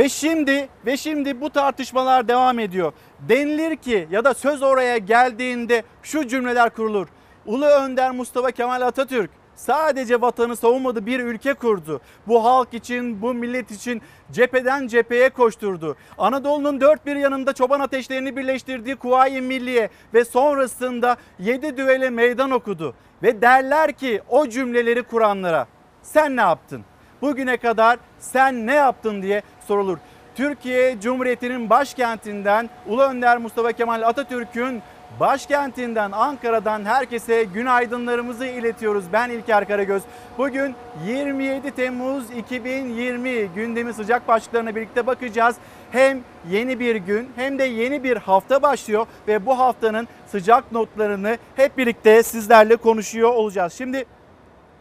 Ve 0.00 0.08
şimdi 0.08 0.68
ve 0.86 0.96
şimdi 0.96 1.40
bu 1.40 1.50
tartışmalar 1.50 2.28
devam 2.28 2.58
ediyor. 2.58 2.92
Denilir 3.28 3.76
ki 3.76 4.08
ya 4.10 4.24
da 4.24 4.34
söz 4.34 4.62
oraya 4.62 4.98
geldiğinde 4.98 5.82
şu 6.02 6.28
cümleler 6.28 6.70
kurulur. 6.70 7.08
Ulu 7.46 7.66
Önder 7.66 8.10
Mustafa 8.10 8.50
Kemal 8.50 8.82
Atatürk 8.82 9.30
sadece 9.54 10.20
vatanı 10.20 10.56
savunmadı 10.56 11.06
bir 11.06 11.20
ülke 11.20 11.54
kurdu. 11.54 12.00
Bu 12.26 12.44
halk 12.44 12.74
için, 12.74 13.22
bu 13.22 13.34
millet 13.34 13.70
için 13.70 14.02
cepheden 14.32 14.86
cepheye 14.86 15.30
koşturdu. 15.30 15.96
Anadolu'nun 16.18 16.80
dört 16.80 17.06
bir 17.06 17.16
yanında 17.16 17.52
çoban 17.52 17.80
ateşlerini 17.80 18.36
birleştirdiği 18.36 18.96
Kuvayi 18.96 19.40
Milliye 19.40 19.90
ve 20.14 20.24
sonrasında 20.24 21.16
yedi 21.38 21.76
düvele 21.76 22.10
meydan 22.10 22.50
okudu. 22.50 22.94
Ve 23.22 23.42
derler 23.42 23.92
ki 23.92 24.22
o 24.28 24.48
cümleleri 24.48 25.02
kuranlara 25.02 25.66
sen 26.02 26.36
ne 26.36 26.40
yaptın? 26.40 26.84
Bugüne 27.22 27.56
kadar 27.56 27.98
sen 28.18 28.66
ne 28.66 28.74
yaptın 28.74 29.22
diye 29.22 29.42
sorulur. 29.70 29.98
Türkiye 30.34 31.00
Cumhuriyeti'nin 31.00 31.70
başkentinden 31.70 32.70
Ulu 32.86 33.02
Önder 33.02 33.38
Mustafa 33.38 33.72
Kemal 33.72 34.02
Atatürk'ün 34.02 34.82
başkentinden 35.20 36.12
Ankara'dan 36.12 36.84
herkese 36.84 37.44
günaydınlarımızı 37.44 38.46
iletiyoruz. 38.46 39.04
Ben 39.12 39.30
İlker 39.30 39.68
Karagöz. 39.68 40.02
Bugün 40.38 40.74
27 41.06 41.70
Temmuz 41.70 42.30
2020 42.30 43.46
gündemi 43.54 43.92
sıcak 43.94 44.28
başlıklarına 44.28 44.76
birlikte 44.76 45.06
bakacağız. 45.06 45.56
Hem 45.92 46.20
yeni 46.50 46.80
bir 46.80 46.96
gün 46.96 47.28
hem 47.36 47.58
de 47.58 47.64
yeni 47.64 48.04
bir 48.04 48.16
hafta 48.16 48.62
başlıyor 48.62 49.06
ve 49.28 49.46
bu 49.46 49.58
haftanın 49.58 50.08
sıcak 50.26 50.72
notlarını 50.72 51.38
hep 51.56 51.78
birlikte 51.78 52.22
sizlerle 52.22 52.76
konuşuyor 52.76 53.32
olacağız. 53.32 53.72
Şimdi 53.72 54.04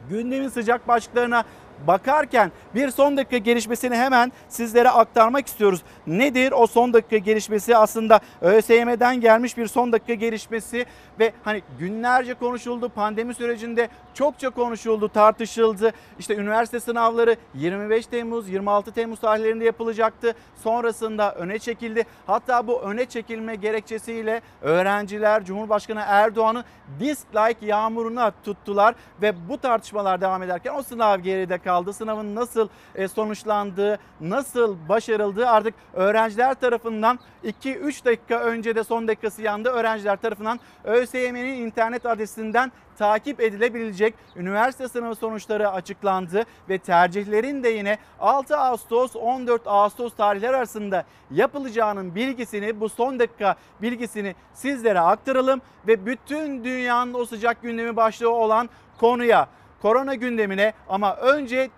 gündemin 0.09 0.49
sıcak 0.49 0.87
başlıklarına 0.87 1.43
bakarken 1.87 2.51
bir 2.75 2.91
son 2.91 3.17
dakika 3.17 3.37
gelişmesini 3.37 3.95
hemen 3.95 4.31
sizlere 4.49 4.89
aktarmak 4.89 5.47
istiyoruz. 5.47 5.81
Nedir 6.07 6.51
o 6.51 6.67
son 6.67 6.93
dakika 6.93 7.17
gelişmesi? 7.17 7.77
Aslında 7.77 8.19
ÖSYM'den 8.41 9.21
gelmiş 9.21 9.57
bir 9.57 9.67
son 9.67 9.91
dakika 9.91 10.13
gelişmesi 10.13 10.85
ve 11.19 11.33
hani 11.43 11.61
günlerce 11.79 12.33
konuşuldu. 12.33 12.89
Pandemi 12.89 13.33
sürecinde 13.33 13.89
çokça 14.13 14.49
konuşuldu, 14.49 15.09
tartışıldı. 15.09 15.91
İşte 16.19 16.35
üniversite 16.35 16.79
sınavları 16.79 17.35
25 17.53 18.07
Temmuz, 18.07 18.49
26 18.49 18.91
Temmuz 18.91 19.19
tarihlerinde 19.19 19.65
yapılacaktı. 19.65 20.33
Sonrasında 20.63 21.35
öne 21.35 21.59
çekildi. 21.59 22.03
Hatta 22.27 22.67
bu 22.67 22.81
öne 22.81 23.05
çekilme 23.05 23.55
gerekçesiyle 23.55 24.41
öğrenciler 24.61 25.45
Cumhurbaşkanı 25.45 26.01
Erdoğan'ı 26.07 26.63
dislike 26.99 27.65
yağmuruna 27.65 28.31
tuttular 28.45 28.95
ve 29.21 29.49
bu 29.49 29.57
tartışmalar 29.57 30.21
devam 30.21 30.43
ederken 30.43 30.73
o 30.73 30.83
sınav 30.83 31.19
geride 31.19 31.57
kaldı. 31.57 31.68
Sınavın 31.93 32.35
nasıl 32.35 32.69
e, 32.95 33.07
sonuçlandığı, 33.07 33.99
nasıl 34.21 34.77
başarıldığı 34.89 35.49
artık 35.49 35.73
öğrenciler 35.93 36.53
tarafından 36.53 37.19
2-3 37.43 38.05
dakika 38.05 38.39
önce 38.39 38.75
de 38.75 38.83
son 38.83 39.07
dakikası 39.07 39.41
yandı. 39.41 39.69
Öğrenciler 39.69 40.15
tarafından 40.15 40.59
ÖSYM'nin 40.83 41.65
internet 41.65 42.05
adresinden 42.05 42.71
takip 42.97 43.41
edilebilecek 43.41 44.13
üniversite 44.35 44.87
sınavı 44.87 45.15
sonuçları 45.15 45.71
açıklandı 45.71 46.43
ve 46.69 46.77
tercihlerin 46.77 47.63
de 47.63 47.69
yine 47.69 47.97
6 48.19 48.57
Ağustos 48.57 49.15
14 49.15 49.61
Ağustos 49.65 50.15
tarihler 50.15 50.53
arasında 50.53 51.05
yapılacağının 51.31 52.15
bilgisini 52.15 52.79
bu 52.79 52.89
son 52.89 53.19
dakika 53.19 53.55
bilgisini 53.81 54.35
sizlere 54.53 54.99
aktaralım 54.99 55.61
ve 55.87 56.05
bütün 56.05 56.63
dünyanın 56.63 57.13
o 57.13 57.25
sıcak 57.25 57.61
gündemi 57.61 57.95
başlığı 57.95 58.29
olan 58.29 58.69
konuya 58.97 59.47
korona 59.81 60.15
gündemine 60.15 60.73
ama 60.89 61.15
önce 61.15 61.69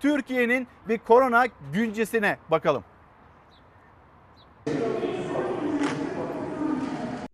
Türkiye'nin 0.00 0.66
bir 0.88 0.98
korona 0.98 1.44
güncesine 1.72 2.38
bakalım. 2.50 2.84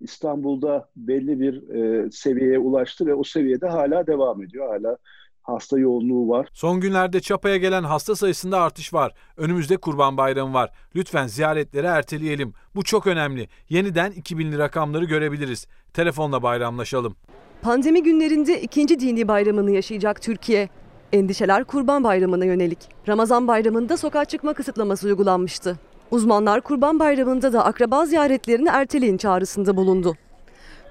İstanbul'da 0.00 0.88
belli 0.96 1.40
bir 1.40 1.68
e, 1.68 2.10
seviyeye 2.10 2.58
ulaştı 2.58 3.06
ve 3.06 3.14
o 3.14 3.24
seviyede 3.24 3.68
hala 3.68 4.06
devam 4.06 4.42
ediyor. 4.42 4.68
Hala 4.68 4.96
hasta 5.44 5.78
yoğunluğu 5.78 6.28
var. 6.28 6.48
Son 6.52 6.80
günlerde 6.80 7.20
Çapa'ya 7.20 7.56
gelen 7.56 7.82
hasta 7.82 8.16
sayısında 8.16 8.60
artış 8.60 8.94
var. 8.94 9.12
Önümüzde 9.36 9.76
Kurban 9.76 10.16
Bayramı 10.16 10.54
var. 10.54 10.70
Lütfen 10.96 11.26
ziyaretleri 11.26 11.86
erteleyelim. 11.86 12.52
Bu 12.74 12.82
çok 12.82 13.06
önemli. 13.06 13.48
Yeniden 13.68 14.12
2000'li 14.12 14.58
rakamları 14.58 15.04
görebiliriz. 15.04 15.66
Telefonla 15.92 16.42
bayramlaşalım. 16.42 17.16
Pandemi 17.62 18.02
günlerinde 18.02 18.62
ikinci 18.62 19.00
dini 19.00 19.28
bayramını 19.28 19.70
yaşayacak 19.70 20.22
Türkiye. 20.22 20.68
Endişeler 21.12 21.64
Kurban 21.64 22.04
Bayramı'na 22.04 22.44
yönelik. 22.44 22.78
Ramazan 23.08 23.48
Bayramı'nda 23.48 23.96
sokağa 23.96 24.24
çıkma 24.24 24.54
kısıtlaması 24.54 25.06
uygulanmıştı. 25.06 25.78
Uzmanlar 26.10 26.60
Kurban 26.60 26.98
Bayramı'nda 26.98 27.52
da 27.52 27.64
akraba 27.64 28.06
ziyaretlerini 28.06 28.68
erteleyin 28.68 29.16
çağrısında 29.16 29.76
bulundu. 29.76 30.14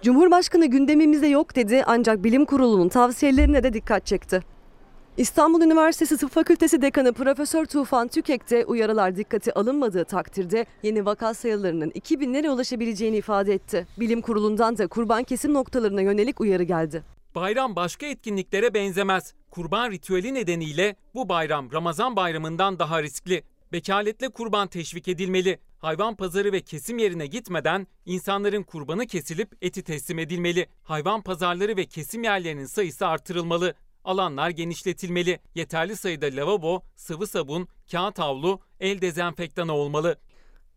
Cumhurbaşkanı 0.04 0.66
gündemimizde 0.66 1.28
yok 1.28 1.56
dedi 1.56 1.84
ancak 1.86 2.24
bilim 2.24 2.46
kurulunun 2.46 2.90
tavsiyelerine 2.90 3.64
de 3.64 3.74
dikkat 3.74 4.06
çekti. 4.06 4.42
İstanbul 5.18 5.62
Üniversitesi 5.62 6.18
Tıp 6.18 6.32
Fakültesi 6.32 6.82
Dekanı 6.82 7.14
Profesör 7.14 7.66
Tufan 7.66 8.08
Tükek 8.08 8.50
de 8.50 8.66
uyarılar 8.66 9.16
dikkate 9.16 9.52
alınmadığı 9.54 10.06
takdirde 10.06 10.66
yeni 10.84 11.06
vaka 11.06 11.34
sayılarının 11.34 11.90
2000'lere 11.90 12.50
ulaşabileceğini 12.50 13.18
ifade 13.18 13.54
etti. 13.54 13.88
Bilim 14.00 14.22
kurulundan 14.22 14.78
da 14.78 14.88
kurban 14.88 15.24
kesim 15.24 15.54
noktalarına 15.54 16.02
yönelik 16.02 16.42
uyarı 16.42 16.64
geldi. 16.64 17.04
Bayram 17.36 17.76
başka 17.76 18.06
etkinliklere 18.06 18.74
benzemez. 18.74 19.34
Kurban 19.52 19.92
ritüeli 19.92 20.34
nedeniyle 20.34 20.96
bu 21.16 21.30
bayram 21.30 21.72
Ramazan 21.72 22.16
bayramından 22.16 22.80
daha 22.80 23.04
riskli. 23.04 23.44
Bekaletle 23.74 24.30
kurban 24.30 24.68
teşvik 24.68 25.08
edilmeli. 25.08 25.60
Hayvan 25.78 26.16
pazarı 26.16 26.52
ve 26.52 26.62
kesim 26.62 26.98
yerine 26.98 27.28
gitmeden 27.28 27.88
insanların 28.06 28.64
kurbanı 28.64 29.08
kesilip 29.08 29.58
eti 29.62 29.84
teslim 29.84 30.20
edilmeli. 30.20 30.68
Hayvan 30.84 31.22
pazarları 31.22 31.78
ve 31.78 31.86
kesim 31.86 32.24
yerlerinin 32.24 32.66
sayısı 32.66 33.08
artırılmalı. 33.08 33.74
Alanlar 34.04 34.50
genişletilmeli. 34.50 35.40
Yeterli 35.56 35.96
sayıda 35.96 36.25
lavabo, 36.25 36.84
sıvı 36.96 37.28
sabun, 37.28 37.68
kağıt 37.92 38.20
havlu, 38.20 38.60
el 38.80 39.02
dezenfektanı 39.02 39.74
olmalı. 39.74 40.18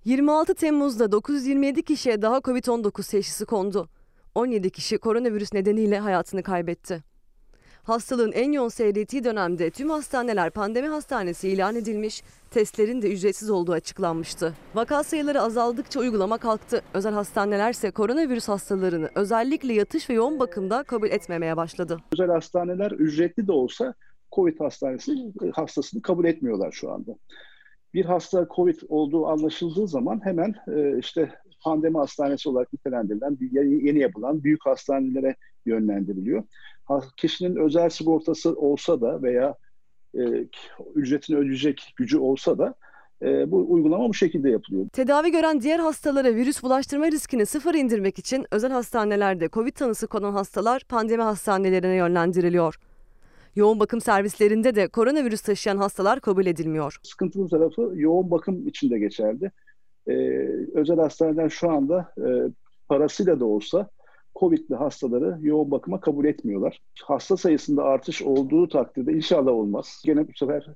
26 0.04 0.54
Temmuz'da 0.54 1.12
927 1.12 1.82
kişiye 1.82 2.22
daha 2.22 2.36
Covid-19 2.38 3.10
teşhisi 3.10 3.44
kondu. 3.44 3.88
17 4.34 4.70
kişi 4.70 4.98
koronavirüs 4.98 5.52
nedeniyle 5.52 5.98
hayatını 5.98 6.42
kaybetti. 6.42 7.04
Hastalığın 7.86 8.32
en 8.32 8.52
yoğun 8.52 8.68
seyrettiği 8.68 9.24
dönemde 9.24 9.70
tüm 9.70 9.90
hastaneler 9.90 10.50
pandemi 10.50 10.88
hastanesi 10.88 11.48
ilan 11.48 11.76
edilmiş, 11.76 12.22
testlerin 12.50 13.02
de 13.02 13.12
ücretsiz 13.12 13.50
olduğu 13.50 13.72
açıklanmıştı. 13.72 14.54
Vaka 14.74 15.04
sayıları 15.04 15.40
azaldıkça 15.40 16.00
uygulama 16.00 16.38
kalktı. 16.38 16.82
Özel 16.94 17.12
hastaneler 17.12 17.70
ise 17.70 17.90
koronavirüs 17.90 18.48
hastalarını 18.48 19.10
özellikle 19.14 19.72
yatış 19.72 20.10
ve 20.10 20.14
yoğun 20.14 20.38
bakımda 20.38 20.82
kabul 20.82 21.08
etmemeye 21.08 21.56
başladı. 21.56 21.98
Özel 22.12 22.28
hastaneler 22.28 22.90
ücretli 22.90 23.46
de 23.46 23.52
olsa 23.52 23.94
COVID 24.32 24.60
hastanesi 24.60 25.32
hastasını 25.54 26.02
kabul 26.02 26.24
etmiyorlar 26.24 26.72
şu 26.72 26.92
anda. 26.92 27.16
Bir 27.94 28.04
hasta 28.04 28.46
COVID 28.56 28.80
olduğu 28.88 29.26
anlaşıldığı 29.26 29.88
zaman 29.88 30.24
hemen 30.24 30.54
e, 30.68 30.98
işte 30.98 31.30
pandemi 31.60 31.98
hastanesi 31.98 32.48
olarak 32.48 32.72
nitelendirilen 32.72 33.38
yeni 33.86 33.98
yapılan 33.98 34.44
büyük 34.44 34.66
hastanelere 34.66 35.36
yönlendiriliyor 35.66 36.44
kişinin 37.16 37.56
özel 37.56 37.88
sigortası 37.88 38.54
olsa 38.54 39.00
da 39.00 39.22
veya 39.22 39.54
e, 40.14 40.48
ücretini 40.94 41.36
ödeyecek 41.36 41.92
gücü 41.96 42.18
olsa 42.18 42.58
da 42.58 42.74
e, 43.22 43.50
bu 43.50 43.72
uygulama 43.72 44.08
bu 44.08 44.14
şekilde 44.14 44.50
yapılıyor. 44.50 44.88
Tedavi 44.88 45.30
gören 45.32 45.60
diğer 45.60 45.78
hastalara 45.78 46.34
virüs 46.34 46.62
bulaştırma 46.62 47.06
riskini 47.10 47.46
sıfır 47.46 47.74
indirmek 47.74 48.18
için 48.18 48.46
özel 48.50 48.72
hastanelerde 48.72 49.48
COVID 49.48 49.72
tanısı 49.72 50.06
konan 50.06 50.32
hastalar 50.32 50.82
pandemi 50.88 51.22
hastanelerine 51.22 51.94
yönlendiriliyor. 51.94 52.78
Yoğun 53.56 53.80
bakım 53.80 54.00
servislerinde 54.00 54.74
de 54.74 54.88
koronavirüs 54.88 55.40
taşıyan 55.40 55.76
hastalar 55.76 56.20
kabul 56.20 56.46
edilmiyor. 56.46 56.96
Sıkıntılı 57.02 57.48
tarafı 57.48 57.92
yoğun 57.94 58.30
bakım 58.30 58.68
içinde 58.68 58.98
geçerli. 58.98 59.50
Ee, 60.08 60.12
özel 60.74 60.96
hastaneden 60.96 61.48
şu 61.48 61.70
anda 61.70 62.12
e, 62.18 62.28
parasıyla 62.88 63.40
da 63.40 63.44
olsa 63.44 63.88
COVID'li 64.40 64.74
hastaları 64.74 65.38
yoğun 65.40 65.70
bakıma 65.70 66.00
kabul 66.00 66.24
etmiyorlar. 66.24 66.82
Hasta 67.04 67.36
sayısında 67.36 67.84
artış 67.84 68.22
olduğu 68.22 68.68
takdirde 68.68 69.12
inşallah 69.12 69.52
olmaz. 69.52 70.02
Gene 70.04 70.28
bu 70.28 70.32
sefer 70.34 70.66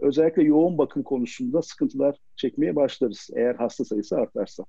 özellikle 0.00 0.42
yoğun 0.42 0.78
bakım 0.78 1.02
konusunda 1.02 1.62
sıkıntılar 1.62 2.16
çekmeye 2.36 2.76
başlarız 2.76 3.30
eğer 3.36 3.54
hasta 3.54 3.84
sayısı 3.84 4.16
artarsa. 4.16 4.64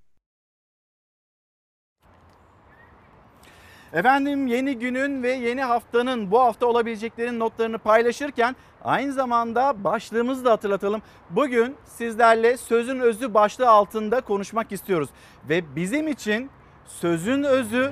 Efendim 3.93 4.47
yeni 4.47 4.79
günün 4.79 5.23
ve 5.23 5.31
yeni 5.31 5.63
haftanın 5.63 6.31
bu 6.31 6.39
hafta 6.39 6.65
olabileceklerin 6.65 7.39
notlarını 7.39 7.77
paylaşırken 7.77 8.55
aynı 8.83 9.13
zamanda 9.13 9.83
başlığımızı 9.83 10.45
da 10.45 10.51
hatırlatalım. 10.51 11.01
Bugün 11.29 11.75
sizlerle 11.85 12.57
sözün 12.57 12.99
özü 12.99 13.33
başlığı 13.33 13.69
altında 13.69 14.21
konuşmak 14.21 14.71
istiyoruz. 14.71 15.09
Ve 15.49 15.75
bizim 15.75 16.07
için 16.07 16.49
sözün 16.85 17.43
özü 17.43 17.91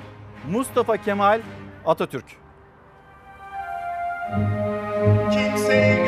Mustafa 0.51 0.97
Kemal 0.97 1.41
Atatürk. 1.85 2.25
Kimseyi 5.31 6.06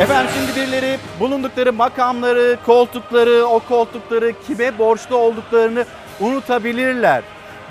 Efendim 0.00 0.32
şimdi 0.34 0.60
birileri 0.60 0.98
bulundukları 1.20 1.72
makamları, 1.72 2.58
koltukları, 2.66 3.46
o 3.46 3.60
koltukları 3.60 4.32
kime 4.46 4.78
borçlu 4.78 5.16
olduklarını 5.16 5.84
unutabilirler. 6.20 7.22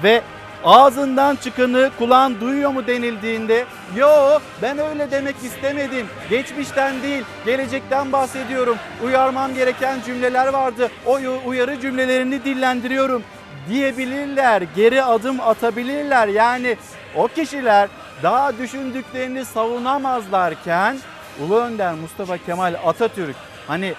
Ve 0.03 0.21
ağzından 0.63 1.35
çıkanı 1.35 1.89
kulağın 1.99 2.41
duyuyor 2.41 2.71
mu 2.71 2.87
denildiğinde 2.87 3.65
yo 3.95 4.39
ben 4.61 4.77
öyle 4.77 5.11
demek 5.11 5.35
istemedim. 5.43 6.07
Geçmişten 6.29 7.01
değil 7.03 7.23
gelecekten 7.45 8.11
bahsediyorum. 8.11 8.77
Uyarmam 9.05 9.53
gereken 9.53 9.99
cümleler 10.05 10.47
vardı. 10.47 10.89
O 11.05 11.19
uyarı 11.45 11.81
cümlelerini 11.81 12.45
dillendiriyorum 12.45 13.23
diyebilirler. 13.69 14.63
Geri 14.75 15.03
adım 15.03 15.41
atabilirler. 15.41 16.27
Yani 16.27 16.77
o 17.15 17.27
kişiler 17.27 17.89
daha 18.23 18.57
düşündüklerini 18.57 19.45
savunamazlarken 19.45 20.97
Ulu 21.41 21.59
Önder 21.59 21.94
Mustafa 21.94 22.38
Kemal 22.38 22.75
Atatürk 22.85 23.35
hani 23.68 23.94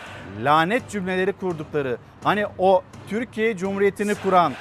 lanet 0.45 0.91
cümleleri 0.91 1.33
kurdukları 1.33 1.97
hani 2.25 2.47
o 2.59 2.83
Türkiye 3.11 3.57
Cumhuriyeti'ni 3.57 4.15
kuran 4.15 4.53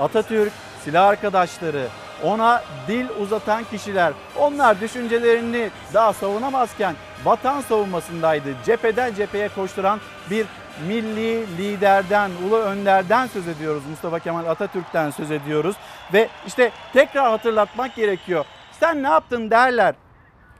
Atatürk 0.00 0.52
silah 0.84 1.06
arkadaşları 1.06 1.86
ona 2.24 2.62
dil 2.88 3.06
uzatan 3.20 3.64
kişiler 3.64 4.12
onlar 4.38 4.80
düşüncelerini 4.80 5.70
daha 5.94 6.12
savunamazken 6.12 6.94
vatan 7.24 7.60
savunmasındaydı. 7.60 8.48
Cepheden 8.66 9.14
cepheye 9.14 9.48
koşturan 9.48 10.00
bir 10.30 10.46
milli 10.88 11.56
liderden, 11.58 12.30
ulu 12.46 12.56
önderden 12.56 13.26
söz 13.26 13.48
ediyoruz. 13.48 13.82
Mustafa 13.90 14.18
Kemal 14.18 14.46
Atatürk'ten 14.46 15.10
söz 15.10 15.30
ediyoruz. 15.30 15.76
Ve 16.12 16.28
işte 16.46 16.70
tekrar 16.92 17.30
hatırlatmak 17.30 17.94
gerekiyor. 17.94 18.44
Sen 18.80 19.02
ne 19.02 19.08
yaptın 19.08 19.50
derler. 19.50 19.94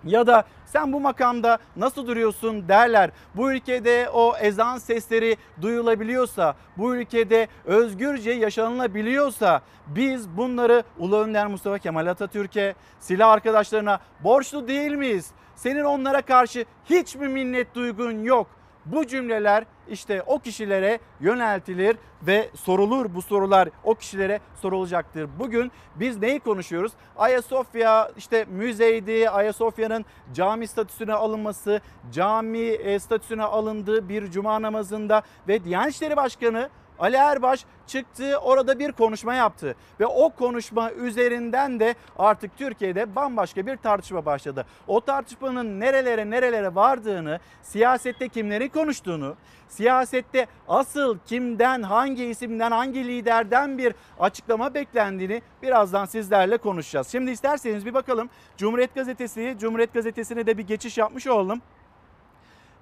Ya 0.04 0.26
da 0.26 0.44
sen 0.66 0.92
bu 0.92 1.00
makamda 1.00 1.58
nasıl 1.76 2.06
duruyorsun 2.06 2.68
derler. 2.68 3.10
Bu 3.34 3.52
ülkede 3.52 4.10
o 4.12 4.36
ezan 4.36 4.78
sesleri 4.78 5.36
duyulabiliyorsa, 5.62 6.54
bu 6.76 6.96
ülkede 6.96 7.48
özgürce 7.64 8.30
yaşanılabiliyorsa 8.30 9.60
biz 9.86 10.28
bunları 10.36 10.82
Ulu 10.98 11.18
Önder 11.18 11.46
Mustafa 11.46 11.78
Kemal 11.78 12.06
Atatürk'e, 12.06 12.74
silah 13.00 13.30
arkadaşlarına 13.30 14.00
borçlu 14.24 14.68
değil 14.68 14.92
miyiz? 14.92 15.30
Senin 15.56 15.84
onlara 15.84 16.22
karşı 16.22 16.64
hiç 16.84 17.16
mi 17.16 17.28
minnet 17.28 17.74
duygun 17.74 18.22
yok? 18.22 18.46
Bu 18.86 19.06
cümleler 19.06 19.64
işte 19.88 20.22
o 20.26 20.38
kişilere 20.38 20.98
yöneltilir 21.20 21.96
ve 22.22 22.50
sorulur 22.54 23.14
bu 23.14 23.22
sorular 23.22 23.68
o 23.84 23.94
kişilere 23.94 24.40
sorulacaktır. 24.54 25.28
Bugün 25.38 25.72
biz 25.94 26.18
neyi 26.18 26.40
konuşuyoruz? 26.40 26.92
Ayasofya 27.16 28.10
işte 28.16 28.44
müzeydi, 28.44 29.30
Ayasofya'nın 29.30 30.04
cami 30.34 30.66
statüsüne 30.66 31.14
alınması, 31.14 31.80
cami 32.12 32.58
e, 32.58 32.98
statüsüne 32.98 33.42
alındığı 33.42 34.08
bir 34.08 34.30
cuma 34.30 34.62
namazında 34.62 35.22
ve 35.48 35.64
Diyanet 35.64 35.94
İşleri 35.94 36.16
Başkanı 36.16 36.68
Ali 36.98 37.16
Erbaş 37.16 37.64
çıktı 37.86 38.36
orada 38.42 38.78
bir 38.78 38.92
konuşma 38.92 39.34
yaptı 39.34 39.74
ve 40.00 40.06
o 40.06 40.30
konuşma 40.30 40.92
üzerinden 40.92 41.80
de 41.80 41.94
artık 42.18 42.58
Türkiye'de 42.58 43.16
bambaşka 43.16 43.66
bir 43.66 43.76
tartışma 43.76 44.26
başladı. 44.26 44.66
O 44.86 45.00
tartışmanın 45.00 45.80
nerelere 45.80 46.30
nerelere 46.30 46.74
vardığını, 46.74 47.40
siyasette 47.62 48.28
kimlerin 48.28 48.68
konuştuğunu, 48.68 49.36
siyasette 49.68 50.46
asıl 50.68 51.18
kimden, 51.26 51.82
hangi 51.82 52.24
isimden, 52.24 52.70
hangi 52.70 53.04
liderden 53.04 53.78
bir 53.78 53.94
açıklama 54.20 54.74
beklendiğini 54.74 55.42
birazdan 55.62 56.04
sizlerle 56.04 56.56
konuşacağız. 56.56 57.08
Şimdi 57.08 57.30
isterseniz 57.30 57.86
bir 57.86 57.94
bakalım 57.94 58.30
Cumhuriyet 58.56 58.94
Gazetesi, 58.94 59.56
Cumhuriyet 59.60 59.94
Gazetesi'ne 59.94 60.46
de 60.46 60.58
bir 60.58 60.66
geçiş 60.66 60.98
yapmış 60.98 61.26
olalım. 61.26 61.62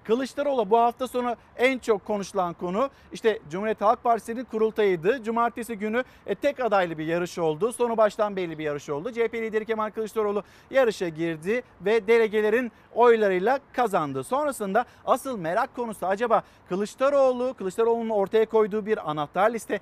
Kılıçdaroğlu 0.04 0.70
bu 0.70 0.78
hafta 0.78 1.08
sonu 1.08 1.37
en 1.56 1.78
çok 1.78 2.04
konuşulan 2.04 2.54
konu 2.54 2.90
işte 3.12 3.38
Cumhuriyet 3.50 3.80
Halk 3.80 4.04
Partisi'nin 4.04 4.44
kurultayıydı. 4.44 5.23
Cumartesi 5.23 5.78
günü 5.78 6.04
e, 6.26 6.34
tek 6.34 6.61
adaylı 6.61 6.99
bir 6.99 7.06
yarış 7.06 7.38
oldu. 7.38 7.73
Sonu 7.73 7.96
baştan 7.96 8.37
belli 8.37 8.58
bir 8.58 8.64
yarış 8.64 8.90
oldu. 8.90 9.12
CHP 9.12 9.34
lideri 9.34 9.64
Kemal 9.64 9.90
Kılıçdaroğlu 9.90 10.42
yarışa 10.70 11.08
girdi 11.08 11.62
ve 11.80 12.06
delegelerin 12.06 12.73
oylarıyla 12.94 13.58
kazandı. 13.73 14.25
Sonrasında 14.25 14.84
asıl 15.06 15.38
merak 15.38 15.76
konusu 15.76 16.06
acaba 16.06 16.42
Kılıçdaroğlu, 16.68 17.54
Kılıçdaroğlu'nun 17.54 18.11
ortaya 18.11 18.46
koyduğu 18.46 18.87
bir 18.87 19.11
anahtar 19.11 19.50
liste. 19.50 19.80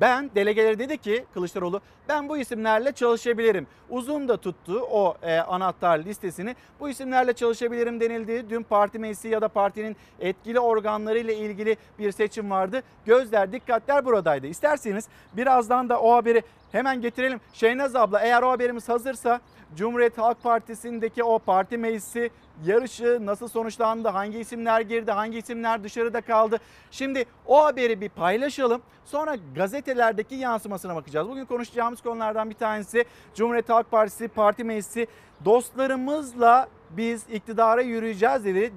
Ben 0.00 0.30
delegeleri 0.34 0.78
dedi 0.78 0.98
ki 0.98 1.24
Kılıçdaroğlu 1.34 1.80
ben 2.08 2.28
bu 2.28 2.38
isimlerle 2.38 2.92
çalışabilirim. 2.92 3.66
Uzun 3.90 4.28
da 4.28 4.36
tuttu 4.36 4.80
o 4.90 5.16
e, 5.22 5.38
anahtar 5.38 5.98
listesini. 5.98 6.56
Bu 6.80 6.88
isimlerle 6.88 7.32
çalışabilirim 7.32 8.00
denildi. 8.00 8.50
Dün 8.50 8.62
parti 8.62 8.98
meclisi 8.98 9.28
ya 9.28 9.40
da 9.40 9.48
partinin 9.64 9.96
etkili 10.20 10.60
organları 10.60 11.18
ile 11.18 11.36
ilgili 11.36 11.76
bir 11.98 12.12
seçim 12.12 12.50
vardı. 12.50 12.82
Gözler, 13.04 13.52
dikkatler 13.52 14.04
buradaydı. 14.04 14.46
İsterseniz 14.46 15.08
birazdan 15.32 15.88
da 15.88 16.00
o 16.00 16.14
haberi 16.14 16.42
hemen 16.72 17.00
getirelim. 17.00 17.40
Şeynaz 17.52 17.96
abla 17.96 18.20
eğer 18.20 18.42
o 18.42 18.50
haberimiz 18.50 18.88
hazırsa 18.88 19.40
Cumhuriyet 19.76 20.18
Halk 20.18 20.42
Partisi'ndeki 20.42 21.24
o 21.24 21.38
parti 21.38 21.78
meclisi 21.78 22.30
yarışı 22.64 23.26
nasıl 23.26 23.48
sonuçlandı, 23.48 24.08
hangi 24.08 24.38
isimler 24.38 24.80
girdi, 24.80 25.12
hangi 25.12 25.38
isimler 25.38 25.84
dışarıda 25.84 26.20
kaldı. 26.20 26.58
Şimdi 26.90 27.24
o 27.46 27.64
haberi 27.64 28.00
bir 28.00 28.08
paylaşalım. 28.08 28.82
Sonra 29.04 29.36
gazetelerdeki 29.54 30.34
yansımasına 30.34 30.96
bakacağız. 30.96 31.28
Bugün 31.28 31.44
konuşacağımız 31.44 32.00
konulardan 32.02 32.50
bir 32.50 32.54
tanesi 32.54 33.04
Cumhuriyet 33.34 33.68
Halk 33.68 33.90
Partisi 33.90 34.28
Parti 34.28 34.64
Meclisi 34.64 35.06
dostlarımızla 35.44 36.68
biz 36.90 37.26
iktidara 37.32 37.82
yürüyeceğiz 37.82 38.44
dedi. 38.44 38.72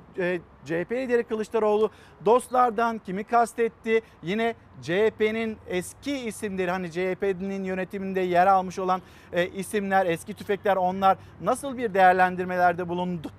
CHP 0.68 0.92
lideri 0.92 1.24
Kılıçdaroğlu 1.24 1.92
dostlardan 2.26 2.98
kimi 3.00 3.24
kastetti? 3.24 4.02
Yine 4.24 4.56
CHP'nin 4.82 5.58
eski 5.68 6.20
isimleri 6.20 6.72
hani 6.72 6.92
CHP'nin 6.92 7.64
yönetiminde 7.64 8.20
yer 8.20 8.48
almış 8.48 8.80
olan 8.80 9.02
e, 9.34 9.48
isimler, 9.48 10.06
eski 10.06 10.34
tüfekler 10.34 10.76
onlar 10.76 11.18
nasıl 11.42 11.78
bir 11.78 11.94
değerlendirmelerde 11.94 12.90
bulundu? 12.90 13.32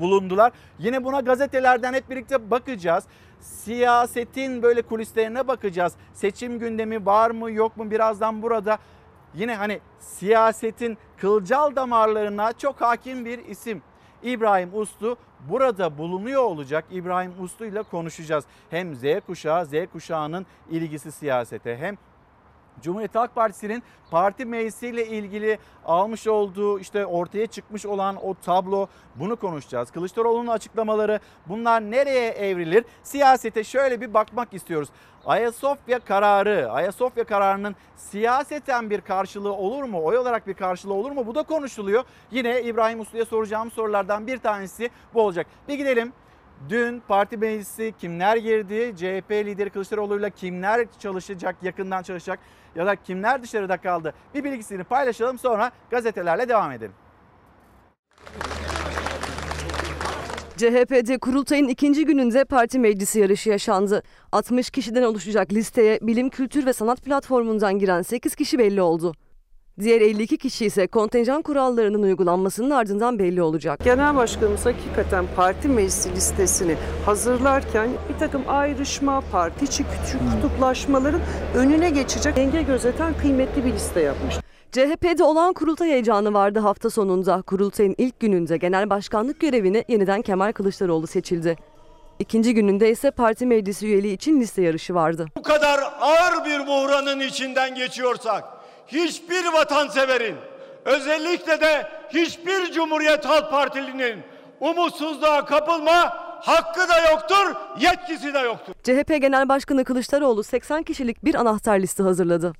bulundular. 0.00 0.52
Yine 0.78 1.04
buna 1.04 1.20
gazetelerden 1.20 1.94
hep 1.94 2.10
birlikte 2.10 2.50
bakacağız. 2.50 3.04
Siyasetin 3.40 4.62
böyle 4.62 4.82
kulislerine 4.82 5.48
bakacağız. 5.48 5.92
Seçim 6.12 6.58
gündemi 6.58 7.06
var 7.06 7.30
mı 7.30 7.50
yok 7.50 7.76
mu 7.76 7.90
birazdan 7.90 8.42
burada 8.42 8.78
yine 9.34 9.54
hani 9.54 9.80
siyasetin 9.98 10.98
kılcal 11.16 11.76
damarlarına 11.76 12.52
çok 12.52 12.80
hakim 12.80 13.24
bir 13.24 13.38
isim. 13.38 13.82
İbrahim 14.22 14.70
Uslu 14.74 15.16
burada 15.48 15.98
bulunuyor 15.98 16.42
olacak. 16.42 16.84
İbrahim 16.90 17.32
Uslu 17.40 17.66
ile 17.66 17.82
konuşacağız. 17.82 18.44
Hem 18.70 18.94
Z 18.94 19.02
kuşağı, 19.26 19.66
Z 19.66 19.72
kuşağının 19.92 20.46
ilgisi 20.70 21.12
siyasete 21.12 21.76
hem 21.76 21.98
Cumhuriyet 22.80 23.14
Halk 23.14 23.34
Partisi'nin 23.34 23.82
parti 24.10 24.44
meclisiyle 24.44 25.06
ilgili 25.06 25.58
almış 25.84 26.26
olduğu 26.26 26.78
işte 26.78 27.06
ortaya 27.06 27.46
çıkmış 27.46 27.86
olan 27.86 28.16
o 28.26 28.34
tablo 28.34 28.86
bunu 29.14 29.36
konuşacağız. 29.36 29.90
Kılıçdaroğlu'nun 29.90 30.50
açıklamaları 30.50 31.20
bunlar 31.46 31.80
nereye 31.80 32.30
evrilir? 32.30 32.84
Siyasete 33.02 33.64
şöyle 33.64 34.00
bir 34.00 34.14
bakmak 34.14 34.54
istiyoruz. 34.54 34.88
Ayasofya 35.26 35.98
kararı, 35.98 36.70
Ayasofya 36.70 37.24
kararının 37.24 37.76
siyaseten 37.96 38.90
bir 38.90 39.00
karşılığı 39.00 39.52
olur 39.52 39.84
mu? 39.84 40.04
Oy 40.04 40.18
olarak 40.18 40.46
bir 40.46 40.54
karşılığı 40.54 40.94
olur 40.94 41.10
mu? 41.10 41.26
Bu 41.26 41.34
da 41.34 41.42
konuşuluyor. 41.42 42.04
Yine 42.30 42.62
İbrahim 42.62 43.00
Uslu'ya 43.00 43.24
soracağım 43.24 43.70
sorulardan 43.70 44.26
bir 44.26 44.38
tanesi 44.38 44.90
bu 45.14 45.22
olacak. 45.22 45.46
Bir 45.68 45.74
gidelim 45.74 46.12
Dün 46.68 47.02
parti 47.08 47.36
meclisi 47.36 47.94
kimler 48.00 48.36
girdi? 48.36 48.94
CHP 48.96 49.30
lideri 49.30 49.70
Kılıçdaroğlu'yla 49.70 50.30
kimler 50.30 50.86
çalışacak, 50.98 51.56
yakından 51.62 52.02
çalışacak 52.02 52.38
ya 52.74 52.86
da 52.86 52.96
kimler 52.96 53.42
dışarıda 53.42 53.76
kaldı? 53.76 54.14
Bir 54.34 54.44
bilgisini 54.44 54.84
paylaşalım 54.84 55.38
sonra 55.38 55.70
gazetelerle 55.90 56.48
devam 56.48 56.72
edelim. 56.72 56.94
CHP'de 60.62 61.18
kurultayın 61.18 61.68
ikinci 61.68 62.04
gününde 62.04 62.44
parti 62.44 62.78
meclisi 62.78 63.20
yarışı 63.20 63.50
yaşandı. 63.50 64.02
60 64.32 64.70
kişiden 64.70 65.02
oluşacak 65.02 65.52
listeye 65.52 65.98
bilim, 66.02 66.28
kültür 66.30 66.66
ve 66.66 66.72
sanat 66.72 67.02
platformundan 67.02 67.78
giren 67.78 68.02
8 68.02 68.34
kişi 68.34 68.58
belli 68.58 68.82
oldu. 68.82 69.14
Diğer 69.80 70.00
52 70.00 70.38
kişi 70.38 70.66
ise 70.66 70.86
kontenjan 70.86 71.42
kurallarının 71.42 72.02
uygulanmasının 72.02 72.70
ardından 72.70 73.18
belli 73.18 73.42
olacak. 73.42 73.80
Genel 73.84 74.16
Başkanımız 74.16 74.66
hakikaten 74.66 75.24
parti 75.36 75.68
meclisi 75.68 76.12
listesini 76.12 76.76
hazırlarken 77.06 77.88
bir 78.08 78.18
takım 78.18 78.42
ayrışma, 78.48 79.22
parti 79.32 79.64
içi 79.64 79.84
küçük 79.84 80.20
kutuplaşmaların 80.32 81.20
önüne 81.54 81.90
geçecek 81.90 82.36
denge 82.36 82.62
gözeten 82.62 83.14
kıymetli 83.18 83.64
bir 83.64 83.72
liste 83.72 84.00
yapmış. 84.00 84.41
CHP'de 84.72 85.24
olan 85.24 85.52
kurultay 85.52 85.88
heyecanı 85.88 86.34
vardı 86.34 86.58
hafta 86.58 86.90
sonunda. 86.90 87.42
Kurultayın 87.42 87.94
ilk 87.98 88.20
gününde 88.20 88.56
genel 88.56 88.90
başkanlık 88.90 89.40
görevine 89.40 89.84
yeniden 89.88 90.22
Kemal 90.22 90.52
Kılıçdaroğlu 90.52 91.06
seçildi. 91.06 91.56
İkinci 92.18 92.54
gününde 92.54 92.90
ise 92.90 93.10
parti 93.10 93.46
meclisi 93.46 93.86
üyeliği 93.86 94.14
için 94.14 94.40
liste 94.40 94.62
yarışı 94.62 94.94
vardı. 94.94 95.26
Bu 95.36 95.42
kadar 95.42 95.80
ağır 96.00 96.44
bir 96.44 96.66
buhranın 96.66 97.20
içinden 97.20 97.74
geçiyorsak 97.74 98.44
hiçbir 98.86 99.52
vatanseverin 99.52 100.36
özellikle 100.84 101.60
de 101.60 101.86
hiçbir 102.14 102.72
Cumhuriyet 102.72 103.24
Halk 103.24 103.50
Partilinin 103.50 104.18
umutsuzluğa 104.60 105.44
kapılma 105.44 106.16
hakkı 106.40 106.88
da 106.88 107.10
yoktur, 107.10 107.54
yetkisi 107.80 108.34
de 108.34 108.38
yoktur. 108.38 108.72
CHP 108.82 109.20
Genel 109.20 109.48
Başkanı 109.48 109.84
Kılıçdaroğlu 109.84 110.42
80 110.42 110.82
kişilik 110.82 111.24
bir 111.24 111.34
anahtar 111.34 111.78
liste 111.78 112.02
hazırladı. 112.02 112.52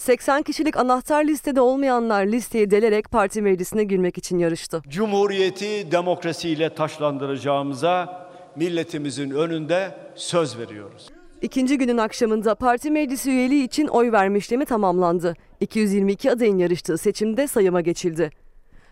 80 0.00 0.42
kişilik 0.42 0.76
anahtar 0.76 1.24
listede 1.24 1.60
olmayanlar 1.60 2.26
listeyi 2.26 2.70
delerek 2.70 3.10
parti 3.10 3.42
meclisine 3.42 3.84
girmek 3.84 4.18
için 4.18 4.38
yarıştı. 4.38 4.82
Cumhuriyeti 4.88 5.92
demokrasiyle 5.92 6.74
taşlandıracağımıza 6.74 8.26
milletimizin 8.56 9.30
önünde 9.30 9.94
söz 10.14 10.58
veriyoruz. 10.58 11.08
İkinci 11.42 11.78
günün 11.78 11.96
akşamında 11.96 12.54
parti 12.54 12.90
meclisi 12.90 13.30
üyeliği 13.30 13.64
için 13.64 13.86
oy 13.86 14.12
verme 14.12 14.38
işlemi 14.38 14.64
tamamlandı. 14.64 15.34
222 15.60 16.30
adayın 16.30 16.58
yarıştığı 16.58 16.98
seçimde 16.98 17.46
sayıma 17.46 17.80
geçildi. 17.80 18.30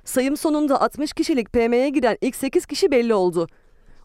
Sayım 0.04 0.36
sonunda 0.36 0.80
60 0.80 1.12
kişilik 1.12 1.52
PM'ye 1.52 1.88
giren 1.88 2.18
ilk 2.20 2.36
8 2.36 2.66
kişi 2.66 2.90
belli 2.90 3.14
oldu. 3.14 3.46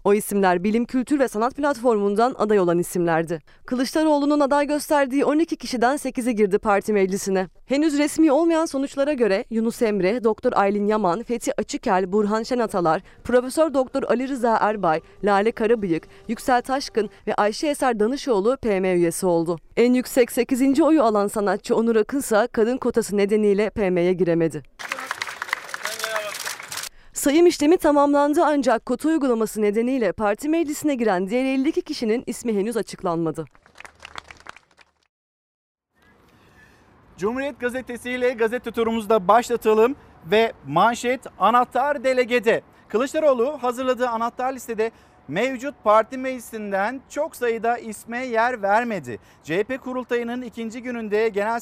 O 0.03 0.13
isimler 0.13 0.63
Bilim, 0.63 0.85
Kültür 0.85 1.19
ve 1.19 1.27
Sanat 1.27 1.55
platformundan 1.55 2.35
aday 2.37 2.59
olan 2.59 2.79
isimlerdi. 2.79 3.39
Kılıçdaroğlu'nun 3.65 4.39
aday 4.39 4.67
gösterdiği 4.67 5.25
12 5.25 5.55
kişiden 5.55 5.95
8'i 5.95 6.35
girdi 6.35 6.59
parti 6.59 6.93
meclisine. 6.93 7.47
Henüz 7.65 7.97
resmi 7.97 8.31
olmayan 8.31 8.65
sonuçlara 8.65 9.13
göre 9.13 9.45
Yunus 9.49 9.81
Emre, 9.81 10.23
Doktor 10.23 10.53
Aylin 10.55 10.87
Yaman, 10.87 11.23
Fethi 11.23 11.51
Açıkel, 11.57 12.11
Burhan 12.11 12.43
Şenatalar, 12.43 13.01
Profesör 13.23 13.73
Doktor 13.73 14.03
Ali 14.03 14.27
Rıza 14.27 14.57
Erbay, 14.61 15.01
Lale 15.23 15.51
Karabıyık, 15.51 16.07
Yüksel 16.27 16.61
Taşkın 16.61 17.09
ve 17.27 17.35
Ayşe 17.35 17.67
Eser 17.67 17.99
Danışoğlu 17.99 18.57
PM 18.57 18.83
üyesi 18.83 19.25
oldu. 19.25 19.57
En 19.77 19.93
yüksek 19.93 20.31
8. 20.31 20.81
oyu 20.81 21.03
alan 21.03 21.27
sanatçı 21.27 21.75
Onur 21.75 21.95
Akınsa 21.95 22.47
kadın 22.47 22.77
kotası 22.77 23.17
nedeniyle 23.17 23.69
PM'ye 23.69 24.13
giremedi. 24.13 24.63
Sayım 27.23 27.45
işlemi 27.47 27.77
tamamlandı 27.77 28.43
ancak 28.45 28.85
kota 28.85 29.09
uygulaması 29.09 29.61
nedeniyle 29.61 30.11
parti 30.11 30.49
meclisine 30.49 30.95
giren 30.95 31.29
diğer 31.29 31.45
52 31.45 31.81
kişinin 31.81 32.23
ismi 32.27 32.55
henüz 32.55 32.77
açıklanmadı. 32.77 33.45
Cumhuriyet 37.17 37.59
Gazetesi 37.59 38.11
ile 38.11 38.29
gazete 38.29 38.71
turumuzu 38.71 39.27
başlatalım 39.27 39.95
ve 40.31 40.53
manşet 40.67 41.21
anahtar 41.39 42.03
delegede. 42.03 42.61
Kılıçdaroğlu 42.87 43.57
hazırladığı 43.61 44.09
anahtar 44.09 44.53
listede 44.53 44.91
mevcut 45.27 45.75
parti 45.83 46.17
meclisinden 46.17 47.01
çok 47.09 47.35
sayıda 47.35 47.77
isme 47.77 48.25
yer 48.25 48.61
vermedi. 48.61 49.19
CHP 49.43 49.81
kurultayının 49.83 50.41
ikinci 50.41 50.81
gününde 50.81 51.29
genel, 51.29 51.59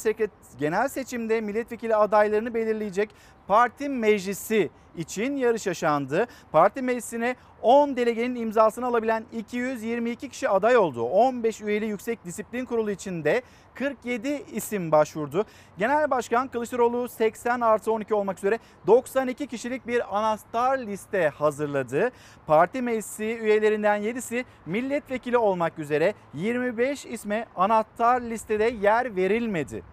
genel 0.59 0.87
seçimde 0.87 1.41
milletvekili 1.41 1.95
adaylarını 1.95 2.53
belirleyecek 2.53 3.09
parti 3.51 3.89
meclisi 3.89 4.69
için 4.97 5.35
yarış 5.35 5.67
yaşandı. 5.67 6.27
Parti 6.51 6.81
meclisine 6.81 7.35
10 7.61 7.95
delegenin 7.95 8.35
imzasını 8.35 8.85
alabilen 8.85 9.25
222 9.33 10.29
kişi 10.29 10.49
aday 10.49 10.77
oldu. 10.77 11.03
15 11.03 11.61
üyeli 11.61 11.85
Yüksek 11.85 12.25
Disiplin 12.25 12.65
Kurulu 12.65 12.91
içinde 12.91 13.41
47 13.73 14.43
isim 14.53 14.91
başvurdu. 14.91 15.45
Genel 15.77 16.11
Başkan 16.11 16.47
Kılıçdaroğlu 16.47 17.09
80 17.09 17.61
artı 17.61 17.91
12 17.91 18.13
olmak 18.13 18.37
üzere 18.37 18.59
92 18.87 19.47
kişilik 19.47 19.87
bir 19.87 20.17
anahtar 20.17 20.77
liste 20.77 21.29
hazırladı. 21.29 22.11
Parti 22.47 22.81
meclisi 22.81 23.23
üyelerinden 23.23 24.01
7'si 24.01 24.45
milletvekili 24.65 25.37
olmak 25.37 25.79
üzere 25.79 26.13
25 26.33 27.05
isme 27.05 27.45
anahtar 27.55 28.21
listede 28.21 28.73
yer 28.81 29.15
verilmedi. 29.15 29.83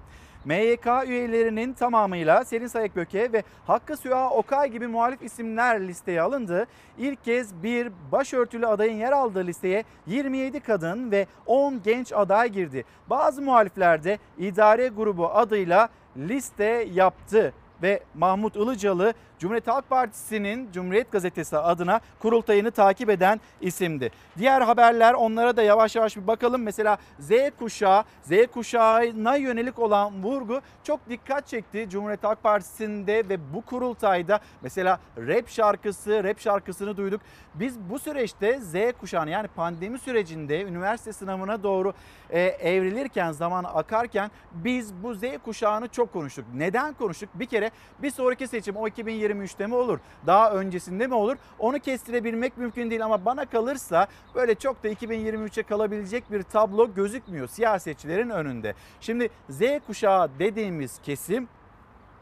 MYK 0.44 0.86
üyelerinin 1.06 1.72
tamamıyla 1.72 2.44
Selin 2.44 2.66
Sayıkböke 2.66 3.32
ve 3.32 3.42
Hakkı 3.66 3.96
Süha 3.96 4.30
Okay 4.30 4.70
gibi 4.70 4.86
muhalif 4.86 5.22
isimler 5.22 5.88
listeye 5.88 6.22
alındı. 6.22 6.66
İlk 6.98 7.24
kez 7.24 7.62
bir 7.62 7.92
başörtülü 8.12 8.66
adayın 8.66 8.96
yer 8.96 9.12
aldığı 9.12 9.46
listeye 9.46 9.84
27 10.06 10.60
kadın 10.60 11.10
ve 11.10 11.26
10 11.46 11.82
genç 11.82 12.12
aday 12.12 12.48
girdi. 12.48 12.84
Bazı 13.10 13.42
muhalifler 13.42 14.04
de 14.04 14.18
idare 14.38 14.88
grubu 14.88 15.28
adıyla 15.28 15.88
liste 16.16 16.88
yaptı 16.92 17.52
ve 17.82 18.00
Mahmut 18.14 18.56
Ilıcalı 18.56 19.14
Cumhuriyet 19.38 19.66
Halk 19.66 19.90
Partisi'nin 19.90 20.72
Cumhuriyet 20.72 21.12
Gazetesi 21.12 21.58
adına 21.58 22.00
kurultayını 22.18 22.70
takip 22.70 23.10
eden 23.10 23.40
isimdi. 23.60 24.10
Diğer 24.38 24.60
haberler 24.60 25.14
onlara 25.14 25.56
da 25.56 25.62
yavaş 25.62 25.96
yavaş 25.96 26.16
bir 26.16 26.26
bakalım. 26.26 26.62
Mesela 26.62 26.98
Z 27.18 27.30
kuşağı, 27.58 28.04
Z 28.22 28.32
kuşağına 28.52 29.36
yönelik 29.36 29.78
olan 29.78 30.22
vurgu 30.22 30.60
çok 30.84 31.08
dikkat 31.08 31.46
çekti 31.46 31.86
Cumhuriyet 31.90 32.24
Halk 32.24 32.42
Partisi'nde 32.42 33.28
ve 33.28 33.54
bu 33.54 33.62
kurultayda 33.62 34.40
mesela 34.62 35.00
rap 35.18 35.48
şarkısı, 35.48 36.24
rap 36.24 36.40
şarkısını 36.40 36.96
duyduk. 36.96 37.20
Biz 37.54 37.78
bu 37.80 37.98
süreçte 37.98 38.60
Z 38.60 38.74
kuşağını 39.00 39.30
yani 39.30 39.48
pandemi 39.48 39.98
sürecinde 39.98 40.62
üniversite 40.62 41.12
sınavına 41.12 41.62
doğru 41.62 41.92
e, 42.30 42.40
evrilirken, 42.40 43.32
zaman 43.32 43.64
akarken 43.64 44.30
biz 44.52 44.94
bu 45.02 45.14
Z 45.14 45.22
kuşağını 45.44 45.88
çok 45.88 46.12
konuştuk. 46.12 46.44
Neden 46.54 46.94
konuştuk? 46.94 47.28
Bir 47.34 47.46
kere 47.46 47.70
bir 48.02 48.10
sonraki 48.10 48.48
seçim 48.48 48.76
o 48.76 48.86
2023'te 49.28 49.66
mi 49.66 49.74
olur? 49.74 49.98
Daha 50.26 50.50
öncesinde 50.50 51.06
mi 51.06 51.14
olur? 51.14 51.36
Onu 51.58 51.78
kestirebilmek 51.78 52.58
mümkün 52.58 52.90
değil 52.90 53.04
ama 53.04 53.24
bana 53.24 53.44
kalırsa 53.44 54.06
böyle 54.34 54.54
çok 54.54 54.82
da 54.84 54.88
2023'e 54.88 55.62
kalabilecek 55.62 56.32
bir 56.32 56.42
tablo 56.42 56.94
gözükmüyor 56.94 57.48
siyasetçilerin 57.48 58.30
önünde. 58.30 58.74
Şimdi 59.00 59.28
Z 59.50 59.62
kuşağı 59.86 60.30
dediğimiz 60.38 60.98
kesim 61.02 61.48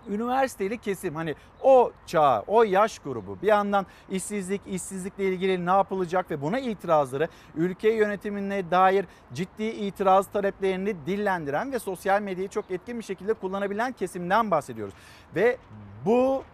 üniversiteli 0.09 0.79
kesim 0.79 1.15
hani 1.15 1.35
o 1.63 1.93
çağ, 2.07 2.45
o 2.47 2.63
yaş 2.63 2.99
grubu 2.99 3.39
bir 3.43 3.47
yandan 3.47 3.87
işsizlik, 4.11 4.61
işsizlikle 4.67 5.25
ilgili 5.25 5.67
ne 5.67 5.71
yapılacak 5.71 6.31
ve 6.31 6.43
buna 6.43 6.59
itirazları 6.59 7.29
ülke 7.55 7.91
yönetimine 7.91 8.71
dair 8.71 9.07
ciddi 9.35 9.65
itiraz 9.65 10.27
taleplerini 10.27 11.07
dillendiren 11.07 11.73
ve 11.73 11.79
sosyal 11.79 12.23
medyayı 12.23 12.49
çok 12.49 12.71
etkin 12.71 12.99
bir 12.99 13.05
şekilde 13.05 13.33
kullanabilen 13.33 13.93
kesimden 13.93 14.51
bahsediyoruz. 14.51 14.95
Ve 15.35 15.57
bu 16.05 16.45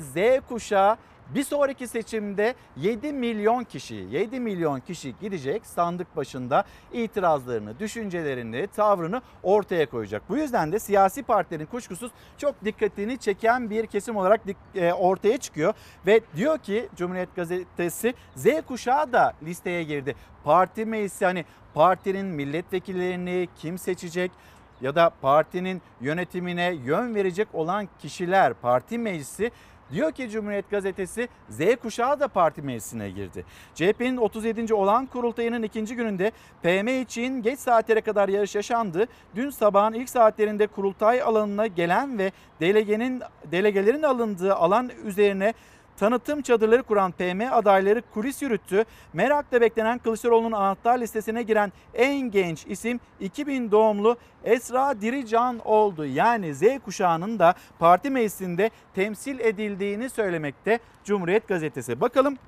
Z 0.00 0.16
kuşağı 0.48 0.96
bir 1.34 1.44
sonraki 1.44 1.86
seçimde 1.88 2.54
7 2.76 3.12
milyon 3.12 3.64
kişi, 3.64 3.94
7 3.94 4.40
milyon 4.40 4.80
kişi 4.80 5.14
gidecek 5.20 5.66
sandık 5.66 6.16
başında 6.16 6.64
itirazlarını, 6.92 7.78
düşüncelerini, 7.78 8.66
tavrını 8.66 9.22
ortaya 9.42 9.90
koyacak. 9.90 10.22
Bu 10.28 10.36
yüzden 10.36 10.72
de 10.72 10.78
siyasi 10.78 11.22
partilerin 11.22 11.66
kuşkusuz 11.66 12.10
çok 12.38 12.64
dikkatini 12.64 13.18
çeken 13.18 13.70
bir 13.70 13.86
kesim 13.86 14.16
olarak 14.16 14.40
e, 14.74 14.92
ortaya 14.92 15.38
çıkıyor 15.38 15.74
ve 16.06 16.20
diyor 16.36 16.58
ki 16.58 16.88
Cumhuriyet 16.96 17.36
Gazetesi 17.36 18.14
Z 18.36 18.46
kuşağı 18.68 19.12
da 19.12 19.32
listeye 19.42 19.82
girdi. 19.82 20.14
Parti 20.44 20.84
meclisi 20.84 21.24
hani 21.24 21.44
partinin 21.74 22.26
milletvekillerini 22.26 23.48
kim 23.56 23.78
seçecek? 23.78 24.30
Ya 24.80 24.94
da 24.94 25.10
partinin 25.22 25.82
yönetimine 26.00 26.74
yön 26.84 27.14
verecek 27.14 27.48
olan 27.52 27.88
kişiler 27.98 28.54
parti 28.54 28.98
meclisi 28.98 29.50
Diyor 29.92 30.12
ki 30.12 30.30
Cumhuriyet 30.30 30.70
Gazetesi 30.70 31.28
Z 31.48 31.60
kuşağı 31.82 32.20
da 32.20 32.28
parti 32.28 32.62
meclisine 32.62 33.10
girdi. 33.10 33.44
CHP'nin 33.74 34.16
37. 34.16 34.74
olan 34.74 35.06
kurultayının 35.06 35.62
ikinci 35.62 35.96
gününde 35.96 36.32
PM 36.62 37.02
için 37.02 37.42
geç 37.42 37.58
saatlere 37.58 38.00
kadar 38.00 38.28
yarış 38.28 38.54
yaşandı. 38.54 39.06
Dün 39.34 39.50
sabahın 39.50 39.92
ilk 39.92 40.10
saatlerinde 40.10 40.66
kurultay 40.66 41.22
alanına 41.22 41.66
gelen 41.66 42.18
ve 42.18 42.32
delegenin 42.60 43.22
delegelerin 43.52 44.02
alındığı 44.02 44.54
alan 44.54 44.90
üzerine 45.04 45.54
tanıtım 45.98 46.42
çadırları 46.42 46.82
kuran 46.82 47.12
PM 47.12 47.40
adayları 47.52 48.02
kulis 48.14 48.42
yürüttü. 48.42 48.84
Merakla 49.12 49.60
beklenen 49.60 49.98
Kılıçdaroğlu'nun 49.98 50.52
anahtar 50.52 50.98
listesine 50.98 51.42
giren 51.42 51.72
en 51.94 52.30
genç 52.30 52.66
isim 52.66 53.00
2000 53.20 53.70
doğumlu 53.70 54.16
Esra 54.44 55.00
Dirican 55.00 55.58
oldu. 55.64 56.06
Yani 56.06 56.54
Z 56.54 56.62
kuşağının 56.84 57.38
da 57.38 57.54
parti 57.78 58.10
meclisinde 58.10 58.70
temsil 58.94 59.40
edildiğini 59.40 60.10
söylemekte 60.10 60.78
Cumhuriyet 61.04 61.48
Gazetesi. 61.48 62.00
Bakalım 62.00 62.38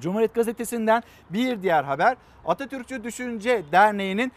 Cumhuriyet 0.00 0.34
Gazetesi'nden 0.34 1.02
bir 1.30 1.62
diğer 1.62 1.84
haber 1.84 2.16
Atatürkçü 2.46 3.04
Düşünce 3.04 3.62
Derneği'nin 3.72 4.32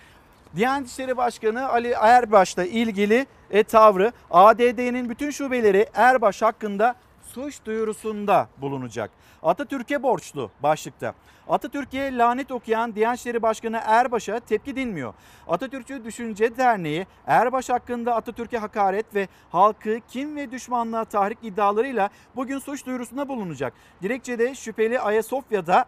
Diyanet 0.56 0.88
İşleri 0.88 1.18
Başkanı 1.18 1.70
Ali 1.70 1.92
Erbaş'la 2.02 2.66
ilgili 2.66 3.26
e, 3.52 3.64
tavrı 3.64 4.12
ADD'nin 4.32 5.10
bütün 5.10 5.32
şubeleri 5.32 5.86
Erbaş 5.94 6.42
hakkında 6.42 6.96
suç 7.38 7.66
duyurusunda 7.66 8.50
bulunacak. 8.58 9.12
Atatürk'e 9.44 10.04
borçlu 10.04 10.52
başlıkta. 10.64 11.14
Atatürk'e 11.50 12.18
lanet 12.18 12.52
okuyan 12.52 12.96
Diyanet 12.96 13.20
İşleri 13.20 13.42
Başkanı 13.42 13.82
Erbaş'a 13.86 14.40
tepki 14.40 14.76
dinmiyor. 14.76 15.14
Atatürkçü 15.48 16.06
Düşünce 16.06 16.58
Derneği 16.58 17.08
Erbaş 17.28 17.70
hakkında 17.70 18.16
Atatürk'e 18.16 18.58
hakaret 18.58 19.16
ve 19.16 19.28
halkı 19.50 20.00
kim 20.10 20.36
ve 20.36 20.52
düşmanlığa 20.52 21.06
tahrik 21.06 21.38
iddialarıyla 21.44 22.10
bugün 22.36 22.60
suç 22.60 22.86
duyurusunda 22.86 23.30
bulunacak. 23.30 23.74
Dilekçede 24.02 24.56
şüpheli 24.56 25.00
Ayasofya'da 25.00 25.86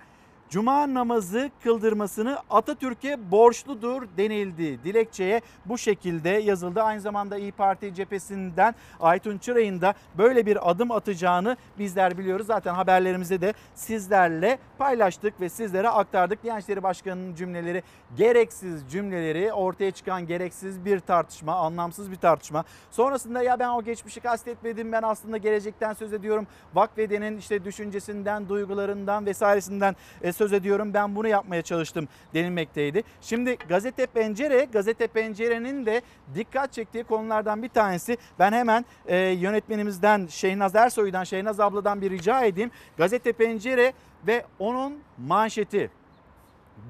Cuma 0.49 0.93
namazı 0.93 1.51
kıldırmasını 1.63 2.39
Atatürk'e 2.49 3.31
borçludur 3.31 4.03
denildi. 4.17 4.83
Dilekçeye 4.83 5.41
bu 5.65 5.77
şekilde 5.77 6.29
yazıldı. 6.29 6.81
Aynı 6.81 7.01
zamanda 7.01 7.37
İyi 7.37 7.51
Parti 7.51 7.95
cephesinden 7.95 8.75
Aytun 8.99 9.37
Çıray'ın 9.37 9.81
da 9.81 9.93
böyle 10.17 10.45
bir 10.45 10.69
adım 10.69 10.91
atacağını 10.91 11.57
bizler 11.79 12.17
biliyoruz. 12.17 12.47
Zaten 12.47 12.73
haberlerimizde 12.73 13.41
de 13.41 13.53
sizlerle 13.75 14.59
paylaştık 14.77 15.41
ve 15.41 15.49
sizlere 15.49 15.89
aktardık. 15.89 16.43
Diyanet 16.43 16.63
İşleri 16.63 16.83
Başkanı'nın 16.83 17.35
cümleleri 17.35 17.83
gereksiz 18.17 18.83
cümleleri 18.91 19.53
ortaya 19.53 19.91
çıkan 19.91 20.27
gereksiz 20.27 20.85
bir 20.85 20.99
tartışma, 20.99 21.55
anlamsız 21.55 22.11
bir 22.11 22.15
tartışma. 22.15 22.63
Sonrasında 22.91 23.43
ya 23.43 23.59
ben 23.59 23.69
o 23.69 23.83
geçmişi 23.83 24.19
kastetmedim 24.19 24.91
ben 24.91 25.01
aslında 25.01 25.37
gelecekten 25.37 25.93
söz 25.93 26.13
ediyorum. 26.13 26.47
Vakfedenin 26.73 27.37
işte 27.37 27.65
düşüncesinden, 27.65 28.49
duygularından 28.49 29.25
vesairesinden 29.25 29.95
e, 30.21 30.38
söz 30.39 30.53
ediyorum. 30.53 30.93
Ben 30.93 31.15
bunu 31.15 31.27
yapmaya 31.27 31.61
çalıştım 31.61 32.07
denilmekteydi. 32.33 33.03
Şimdi 33.21 33.57
Gazete 33.69 34.05
Pencere, 34.05 34.67
Gazete 34.73 35.07
Pencere'nin 35.07 35.85
de 35.85 36.01
dikkat 36.35 36.73
çektiği 36.73 37.03
konulardan 37.03 37.63
bir 37.63 37.69
tanesi. 37.69 38.17
Ben 38.39 38.51
hemen 38.51 38.85
e, 39.07 39.17
yönetmenimizden 39.17 40.27
Şeynaz 40.27 40.75
Ersoy'dan, 40.75 41.23
Şeynaz 41.23 41.59
abladan 41.59 42.01
bir 42.01 42.11
rica 42.11 42.43
edeyim. 42.43 42.71
Gazete 42.97 43.33
Pencere 43.33 43.93
ve 44.27 44.45
onun 44.59 44.99
manşeti. 45.17 45.91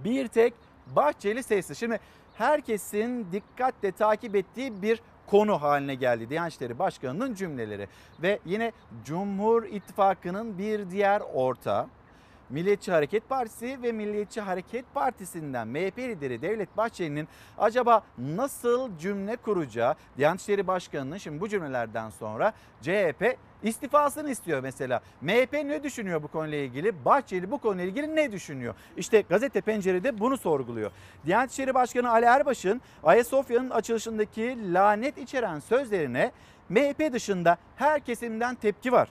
Bir 0.03 0.27
tek 0.27 0.53
Bahçeli 0.95 1.43
sesi. 1.43 1.75
Şimdi 1.75 1.99
herkesin 2.37 3.27
dikkatle 3.31 3.91
takip 3.91 4.35
ettiği 4.35 4.81
bir 4.81 5.01
konu 5.27 5.61
haline 5.61 5.95
geldi 5.95 6.29
Diyanet 6.29 6.53
İşleri 6.53 6.79
Başkanı'nın 6.79 7.35
cümleleri. 7.35 7.87
Ve 8.21 8.39
yine 8.45 8.71
Cumhur 9.05 9.63
İttifakı'nın 9.63 10.57
bir 10.57 10.89
diğer 10.89 11.21
ortağı 11.33 11.87
Milliyetçi 12.49 12.91
Hareket 12.91 13.29
Partisi 13.29 13.83
ve 13.83 13.91
Milliyetçi 13.91 14.41
Hareket 14.41 14.85
Partisi'nden 14.93 15.67
MHP 15.67 15.97
lideri 15.97 16.41
Devlet 16.41 16.77
Bahçeli'nin 16.77 17.27
acaba 17.57 18.03
nasıl 18.17 18.97
cümle 18.97 19.35
kuracağı 19.35 19.95
Diyanet 20.17 20.41
İşleri 20.41 20.67
Başkanı'nın 20.67 21.17
şimdi 21.17 21.41
bu 21.41 21.49
cümlelerden 21.49 22.09
sonra 22.09 22.53
CHP 22.81 23.37
istifasını 23.63 24.29
istiyor 24.29 24.59
mesela. 24.63 25.01
MHP 25.21 25.53
ne 25.53 25.83
düşünüyor 25.83 26.23
bu 26.23 26.27
konuyla 26.27 26.57
ilgili? 26.57 27.05
Bahçeli 27.05 27.51
bu 27.51 27.57
konuyla 27.57 27.85
ilgili 27.85 28.15
ne 28.15 28.31
düşünüyor? 28.31 28.75
İşte 28.97 29.21
gazete 29.21 29.61
pencerede 29.61 30.19
bunu 30.19 30.37
sorguluyor. 30.37 30.91
Diyanet 31.25 31.51
İşleri 31.51 31.73
Başkanı 31.73 32.11
Ali 32.11 32.25
Erbaş'ın 32.25 32.81
Ayasofya'nın 33.03 33.69
açılışındaki 33.69 34.73
lanet 34.73 35.17
içeren 35.17 35.59
sözlerine 35.59 36.31
MHP 36.69 37.13
dışında 37.13 37.57
her 37.75 37.99
kesimden 37.99 38.55
tepki 38.55 38.91
var. 38.91 39.09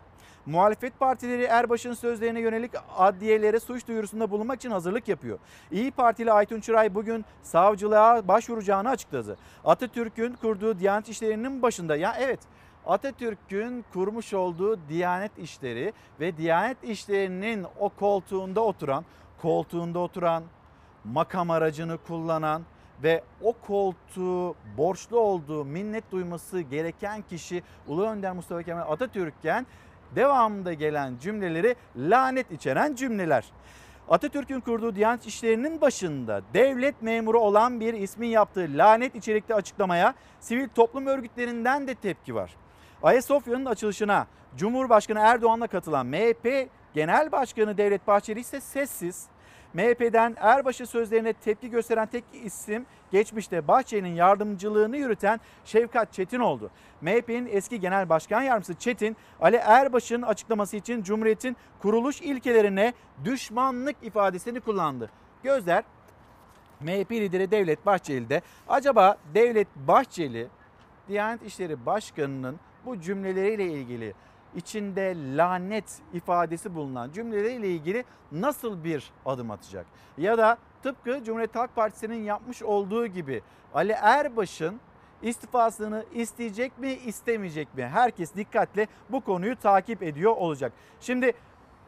Muhalefet 0.48 1.00
partileri 1.00 1.42
Erbaş'ın 1.42 1.94
sözlerine 1.94 2.40
yönelik 2.40 2.70
adliyelere 2.96 3.60
suç 3.60 3.88
duyurusunda 3.88 4.30
bulunmak 4.30 4.56
için 4.56 4.70
hazırlık 4.70 5.08
yapıyor. 5.08 5.38
İyi 5.70 5.90
Partili 5.90 6.32
Aytun 6.32 6.60
Çıray 6.60 6.94
bugün 6.94 7.24
savcılığa 7.42 8.28
başvuracağını 8.28 8.88
açıkladı. 8.88 9.36
Atatürk'ün 9.64 10.32
kurduğu 10.32 10.78
Diyanet 10.78 11.08
İşleri'nin 11.08 11.62
başında 11.62 11.96
ya 11.96 12.14
evet 12.18 12.40
Atatürk'ün 12.86 13.84
kurmuş 13.92 14.34
olduğu 14.34 14.88
Diyanet 14.88 15.38
İşleri 15.38 15.92
ve 16.20 16.36
Diyanet 16.36 16.84
İşleri'nin 16.84 17.66
o 17.78 17.88
koltuğunda 17.88 18.60
oturan, 18.60 19.04
koltuğunda 19.42 19.98
oturan, 19.98 20.44
makam 21.04 21.50
aracını 21.50 21.98
kullanan 21.98 22.62
ve 23.02 23.22
o 23.42 23.52
koltuğu 23.52 24.54
borçlu 24.76 25.20
olduğu 25.20 25.64
minnet 25.64 26.12
duyması 26.12 26.60
gereken 26.60 27.22
kişi 27.22 27.62
Ulu 27.86 28.06
Önder 28.06 28.32
Mustafa 28.32 28.62
Kemal 28.62 28.92
Atatürk'ken 28.92 29.66
devamında 30.16 30.72
gelen 30.72 31.14
cümleleri 31.20 31.76
lanet 31.96 32.52
içeren 32.52 32.94
cümleler. 32.94 33.44
Atatürk'ün 34.08 34.60
kurduğu 34.60 34.94
Diyanet 34.94 35.26
İşleri'nin 35.26 35.80
başında 35.80 36.42
devlet 36.54 37.02
memuru 37.02 37.40
olan 37.40 37.80
bir 37.80 37.94
ismin 37.94 38.28
yaptığı 38.28 38.68
lanet 38.74 39.14
içerikli 39.14 39.54
açıklamaya 39.54 40.14
sivil 40.40 40.68
toplum 40.68 41.06
örgütlerinden 41.06 41.86
de 41.86 41.94
tepki 41.94 42.34
var. 42.34 42.56
Ayasofya'nın 43.02 43.64
açılışına 43.64 44.26
Cumhurbaşkanı 44.56 45.18
Erdoğan'la 45.18 45.66
katılan 45.66 46.06
MHP 46.06 46.68
Genel 46.94 47.32
Başkanı 47.32 47.78
Devlet 47.78 48.06
Bahçeli 48.06 48.40
ise 48.40 48.60
sessiz. 48.60 49.26
MHP'den 49.74 50.36
Erbaşı 50.40 50.86
sözlerine 50.86 51.32
tepki 51.32 51.70
gösteren 51.70 52.06
tek 52.06 52.24
isim 52.44 52.86
geçmişte 53.10 53.68
Bahçeli'nin 53.68 54.14
yardımcılığını 54.14 54.96
yürüten 54.96 55.40
Şevkat 55.64 56.12
Çetin 56.12 56.40
oldu. 56.40 56.70
MHP'nin 57.00 57.48
eski 57.52 57.80
genel 57.80 58.08
başkan 58.08 58.42
yardımcısı 58.42 58.74
Çetin, 58.74 59.16
Ali 59.40 59.56
Erbaş'ın 59.56 60.22
açıklaması 60.22 60.76
için 60.76 61.02
Cumhuriyet'in 61.02 61.56
kuruluş 61.82 62.20
ilkelerine 62.20 62.92
düşmanlık 63.24 63.96
ifadesini 64.02 64.60
kullandı. 64.60 65.10
Gözler 65.42 65.84
MHP 66.80 67.12
lideri 67.12 67.50
Devlet 67.50 67.86
Bahçeli'de. 67.86 68.42
Acaba 68.68 69.16
Devlet 69.34 69.68
Bahçeli 69.76 70.48
Diyanet 71.08 71.42
İşleri 71.42 71.86
Başkanı'nın 71.86 72.60
bu 72.84 73.00
cümleleriyle 73.00 73.64
ilgili 73.64 74.14
içinde 74.56 75.16
lanet 75.36 75.98
ifadesi 76.12 76.74
bulunan 76.74 77.10
cümleleriyle 77.12 77.68
ilgili 77.68 78.04
nasıl 78.32 78.84
bir 78.84 79.10
adım 79.26 79.50
atacak? 79.50 79.86
Ya 80.18 80.38
da 80.38 80.58
tıpkı 80.82 81.24
Cumhuriyet 81.24 81.56
Halk 81.56 81.76
Partisi'nin 81.76 82.24
yapmış 82.24 82.62
olduğu 82.62 83.06
gibi 83.06 83.42
Ali 83.74 83.92
Erbaş'ın 83.92 84.80
istifasını 85.22 86.04
isteyecek 86.14 86.78
mi 86.78 86.92
istemeyecek 86.92 87.74
mi? 87.74 87.86
Herkes 87.86 88.34
dikkatle 88.34 88.86
bu 89.10 89.20
konuyu 89.20 89.56
takip 89.56 90.02
ediyor 90.02 90.36
olacak. 90.36 90.72
Şimdi 91.00 91.32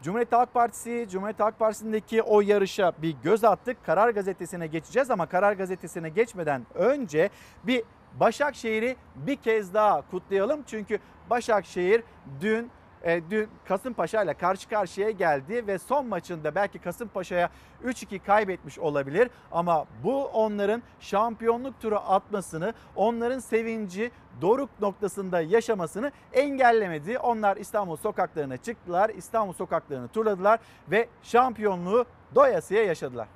Cumhuriyet 0.02 0.32
Halk 0.32 0.54
Partisi, 0.54 1.06
Cumhuriyet 1.10 1.40
Halk 1.40 1.58
Partisi'ndeki 1.58 2.22
o 2.22 2.40
yarışa 2.40 2.92
bir 3.02 3.16
göz 3.22 3.44
attık. 3.44 3.84
Karar 3.86 4.10
Gazetesi'ne 4.10 4.66
geçeceğiz 4.66 5.10
ama 5.10 5.26
Karar 5.26 5.52
Gazetesi'ne 5.52 6.08
geçmeden 6.08 6.66
önce 6.74 7.30
bir 7.64 7.82
Başakşehir'i 8.14 8.96
bir 9.16 9.36
kez 9.36 9.74
daha 9.74 10.10
kutlayalım. 10.10 10.62
Çünkü 10.66 10.98
Başakşehir 11.30 12.02
dün 12.40 12.70
e, 13.02 13.20
dün 13.30 13.48
Kasımpaşa 13.64 14.22
ile 14.22 14.34
karşı 14.34 14.68
karşıya 14.68 15.10
geldi 15.10 15.66
ve 15.66 15.78
son 15.78 16.06
maçında 16.06 16.54
belki 16.54 16.78
Kasımpaşa'ya 16.78 17.50
3-2 17.84 18.18
kaybetmiş 18.18 18.78
olabilir 18.78 19.30
ama 19.52 19.86
bu 20.04 20.24
onların 20.24 20.82
şampiyonluk 21.00 21.80
turu 21.80 21.96
atmasını, 21.96 22.74
onların 22.96 23.38
sevinci 23.38 24.10
doruk 24.40 24.70
noktasında 24.80 25.40
yaşamasını 25.40 26.12
engellemedi. 26.32 27.18
Onlar 27.18 27.56
İstanbul 27.56 27.96
sokaklarına 27.96 28.56
çıktılar, 28.56 29.10
İstanbul 29.10 29.52
sokaklarını 29.52 30.08
turladılar 30.08 30.60
ve 30.90 31.08
şampiyonluğu 31.22 32.04
doyasıya 32.34 32.84
yaşadılar. 32.84 33.28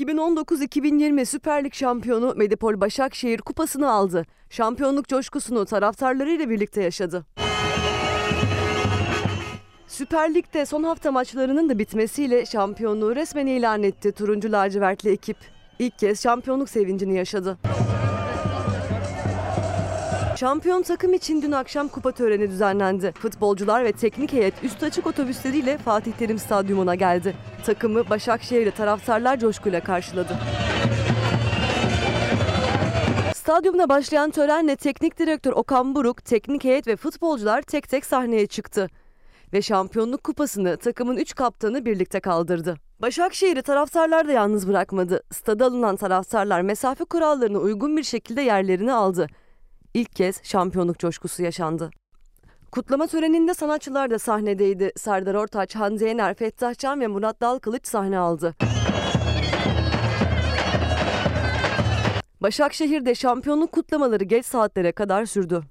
2019-2020 0.00 1.24
Süper 1.24 1.64
Lig 1.64 1.74
şampiyonu 1.74 2.34
Medipol 2.36 2.80
Başakşehir 2.80 3.38
kupasını 3.38 3.90
aldı. 3.90 4.24
Şampiyonluk 4.50 5.08
coşkusunu 5.08 5.64
taraftarlarıyla 5.64 6.50
birlikte 6.50 6.82
yaşadı. 6.82 7.26
Süper 9.88 10.34
Lig'de 10.34 10.66
son 10.66 10.82
hafta 10.82 11.12
maçlarının 11.12 11.68
da 11.68 11.78
bitmesiyle 11.78 12.46
şampiyonluğu 12.46 13.16
resmen 13.16 13.46
ilan 13.46 13.82
etti 13.82 14.12
turuncu 14.12 14.52
lacivertli 14.52 15.10
ekip. 15.10 15.36
İlk 15.78 15.98
kez 15.98 16.22
şampiyonluk 16.22 16.68
sevincini 16.68 17.16
yaşadı. 17.16 17.58
Şampiyon 20.38 20.82
takım 20.82 21.14
için 21.14 21.42
dün 21.42 21.52
akşam 21.52 21.88
kupa 21.88 22.12
töreni 22.12 22.50
düzenlendi. 22.50 23.12
Futbolcular 23.12 23.84
ve 23.84 23.92
teknik 23.92 24.32
heyet 24.32 24.64
üst 24.64 24.82
açık 24.82 25.06
otobüsleriyle 25.06 25.78
Fatih 25.78 26.12
Terim 26.12 26.38
Stadyumuna 26.38 26.94
geldi. 26.94 27.36
Takımı 27.66 28.10
Başakşehir'de 28.10 28.70
taraftarlar 28.70 29.38
coşkuyla 29.38 29.80
karşıladı. 29.80 30.38
Stadyumda 33.34 33.88
başlayan 33.88 34.30
törenle 34.30 34.76
teknik 34.76 35.18
direktör 35.18 35.52
Okan 35.52 35.94
Buruk, 35.94 36.24
teknik 36.24 36.64
heyet 36.64 36.86
ve 36.86 36.96
futbolcular 36.96 37.62
tek 37.62 37.88
tek 37.88 38.06
sahneye 38.06 38.46
çıktı. 38.46 38.88
Ve 39.52 39.62
şampiyonluk 39.62 40.24
kupasını 40.24 40.76
takımın 40.76 41.16
3 41.16 41.34
kaptanı 41.34 41.84
birlikte 41.84 42.20
kaldırdı. 42.20 42.76
Başakşehir'i 43.02 43.62
taraftarlar 43.62 44.28
da 44.28 44.32
yalnız 44.32 44.68
bırakmadı. 44.68 45.22
Stada 45.32 45.66
alınan 45.66 45.96
taraftarlar 45.96 46.60
mesafe 46.60 47.04
kurallarına 47.04 47.58
uygun 47.58 47.96
bir 47.96 48.02
şekilde 48.02 48.42
yerlerini 48.42 48.92
aldı 48.92 49.26
ilk 49.98 50.16
kez 50.16 50.40
şampiyonluk 50.42 50.98
coşkusu 50.98 51.42
yaşandı. 51.42 51.90
Kutlama 52.72 53.06
töreninde 53.06 53.54
sanatçılar 53.54 54.10
da 54.10 54.18
sahnedeydi. 54.18 54.92
Serdar 54.96 55.34
Ortaç, 55.34 55.76
Hande 55.76 56.04
Yener, 56.04 56.34
Fettah 56.34 56.78
Can 56.78 57.00
ve 57.00 57.06
Murat 57.06 57.40
Dalkılıç 57.40 57.86
sahne 57.86 58.18
aldı. 58.18 58.54
Başakşehir'de 62.40 63.14
şampiyonluk 63.14 63.72
kutlamaları 63.72 64.24
geç 64.24 64.46
saatlere 64.46 64.92
kadar 64.92 65.26
sürdü. 65.26 65.62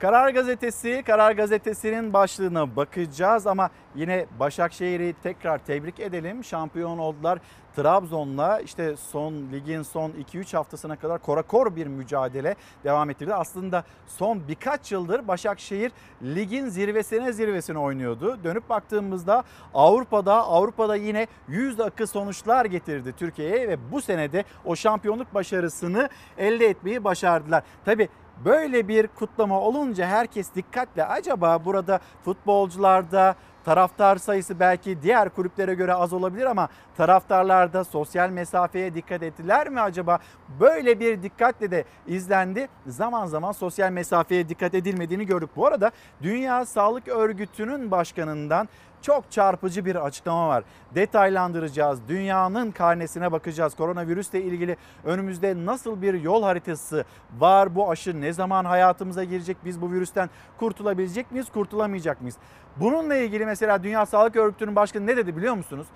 Karar 0.00 0.30
Gazetesi, 0.30 1.02
Karar 1.06 1.32
Gazetesi'nin 1.32 2.12
başlığına 2.12 2.76
bakacağız 2.76 3.46
ama 3.46 3.70
yine 3.94 4.26
Başakşehir'i 4.38 5.14
tekrar 5.22 5.58
tebrik 5.58 6.00
edelim. 6.00 6.44
Şampiyon 6.44 6.98
oldular. 6.98 7.38
Trabzon'la 7.76 8.60
işte 8.60 8.96
son 8.96 9.34
ligin 9.52 9.82
son 9.82 10.10
2-3 10.10 10.56
haftasına 10.56 10.96
kadar 10.96 11.18
korakor 11.18 11.76
bir 11.76 11.86
mücadele 11.86 12.54
devam 12.84 13.10
ettirdi. 13.10 13.34
Aslında 13.34 13.84
son 14.06 14.48
birkaç 14.48 14.92
yıldır 14.92 15.28
Başakşehir 15.28 15.92
ligin 16.22 16.68
zirvesine 16.68 17.32
zirvesine 17.32 17.78
oynuyordu. 17.78 18.44
Dönüp 18.44 18.68
baktığımızda 18.68 19.44
Avrupa'da 19.74 20.34
Avrupa'da 20.34 20.96
yine 20.96 21.26
yüz 21.48 21.80
akı 21.80 22.06
sonuçlar 22.06 22.64
getirdi 22.64 23.14
Türkiye'ye 23.18 23.68
ve 23.68 23.92
bu 23.92 24.02
senede 24.02 24.44
o 24.64 24.76
şampiyonluk 24.76 25.34
başarısını 25.34 26.08
elde 26.38 26.66
etmeyi 26.66 27.04
başardılar. 27.04 27.62
Tabi 27.84 28.08
Böyle 28.44 28.88
bir 28.88 29.06
kutlama 29.06 29.60
olunca 29.60 30.06
herkes 30.06 30.54
dikkatle 30.54 31.04
acaba 31.04 31.64
burada 31.64 32.00
futbolcularda 32.24 33.34
taraftar 33.64 34.16
sayısı 34.16 34.60
belki 34.60 35.02
diğer 35.02 35.28
kulüplere 35.28 35.74
göre 35.74 35.94
az 35.94 36.12
olabilir 36.12 36.46
ama 36.46 36.68
taraftarlarda 36.96 37.84
sosyal 37.84 38.30
mesafeye 38.30 38.94
dikkat 38.94 39.22
ettiler 39.22 39.68
mi 39.68 39.80
acaba? 39.80 40.18
Böyle 40.60 41.00
bir 41.00 41.22
dikkatle 41.22 41.70
de 41.70 41.84
izlendi. 42.06 42.68
Zaman 42.86 43.26
zaman 43.26 43.52
sosyal 43.52 43.90
mesafeye 43.90 44.48
dikkat 44.48 44.74
edilmediğini 44.74 45.26
gördük. 45.26 45.50
Bu 45.56 45.66
arada 45.66 45.90
Dünya 46.22 46.66
Sağlık 46.66 47.08
Örgütü'nün 47.08 47.90
başkanından 47.90 48.68
çok 49.02 49.30
çarpıcı 49.30 49.84
bir 49.84 50.06
açıklama 50.06 50.48
var. 50.48 50.64
Detaylandıracağız. 50.94 52.00
Dünyanın 52.08 52.70
karnesine 52.70 53.32
bakacağız. 53.32 53.74
Koronavirüsle 53.74 54.42
ilgili 54.42 54.76
önümüzde 55.04 55.66
nasıl 55.66 56.02
bir 56.02 56.14
yol 56.14 56.42
haritası 56.42 57.04
var? 57.38 57.74
Bu 57.74 57.90
aşı 57.90 58.20
ne 58.20 58.32
zaman 58.32 58.64
hayatımıza 58.64 59.24
girecek? 59.24 59.56
Biz 59.64 59.82
bu 59.82 59.92
virüsten 59.92 60.30
kurtulabilecek 60.58 61.32
miyiz? 61.32 61.46
Kurtulamayacak 61.52 62.20
mıyız? 62.20 62.36
Bununla 62.76 63.16
ilgili 63.16 63.46
mesela 63.46 63.82
Dünya 63.82 64.06
Sağlık 64.06 64.36
Örgütü'nün 64.36 64.76
başkanı 64.76 65.06
ne 65.06 65.16
dedi 65.16 65.36
biliyor 65.36 65.54
musunuz? 65.54 65.86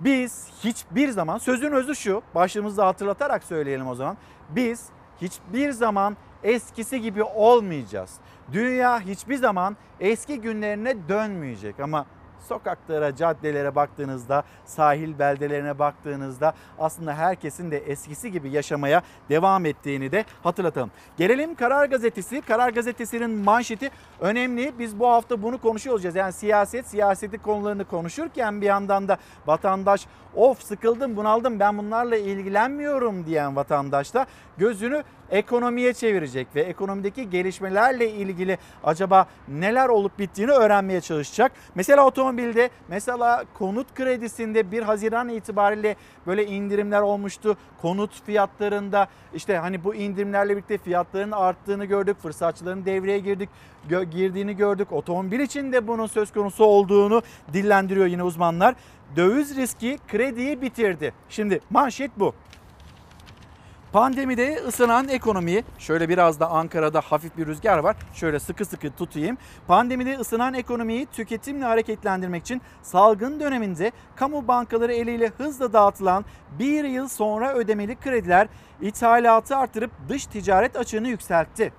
Biz 0.00 0.48
hiçbir 0.64 1.08
zaman 1.08 1.38
sözün 1.38 1.72
özü 1.72 1.96
şu 1.96 2.22
başlığımızda 2.34 2.86
hatırlatarak 2.86 3.44
söyleyelim 3.44 3.86
o 3.88 3.94
zaman. 3.94 4.16
Biz 4.48 4.86
hiçbir 5.20 5.70
zaman 5.70 6.16
eskisi 6.42 7.00
gibi 7.00 7.22
olmayacağız. 7.22 8.14
Dünya 8.52 9.00
hiçbir 9.00 9.36
zaman 9.36 9.76
eski 10.00 10.40
günlerine 10.40 11.08
dönmeyecek 11.08 11.80
ama 11.80 12.06
sokaklara, 12.48 13.16
caddelere 13.16 13.74
baktığınızda, 13.74 14.42
sahil 14.64 15.18
beldelerine 15.18 15.78
baktığınızda 15.78 16.54
aslında 16.78 17.14
herkesin 17.14 17.70
de 17.70 17.78
eskisi 17.78 18.32
gibi 18.32 18.50
yaşamaya 18.50 19.02
devam 19.28 19.66
ettiğini 19.66 20.12
de 20.12 20.24
hatırlatalım. 20.42 20.90
Gelelim 21.16 21.54
Karar 21.54 21.86
Gazetesi. 21.86 22.40
Karar 22.40 22.70
Gazetesi'nin 22.70 23.30
manşeti 23.30 23.90
önemli. 24.20 24.72
Biz 24.78 25.00
bu 25.00 25.08
hafta 25.08 25.42
bunu 25.42 25.58
konuşuyor 25.58 25.94
olacağız. 25.94 26.16
Yani 26.16 26.32
siyaset, 26.32 26.86
siyaseti 26.86 27.38
konularını 27.38 27.84
konuşurken 27.84 28.60
bir 28.60 28.66
yandan 28.66 29.08
da 29.08 29.18
vatandaş 29.46 30.06
of 30.34 30.62
sıkıldım, 30.62 31.16
bunaldım 31.16 31.60
ben 31.60 31.78
bunlarla 31.78 32.16
ilgilenmiyorum 32.16 33.26
diyen 33.26 33.56
vatandaş 33.56 34.14
da 34.14 34.26
gözünü 34.58 35.02
ekonomiye 35.30 35.92
çevirecek 35.92 36.46
ve 36.54 36.60
ekonomideki 36.60 37.30
gelişmelerle 37.30 38.10
ilgili 38.10 38.58
acaba 38.84 39.26
neler 39.48 39.88
olup 39.88 40.18
bittiğini 40.18 40.52
öğrenmeye 40.52 41.00
çalışacak. 41.00 41.52
Mesela 41.74 42.06
otomobilde, 42.06 42.70
mesela 42.88 43.44
konut 43.54 43.94
kredisinde 43.94 44.72
1 44.72 44.82
Haziran 44.82 45.28
itibariyle 45.28 45.96
böyle 46.26 46.46
indirimler 46.46 47.00
olmuştu. 47.00 47.56
Konut 47.82 48.22
fiyatlarında 48.24 49.08
işte 49.34 49.56
hani 49.56 49.84
bu 49.84 49.94
indirimlerle 49.94 50.52
birlikte 50.52 50.78
fiyatların 50.78 51.30
arttığını 51.30 51.84
gördük. 51.84 52.16
Fırsatçıların 52.22 52.84
devreye 52.84 53.18
girdik 53.18 53.48
girdiğini 53.88 54.56
gördük. 54.56 54.92
Otomobil 54.92 55.40
için 55.40 55.72
de 55.72 55.86
bunun 55.86 56.06
söz 56.06 56.32
konusu 56.32 56.64
olduğunu 56.64 57.22
dillendiriyor 57.52 58.06
yine 58.06 58.22
uzmanlar. 58.22 58.74
Döviz 59.16 59.56
riski 59.56 59.98
krediyi 60.08 60.62
bitirdi. 60.62 61.12
Şimdi 61.28 61.60
manşet 61.70 62.10
bu. 62.16 62.34
Pandemide 63.92 64.62
ısınan 64.66 65.08
ekonomiyi 65.08 65.64
şöyle 65.78 66.08
biraz 66.08 66.40
da 66.40 66.50
Ankara'da 66.50 67.00
hafif 67.00 67.36
bir 67.36 67.46
rüzgar 67.46 67.78
var. 67.78 67.96
Şöyle 68.14 68.38
sıkı 68.40 68.64
sıkı 68.64 68.90
tutayım. 68.90 69.38
Pandemide 69.66 70.18
ısınan 70.18 70.54
ekonomiyi 70.54 71.06
tüketimle 71.06 71.64
hareketlendirmek 71.64 72.42
için 72.42 72.62
salgın 72.82 73.40
döneminde 73.40 73.92
kamu 74.16 74.48
bankaları 74.48 74.92
eliyle 74.92 75.32
hızla 75.38 75.72
dağıtılan 75.72 76.24
bir 76.58 76.84
yıl 76.84 77.08
sonra 77.08 77.54
ödemeli 77.54 77.96
krediler 77.96 78.48
ithalatı 78.80 79.56
artırıp 79.56 79.90
dış 80.08 80.26
ticaret 80.26 80.76
açığını 80.76 81.08
yükseltti. 81.08 81.72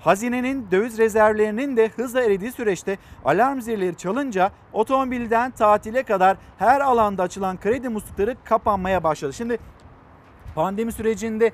Hazinenin 0.00 0.70
döviz 0.70 0.98
rezervlerinin 0.98 1.76
de 1.76 1.88
hızla 1.88 2.22
eridiği 2.22 2.52
süreçte 2.52 2.98
alarm 3.24 3.60
zilleri 3.60 3.96
çalınca 3.96 4.50
otomobilden 4.72 5.50
tatile 5.50 6.02
kadar 6.02 6.36
her 6.58 6.80
alanda 6.80 7.22
açılan 7.22 7.60
kredi 7.60 7.88
muslukları 7.88 8.36
kapanmaya 8.44 9.04
başladı. 9.04 9.32
Şimdi 9.32 9.58
pandemi 10.54 10.92
sürecinde 10.92 11.52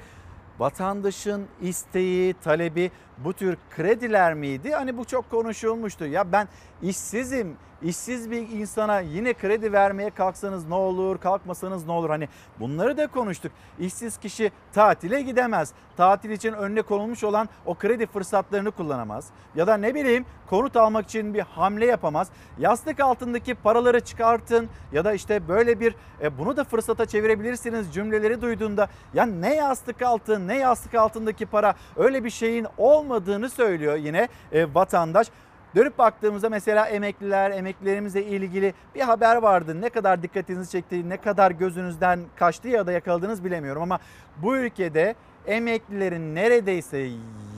vatandaşın 0.58 1.46
isteği, 1.60 2.34
talebi 2.34 2.90
bu 3.24 3.32
tür 3.32 3.56
krediler 3.76 4.34
miydi? 4.34 4.72
Hani 4.72 4.96
bu 4.96 5.04
çok 5.04 5.30
konuşulmuştu. 5.30 6.06
Ya 6.06 6.32
ben 6.32 6.48
işsizim, 6.82 7.56
işsiz 7.82 8.30
bir 8.30 8.48
insana 8.48 9.00
yine 9.00 9.34
kredi 9.34 9.72
vermeye 9.72 10.10
kalksanız 10.10 10.68
ne 10.68 10.74
olur, 10.74 11.18
kalkmasanız 11.18 11.86
ne 11.86 11.92
olur? 11.92 12.10
Hani 12.10 12.28
bunları 12.60 12.96
da 12.96 13.06
konuştuk. 13.06 13.52
İşsiz 13.78 14.16
kişi 14.16 14.52
tatile 14.72 15.22
gidemez. 15.22 15.72
Tatil 15.96 16.30
için 16.30 16.52
önüne 16.52 16.82
konulmuş 16.82 17.24
olan 17.24 17.48
o 17.66 17.74
kredi 17.74 18.06
fırsatlarını 18.06 18.70
kullanamaz. 18.70 19.28
Ya 19.54 19.66
da 19.66 19.76
ne 19.76 19.94
bileyim 19.94 20.26
konut 20.46 20.76
almak 20.76 21.04
için 21.04 21.34
bir 21.34 21.40
hamle 21.40 21.86
yapamaz. 21.86 22.28
Yastık 22.58 23.00
altındaki 23.00 23.54
paraları 23.54 24.00
çıkartın 24.00 24.68
ya 24.92 25.04
da 25.04 25.12
işte 25.12 25.48
böyle 25.48 25.80
bir 25.80 25.94
e, 26.22 26.38
bunu 26.38 26.56
da 26.56 26.64
fırsata 26.64 27.06
çevirebilirsiniz 27.06 27.94
cümleleri 27.94 28.42
duyduğunda 28.42 28.88
ya 29.14 29.26
ne 29.26 29.54
yastık 29.54 30.02
altı 30.02 30.48
ne 30.48 30.58
yastık 30.58 30.94
altındaki 30.94 31.46
para 31.46 31.74
öyle 31.96 32.24
bir 32.24 32.30
şeyin 32.30 32.66
olmadığını 33.08 33.50
söylüyor 33.50 33.96
yine 33.96 34.28
e, 34.52 34.74
vatandaş. 34.74 35.28
Dönüp 35.76 35.98
baktığımızda 35.98 36.48
mesela 36.48 36.86
emekliler, 36.86 37.50
emeklilerimizle 37.50 38.24
ilgili 38.24 38.74
bir 38.94 39.00
haber 39.00 39.36
vardı. 39.36 39.80
Ne 39.80 39.88
kadar 39.88 40.22
dikkatinizi 40.22 40.70
çekti, 40.70 41.08
ne 41.08 41.16
kadar 41.16 41.50
gözünüzden 41.50 42.20
kaçtı 42.36 42.68
ya 42.68 42.86
da 42.86 42.92
yakaladınız 42.92 43.44
bilemiyorum 43.44 43.82
ama 43.82 43.98
bu 44.36 44.56
ülkede 44.56 45.14
emeklilerin 45.46 46.34
neredeyse 46.34 47.08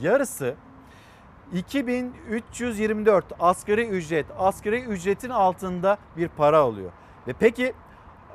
yarısı 0.01 0.55
2324 1.53 3.25
asgari 3.39 3.87
ücret, 3.87 4.25
asgari 4.39 4.81
ücretin 4.81 5.29
altında 5.29 5.97
bir 6.17 6.27
para 6.27 6.59
alıyor. 6.59 6.91
Ve 7.27 7.33
peki 7.39 7.73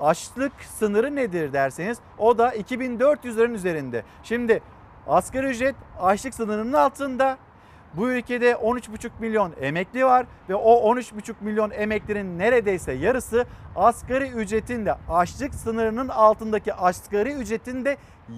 açlık 0.01 0.53
sınırı 0.79 1.17
nedir 1.17 1.53
derseniz 1.53 1.99
o 2.19 2.39
da 2.39 2.57
2400'lerin 2.57 3.53
üzerinde. 3.53 4.03
Şimdi 4.23 4.63
asgari 5.09 5.47
ücret 5.47 5.75
açlık 6.01 6.35
sınırının 6.35 6.73
altında 6.73 7.39
bu 7.95 8.11
ülkede 8.11 8.53
13,5 8.53 9.11
milyon 9.21 9.53
emekli 9.61 10.05
var 10.05 10.27
ve 10.49 10.55
o 10.55 10.95
13,5 10.95 11.35
milyon 11.41 11.71
emeklinin 11.71 12.39
neredeyse 12.39 12.93
yarısı 12.93 13.47
asgari 13.77 14.29
ücretin 14.29 14.87
de 14.87 14.95
açlık 15.09 15.55
sınırının 15.55 16.09
altındaki 16.09 16.75
asgari 16.75 17.33
ücretin 17.33 17.85
de 17.85 17.97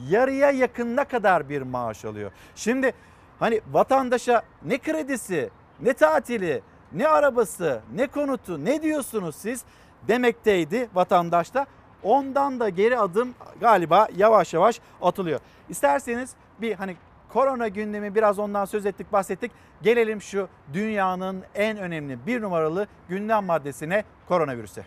yarıya 0.09 0.51
yakınına 0.51 1.05
kadar 1.05 1.49
bir 1.49 1.63
maaş 1.63 2.05
alıyor. 2.05 2.31
Şimdi 2.55 2.93
hani 3.39 3.61
vatandaşa 3.73 4.43
ne 4.63 4.79
kredisi, 4.79 5.51
ne 5.81 5.93
tatili, 5.93 6.63
ne 6.93 7.09
arabası, 7.09 7.81
ne 7.95 8.07
konutu, 8.07 8.65
ne 8.65 8.83
diyorsunuz 8.83 9.37
siz 9.37 9.65
demekteydi 10.09 10.89
vatandaşta. 10.95 11.67
Ondan 12.03 12.61
da 12.61 12.69
geri 12.69 12.99
adım 12.99 13.35
galiba 13.61 14.09
yavaş 14.17 14.55
yavaş 14.55 14.81
atılıyor. 15.03 15.41
İsterseniz 15.69 16.35
bir 16.61 16.75
hani 16.75 16.97
korona 17.29 17.69
gündemi 17.69 18.15
biraz 18.15 18.39
ondan 18.39 18.65
söz 18.65 18.87
ettik 18.87 19.13
bahsettik. 19.13 19.53
Gelelim 19.83 20.23
şu 20.23 20.49
dünyanın 20.73 21.45
en 21.55 21.79
önemli 21.79 22.27
bir 22.27 22.43
numaralı 22.43 22.87
gündem 23.09 23.45
maddesine 23.45 24.05
koronavirüse. 24.29 24.87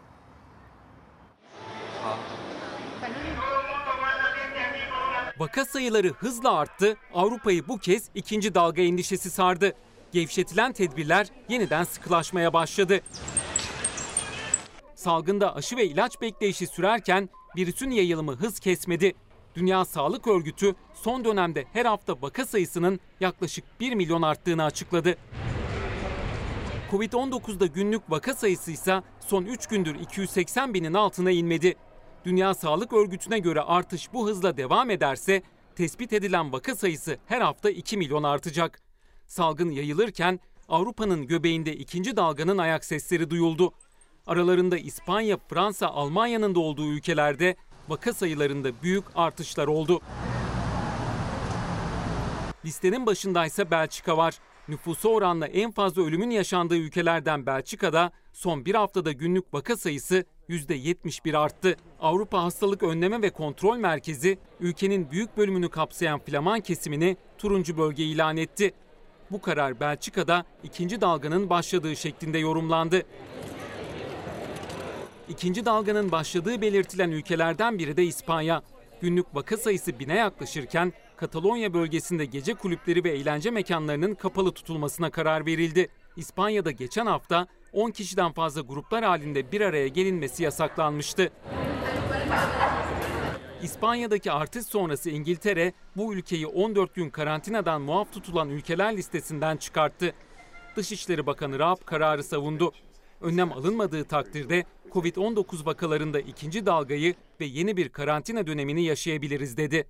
Vaka 5.39 5.65
sayıları 5.65 6.07
hızla 6.07 6.53
arttı. 6.57 6.97
Avrupa'yı 7.13 7.67
bu 7.67 7.77
kez 7.77 8.09
ikinci 8.15 8.55
dalga 8.55 8.81
endişesi 8.81 9.29
sardı. 9.29 9.73
Gevşetilen 10.11 10.71
tedbirler 10.73 11.27
yeniden 11.49 11.83
sıkılaşmaya 11.83 12.53
başladı. 12.53 13.01
Salgında 14.95 15.55
aşı 15.55 15.77
ve 15.77 15.85
ilaç 15.85 16.21
bekleyişi 16.21 16.67
sürerken 16.67 17.29
virüsün 17.57 17.89
yayılımı 17.89 18.35
hız 18.35 18.59
kesmedi. 18.59 19.13
Dünya 19.55 19.85
Sağlık 19.85 20.27
Örgütü 20.27 20.75
son 20.93 21.25
dönemde 21.25 21.65
her 21.73 21.85
hafta 21.85 22.21
vaka 22.21 22.45
sayısının 22.45 22.99
yaklaşık 23.19 23.79
1 23.79 23.93
milyon 23.93 24.21
arttığını 24.21 24.63
açıkladı. 24.63 25.17
Covid-19'da 26.91 27.65
günlük 27.65 28.01
vaka 28.09 28.33
sayısı 28.33 28.71
ise 28.71 29.01
son 29.19 29.45
3 29.45 29.67
gündür 29.67 29.95
280 29.95 30.73
binin 30.73 30.93
altına 30.93 31.31
inmedi. 31.31 31.75
Dünya 32.25 32.53
Sağlık 32.53 32.93
Örgütü'ne 32.93 33.39
göre 33.39 33.61
artış 33.61 34.13
bu 34.13 34.27
hızla 34.27 34.57
devam 34.57 34.89
ederse 34.89 35.43
tespit 35.75 36.13
edilen 36.13 36.53
vaka 36.53 36.75
sayısı 36.75 37.17
her 37.25 37.41
hafta 37.41 37.69
2 37.69 37.97
milyon 37.97 38.23
artacak. 38.23 38.81
Salgın 39.27 39.69
yayılırken 39.69 40.39
Avrupa'nın 40.69 41.27
göbeğinde 41.27 41.75
ikinci 41.75 42.15
dalganın 42.15 42.57
ayak 42.57 42.85
sesleri 42.85 43.29
duyuldu. 43.29 43.73
Aralarında 44.27 44.77
İspanya, 44.77 45.37
Fransa, 45.49 45.87
Almanya'nın 45.87 46.55
da 46.55 46.59
olduğu 46.59 46.85
ülkelerde 46.85 47.55
vaka 47.89 48.13
sayılarında 48.13 48.69
büyük 48.83 49.05
artışlar 49.15 49.67
oldu. 49.67 50.01
Listenin 52.65 53.05
başındaysa 53.05 53.71
Belçika 53.71 54.17
var. 54.17 54.33
Nüfusu 54.67 55.09
oranla 55.09 55.47
en 55.47 55.71
fazla 55.71 56.01
ölümün 56.01 56.29
yaşandığı 56.29 56.75
ülkelerden 56.75 57.45
Belçika'da 57.45 58.11
son 58.33 58.65
bir 58.65 58.75
haftada 58.75 59.11
günlük 59.11 59.53
vaka 59.53 59.77
sayısı 59.77 60.25
%71 60.49 61.37
arttı. 61.37 61.75
Avrupa 61.99 62.43
Hastalık 62.43 62.83
Önleme 62.83 63.21
ve 63.21 63.29
Kontrol 63.29 63.77
Merkezi 63.77 64.37
ülkenin 64.59 65.11
büyük 65.11 65.37
bölümünü 65.37 65.69
kapsayan 65.69 66.19
Flaman 66.19 66.59
kesimini 66.59 67.17
turuncu 67.37 67.77
bölge 67.77 68.03
ilan 68.03 68.37
etti. 68.37 68.73
Bu 69.31 69.41
karar 69.41 69.79
Belçika'da 69.79 70.45
ikinci 70.63 71.01
dalganın 71.01 71.49
başladığı 71.49 71.95
şeklinde 71.95 72.37
yorumlandı. 72.37 73.03
İkinci 75.31 75.65
dalganın 75.65 76.11
başladığı 76.11 76.61
belirtilen 76.61 77.11
ülkelerden 77.11 77.79
biri 77.79 77.97
de 77.97 78.03
İspanya. 78.03 78.61
Günlük 79.01 79.35
vaka 79.35 79.57
sayısı 79.57 79.99
bine 79.99 80.15
yaklaşırken 80.15 80.93
Katalonya 81.17 81.73
bölgesinde 81.73 82.25
gece 82.25 82.53
kulüpleri 82.53 83.03
ve 83.03 83.09
eğlence 83.09 83.51
mekanlarının 83.51 84.15
kapalı 84.15 84.51
tutulmasına 84.51 85.09
karar 85.09 85.45
verildi. 85.45 85.87
İspanya'da 86.17 86.71
geçen 86.71 87.05
hafta 87.05 87.47
10 87.73 87.91
kişiden 87.91 88.31
fazla 88.31 88.61
gruplar 88.61 89.03
halinde 89.03 89.51
bir 89.51 89.61
araya 89.61 89.87
gelinmesi 89.87 90.43
yasaklanmıştı. 90.43 91.31
İspanya'daki 93.63 94.31
artış 94.31 94.65
sonrası 94.65 95.09
İngiltere 95.09 95.73
bu 95.97 96.13
ülkeyi 96.13 96.47
14 96.47 96.95
gün 96.95 97.09
karantinadan 97.09 97.81
muaf 97.81 98.13
tutulan 98.13 98.49
ülkeler 98.49 98.97
listesinden 98.97 99.57
çıkarttı. 99.57 100.13
Dışişleri 100.75 101.25
Bakanı 101.25 101.59
Raab 101.59 101.77
kararı 101.85 102.23
savundu. 102.23 102.71
Önlem 103.21 103.51
alınmadığı 103.51 104.03
takdirde 104.03 104.65
Covid-19 104.91 105.65
vakalarında 105.65 106.19
ikinci 106.19 106.65
dalgayı 106.65 107.15
ve 107.39 107.45
yeni 107.45 107.77
bir 107.77 107.89
karantina 107.89 108.47
dönemini 108.47 108.83
yaşayabiliriz 108.83 109.57
dedi. 109.57 109.87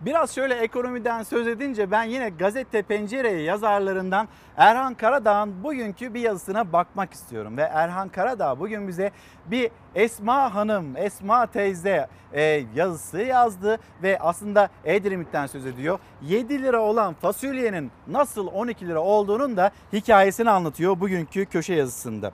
Biraz 0.00 0.34
şöyle 0.34 0.54
ekonomiden 0.54 1.22
söz 1.22 1.46
edince 1.46 1.90
ben 1.90 2.04
yine 2.04 2.28
gazete 2.28 2.82
pencereye 2.82 3.42
yazarlarından 3.42 4.28
Erhan 4.56 4.94
Karadağ'ın 4.94 5.64
bugünkü 5.64 6.14
bir 6.14 6.20
yazısına 6.20 6.72
bakmak 6.72 7.12
istiyorum. 7.12 7.56
Ve 7.56 7.62
Erhan 7.62 8.08
Karadağ 8.08 8.60
bugün 8.60 8.88
bize 8.88 9.10
bir 9.46 9.70
Esma 9.94 10.54
Hanım, 10.54 10.96
Esma 10.96 11.46
teyze 11.46 12.08
e, 12.32 12.42
yazısı 12.74 13.18
yazdı 13.18 13.78
ve 14.02 14.18
aslında 14.18 14.68
Edremit'ten 14.84 15.46
söz 15.46 15.66
ediyor. 15.66 15.98
7 16.22 16.62
lira 16.62 16.80
olan 16.80 17.14
fasulyenin 17.14 17.90
nasıl 18.06 18.46
12 18.46 18.88
lira 18.88 19.00
olduğunun 19.00 19.56
da 19.56 19.70
hikayesini 19.92 20.50
anlatıyor 20.50 21.00
bugünkü 21.00 21.46
köşe 21.46 21.74
yazısında. 21.74 22.32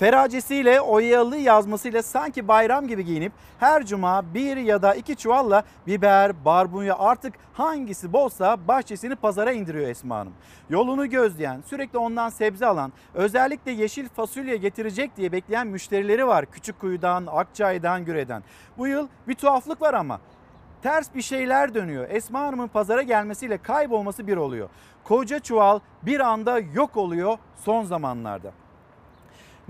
Feracesiyle, 0.00 0.80
oyalı 0.80 1.36
yazmasıyla 1.36 2.02
sanki 2.02 2.48
bayram 2.48 2.88
gibi 2.88 3.04
giyinip 3.04 3.32
her 3.58 3.86
cuma 3.86 4.34
bir 4.34 4.56
ya 4.56 4.82
da 4.82 4.94
iki 4.94 5.16
çuvalla 5.16 5.62
biber, 5.86 6.44
barbunya 6.44 6.98
artık 6.98 7.34
hangisi 7.52 8.12
bolsa 8.12 8.68
bahçesini 8.68 9.16
pazara 9.16 9.52
indiriyor 9.52 9.88
Esma 9.88 10.16
Hanım. 10.18 10.32
Yolunu 10.70 11.10
gözleyen, 11.10 11.62
sürekli 11.66 11.98
ondan 11.98 12.28
sebze 12.28 12.66
alan, 12.66 12.92
özellikle 13.14 13.70
yeşil 13.72 14.08
fasulye 14.08 14.56
getirecek 14.56 15.16
diye 15.16 15.32
bekleyen 15.32 15.66
müşterileri 15.66 16.26
var. 16.26 16.46
Küçükkuyu'dan, 16.46 17.26
Akçay'dan, 17.26 18.04
Güre'den. 18.04 18.42
Bu 18.78 18.86
yıl 18.86 19.08
bir 19.28 19.34
tuhaflık 19.34 19.82
var 19.82 19.94
ama 19.94 20.20
ters 20.82 21.14
bir 21.14 21.22
şeyler 21.22 21.74
dönüyor. 21.74 22.10
Esma 22.10 22.40
Hanım'ın 22.40 22.68
pazara 22.68 23.02
gelmesiyle 23.02 23.58
kaybolması 23.58 24.26
bir 24.26 24.36
oluyor. 24.36 24.68
Koca 25.04 25.38
çuval 25.38 25.80
bir 26.02 26.20
anda 26.20 26.58
yok 26.58 26.96
oluyor 26.96 27.38
son 27.64 27.84
zamanlarda. 27.84 28.52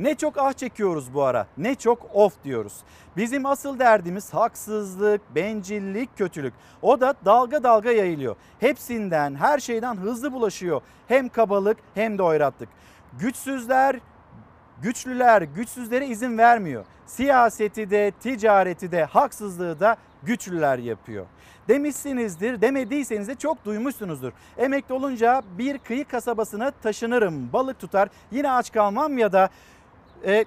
Ne 0.00 0.14
çok 0.14 0.38
ah 0.38 0.52
çekiyoruz 0.52 1.14
bu 1.14 1.22
ara, 1.22 1.46
ne 1.58 1.74
çok 1.74 2.14
of 2.14 2.44
diyoruz. 2.44 2.72
Bizim 3.16 3.46
asıl 3.46 3.78
derdimiz 3.78 4.34
haksızlık, 4.34 5.34
bencillik, 5.34 6.18
kötülük. 6.18 6.54
O 6.82 7.00
da 7.00 7.14
dalga 7.24 7.62
dalga 7.62 7.90
yayılıyor. 7.90 8.36
Hepsinden, 8.60 9.34
her 9.34 9.58
şeyden 9.58 9.96
hızlı 9.96 10.32
bulaşıyor. 10.32 10.80
Hem 11.08 11.28
kabalık 11.28 11.76
hem 11.94 12.18
de 12.18 12.22
oyratlık. 12.22 12.68
Güçsüzler, 13.18 13.96
güçlüler 14.82 15.42
güçsüzlere 15.42 16.06
izin 16.06 16.38
vermiyor. 16.38 16.84
Siyaseti 17.06 17.90
de, 17.90 18.12
ticareti 18.20 18.92
de, 18.92 19.04
haksızlığı 19.04 19.80
da 19.80 19.96
güçlüler 20.22 20.78
yapıyor. 20.78 21.26
Demişsinizdir, 21.68 22.60
demediyseniz 22.60 23.28
de 23.28 23.34
çok 23.34 23.64
duymuşsunuzdur. 23.64 24.32
Emekli 24.58 24.94
olunca 24.94 25.42
bir 25.58 25.78
kıyı 25.78 26.04
kasabasına 26.04 26.70
taşınırım, 26.70 27.52
balık 27.52 27.80
tutar, 27.80 28.08
yine 28.30 28.50
aç 28.50 28.72
kalmam 28.72 29.18
ya 29.18 29.32
da 29.32 29.50
e, 30.26 30.44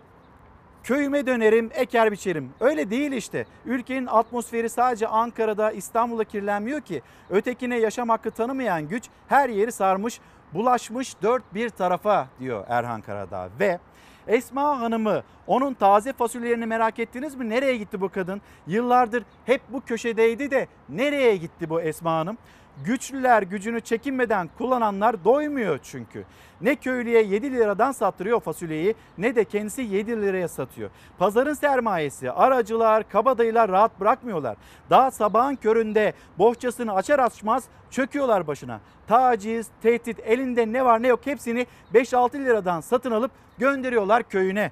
köyüme 0.83 1.25
dönerim, 1.25 1.69
eker 1.73 2.11
biçerim. 2.11 2.49
Öyle 2.59 2.89
değil 2.89 3.11
işte. 3.11 3.45
Ülkenin 3.65 4.05
atmosferi 4.05 4.69
sadece 4.69 5.07
Ankara'da, 5.07 5.71
İstanbul'da 5.71 6.23
kirlenmiyor 6.23 6.81
ki. 6.81 7.01
Ötekine 7.29 7.79
yaşam 7.79 8.09
hakkı 8.09 8.31
tanımayan 8.31 8.87
güç 8.87 9.03
her 9.27 9.49
yeri 9.49 9.71
sarmış, 9.71 10.19
bulaşmış 10.53 11.15
dört 11.21 11.53
bir 11.53 11.69
tarafa 11.69 12.27
diyor 12.39 12.65
Erhan 12.67 13.01
Karadağ. 13.01 13.49
Ve 13.59 13.79
Esma 14.27 14.79
Hanım'ı, 14.79 15.23
onun 15.47 15.73
taze 15.73 16.13
fasulyelerini 16.13 16.65
merak 16.65 16.99
ettiniz 16.99 17.35
mi? 17.35 17.49
Nereye 17.49 17.77
gitti 17.77 18.01
bu 18.01 18.09
kadın? 18.09 18.41
Yıllardır 18.67 19.23
hep 19.45 19.61
bu 19.69 19.81
köşedeydi 19.81 20.51
de 20.51 20.67
nereye 20.89 21.35
gitti 21.37 21.69
bu 21.69 21.81
Esma 21.81 22.11
Hanım? 22.11 22.37
Güçlüler 22.85 23.41
gücünü 23.43 23.81
çekinmeden 23.81 24.49
kullananlar 24.57 25.23
doymuyor 25.23 25.79
çünkü. 25.83 26.25
Ne 26.61 26.75
köylüye 26.75 27.23
7 27.23 27.51
liradan 27.51 27.91
sattırıyor 27.91 28.39
fasulyeyi 28.39 28.95
ne 29.17 29.35
de 29.35 29.45
kendisi 29.45 29.81
7 29.81 30.21
liraya 30.21 30.47
satıyor. 30.47 30.89
Pazarın 31.17 31.53
sermayesi 31.53 32.31
aracılar, 32.31 33.09
kabadayılar 33.09 33.71
rahat 33.71 33.99
bırakmıyorlar. 33.99 34.57
Daha 34.89 35.11
sabahın 35.11 35.55
köründe 35.55 36.13
bohçasını 36.37 36.93
açar 36.93 37.19
açmaz 37.19 37.63
çöküyorlar 37.91 38.47
başına. 38.47 38.79
Taciz, 39.07 39.67
tehdit 39.81 40.19
elinde 40.19 40.73
ne 40.73 40.85
var 40.85 41.03
ne 41.03 41.07
yok 41.07 41.19
hepsini 41.23 41.67
5-6 41.93 42.45
liradan 42.45 42.81
satın 42.81 43.11
alıp 43.11 43.31
gönderiyorlar 43.57 44.23
köyüne. 44.23 44.71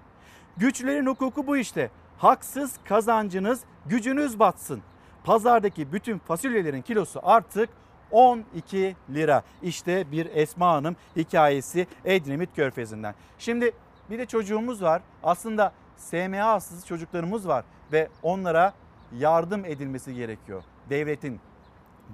Güçlerin 0.58 1.06
hukuku 1.06 1.48
bu 1.48 1.58
işte. 1.58 1.90
Haksız 2.18 2.76
kazancınız 2.86 3.62
gücünüz 3.86 4.40
batsın. 4.40 4.82
Pazardaki 5.24 5.94
bütün 5.94 6.18
fasulyelerin 6.18 6.82
kilosu 6.82 7.20
artık 7.24 7.70
12 8.12 8.96
lira. 9.14 9.44
İşte 9.64 10.12
bir 10.12 10.26
Esma 10.26 10.72
Hanım 10.74 10.96
hikayesi 11.16 11.88
Edremit 12.06 12.56
Körfezi'nden. 12.56 13.16
Şimdi 13.40 13.72
bir 14.10 14.20
de 14.20 14.26
çocuğumuz 14.26 14.82
var. 14.82 15.02
Aslında 15.24 15.74
SMA 15.98 16.46
hastası 16.46 16.88
çocuklarımız 16.88 17.48
var 17.48 17.66
ve 17.92 18.08
onlara 18.24 18.74
yardım 19.20 19.66
edilmesi 19.66 20.16
gerekiyor. 20.16 20.64
Devletin, 20.90 21.40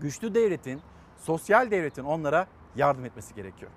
güçlü 0.01 0.35
devletin, 0.35 0.81
sosyal 1.17 1.71
devletin 1.71 2.03
onlara 2.03 2.47
yardım 2.75 3.05
etmesi 3.05 3.35
gerekiyor. 3.35 3.71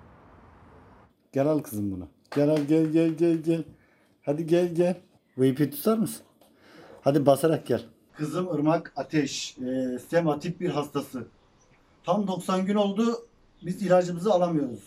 Gel 1.31 1.47
al 1.47 1.59
kızım 1.59 1.91
bunu. 1.91 2.07
Gel 2.35 2.49
al 2.49 2.57
gel 2.57 2.85
gel 2.85 3.09
gel 3.09 3.37
gel. 3.37 3.63
Hadi 4.21 4.47
gel 4.47 4.75
gel. 4.75 5.01
Bu 5.37 5.45
ipi 5.45 5.69
tutar 5.69 5.97
mısın? 5.97 6.25
Hadi 7.01 7.25
basarak 7.25 7.67
gel. 7.67 7.81
Kızım 8.13 8.55
Irmak 8.55 8.93
Ateş. 8.95 9.57
E, 9.57 9.99
sema 10.09 10.39
tip 10.39 10.59
bir 10.59 10.69
hastası. 10.69 11.27
Tam 12.03 12.27
90 12.27 12.65
gün 12.65 12.75
oldu. 12.75 13.27
Biz 13.61 13.81
ilacımızı 13.81 14.33
alamıyoruz. 14.33 14.79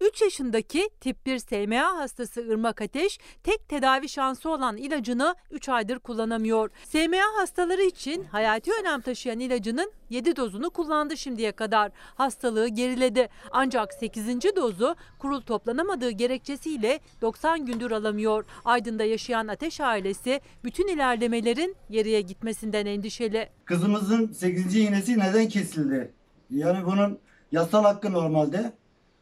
3 0.00 0.22
yaşındaki 0.22 0.90
tip 1.00 1.26
1 1.26 1.38
SMA 1.38 1.96
hastası 1.98 2.40
Irmak 2.40 2.82
Ateş 2.82 3.18
tek 3.42 3.68
tedavi 3.68 4.08
şansı 4.08 4.50
olan 4.50 4.76
ilacını 4.76 5.34
3 5.50 5.68
aydır 5.68 5.98
kullanamıyor. 5.98 6.70
SMA 6.88 7.40
hastaları 7.40 7.82
için 7.82 8.24
hayati 8.24 8.70
önem 8.80 9.00
taşıyan 9.00 9.40
ilacının 9.40 9.92
7 10.10 10.36
dozunu 10.36 10.70
kullandı 10.70 11.16
şimdiye 11.16 11.52
kadar. 11.52 11.92
Hastalığı 12.14 12.68
geriledi. 12.68 13.28
Ancak 13.50 13.94
8. 13.94 14.26
dozu 14.56 14.96
kurul 15.18 15.40
toplanamadığı 15.40 16.10
gerekçesiyle 16.10 17.00
90 17.20 17.66
gündür 17.66 17.90
alamıyor. 17.90 18.44
Aydın'da 18.64 19.04
yaşayan 19.04 19.48
Ateş 19.48 19.80
ailesi 19.80 20.40
bütün 20.64 20.88
ilerlemelerin 20.88 21.76
geriye 21.90 22.20
gitmesinden 22.20 22.86
endişeli. 22.86 23.48
Kızımızın 23.64 24.32
8. 24.32 24.76
iğnesi 24.76 25.18
neden 25.18 25.48
kesildi? 25.48 26.12
Yani 26.52 26.86
bunun 26.86 27.18
yasal 27.52 27.84
hakkı 27.84 28.12
normalde. 28.12 28.72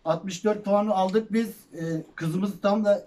64 0.05 0.65
puanı 0.65 0.95
aldık 0.95 1.33
biz. 1.33 1.49
E, 1.49 1.83
kızımız 2.15 2.61
tam 2.63 2.85
da 2.85 3.07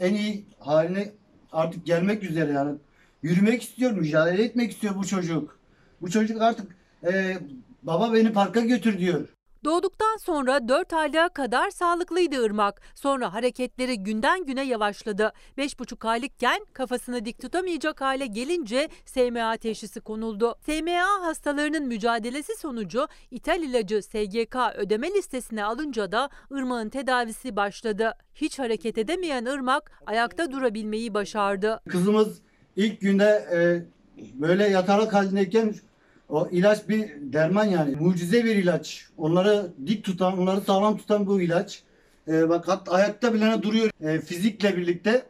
en 0.00 0.14
iyi 0.14 0.44
haline 0.58 1.12
artık 1.52 1.86
gelmek 1.86 2.22
üzere 2.22 2.52
yani. 2.52 2.78
Yürümek 3.22 3.62
istiyor, 3.62 3.90
mücadele 3.90 4.44
etmek 4.44 4.72
istiyor 4.72 4.94
bu 4.96 5.06
çocuk. 5.06 5.58
Bu 6.00 6.10
çocuk 6.10 6.42
artık 6.42 6.76
e, 7.12 7.38
baba 7.82 8.12
beni 8.12 8.32
parka 8.32 8.60
götür 8.60 8.98
diyor. 8.98 9.28
Doğduktan 9.64 10.16
sonra 10.16 10.68
4 10.68 10.92
aylığa 10.92 11.28
kadar 11.28 11.70
sağlıklıydı 11.70 12.46
Irmak. 12.46 12.80
Sonra 12.94 13.32
hareketleri 13.32 13.98
günden 13.98 14.44
güne 14.44 14.64
yavaşladı. 14.64 15.32
5,5 15.58 16.08
aylıkken 16.08 16.66
kafasını 16.72 17.24
dik 17.24 17.40
tutamayacak 17.40 18.00
hale 18.00 18.26
gelince 18.26 18.88
SMA 19.04 19.56
teşhisi 19.56 20.00
konuldu. 20.00 20.54
SMA 20.66 21.26
hastalarının 21.26 21.86
mücadelesi 21.86 22.56
sonucu 22.56 23.06
ithal 23.30 23.62
ilacı 23.62 24.02
SGK 24.02 24.56
ödeme 24.74 25.10
listesine 25.10 25.64
alınca 25.64 26.12
da 26.12 26.30
Irmak'ın 26.50 26.88
tedavisi 26.88 27.56
başladı. 27.56 28.12
Hiç 28.34 28.58
hareket 28.58 28.98
edemeyen 28.98 29.44
Irmak 29.44 30.02
ayakta 30.06 30.52
durabilmeyi 30.52 31.14
başardı. 31.14 31.80
Kızımız 31.88 32.42
ilk 32.76 33.00
günde 33.00 33.48
e, 33.52 33.58
böyle 34.34 34.68
yatalak 34.68 35.14
halindeyken 35.14 35.74
o 36.28 36.48
ilaç 36.50 36.88
bir 36.88 37.10
derman 37.20 37.64
yani 37.64 37.96
mucize 37.96 38.44
bir 38.44 38.56
ilaç. 38.56 39.08
Onları 39.18 39.72
dik 39.86 40.04
tutan, 40.04 40.38
onları 40.38 40.60
sağlam 40.60 40.96
tutan 40.96 41.26
bu 41.26 41.40
ilaç. 41.40 41.82
E, 42.28 42.48
bak 42.48 42.68
hatta 42.68 42.92
ayakta 42.92 43.34
bile 43.34 43.62
duruyor. 43.62 43.90
E, 44.00 44.20
fizikle 44.20 44.76
birlikte 44.76 45.26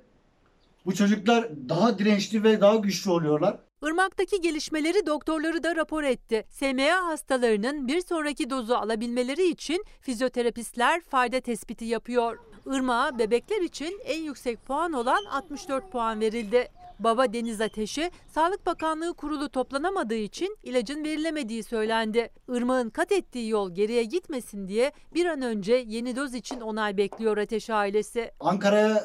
bu 0.87 0.95
çocuklar 0.95 1.49
daha 1.69 1.99
dirençli 1.99 2.43
ve 2.43 2.61
daha 2.61 2.77
güçlü 2.77 3.11
oluyorlar. 3.11 3.59
Irmak'taki 3.87 4.41
gelişmeleri 4.41 5.07
doktorları 5.07 5.63
da 5.63 5.77
rapor 5.77 6.03
etti. 6.03 6.45
SMA 6.51 7.07
hastalarının 7.07 7.89
bir 7.89 8.01
sonraki 8.01 8.51
dozu 8.51 8.75
alabilmeleri 8.75 9.49
için 9.49 9.85
fizyoterapistler 10.01 11.01
fayda 11.01 11.41
tespiti 11.41 11.85
yapıyor. 11.85 12.39
Irmak'a 12.67 13.19
bebekler 13.19 13.61
için 13.61 14.01
en 14.05 14.21
yüksek 14.21 14.67
puan 14.67 14.93
olan 14.93 15.25
64 15.25 15.93
puan 15.93 16.21
verildi. 16.21 16.69
Baba 16.99 17.33
Deniz 17.33 17.61
Ateş'i 17.61 18.11
Sağlık 18.27 18.67
Bakanlığı 18.67 19.15
kurulu 19.15 19.49
toplanamadığı 19.49 20.15
için 20.15 20.57
ilacın 20.63 21.05
verilemediği 21.05 21.63
söylendi. 21.63 22.31
Irmak'ın 22.49 22.91
kat 22.91 23.13
ettiği 23.13 23.49
yol 23.49 23.75
geriye 23.75 24.05
gitmesin 24.05 24.69
diye 24.69 24.93
bir 25.15 25.27
an 25.27 25.43
önce 25.43 25.85
yeni 25.87 26.17
doz 26.17 26.35
için 26.35 26.61
onay 26.61 26.97
bekliyor 26.97 27.37
Ateş 27.37 27.71
ailesi. 27.71 28.31
Ankara'ya 28.41 29.05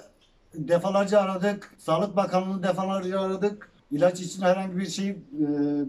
defalarca 0.54 1.20
aradık. 1.20 1.76
Sağlık 1.78 2.16
Bakanlığı'nı 2.16 2.64
defalarca 2.64 3.22
aradık. 3.22 3.72
İlaç 3.92 4.22
için 4.22 4.42
herhangi 4.42 4.78
bir 4.78 4.90
şey 4.90 5.10
e, 5.10 5.16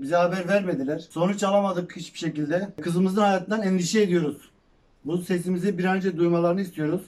bize 0.00 0.16
haber 0.16 0.48
vermediler. 0.48 0.98
Sonuç 0.98 1.42
alamadık 1.42 1.96
hiçbir 1.96 2.18
şekilde. 2.18 2.68
Kızımızın 2.80 3.20
hayatından 3.20 3.62
endişe 3.62 4.02
ediyoruz. 4.02 4.50
Bu 5.04 5.18
sesimizi 5.18 5.78
bir 5.78 5.84
an 5.84 5.96
önce 5.96 6.16
duymalarını 6.16 6.60
istiyoruz. 6.60 7.02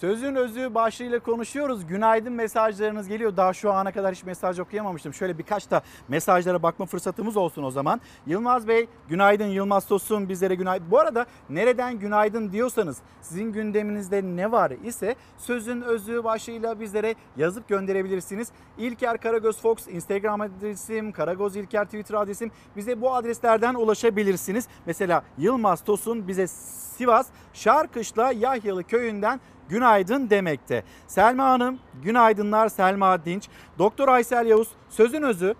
Sözün 0.00 0.34
özü 0.34 0.74
başlığıyla 0.74 1.18
konuşuyoruz. 1.18 1.86
Günaydın 1.86 2.32
mesajlarınız 2.32 3.08
geliyor. 3.08 3.36
Daha 3.36 3.52
şu 3.52 3.72
ana 3.72 3.92
kadar 3.92 4.14
hiç 4.14 4.24
mesaj 4.24 4.58
okuyamamıştım. 4.58 5.14
Şöyle 5.14 5.38
birkaç 5.38 5.70
da 5.70 5.82
mesajlara 6.08 6.62
bakma 6.62 6.86
fırsatımız 6.86 7.36
olsun 7.36 7.62
o 7.62 7.70
zaman. 7.70 8.00
Yılmaz 8.26 8.68
Bey, 8.68 8.88
günaydın 9.08 9.46
Yılmaz 9.46 9.86
Tosun 9.86 10.28
bizlere 10.28 10.54
günaydın. 10.54 10.90
Bu 10.90 10.98
arada 10.98 11.26
nereden 11.50 11.98
günaydın 11.98 12.52
diyorsanız 12.52 12.98
sizin 13.20 13.52
gündeminizde 13.52 14.22
ne 14.22 14.52
var 14.52 14.70
ise 14.84 15.16
sözün 15.38 15.82
özü 15.82 16.24
başlığıyla 16.24 16.80
bizlere 16.80 17.14
yazıp 17.36 17.68
gönderebilirsiniz. 17.68 18.48
İlker 18.78 19.18
Karagöz 19.18 19.60
Fox 19.60 19.88
Instagram 19.88 20.40
adresim, 20.40 21.12
Karagöz 21.12 21.56
İlker 21.56 21.84
Twitter 21.84 22.14
adresim. 22.14 22.50
Bize 22.76 23.00
bu 23.00 23.14
adreslerden 23.14 23.74
ulaşabilirsiniz. 23.74 24.68
Mesela 24.86 25.24
Yılmaz 25.38 25.84
Tosun 25.84 26.28
bize 26.28 26.46
Sivas 26.46 27.26
Şarkışla 27.52 28.32
Yahyalı 28.32 28.84
köyünden 28.84 29.40
günaydın 29.68 30.30
demekte. 30.30 30.82
Selma 31.06 31.44
Hanım 31.44 31.78
günaydınlar 32.02 32.68
Selma 32.68 33.24
Dinç. 33.24 33.48
Doktor 33.78 34.08
Aysel 34.08 34.46
Yavuz 34.46 34.68
sözün 34.90 35.22
özü 35.22 35.54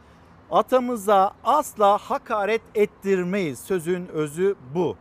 atamıza 0.51 1.33
asla 1.45 1.99
hakaret 1.99 2.63
ettirmeyiz. 2.75 3.59
Sözün 3.59 4.09
özü 4.09 4.55
bu. 4.75 4.97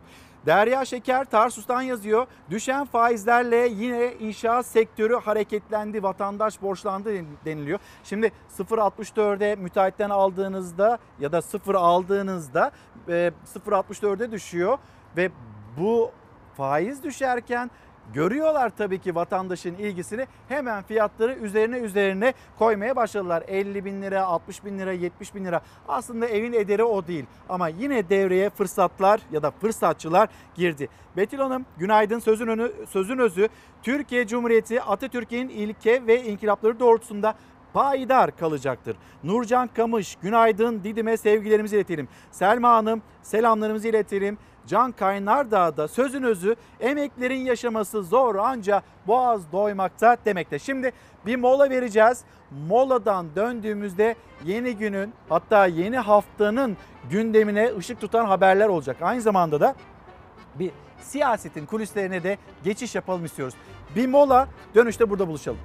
Derya 0.46 0.84
Şeker 0.84 1.24
Tarsus'tan 1.24 1.82
yazıyor. 1.82 2.26
Düşen 2.50 2.84
faizlerle 2.84 3.56
yine 3.56 4.14
inşaat 4.20 4.66
sektörü 4.66 5.14
hareketlendi. 5.14 6.02
Vatandaş 6.02 6.62
borçlandı 6.62 7.10
deniliyor. 7.44 7.78
Şimdi 8.04 8.32
0.64'e 8.58 9.56
müteahhitten 9.56 10.10
aldığınızda 10.10 10.98
ya 11.20 11.32
da 11.32 11.42
0 11.42 11.74
aldığınızda 11.74 12.70
0.64'e 13.08 14.30
düşüyor 14.30 14.78
ve 15.16 15.30
bu 15.78 16.10
faiz 16.56 17.02
düşerken 17.02 17.70
görüyorlar 18.14 18.70
tabii 18.78 18.98
ki 18.98 19.14
vatandaşın 19.14 19.74
ilgisini 19.74 20.26
hemen 20.48 20.82
fiyatları 20.82 21.34
üzerine 21.34 21.78
üzerine 21.78 22.34
koymaya 22.58 22.96
başladılar. 22.96 23.44
50 23.48 23.84
bin 23.84 24.02
lira, 24.02 24.24
60 24.24 24.64
bin 24.64 24.78
lira, 24.78 24.92
70 24.92 25.34
bin 25.34 25.44
lira 25.44 25.60
aslında 25.88 26.26
evin 26.26 26.52
ederi 26.52 26.84
o 26.84 27.06
değil 27.06 27.24
ama 27.48 27.68
yine 27.68 28.08
devreye 28.08 28.50
fırsatlar 28.50 29.20
ya 29.32 29.42
da 29.42 29.50
fırsatçılar 29.50 30.28
girdi. 30.54 30.88
Betül 31.16 31.38
Hanım 31.38 31.66
günaydın 31.78 32.18
sözün, 32.18 32.46
önü, 32.46 32.72
sözün 32.88 33.18
özü 33.18 33.48
Türkiye 33.82 34.26
Cumhuriyeti 34.26 34.82
Atatürk'ün 34.82 35.48
ilke 35.48 36.06
ve 36.06 36.24
inkılapları 36.24 36.80
doğrultusunda 36.80 37.34
payidar 37.72 38.36
kalacaktır. 38.36 38.96
Nurcan 39.24 39.68
Kamış 39.76 40.16
günaydın 40.22 40.84
Didim'e 40.84 41.16
sevgilerimizi 41.16 41.76
iletelim. 41.76 42.08
Selma 42.30 42.68
Hanım 42.68 43.02
selamlarımızı 43.22 43.88
iletelim. 43.88 44.38
Can 44.66 44.92
Kaynardağ'da 44.92 45.88
sözün 45.88 46.22
özü 46.22 46.56
emeklerin 46.80 47.40
yaşaması 47.40 48.02
zor 48.02 48.34
ancak 48.34 48.84
boğaz 49.06 49.52
doymakta 49.52 50.16
demekte. 50.24 50.58
Şimdi 50.58 50.92
bir 51.26 51.36
mola 51.36 51.70
vereceğiz. 51.70 52.24
Moladan 52.68 53.26
döndüğümüzde 53.36 54.16
yeni 54.44 54.76
günün 54.76 55.12
hatta 55.28 55.66
yeni 55.66 55.98
haftanın 55.98 56.76
gündemine 57.10 57.76
ışık 57.78 58.00
tutan 58.00 58.24
haberler 58.24 58.68
olacak. 58.68 58.96
Aynı 59.00 59.20
zamanda 59.20 59.60
da 59.60 59.74
bir 60.54 60.70
siyasetin 61.00 61.66
kulislerine 61.66 62.22
de 62.22 62.38
geçiş 62.64 62.94
yapalım 62.94 63.24
istiyoruz. 63.24 63.54
Bir 63.96 64.06
mola 64.06 64.48
dönüşte 64.74 65.10
burada 65.10 65.28
buluşalım. 65.28 65.58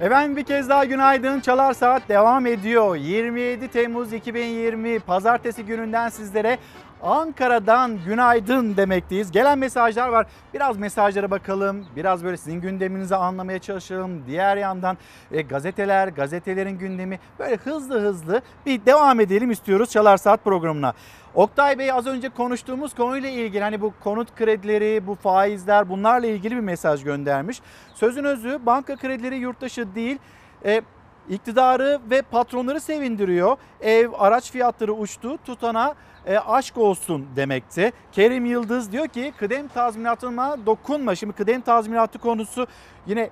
Efendim 0.00 0.36
bir 0.36 0.42
kez 0.42 0.68
daha 0.68 0.84
günaydın. 0.84 1.40
Çalar 1.40 1.72
Saat 1.72 2.08
devam 2.08 2.46
ediyor. 2.46 2.96
27 2.96 3.68
Temmuz 3.68 4.12
2020 4.12 4.98
Pazartesi 4.98 5.64
gününden 5.64 6.08
sizlere 6.08 6.58
Ankara'dan 7.02 7.98
günaydın 8.06 8.76
demekteyiz. 8.76 9.30
Gelen 9.30 9.58
mesajlar 9.58 10.08
var. 10.08 10.26
Biraz 10.54 10.76
mesajlara 10.76 11.30
bakalım. 11.30 11.86
Biraz 11.96 12.24
böyle 12.24 12.36
sizin 12.36 12.60
gündeminizi 12.60 13.16
anlamaya 13.16 13.58
çalışalım. 13.58 14.26
Diğer 14.26 14.56
yandan 14.56 14.98
e, 15.32 15.42
gazeteler, 15.42 16.08
gazetelerin 16.08 16.78
gündemi 16.78 17.18
böyle 17.38 17.56
hızlı 17.56 18.00
hızlı 18.00 18.42
bir 18.66 18.86
devam 18.86 19.20
edelim 19.20 19.50
istiyoruz 19.50 19.90
Çalar 19.90 20.16
Saat 20.16 20.44
programına. 20.44 20.92
Oktay 21.34 21.78
Bey 21.78 21.92
az 21.92 22.06
önce 22.06 22.28
konuştuğumuz 22.28 22.94
konuyla 22.94 23.28
ilgili 23.28 23.62
hani 23.62 23.80
bu 23.80 23.92
konut 24.00 24.34
kredileri, 24.34 25.06
bu 25.06 25.14
faizler 25.14 25.88
bunlarla 25.88 26.26
ilgili 26.26 26.56
bir 26.56 26.60
mesaj 26.60 27.04
göndermiş. 27.04 27.60
Sözün 27.94 28.24
özü 28.24 28.58
banka 28.66 28.96
kredileri 28.96 29.36
yurttaşı 29.36 29.94
değil 29.94 30.18
e, 30.64 30.82
iktidarı 31.28 32.00
ve 32.10 32.22
patronları 32.22 32.80
sevindiriyor. 32.80 33.56
Ev, 33.80 34.08
araç 34.18 34.52
fiyatları 34.52 34.92
uçtu. 34.92 35.38
Tutana 35.44 35.94
e, 36.28 36.38
aşk 36.38 36.78
olsun 36.78 37.26
demekti. 37.36 37.92
Kerim 38.12 38.46
Yıldız 38.46 38.92
diyor 38.92 39.08
ki 39.08 39.32
kıdem 39.38 39.68
tazminatına 39.68 40.66
dokunma. 40.66 41.14
Şimdi 41.14 41.32
kıdem 41.32 41.60
tazminatı 41.60 42.18
konusu 42.18 42.66
yine 43.06 43.30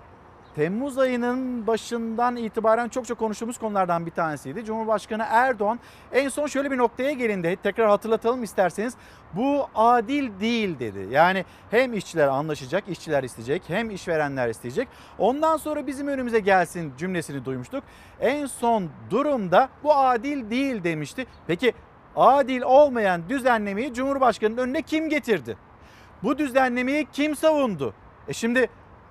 Temmuz 0.57 0.99
ayının 0.99 1.67
başından 1.67 2.37
itibaren 2.37 2.89
çok 2.89 3.07
çok 3.07 3.19
konuştuğumuz 3.19 3.59
konulardan 3.59 4.07
bir 4.07 4.11
tanesiydi. 4.11 4.65
Cumhurbaşkanı 4.65 5.25
Erdoğan 5.31 5.81
en 6.13 6.29
son 6.29 6.47
şöyle 6.47 6.71
bir 6.71 6.79
noktaya 6.79 7.13
gelindi. 7.13 7.57
Tekrar 7.63 7.89
hatırlatalım 7.89 8.43
isterseniz. 8.43 8.95
Bu 9.33 9.69
adil 9.75 10.41
değil 10.41 10.79
dedi. 10.79 11.09
Yani 11.11 11.45
hem 11.71 11.95
işçiler 11.95 12.29
anlaşacak, 12.29 12.89
işçiler 12.89 13.23
isteyecek, 13.23 13.63
hem 13.67 13.91
işverenler 13.91 14.49
isteyecek. 14.49 14.89
Ondan 15.19 15.57
sonra 15.57 15.87
bizim 15.87 16.09
önümüze 16.09 16.41
gelsin 16.41 16.93
cümlesini 16.99 17.45
duymuştuk. 17.45 17.85
En 18.21 18.47
son 18.47 18.89
durumda 19.11 19.69
bu 19.83 19.95
adil 19.95 20.51
değil 20.51 20.85
demişti. 20.85 21.27
Peki 21.47 21.73
adil 22.17 22.63
olmayan 22.63 23.29
düzenlemeyi 23.29 23.95
Cumhurbaşkanı'nın 23.95 24.63
önüne 24.63 24.83
kim 24.83 25.09
getirdi? 25.09 25.57
Bu 26.23 26.39
düzenlemeyi 26.39 27.07
kim 27.13 27.37
savundu? 27.37 27.95
E 28.29 28.33
şimdi 28.33 28.71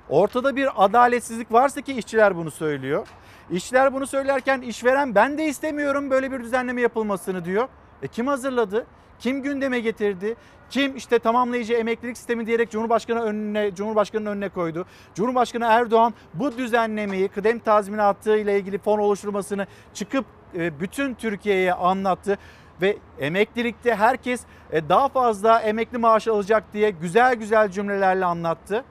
ortada 0.09 0.55
bir 0.55 0.69
adaletsizlik 0.75 1.51
varsa 1.51 1.81
ki 1.81 1.93
işçiler 1.93 2.35
bunu 2.35 2.51
söylüyor. 2.51 3.07
İşçiler 3.51 3.93
bunu 3.93 4.07
söylerken 4.07 4.61
işveren 4.61 5.15
ben 5.15 5.37
de 5.37 5.45
istemiyorum 5.45 6.09
böyle 6.09 6.31
bir 6.31 6.39
düzenleme 6.39 6.81
yapılmasını 6.81 7.45
diyor. 7.45 7.67
E 8.01 8.07
kim 8.07 8.27
hazırladı? 8.27 8.85
Kim 9.19 9.41
gündeme 9.41 9.79
getirdi? 9.79 10.35
Kim 10.69 10.95
işte 10.95 11.19
tamamlayıcı 11.19 11.73
emeklilik 11.73 12.17
sistemi 12.17 12.45
diyerek 12.45 12.71
Cumhurbaşkanı 12.71 13.21
önüne 13.21 13.75
Cumhurbaşkanının 13.75 14.31
önüne 14.31 14.49
koydu. 14.49 14.85
Cumhurbaşkanı 15.15 15.65
Erdoğan 15.65 16.13
bu 16.33 16.57
düzenlemeyi 16.57 17.27
kıdem 17.27 17.59
tazminatı 17.59 18.37
ile 18.37 18.59
ilgili 18.59 18.77
fon 18.77 18.99
oluşturmasını 18.99 19.67
çıkıp 19.93 20.25
e, 20.55 20.79
bütün 20.79 21.13
Türkiye'ye 21.13 21.73
anlattı 21.73 22.37
ve 22.81 22.97
emeklilikte 23.19 23.95
herkes 23.95 24.41
e, 24.71 24.89
daha 24.89 25.09
fazla 25.09 25.59
emekli 25.59 25.97
maaş 25.97 26.27
alacak 26.27 26.63
diye 26.73 26.89
güzel 26.89 27.35
güzel 27.35 27.71
cümlelerle 27.71 28.25
anlattı. 28.25 28.83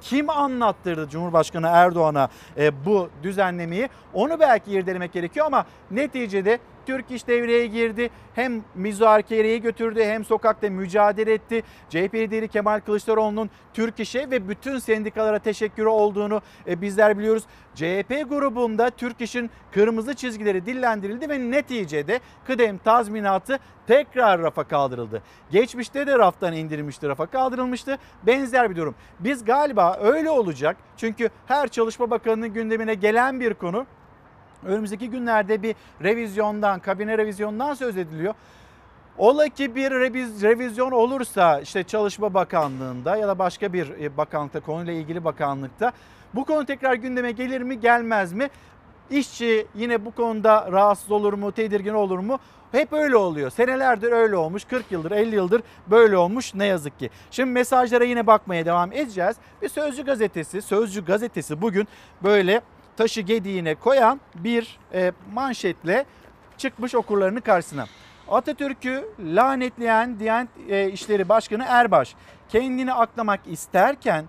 Kim 0.00 0.30
anlattırdı 0.30 1.08
Cumhurbaşkanı 1.08 1.66
Erdoğan'a 1.66 2.28
e, 2.56 2.84
bu 2.84 3.08
düzenlemeyi? 3.22 3.88
Onu 4.14 4.40
belki 4.40 4.72
irdelemek 4.72 5.12
gerekiyor 5.12 5.46
ama 5.46 5.66
neticede 5.90 6.58
Türk 6.86 7.10
İş 7.10 7.26
devreye 7.26 7.66
girdi. 7.66 8.10
Hem 8.34 8.64
müzakereyi 8.74 9.60
götürdü 9.60 10.04
hem 10.04 10.24
sokakta 10.24 10.70
mücadele 10.70 11.32
etti. 11.32 11.62
CHP 11.88 12.14
lideri 12.14 12.48
Kemal 12.48 12.80
Kılıçdaroğlu'nun 12.80 13.50
Türk 13.74 14.00
İş'e 14.00 14.30
ve 14.30 14.48
bütün 14.48 14.78
sendikalara 14.78 15.38
teşekkürü 15.38 15.88
olduğunu 15.88 16.42
e, 16.66 16.80
bizler 16.80 17.18
biliyoruz. 17.18 17.44
CHP 17.74 18.28
grubunda 18.28 18.90
Türk 18.90 19.20
İş'in 19.20 19.50
kırmızı 19.72 20.14
çizgileri 20.14 20.66
dillendirildi 20.66 21.28
ve 21.28 21.50
neticede 21.50 22.20
kıdem 22.46 22.78
tazminatı 22.78 23.58
tekrar 23.86 24.42
rafa 24.42 24.64
kaldırıldı. 24.64 25.22
Geçmişte 25.50 26.06
de 26.06 26.18
raftan 26.18 26.52
indirilmişti, 26.52 27.08
rafa 27.08 27.26
kaldırılmıştı. 27.26 27.98
Benzer 28.22 28.70
bir 28.70 28.76
durum. 28.76 28.94
Biz 29.20 29.44
galiba 29.44 29.98
öyle 30.02 30.30
olacak. 30.30 30.76
Çünkü 30.96 31.30
her 31.46 31.68
Çalışma 31.68 32.10
Bakanı'nın 32.10 32.48
gündemine 32.48 32.94
gelen 32.94 33.40
bir 33.40 33.54
konu 33.54 33.86
önümüzdeki 34.66 35.10
günlerde 35.10 35.62
bir 35.62 35.74
revizyondan, 36.02 36.80
kabine 36.80 37.18
revizyondan 37.18 37.74
söz 37.74 37.96
ediliyor. 37.96 38.34
Ola 39.18 39.48
ki 39.48 39.74
bir 39.74 39.90
reviz, 39.90 40.42
revizyon 40.42 40.90
olursa 40.90 41.60
işte 41.60 41.84
Çalışma 41.84 42.34
Bakanlığı'nda 42.34 43.16
ya 43.16 43.28
da 43.28 43.38
başka 43.38 43.72
bir 43.72 43.90
e, 44.00 44.16
bakanlıkta 44.16 44.60
konuyla 44.60 44.92
ilgili 44.92 45.24
bakanlıkta 45.24 45.92
bu 46.34 46.44
konu 46.44 46.66
tekrar 46.66 46.94
gündeme 46.94 47.32
gelir 47.32 47.60
mi 47.60 47.80
gelmez 47.80 48.32
mi? 48.32 48.50
İşçi 49.10 49.66
yine 49.74 50.04
bu 50.04 50.10
konuda 50.10 50.72
rahatsız 50.72 51.10
olur 51.10 51.32
mu, 51.32 51.52
tedirgin 51.52 51.94
olur 51.94 52.18
mu? 52.18 52.38
Hep 52.72 52.92
öyle 52.92 53.16
oluyor. 53.16 53.50
Senelerdir 53.50 54.12
öyle 54.12 54.36
olmuş. 54.36 54.64
40 54.64 54.92
yıldır, 54.92 55.10
50 55.10 55.34
yıldır 55.34 55.62
böyle 55.86 56.16
olmuş 56.16 56.54
ne 56.54 56.66
yazık 56.66 56.98
ki. 56.98 57.10
Şimdi 57.30 57.50
mesajlara 57.50 58.04
yine 58.04 58.26
bakmaya 58.26 58.66
devam 58.66 58.92
edeceğiz. 58.92 59.36
Bir 59.62 59.68
Sözcü 59.68 60.04
gazetesi, 60.04 60.62
Sözcü 60.62 61.04
gazetesi 61.04 61.62
bugün 61.62 61.88
böyle 62.22 62.60
taşı 62.96 63.20
gediğine 63.20 63.74
koyan 63.74 64.20
bir 64.34 64.78
e, 64.94 65.12
manşetle 65.32 66.04
çıkmış 66.58 66.94
okurlarının 66.94 67.40
karşısına. 67.40 67.86
Atatürk'ü 68.28 69.04
lanetleyen 69.20 70.18
Diyanet 70.18 70.50
e, 70.68 70.90
İşleri 70.90 71.28
Başkanı 71.28 71.64
Erbaş 71.68 72.14
kendini 72.48 72.92
aklamak 72.92 73.40
isterken 73.46 74.24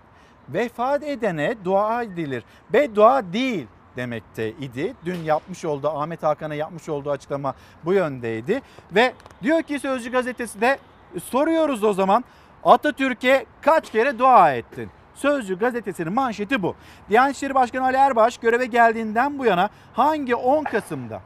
vefat 0.48 1.02
edene 1.02 1.54
dua 1.64 2.02
edilir. 2.02 2.44
Beddua 2.72 3.32
değil 3.32 3.66
demekte 3.96 4.50
idi. 4.50 4.94
Dün 5.04 5.18
yapmış 5.18 5.64
olduğu 5.64 5.88
Ahmet 5.88 6.22
Hakan'a 6.22 6.54
yapmış 6.54 6.88
olduğu 6.88 7.10
açıklama 7.10 7.54
bu 7.84 7.92
yöndeydi. 7.92 8.62
Ve 8.94 9.12
diyor 9.42 9.62
ki 9.62 9.78
Sözcü 9.78 10.12
gazetesi 10.12 10.60
de 10.60 10.78
soruyoruz 11.24 11.84
o 11.84 11.92
zaman 11.92 12.24
Atatürk'e 12.64 13.46
kaç 13.62 13.90
kere 13.90 14.18
dua 14.18 14.54
ettin? 14.54 14.90
Sözcü 15.16 15.58
gazetesinin 15.58 16.12
manşeti 16.12 16.62
bu. 16.62 16.74
Diyanet 17.08 17.36
İşleri 17.36 17.54
Başkanı 17.54 17.84
Ali 17.84 17.96
Erbaş 17.96 18.38
göreve 18.38 18.66
geldiğinden 18.66 19.38
bu 19.38 19.44
yana 19.44 19.68
hangi 19.92 20.34
10 20.34 20.64
Kasım'da 20.64 21.20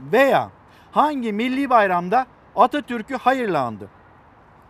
veya 0.00 0.50
hangi 0.92 1.32
milli 1.32 1.70
bayramda 1.70 2.26
Atatürk'ü 2.56 3.16
hayırlandı? 3.16 3.88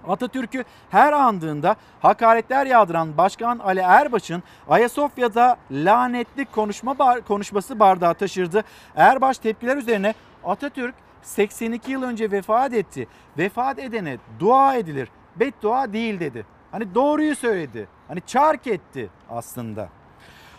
Atatürk'ü 0.08 0.64
her 0.90 1.12
andığında 1.12 1.76
hakaretler 2.00 2.66
yağdıran 2.66 3.16
Başkan 3.16 3.58
Ali 3.58 3.80
Erbaş'ın 3.80 4.42
Ayasofya'da 4.68 5.56
lanetli 5.70 6.44
konuşma 6.44 6.98
bar, 6.98 7.20
konuşması 7.20 7.80
bardağı 7.80 8.14
taşırdı. 8.14 8.64
Erbaş 8.96 9.38
tepkiler 9.38 9.76
üzerine 9.76 10.14
Atatürk 10.44 10.94
82 11.22 11.92
yıl 11.92 12.02
önce 12.02 12.30
vefat 12.30 12.74
etti. 12.74 13.08
Vefat 13.38 13.78
edene 13.78 14.18
dua 14.40 14.74
edilir. 14.74 15.08
Beddua 15.36 15.92
değil 15.92 16.20
dedi. 16.20 16.46
Hani 16.72 16.94
doğruyu 16.94 17.36
söyledi. 17.36 17.88
Hani 18.10 18.20
çark 18.26 18.66
etti 18.66 19.10
aslında. 19.28 19.88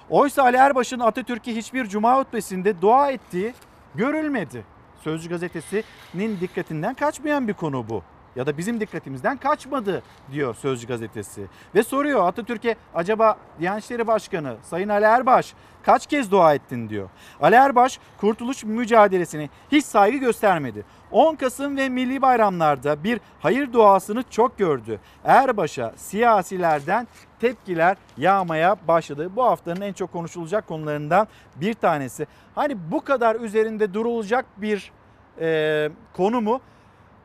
Oysa 0.10 0.44
Ali 0.44 0.58
Erbaş'ın 0.58 1.00
Atatürk'e 1.00 1.56
hiçbir 1.56 1.86
cuma 1.86 2.20
hutbesinde 2.20 2.82
dua 2.82 3.12
ettiği 3.12 3.54
görülmedi. 3.96 4.64
Sözcü 5.04 5.30
gazetesinin 5.30 6.40
dikkatinden 6.42 6.94
kaçmayan 6.94 7.48
bir 7.48 7.54
konu 7.54 7.90
bu. 7.90 8.04
Ya 8.36 8.46
da 8.46 8.58
bizim 8.58 8.80
dikkatimizden 8.80 9.38
kaçmadı 9.38 10.04
diyor 10.32 10.56
Sözcü 10.56 10.88
gazetesi. 10.88 11.46
Ve 11.76 11.84
soruyor 11.84 12.28
Atatürk'e 12.28 12.76
acaba 12.96 13.38
Diyanet 13.60 13.84
İşleri 13.84 14.08
Başkanı 14.08 14.56
Sayın 14.64 14.90
Ali 14.90 15.06
Erbaş 15.06 15.54
kaç 15.84 16.08
kez 16.08 16.32
dua 16.32 16.54
ettin 16.54 16.90
diyor. 16.90 17.10
Ali 17.42 17.56
Erbaş 17.56 18.00
kurtuluş 18.18 18.64
mücadelesine 18.64 19.50
hiç 19.72 19.86
saygı 19.86 20.18
göstermedi. 20.18 20.84
10 21.12 21.36
Kasım 21.36 21.78
ve 21.78 21.90
milli 21.90 22.22
bayramlarda 22.22 23.04
bir 23.04 23.20
hayır 23.40 23.74
duasını 23.74 24.24
çok 24.30 24.58
gördü. 24.58 25.00
Erbaş'a 25.24 25.94
siyasilerden 25.96 27.08
tepkiler 27.40 27.98
yağmaya 28.18 28.76
başladı. 28.88 29.30
Bu 29.36 29.44
haftanın 29.44 29.82
en 29.82 29.94
çok 29.94 30.14
konuşulacak 30.14 30.68
konularından 30.68 31.28
bir 31.56 31.74
tanesi. 31.74 32.28
Hani 32.56 32.92
bu 32.92 33.02
kadar 33.02 33.36
üzerinde 33.36 33.94
durulacak 33.94 34.46
bir 34.58 34.92
e, 35.40 35.90
konu 36.14 36.42
mu? 36.42 36.62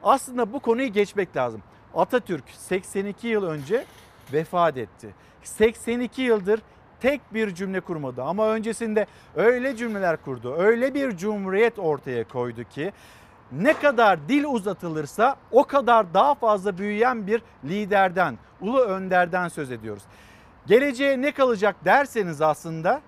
Aslında 0.07 0.53
bu 0.53 0.61
konuyu 0.61 0.93
geçmek 0.93 1.37
lazım. 1.37 1.63
Atatürk 1.95 2.45
82 2.51 3.29
yıl 3.29 3.45
önce 3.45 3.85
vefat 4.33 4.77
etti. 4.77 5.15
82 5.43 6.23
yıldır 6.23 6.61
tek 7.01 7.35
bir 7.35 7.55
cümle 7.55 7.81
kurmadı 7.81 8.23
ama 8.23 8.49
öncesinde 8.49 9.07
öyle 9.37 9.77
cümleler 9.77 10.17
kurdu. 10.17 10.55
Öyle 10.59 10.95
bir 10.95 11.17
cumhuriyet 11.17 11.79
ortaya 11.79 12.29
koydu 12.29 12.65
ki 12.65 12.93
ne 13.53 13.73
kadar 13.73 14.29
dil 14.29 14.45
uzatılırsa 14.45 15.37
o 15.51 15.65
kadar 15.65 16.15
daha 16.15 16.35
fazla 16.35 16.79
büyüyen 16.79 17.27
bir 17.27 17.43
liderden, 17.65 18.39
ulu 18.61 18.81
önderden 18.81 19.49
söz 19.49 19.71
ediyoruz. 19.71 20.03
Geleceğe 20.67 21.23
ne 21.23 21.33
kalacak 21.33 21.77
derseniz 21.85 22.43
aslında 22.43 23.01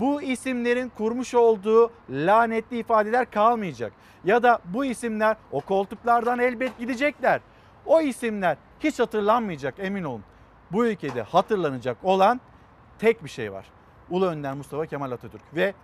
bu 0.00 0.22
isimlerin 0.22 0.88
kurmuş 0.88 1.34
olduğu 1.34 1.90
lanetli 2.10 2.78
ifadeler 2.78 3.30
kalmayacak. 3.30 3.92
Ya 4.24 4.42
da 4.42 4.58
bu 4.64 4.84
isimler 4.84 5.36
o 5.52 5.60
koltuklardan 5.60 6.38
elbet 6.38 6.78
gidecekler. 6.78 7.40
O 7.86 8.00
isimler 8.00 8.56
hiç 8.80 8.98
hatırlanmayacak 8.98 9.74
emin 9.78 10.04
olun. 10.04 10.24
Bu 10.72 10.86
ülkede 10.86 11.22
hatırlanacak 11.22 11.96
olan 12.02 12.40
tek 12.98 13.24
bir 13.24 13.28
şey 13.28 13.52
var. 13.52 13.66
Ulu 14.10 14.26
Önder 14.26 14.54
Mustafa 14.54 14.86
Kemal 14.86 15.12
Atatürk 15.12 15.54
ve 15.54 15.74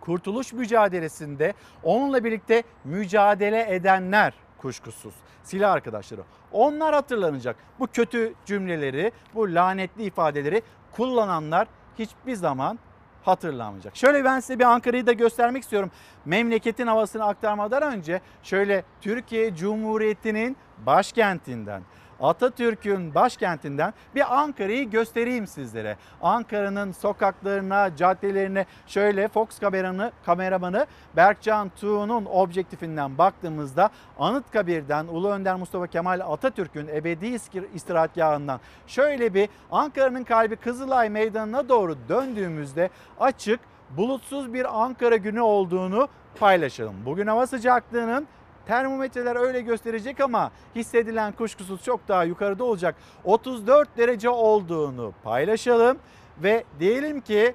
kurtuluş 0.00 0.52
mücadelesinde 0.52 1.54
onunla 1.82 2.24
birlikte 2.24 2.62
mücadele 2.84 3.74
edenler 3.74 4.34
kuşkusuz 4.58 5.14
silah 5.42 5.72
arkadaşları. 5.72 6.20
Onlar 6.52 6.94
hatırlanacak. 6.94 7.56
Bu 7.78 7.86
kötü 7.86 8.34
cümleleri, 8.46 9.12
bu 9.34 9.54
lanetli 9.54 10.04
ifadeleri 10.04 10.62
kullananlar 10.92 11.68
hiçbir 11.98 12.34
zaman 12.34 12.78
hatırlanmayacak. 13.24 13.96
Şöyle 13.96 14.24
ben 14.24 14.40
size 14.40 14.58
bir 14.58 14.64
Ankara'yı 14.64 15.06
da 15.06 15.12
göstermek 15.12 15.62
istiyorum. 15.62 15.90
Memleketin 16.24 16.86
havasını 16.86 17.24
aktarmadan 17.24 17.82
önce 17.82 18.20
şöyle 18.42 18.84
Türkiye 19.00 19.54
Cumhuriyeti'nin 19.54 20.56
başkentinden 20.86 21.82
Atatürk'ün 22.22 23.14
başkentinden 23.14 23.94
bir 24.14 24.40
Ankara'yı 24.40 24.90
göstereyim 24.90 25.46
sizlere. 25.46 25.96
Ankara'nın 26.22 26.92
sokaklarına, 26.92 27.96
caddelerine 27.96 28.66
şöyle 28.86 29.28
Fox 29.28 29.58
kameranı, 29.58 30.12
kameramanı 30.26 30.86
Berkcan 31.16 31.70
Tuğ'un 31.80 32.26
objektifinden 32.26 33.18
baktığımızda 33.18 33.90
Anıtkabir'den 34.18 35.06
Ulu 35.06 35.28
Önder 35.30 35.54
Mustafa 35.54 35.86
Kemal 35.86 36.20
Atatürk'ün 36.20 36.88
ebedi 36.88 37.38
istirahatgahından 37.74 38.60
şöyle 38.86 39.34
bir 39.34 39.48
Ankara'nın 39.72 40.24
kalbi 40.24 40.56
Kızılay 40.56 41.10
Meydanı'na 41.10 41.68
doğru 41.68 41.96
döndüğümüzde 42.08 42.90
açık 43.20 43.60
bulutsuz 43.96 44.54
bir 44.54 44.82
Ankara 44.82 45.16
günü 45.16 45.40
olduğunu 45.40 46.08
paylaşalım. 46.40 46.96
Bugün 47.06 47.26
hava 47.26 47.46
sıcaklığının 47.46 48.26
Termometreler 48.66 49.36
öyle 49.36 49.60
gösterecek 49.60 50.20
ama 50.20 50.50
hissedilen 50.74 51.32
kuşkusuz 51.32 51.82
çok 51.82 52.08
daha 52.08 52.24
yukarıda 52.24 52.64
olacak. 52.64 52.94
34 53.24 53.96
derece 53.96 54.28
olduğunu 54.28 55.14
paylaşalım 55.24 55.98
ve 56.42 56.64
diyelim 56.80 57.20
ki 57.20 57.54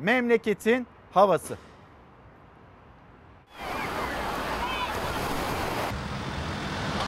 memleketin 0.00 0.86
havası. 1.12 1.56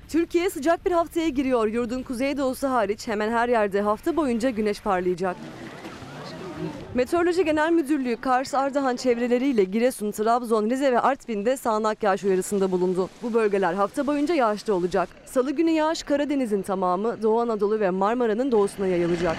Türkiye 0.08 0.50
sıcak 0.50 0.86
bir 0.86 0.92
haftaya 0.92 1.28
giriyor. 1.28 1.66
Yurdun 1.66 2.02
kuzeydoğusu 2.02 2.70
hariç 2.70 3.08
hemen 3.08 3.30
her 3.30 3.48
yerde 3.48 3.80
hafta 3.80 4.16
boyunca 4.16 4.50
güneş 4.50 4.80
parlayacak. 4.80 5.36
Meteoroloji 6.94 7.44
Genel 7.44 7.72
Müdürlüğü 7.72 8.16
Kars, 8.16 8.54
Ardahan 8.54 8.96
çevreleriyle 8.96 9.64
Giresun, 9.64 10.10
Trabzon, 10.10 10.70
Rize 10.70 10.92
ve 10.92 11.00
Artvin'de 11.00 11.56
sağanak 11.56 12.02
yağış 12.02 12.24
uyarısında 12.24 12.70
bulundu. 12.70 13.08
Bu 13.22 13.34
bölgeler 13.34 13.74
hafta 13.74 14.06
boyunca 14.06 14.34
yağışlı 14.34 14.74
olacak. 14.74 15.08
Salı 15.26 15.50
günü 15.50 15.70
yağış 15.70 16.02
Karadeniz'in 16.02 16.62
tamamı, 16.62 17.22
Doğu 17.22 17.40
Anadolu 17.40 17.80
ve 17.80 17.90
Marmara'nın 17.90 18.52
doğusuna 18.52 18.86
yayılacak. 18.86 19.36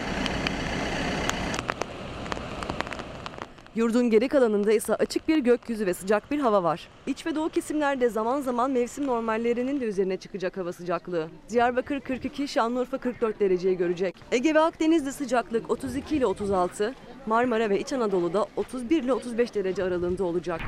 Yurdun 3.79 4.09
geri 4.09 4.27
kalanında 4.27 4.71
ise 4.71 4.95
açık 4.95 5.27
bir 5.27 5.37
gökyüzü 5.37 5.85
ve 5.85 5.93
sıcak 5.93 6.31
bir 6.31 6.39
hava 6.39 6.63
var. 6.63 6.87
İç 7.07 7.25
ve 7.25 7.35
doğu 7.35 7.49
kesimlerde 7.49 8.09
zaman 8.09 8.41
zaman 8.41 8.71
mevsim 8.71 9.07
normallerinin 9.07 9.79
de 9.79 9.85
üzerine 9.85 10.17
çıkacak 10.17 10.57
hava 10.57 10.73
sıcaklığı. 10.73 11.27
Diyarbakır 11.49 11.99
42, 11.99 12.47
Şanlıurfa 12.47 12.97
44 12.97 13.39
dereceyi 13.39 13.77
görecek. 13.77 14.15
Ege 14.31 14.53
ve 14.53 14.59
Akdeniz'de 14.59 15.11
sıcaklık 15.11 15.71
32 15.71 16.15
ile 16.15 16.25
36, 16.25 16.95
Marmara 17.25 17.69
ve 17.69 17.79
İç 17.79 17.93
Anadolu'da 17.93 18.45
31 18.55 19.03
ile 19.03 19.13
35 19.13 19.55
derece 19.55 19.83
aralığında 19.83 20.23
olacak. 20.23 20.61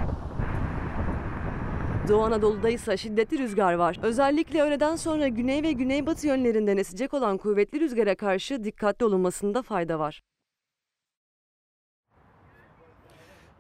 Doğu 2.10 2.24
Anadolu'da 2.24 2.70
ise 2.70 2.98
şiddetli 2.98 3.38
rüzgar 3.38 3.74
var. 3.74 4.00
Özellikle 4.04 4.62
öğleden 4.62 4.96
sonra 4.96 5.28
güney 5.28 5.64
ve 5.64 5.72
güneybatı 5.72 6.28
yönlerinden 6.28 6.78
esecek 6.78 7.14
olan 7.14 7.38
kuvvetli 7.38 7.80
rüzgara 7.80 8.16
karşı 8.16 8.64
dikkatli 8.64 9.06
olunmasında 9.06 9.62
fayda 9.62 10.00
var. 10.00 10.22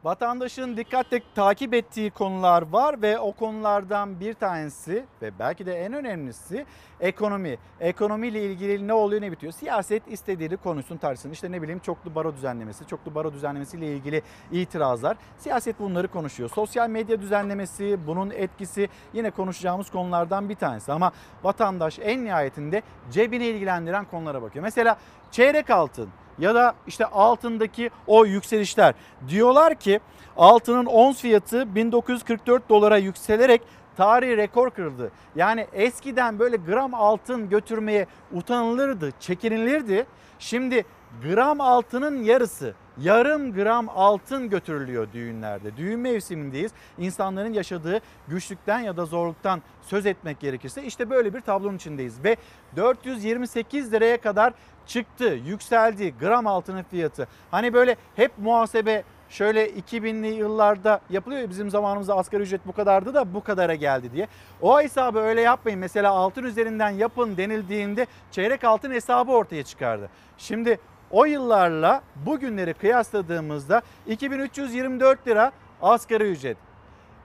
Vatandaşın 0.03 0.77
dikkatle 0.77 1.21
takip 1.35 1.73
ettiği 1.73 2.11
konular 2.11 2.61
var 2.71 3.01
ve 3.01 3.19
o 3.19 3.31
konulardan 3.31 4.19
bir 4.19 4.33
tanesi 4.33 5.05
ve 5.21 5.39
belki 5.39 5.65
de 5.65 5.73
en 5.85 5.93
önemlisi 5.93 6.65
ekonomi. 6.99 7.57
Ekonomiyle 7.79 8.45
ilgili 8.45 8.87
ne 8.87 8.93
oluyor 8.93 9.21
ne 9.21 9.31
bitiyor? 9.31 9.53
Siyaset 9.53 10.07
istediğini 10.07 10.57
konuşsun 10.57 10.97
tartışsın. 10.97 11.31
İşte 11.31 11.51
ne 11.51 11.61
bileyim 11.61 11.79
çoklu 11.79 12.15
baro 12.15 12.35
düzenlemesi, 12.35 12.87
çoklu 12.87 13.15
baro 13.15 13.33
düzenlemesiyle 13.33 13.85
ilgili 13.95 14.21
itirazlar. 14.51 15.17
Siyaset 15.37 15.79
bunları 15.79 16.07
konuşuyor. 16.07 16.49
Sosyal 16.49 16.89
medya 16.89 17.21
düzenlemesi, 17.21 18.07
bunun 18.07 18.29
etkisi 18.29 18.89
yine 19.13 19.31
konuşacağımız 19.31 19.89
konulardan 19.91 20.49
bir 20.49 20.55
tanesi. 20.55 20.91
Ama 20.91 21.11
vatandaş 21.43 21.99
en 21.99 22.25
nihayetinde 22.25 22.81
cebini 23.11 23.45
ilgilendiren 23.45 24.05
konulara 24.05 24.41
bakıyor. 24.41 24.63
Mesela 24.63 24.97
çeyrek 25.31 25.69
altın 25.69 26.09
ya 26.41 26.55
da 26.55 26.75
işte 26.87 27.05
altındaki 27.05 27.89
o 28.07 28.25
yükselişler. 28.25 28.93
Diyorlar 29.27 29.75
ki 29.75 29.99
altının 30.37 30.85
ons 30.85 31.21
fiyatı 31.21 31.75
1944 31.75 32.69
dolara 32.69 32.97
yükselerek 32.97 33.61
tarihi 33.97 34.37
rekor 34.37 34.69
kırıldı. 34.69 35.11
Yani 35.35 35.67
eskiden 35.73 36.39
böyle 36.39 36.55
gram 36.57 36.93
altın 36.93 37.49
götürmeye 37.49 38.07
utanılırdı, 38.33 39.11
çekinilirdi. 39.19 40.05
Şimdi 40.39 40.85
gram 41.23 41.61
altının 41.61 42.23
yarısı 42.23 42.73
yarım 42.97 43.53
gram 43.53 43.89
altın 43.89 44.49
götürülüyor 44.49 45.07
düğünlerde. 45.13 45.77
Düğün 45.77 45.99
mevsimindeyiz. 45.99 46.71
İnsanların 46.97 47.53
yaşadığı 47.53 48.01
güçlükten 48.27 48.79
ya 48.79 48.97
da 48.97 49.05
zorluktan 49.05 49.61
söz 49.81 50.05
etmek 50.05 50.39
gerekirse 50.39 50.83
işte 50.83 51.09
böyle 51.09 51.33
bir 51.33 51.41
tablonun 51.41 51.75
içindeyiz. 51.75 52.23
Ve 52.23 52.35
428 52.75 53.93
liraya 53.93 54.21
kadar 54.21 54.53
çıktı, 54.87 55.39
yükseldi 55.45 56.13
gram 56.19 56.47
altının 56.47 56.83
fiyatı. 56.83 57.27
Hani 57.51 57.73
böyle 57.73 57.95
hep 58.15 58.31
muhasebe 58.37 59.03
şöyle 59.29 59.69
2000'li 59.69 60.27
yıllarda 60.27 61.01
yapılıyor 61.09 61.41
ya 61.41 61.49
bizim 61.49 61.69
zamanımızda 61.69 62.15
asgari 62.15 62.43
ücret 62.43 62.67
bu 62.67 62.71
kadardı 62.71 63.13
da 63.13 63.33
bu 63.33 63.43
kadara 63.43 63.75
geldi 63.75 64.11
diye. 64.13 64.27
O 64.61 64.81
hesabı 64.81 65.19
öyle 65.19 65.41
yapmayın. 65.41 65.79
Mesela 65.79 66.11
altın 66.11 66.43
üzerinden 66.43 66.89
yapın 66.89 67.37
denildiğinde 67.37 68.07
çeyrek 68.31 68.63
altın 68.63 68.91
hesabı 68.91 69.31
ortaya 69.31 69.63
çıkardı. 69.63 70.09
Şimdi 70.37 70.79
o 71.11 71.25
yıllarla 71.25 72.01
bugünleri 72.25 72.73
kıyasladığımızda 72.73 73.81
2324 74.07 75.27
lira 75.27 75.51
asgari 75.81 76.23
ücret. 76.23 76.57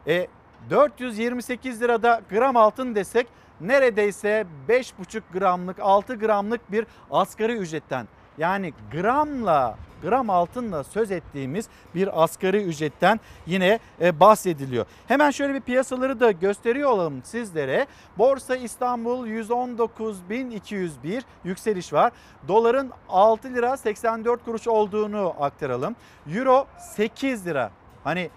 E 0.07 0.26
428 0.70 1.82
lirada 1.82 2.20
gram 2.30 2.57
altın 2.57 2.95
desek 2.95 3.26
neredeyse 3.61 4.47
5,5 4.68 5.22
gramlık 5.32 5.76
6 5.80 6.14
gramlık 6.14 6.72
bir 6.72 6.87
asgari 7.11 7.53
ücretten 7.53 8.09
yani 8.39 8.72
gramla 8.93 9.76
gram 10.03 10.30
altınla 10.30 10.84
söz 10.84 11.11
ettiğimiz 11.11 11.68
bir 11.95 12.22
asgari 12.22 12.62
ücretten 12.62 13.20
yine 13.47 13.78
e, 14.01 14.20
bahsediliyor. 14.20 14.87
Hemen 15.09 15.30
şöyle 15.30 15.55
bir 15.55 15.61
piyasaları 15.61 16.20
da 16.20 16.30
gösteriyor 16.30 16.91
olalım 16.91 17.22
sizlere. 17.24 17.87
Borsa 18.18 18.57
İstanbul 18.57 19.26
119.201 19.26 21.22
yükseliş 21.45 21.93
var. 21.93 22.12
Doların 22.49 22.91
6 23.09 23.55
lira 23.55 23.76
84 23.76 24.45
kuruş 24.45 24.68
olduğunu 24.68 25.34
aktaralım. 25.41 25.97
Euro 26.34 26.66
8 26.78 27.47
lira. 27.47 27.70
Hani 28.05 28.30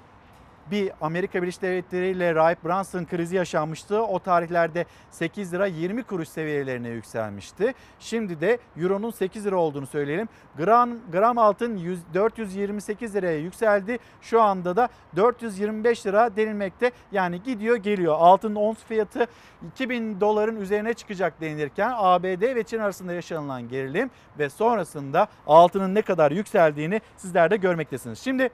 bir 0.71 0.91
Amerika 1.01 1.41
Birleşik 1.41 1.61
Devletleri 1.61 2.07
ile 2.07 2.35
Rahip 2.35 2.63
Brunson 2.63 3.05
krizi 3.05 3.35
yaşanmıştı. 3.35 4.03
O 4.03 4.19
tarihlerde 4.19 4.85
8 5.11 5.53
lira 5.53 5.65
20 5.65 6.03
kuruş 6.03 6.29
seviyelerine 6.29 6.89
yükselmişti. 6.89 7.73
Şimdi 7.99 8.41
de 8.41 8.59
Euro'nun 8.77 9.11
8 9.11 9.45
lira 9.45 9.57
olduğunu 9.57 9.87
söyleyelim. 9.87 10.27
Gram, 10.57 10.89
gram 11.11 11.37
altın 11.37 11.77
100, 11.77 11.99
428 12.13 13.15
liraya 13.15 13.39
yükseldi. 13.39 13.99
Şu 14.21 14.41
anda 14.41 14.75
da 14.75 14.89
425 15.15 16.05
lira 16.05 16.35
denilmekte. 16.35 16.91
Yani 17.11 17.43
gidiyor 17.43 17.75
geliyor. 17.75 18.15
Altın 18.19 18.55
ons 18.55 18.83
fiyatı 18.83 19.27
2000 19.71 20.21
doların 20.21 20.61
üzerine 20.61 20.93
çıkacak 20.93 21.41
denilirken 21.41 21.93
ABD 21.95 22.55
ve 22.55 22.63
Çin 22.63 22.79
arasında 22.79 23.13
yaşanılan 23.13 23.69
gerilim 23.69 24.11
ve 24.39 24.49
sonrasında 24.49 25.27
altının 25.47 25.95
ne 25.95 26.01
kadar 26.01 26.31
yükseldiğini 26.31 27.01
sizler 27.17 27.51
de 27.51 27.57
görmektesiniz. 27.57 28.19
Şimdi 28.19 28.49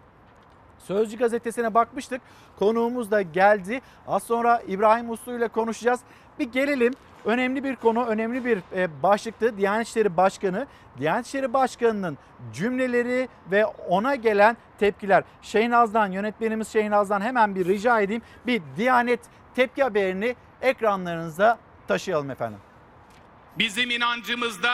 Sözcü 0.88 1.17
gazetesine 1.17 1.73
bakmıştık. 1.73 2.21
Konuğumuz 2.59 3.11
da 3.11 3.21
geldi. 3.21 3.81
Az 4.07 4.23
sonra 4.23 4.61
İbrahim 4.67 5.09
Uslu 5.09 5.38
ile 5.38 5.47
konuşacağız. 5.47 5.99
Bir 6.39 6.51
gelelim. 6.51 6.93
Önemli 7.25 7.63
bir 7.63 7.75
konu, 7.75 8.05
önemli 8.05 8.45
bir 8.45 8.59
e, 8.75 9.03
başlıktı. 9.03 9.57
Diyanet 9.57 9.88
İşleri 9.88 10.17
Başkanı, 10.17 10.67
Diyanet 10.99 11.25
İşleri 11.25 11.53
Başkanı'nın 11.53 12.17
cümleleri 12.53 13.29
ve 13.51 13.65
ona 13.65 14.15
gelen 14.15 14.57
tepkiler. 14.79 15.23
Şeynaz'dan, 15.41 16.11
yönetmenimiz 16.11 16.67
Şeynaz'dan 16.67 17.21
hemen 17.21 17.55
bir 17.55 17.65
rica 17.65 17.99
edeyim. 17.99 18.21
Bir 18.47 18.61
Diyanet 18.77 19.19
tepki 19.55 19.83
haberini 19.83 20.36
ekranlarınıza 20.61 21.57
taşıyalım 21.88 22.31
efendim. 22.31 22.59
Bizim 23.60 23.89
inancımızda 23.89 24.72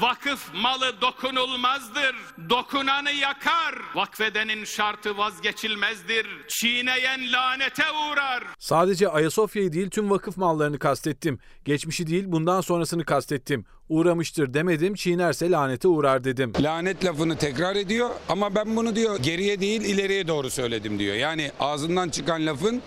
vakıf 0.00 0.54
malı 0.54 1.00
dokunulmazdır. 1.00 2.16
Dokunanı 2.50 3.10
yakar. 3.10 3.74
Vakfedenin 3.94 4.64
şartı 4.64 5.18
vazgeçilmezdir. 5.18 6.26
Çiğneyen 6.48 7.32
lanete 7.32 7.82
uğrar. 7.82 8.44
Sadece 8.58 9.08
Ayasofya'yı 9.08 9.72
değil 9.72 9.90
tüm 9.90 10.10
vakıf 10.10 10.36
mallarını 10.36 10.78
kastettim. 10.78 11.38
Geçmişi 11.64 12.06
değil 12.06 12.24
bundan 12.26 12.60
sonrasını 12.60 13.04
kastettim. 13.04 13.64
Uğramıştır 13.88 14.54
demedim, 14.54 14.94
çiğnerse 14.94 15.50
lanete 15.50 15.88
uğrar 15.88 16.24
dedim. 16.24 16.52
Lanet 16.60 17.04
lafını 17.04 17.36
tekrar 17.38 17.76
ediyor 17.76 18.10
ama 18.28 18.54
ben 18.54 18.76
bunu 18.76 18.96
diyor 18.96 19.18
geriye 19.18 19.60
değil 19.60 19.80
ileriye 19.80 20.28
doğru 20.28 20.50
söyledim 20.50 20.98
diyor. 20.98 21.16
Yani 21.16 21.50
ağzından 21.60 22.08
çıkan 22.08 22.46
lafın 22.46 22.82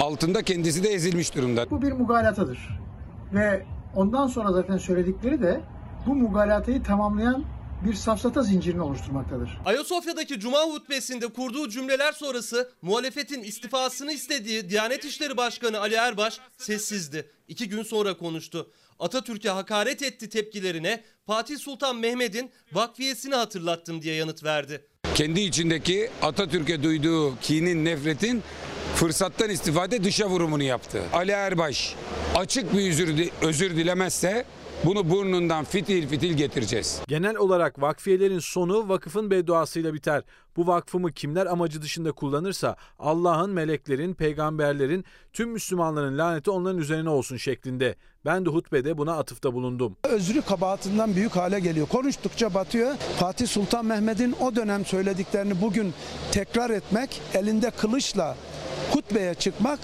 altında 0.00 0.42
kendisi 0.42 0.84
de 0.84 0.88
ezilmiş 0.88 1.34
durumda. 1.36 1.70
Bu 1.70 1.82
bir 1.82 1.92
mugalatadır. 1.92 2.58
Ve 3.32 3.66
Ondan 3.94 4.26
sonra 4.26 4.52
zaten 4.52 4.78
söyledikleri 4.78 5.42
de 5.42 5.60
bu 6.06 6.14
mugalatayı 6.14 6.82
tamamlayan 6.82 7.44
bir 7.86 7.94
safsata 7.94 8.42
zincirini 8.42 8.82
oluşturmaktadır. 8.82 9.58
Ayasofya'daki 9.64 10.40
Cuma 10.40 10.58
hutbesinde 10.58 11.26
kurduğu 11.28 11.68
cümleler 11.68 12.12
sonrası 12.12 12.70
muhalefetin 12.82 13.42
istifasını 13.42 14.12
istediği 14.12 14.70
Diyanet 14.70 15.04
İşleri 15.04 15.36
Başkanı 15.36 15.80
Ali 15.80 15.94
Erbaş 15.94 16.40
sessizdi. 16.58 17.30
İki 17.48 17.68
gün 17.68 17.82
sonra 17.82 18.16
konuştu. 18.16 18.70
Atatürk'e 18.98 19.50
hakaret 19.50 20.02
etti 20.02 20.28
tepkilerine 20.28 21.04
Fatih 21.26 21.58
Sultan 21.58 21.96
Mehmet'in 21.96 22.50
vakfiyesini 22.72 23.34
hatırlattım 23.34 24.02
diye 24.02 24.14
yanıt 24.14 24.44
verdi. 24.44 24.86
Kendi 25.14 25.40
içindeki 25.40 26.10
Atatürk'e 26.22 26.82
duyduğu 26.82 27.38
kinin, 27.40 27.84
nefretin 27.84 28.42
fırsattan 28.94 29.50
istifade 29.50 30.04
dışa 30.04 30.28
vurumunu 30.28 30.62
yaptı. 30.62 31.02
Ali 31.12 31.30
Erbaş 31.30 31.94
açık 32.36 32.72
bir 32.72 32.90
özür, 32.90 33.30
özür 33.42 33.76
dilemezse 33.76 34.44
bunu 34.84 35.10
burnundan 35.10 35.64
fitil 35.64 36.08
fitil 36.08 36.34
getireceğiz. 36.34 37.00
Genel 37.08 37.36
olarak 37.36 37.80
vakfiyelerin 37.80 38.38
sonu 38.38 38.88
vakıfın 38.88 39.30
bedduasıyla 39.30 39.94
biter. 39.94 40.22
Bu 40.56 40.66
vakfımı 40.66 41.12
kimler 41.12 41.46
amacı 41.46 41.82
dışında 41.82 42.12
kullanırsa 42.12 42.76
Allah'ın, 42.98 43.50
meleklerin, 43.50 44.14
peygamberlerin, 44.14 45.04
tüm 45.32 45.50
Müslümanların 45.50 46.18
laneti 46.18 46.50
onların 46.50 46.78
üzerine 46.78 47.08
olsun 47.08 47.36
şeklinde. 47.36 47.94
Ben 48.24 48.46
de 48.46 48.50
hutbede 48.50 48.98
buna 48.98 49.16
atıfta 49.16 49.54
bulundum. 49.54 49.96
Özrü 50.04 50.42
kabahatinden 50.42 51.16
büyük 51.16 51.36
hale 51.36 51.60
geliyor. 51.60 51.88
Konuştukça 51.88 52.54
batıyor. 52.54 52.94
Fatih 53.18 53.46
Sultan 53.46 53.86
Mehmet'in 53.86 54.36
o 54.40 54.56
dönem 54.56 54.84
söylediklerini 54.84 55.60
bugün 55.60 55.94
tekrar 56.32 56.70
etmek, 56.70 57.20
elinde 57.34 57.70
kılıçla 57.70 58.36
hutbeye 58.90 59.34
çıkmak 59.34 59.78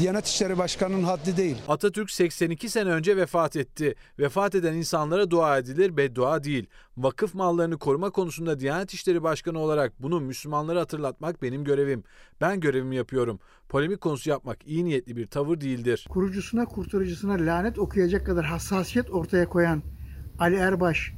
Diyanet 0.00 0.26
İşleri 0.26 0.58
Başkanı'nın 0.58 1.02
haddi 1.02 1.36
değil. 1.36 1.56
Atatürk 1.68 2.10
82 2.10 2.68
sene 2.68 2.90
önce 2.90 3.16
vefat 3.16 3.56
etti. 3.56 3.94
Vefat 4.18 4.54
eden 4.54 4.72
insanlara 4.72 5.30
dua 5.30 5.58
edilir, 5.58 5.96
beddua 5.96 6.44
değil. 6.44 6.66
Vakıf 6.96 7.34
mallarını 7.34 7.78
koruma 7.78 8.10
konusunda 8.10 8.60
Diyanet 8.60 8.94
İşleri 8.94 9.22
Başkanı 9.22 9.58
olarak 9.58 10.02
bunu 10.02 10.20
Müslümanlara 10.20 10.80
hatırlatmak 10.80 11.42
benim 11.42 11.64
görevim. 11.64 12.04
Ben 12.40 12.60
görevimi 12.60 12.96
yapıyorum. 12.96 13.40
Polemik 13.68 14.00
konusu 14.00 14.30
yapmak 14.30 14.66
iyi 14.66 14.84
niyetli 14.84 15.16
bir 15.16 15.26
tavır 15.26 15.60
değildir. 15.60 16.06
Kurucusuna, 16.10 16.64
kurtarıcısına 16.64 17.32
lanet 17.32 17.78
okuyacak 17.78 18.26
kadar 18.26 18.44
hassasiyet 18.44 19.10
ortaya 19.10 19.48
koyan 19.48 19.82
Ali 20.38 20.56
Erbaş 20.56 21.12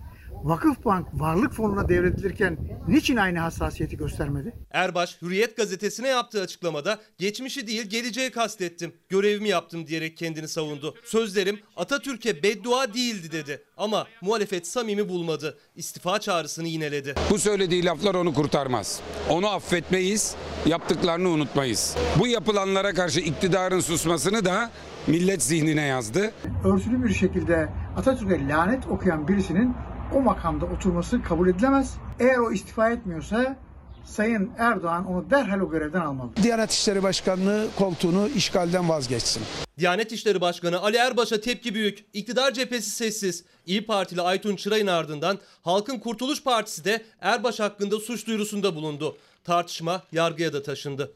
Vakıfbank 0.45 1.07
varlık 1.13 1.53
fonuna 1.53 1.89
devredilirken 1.89 2.59
niçin 2.89 3.17
aynı 3.17 3.39
hassasiyeti 3.39 3.97
göstermedi? 3.97 4.53
Erbaş 4.71 5.23
Hürriyet 5.23 5.57
gazetesine 5.57 6.09
yaptığı 6.09 6.43
açıklamada 6.43 6.99
geçmişi 7.19 7.67
değil 7.67 7.83
geleceği 7.87 8.31
kastettim. 8.31 8.93
Görevimi 9.09 9.49
yaptım 9.49 9.87
diyerek 9.87 10.17
kendini 10.17 10.49
savundu. 10.49 10.95
Sözlerim 11.05 11.61
Atatürk'e 11.77 12.43
beddua 12.43 12.95
değildi 12.95 13.33
dedi. 13.33 13.63
Ama 13.77 14.07
muhalefet 14.21 14.67
samimi 14.67 15.09
bulmadı. 15.09 15.59
İstifa 15.77 16.19
çağrısını 16.19 16.69
yineledi. 16.69 17.15
Bu 17.31 17.39
söylediği 17.39 17.85
laflar 17.85 18.15
onu 18.15 18.35
kurtarmaz. 18.35 19.01
Onu 19.31 19.49
affetmeyiz, 19.49 20.35
yaptıklarını 20.67 21.29
unutmayız. 21.29 21.97
Bu 22.19 22.27
yapılanlara 22.27 22.95
karşı 22.95 23.21
iktidarın 23.21 23.81
susmasını 23.81 24.45
da 24.45 24.71
millet 25.07 25.43
zihnine 25.43 25.83
yazdı. 25.83 26.33
Örtülü 26.65 27.05
bir 27.05 27.15
şekilde 27.15 27.69
Atatürk'e 27.97 28.49
lanet 28.49 28.87
okuyan 28.87 29.29
birisinin 29.29 29.75
o 30.15 30.21
makamda 30.21 30.67
oturması 30.67 31.23
kabul 31.23 31.49
edilemez. 31.49 31.95
Eğer 32.21 32.39
o 32.39 32.53
istifa 32.53 32.91
etmiyorsa 32.91 33.57
Sayın 34.05 34.51
Erdoğan 34.59 35.07
onu 35.07 35.31
derhal 35.31 35.61
o 35.61 35.71
görevden 35.71 36.01
almalı. 36.01 36.31
Diyanet 36.43 36.71
İşleri 36.71 37.03
Başkanlığı 37.03 37.67
koltuğunu 37.79 38.29
işgalden 38.29 38.89
vazgeçsin. 38.89 39.43
Diyanet 39.79 40.13
İşleri 40.13 40.41
Başkanı 40.41 40.81
Ali 40.81 40.97
Erbaş'a 40.97 41.41
tepki 41.41 41.75
büyük. 41.75 42.05
İktidar 42.13 42.53
cephesi 42.53 42.91
sessiz. 42.91 43.45
İyi 43.67 43.87
Partili 43.87 44.23
Aytun 44.23 44.57
Çıray'ın 44.57 44.87
ardından 44.87 45.39
Halkın 45.63 45.99
Kurtuluş 45.99 46.43
Partisi 46.43 46.85
de 46.85 47.03
Erbaş 47.21 47.61
hakkında 47.61 48.01
suç 48.01 48.27
duyurusunda 48.27 48.75
bulundu. 48.75 49.17
Tartışma 49.45 50.03
yargıya 50.13 50.53
da 50.53 50.63
taşındı. 50.63 51.13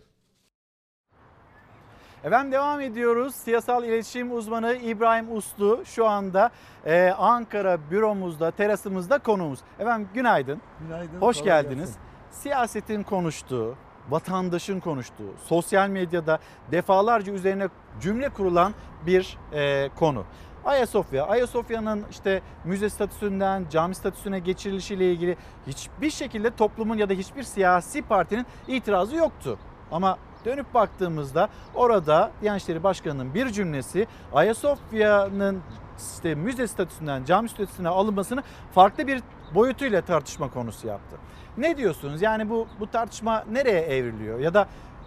Efendim 2.25 2.53
devam 2.53 2.81
ediyoruz. 2.81 3.35
Siyasal 3.35 3.85
iletişim 3.85 4.37
uzmanı 4.37 4.75
İbrahim 4.75 5.37
Uslu 5.37 5.83
şu 5.85 6.09
anda 6.09 6.51
e, 6.87 7.11
Ankara 7.19 7.91
büromuzda, 7.91 8.51
terasımızda 8.51 9.19
konuğumuz. 9.19 9.59
Efendim 9.79 10.09
günaydın. 10.15 10.61
Günaydın. 10.81 11.21
Hoş 11.21 11.43
geldiniz. 11.43 11.79
gelsin. 11.79 12.01
Siyasetin 12.31 13.03
konuştuğu, 13.03 13.75
vatandaşın 14.11 14.81
konuştuğu, 14.81 15.35
sosyal 15.45 15.89
medyada 15.89 16.39
defalarca 16.73 17.33
üzerine 17.33 17.69
cümle 18.01 18.29
kurulan 18.29 18.75
bir 19.07 19.39
e, 19.53 19.89
konu. 19.89 20.25
Ayasofya, 20.65 21.27
Ayasofya'nın 21.27 22.05
işte 22.11 22.43
müze 22.65 22.91
statüsünden 22.91 23.67
cami 23.71 23.95
statüsüne 23.95 24.39
geçirilişiyle 24.39 25.13
ilgili 25.13 25.37
hiçbir 25.67 26.11
şekilde 26.11 26.57
toplumun 26.57 26.97
ya 26.97 27.09
da 27.09 27.13
hiçbir 27.13 27.43
siyasi 27.43 28.03
partinin 28.03 28.47
itirazı 28.69 29.17
yoktu. 29.17 29.59
Ama 29.93 30.19
dönüp 30.45 30.75
baktığımızda 30.75 31.49
orada 31.75 32.31
Diyanet 32.43 32.63
İşleri 32.63 32.83
Başkanı'nın 32.83 33.35
bir 33.35 33.51
cümlesi 33.51 34.07
Ayasofya'nın 34.35 35.61
işte 35.99 36.35
müze 36.35 36.67
statüsünden 36.67 37.25
cami 37.25 37.49
statüsüne 37.49 37.89
alınmasını 37.89 38.43
farklı 38.75 39.07
bir 39.07 39.23
boyutuyla 39.55 40.01
tartışma 40.01 40.51
konusu 40.51 40.87
yaptı. 40.87 41.17
Ne 41.59 41.77
diyorsunuz? 41.77 42.23
Yani 42.23 42.51
bu 42.51 42.67
bu 42.81 42.91
tartışma 42.91 43.45
nereye 43.53 43.81
evriliyor 43.81 44.39
ya 44.39 44.55
da 44.55 44.67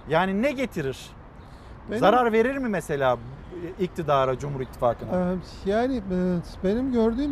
yani 0.10 0.42
ne 0.42 0.52
getirir? 0.52 1.10
Benim- 1.90 2.00
Zarar 2.00 2.32
verir 2.34 2.58
mi 2.58 2.70
mesela 2.70 3.18
iktidara, 3.80 4.40
Cumhur 4.40 4.62
İttifakı'na? 4.62 5.12
Yani 5.66 6.02
benim 6.64 6.92
gördüğüm 6.92 7.32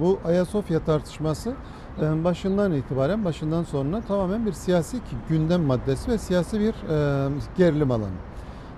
bu 0.00 0.20
Ayasofya 0.24 0.84
tartışması 0.84 1.54
başından 2.00 2.72
itibaren, 2.72 3.24
başından 3.24 3.62
sonuna 3.62 4.00
tamamen 4.00 4.46
bir 4.46 4.52
siyasi 4.52 4.96
gündem 5.28 5.62
maddesi 5.62 6.10
ve 6.10 6.18
siyasi 6.18 6.60
bir 6.60 6.74
e, 6.90 7.28
gerilim 7.56 7.90
alanı. 7.90 8.10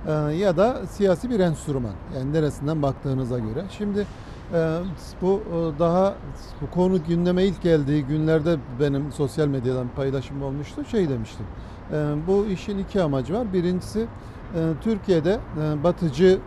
E, 0.06 0.36
Ya 0.36 0.56
da 0.56 0.86
siyasi 0.86 1.30
bir 1.30 1.40
enstrüman. 1.40 1.92
Yani 2.16 2.32
neresinden 2.32 2.82
baktığınıza 2.82 3.38
göre. 3.38 3.64
Şimdi 3.78 4.06
e, 4.54 4.78
bu 5.22 5.42
e, 5.46 5.78
daha 5.78 6.14
bu 6.60 6.70
konu 6.70 7.04
gündeme 7.04 7.44
ilk 7.44 7.62
geldiği 7.62 8.04
günlerde 8.04 8.56
benim 8.80 9.12
sosyal 9.12 9.48
medyadan 9.48 9.86
paylaşım 9.96 10.42
olmuştu. 10.42 10.84
Şey 10.84 11.08
demiştim. 11.08 11.46
Bu 12.26 12.46
işin 12.46 12.78
iki 12.78 13.02
amacı 13.02 13.34
var. 13.34 13.52
Birincisi 13.52 14.06
Türkiye'de 14.80 15.38
batıcı 15.84 16.38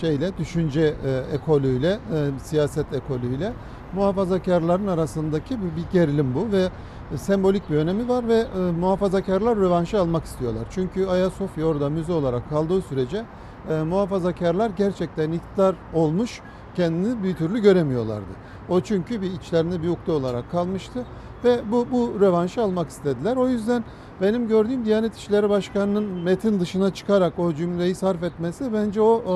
şeyle, 0.00 0.38
düşünce 0.38 0.94
ekolüyle, 1.32 1.98
siyaset 2.42 2.92
ekolüyle 2.92 3.52
muhafazakarların 3.94 4.86
arasındaki 4.86 5.56
bir, 5.62 5.76
bir 5.76 5.92
gerilim 5.92 6.34
bu 6.34 6.52
ve 6.52 6.68
e, 7.14 7.16
sembolik 7.16 7.70
bir 7.70 7.76
önemi 7.76 8.08
var 8.08 8.28
ve 8.28 8.38
e, 8.38 8.58
muhafazakarlar 8.80 9.56
rövanşı 9.56 10.00
almak 10.00 10.24
istiyorlar. 10.24 10.64
Çünkü 10.70 11.06
Ayasofya 11.06 11.66
orada 11.66 11.88
müze 11.88 12.12
olarak 12.12 12.50
kaldığı 12.50 12.82
sürece 12.82 13.24
e, 13.70 13.82
muhafazakarlar 13.82 14.70
gerçekten 14.76 15.32
iktidar 15.32 15.74
olmuş 15.94 16.40
kendini 16.76 17.22
bir 17.22 17.34
türlü 17.34 17.62
göremiyorlardı. 17.62 18.32
O 18.68 18.80
çünkü 18.80 19.22
bir 19.22 19.30
içlerinde 19.32 19.82
bir 19.82 19.88
ukde 19.88 20.12
olarak 20.12 20.50
kalmıştı 20.50 21.04
ve 21.44 21.60
bu, 21.72 21.86
bu 21.92 22.20
rövanşı 22.20 22.62
almak 22.62 22.88
istediler. 22.88 23.36
O 23.36 23.48
yüzden 23.48 23.84
benim 24.20 24.48
gördüğüm 24.48 24.84
Diyanet 24.84 25.16
İşleri 25.16 25.50
Başkanı'nın 25.50 26.04
metin 26.04 26.60
dışına 26.60 26.94
çıkarak 26.94 27.38
o 27.38 27.54
cümleyi 27.54 27.94
sarf 27.94 28.22
etmesi 28.22 28.72
bence 28.72 29.00
o 29.00 29.18
e, 29.18 29.28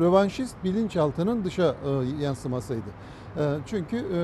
rövanşist 0.00 0.56
bilinçaltının 0.64 1.44
dışa 1.44 1.74
e, 1.84 2.22
yansımasıydı. 2.24 2.88
E, 3.36 3.42
çünkü 3.66 3.96
e, 3.96 4.18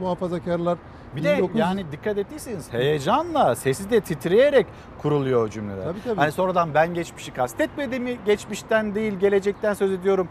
muhafazakarlar 0.00 0.78
Bir 1.16 1.24
de 1.24 1.36
1900 1.36 1.58
yani 1.58 1.84
dikkat 1.92 2.18
ettiyseniz 2.18 2.72
heyecanla, 2.72 3.54
sesi 3.54 3.90
de 3.90 4.00
titreyerek 4.00 4.66
kuruluyor 5.02 5.46
o 5.46 5.48
cümleler. 5.48 5.84
Tabii, 5.84 6.02
tabii. 6.04 6.16
Hani 6.16 6.32
sonradan 6.32 6.74
ben 6.74 6.94
geçmişi 6.94 7.30
kastetmediğimi, 7.32 8.18
geçmişten 8.26 8.94
değil 8.94 9.12
gelecekten 9.14 9.74
söz 9.74 9.92
ediyorum 9.92 10.28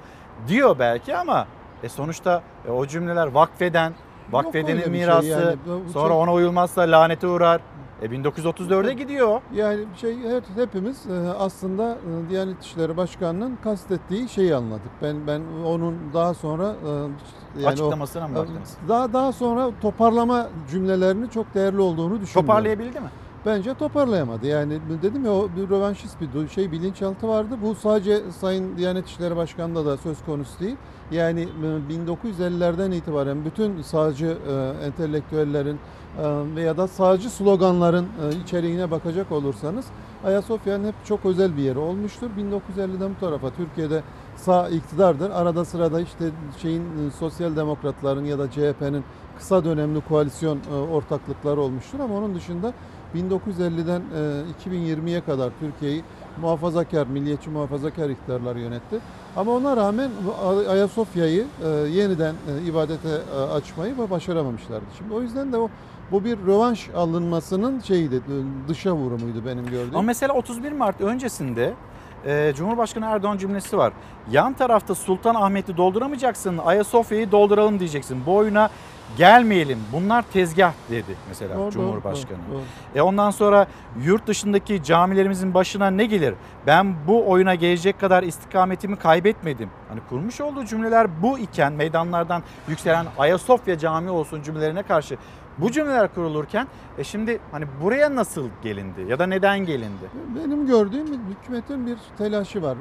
diyor 0.47 0.75
belki 0.79 1.17
ama 1.17 1.47
e 1.83 1.89
sonuçta 1.89 2.41
e, 2.67 2.71
o 2.71 2.85
cümleler 2.87 3.27
vakfeden, 3.27 3.93
vakfedenin 4.31 4.67
öyle 4.67 4.79
bir 4.79 4.83
şey 4.97 5.01
mirası, 5.01 5.27
yani. 5.27 5.55
Bu- 5.87 5.91
sonra 5.91 6.07
şey- 6.09 6.17
ona 6.17 6.33
uyulmazsa 6.33 6.81
lanete 6.81 7.27
uğrar. 7.27 7.61
E 8.01 8.05
1934'e 8.05 8.93
gidiyor. 8.93 9.41
Yani 9.53 9.79
şey 9.95 10.17
hep, 10.17 10.43
hepimiz 10.55 11.05
e, 11.07 11.29
aslında 11.29 11.91
e, 11.91 12.29
Diyanet 12.29 12.63
İşleri 12.63 12.97
Başkanı'nın 12.97 13.57
kastettiği 13.63 14.29
şeyi 14.29 14.55
anladık. 14.55 14.91
Ben 15.01 15.27
ben 15.27 15.41
onun 15.65 15.95
daha 16.13 16.33
sonra 16.33 16.75
e, 16.85 16.89
yani 17.61 17.73
Açıklamasına 17.73 18.27
mı 18.27 18.35
baktınız? 18.35 18.77
Daha 18.87 19.13
daha 19.13 19.31
sonra 19.31 19.71
toparlama 19.81 20.47
cümlelerinin 20.71 21.27
çok 21.27 21.53
değerli 21.53 21.81
olduğunu 21.81 22.21
düşünüyorum. 22.21 22.47
Toparlayabildi 22.47 22.99
mi? 22.99 23.09
Bence 23.45 23.73
toparlayamadı. 23.73 24.47
Yani 24.47 24.79
dedim 25.03 25.25
ya 25.25 25.31
o 25.31 25.49
bir 25.57 25.69
rövanşist 25.69 26.17
bir 26.21 26.47
şey 26.49 26.71
bilinçaltı 26.71 27.27
vardı. 27.27 27.57
Bu 27.61 27.75
sadece 27.75 28.31
Sayın 28.31 28.77
Diyanet 28.77 29.07
İşleri 29.07 29.35
Başkanı'nda 29.35 29.85
da 29.85 29.97
söz 29.97 30.25
konusu 30.25 30.59
değil. 30.59 30.75
Yani 31.11 31.41
e, 31.41 31.93
1950'lerden 31.93 32.91
itibaren 32.91 33.45
bütün 33.45 33.81
sağcı 33.81 34.37
entelektüellerin 34.85 35.79
veya 36.55 36.77
da 36.77 36.87
sağcı 36.87 37.29
sloganların 37.29 38.05
e, 38.05 38.35
içeriğine 38.43 38.91
bakacak 38.91 39.31
olursanız 39.31 39.85
Ayasofya'nın 40.25 40.87
hep 40.87 40.95
çok 41.05 41.25
özel 41.25 41.57
bir 41.57 41.61
yeri 41.61 41.79
olmuştur. 41.79 42.29
1950'den 42.37 43.09
bu 43.15 43.19
tarafa 43.19 43.49
Türkiye'de 43.49 44.03
sağ 44.35 44.69
iktidardır. 44.69 45.29
Arada 45.29 45.65
sırada 45.65 46.01
işte 46.01 46.25
şeyin 46.61 46.81
e, 46.81 47.11
sosyal 47.19 47.55
demokratların 47.55 48.25
ya 48.25 48.39
da 48.39 48.51
CHP'nin 48.51 49.03
kısa 49.37 49.65
dönemli 49.65 50.01
koalisyon 50.01 50.57
e, 50.57 50.75
ortaklıkları 50.75 51.61
olmuştur 51.61 51.99
ama 51.99 52.15
onun 52.15 52.35
dışında 52.35 52.73
1950'den 53.15 54.01
e, 54.01 54.69
2020'ye 54.69 55.21
kadar 55.21 55.51
Türkiye'yi 55.59 56.03
muhafazakar, 56.41 57.07
milliyetçi 57.07 57.49
muhafazakar 57.49 58.09
iktidarlar 58.09 58.55
yönetti. 58.55 58.99
Ama 59.35 59.51
ona 59.51 59.77
rağmen 59.77 60.11
Ayasofya'yı 60.69 61.45
yeniden 61.91 62.35
ibadete 62.67 63.09
açmayı 63.53 63.93
ba- 63.93 64.09
başaramamışlardı. 64.09 64.85
Şimdi 64.97 65.13
o 65.13 65.21
yüzden 65.21 65.51
de 65.51 65.57
o 65.57 65.69
bu 66.11 66.23
bir 66.25 66.37
rövanş 66.47 66.89
alınmasının 66.95 67.79
şeyiydi, 67.79 68.15
e, 68.15 68.19
dışa 68.67 68.91
vurumuydu 68.93 69.45
benim 69.45 69.65
gördüğüm. 69.65 69.95
Ama 69.95 70.01
mesela 70.01 70.33
31 70.33 70.71
Mart 70.71 71.01
öncesinde 71.01 71.73
e, 72.25 72.53
Cumhurbaşkanı 72.55 73.05
Erdoğan 73.05 73.37
cümlesi 73.37 73.77
var. 73.77 73.93
Yan 74.31 74.53
tarafta 74.53 74.95
Sultan 74.95 75.35
Ahmet'i 75.35 75.77
dolduramayacaksın, 75.77 76.57
Ayasofya'yı 76.57 77.31
dolduralım 77.31 77.79
diyeceksin. 77.79 78.25
Bu 78.25 78.35
oyuna 78.35 78.69
gelmeyelim. 79.17 79.79
Bunlar 79.93 80.21
tezgah 80.33 80.73
dedi 80.89 81.15
mesela 81.27 81.57
Doğru, 81.57 81.71
Cumhurbaşkanı. 81.71 82.37
doğru, 82.51 82.55
doğru. 82.57 82.61
E 82.95 83.01
ondan 83.01 83.31
sonra 83.31 83.67
yurt 84.03 84.27
dışındaki 84.27 84.83
camilerimizin 84.83 85.53
başına 85.53 85.89
ne 85.89 86.05
gelir? 86.05 86.33
Ben 86.67 86.95
bu 87.07 87.29
oyuna 87.29 87.55
gelecek 87.55 87.99
kadar 87.99 88.23
istikametimi 88.23 88.95
kaybetmedim. 88.95 89.69
Hani 89.89 89.99
kurmuş 90.09 90.41
olduğu 90.41 90.65
cümleler 90.65 91.21
bu 91.21 91.39
iken 91.39 91.73
meydanlardan 91.73 92.43
yükselen 92.67 93.05
Ayasofya 93.17 93.77
Camii 93.77 94.09
olsun 94.09 94.41
cümlelerine 94.41 94.83
karşı 94.83 95.17
bu 95.61 95.71
cümleler 95.71 96.13
kurulurken 96.13 96.67
e 96.97 97.03
şimdi 97.03 97.39
hani 97.51 97.65
buraya 97.81 98.15
nasıl 98.15 98.49
gelindi 98.63 99.01
ya 99.07 99.19
da 99.19 99.27
neden 99.27 99.59
gelindi? 99.59 100.09
Benim 100.35 100.67
gördüğüm 100.67 101.07
hükümetin 101.07 101.87
bir 101.87 101.97
telaşı 102.17 102.61
var 102.61 102.77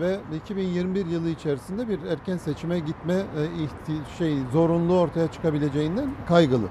ve 0.00 0.18
2021 0.36 1.06
yılı 1.06 1.28
içerisinde 1.28 1.88
bir 1.88 1.98
erken 2.10 2.36
seçime 2.36 2.78
gitme 2.78 3.14
e, 3.14 3.24
şey 4.18 4.36
zorunluluğu 4.52 5.00
ortaya 5.00 5.32
çıkabileceğinden 5.32 6.10
kaygılı. 6.28 6.66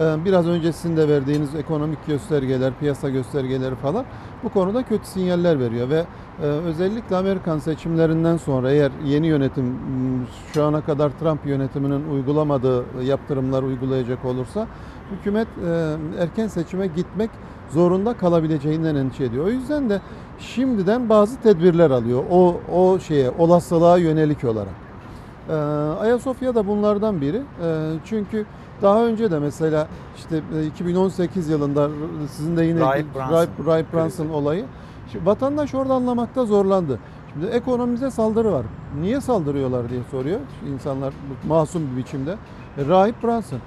E, 0.00 0.24
biraz 0.24 0.46
önce 0.46 0.72
sizin 0.72 0.96
de 0.96 1.08
verdiğiniz 1.08 1.54
ekonomik 1.54 2.06
göstergeler, 2.06 2.72
piyasa 2.80 3.08
göstergeleri 3.08 3.74
falan 3.74 4.04
bu 4.44 4.48
konuda 4.48 4.82
kötü 4.82 5.06
sinyaller 5.06 5.60
veriyor 5.60 5.90
ve 5.90 6.04
e, 6.42 6.44
özellikle 6.44 7.16
Amerikan 7.16 7.58
seçimlerinden 7.58 8.36
sonra 8.36 8.70
eğer 8.70 8.92
yeni 9.04 9.26
yönetim 9.26 9.64
m, 9.64 10.26
şu 10.54 10.64
ana 10.64 10.80
kadar 10.80 11.10
Trump 11.10 11.46
yönetiminin 11.46 12.10
uygulamadığı 12.10 12.84
yaptırımlar 13.04 13.62
uygulayacak 13.62 14.24
olursa 14.24 14.66
hükümet 15.10 15.48
e, 15.66 15.96
erken 16.22 16.46
seçime 16.46 16.86
gitmek 16.86 17.30
zorunda 17.70 18.14
kalabileceğinden 18.14 18.94
endişe 18.94 19.24
ediyor. 19.24 19.46
O 19.46 19.48
yüzden 19.48 19.90
de 19.90 20.00
şimdiden 20.38 21.08
bazı 21.08 21.40
tedbirler 21.40 21.90
alıyor. 21.90 22.22
O 22.30 22.60
o 22.72 22.98
şeye 22.98 23.30
olasılığa 23.38 23.98
yönelik 23.98 24.44
olarak. 24.44 24.74
Ee, 25.48 25.52
Ayasofya 26.00 26.54
da 26.54 26.66
bunlardan 26.66 27.20
biri. 27.20 27.36
Ee, 27.36 27.92
çünkü 28.04 28.46
daha 28.82 29.04
önce 29.06 29.30
de 29.30 29.38
mesela 29.38 29.88
işte 30.16 30.40
e, 30.60 30.66
2018 30.66 31.48
yılında 31.48 31.88
sizin 32.30 32.56
de 32.56 32.64
yine 32.64 32.80
Rahip 32.80 33.14
Brunson 33.14 33.32
Rahip, 33.32 33.50
Rahip 33.66 33.92
Brunson 33.92 34.28
olayı. 34.28 34.64
Şimdi 35.12 35.26
vatandaş 35.26 35.74
orada 35.74 35.94
anlamakta 35.94 36.44
zorlandı. 36.44 36.98
Şimdi 37.32 37.46
ekonomimize 37.46 38.10
saldırı 38.10 38.52
var. 38.52 38.66
Niye 39.00 39.20
saldırıyorlar 39.20 39.90
diye 39.90 40.00
soruyor 40.10 40.40
insanlar 40.74 41.14
masum 41.48 41.82
bir 41.92 41.96
biçimde. 41.96 42.36
E, 42.78 42.86
Rahip 42.88 43.22
Brunson. 43.22 43.58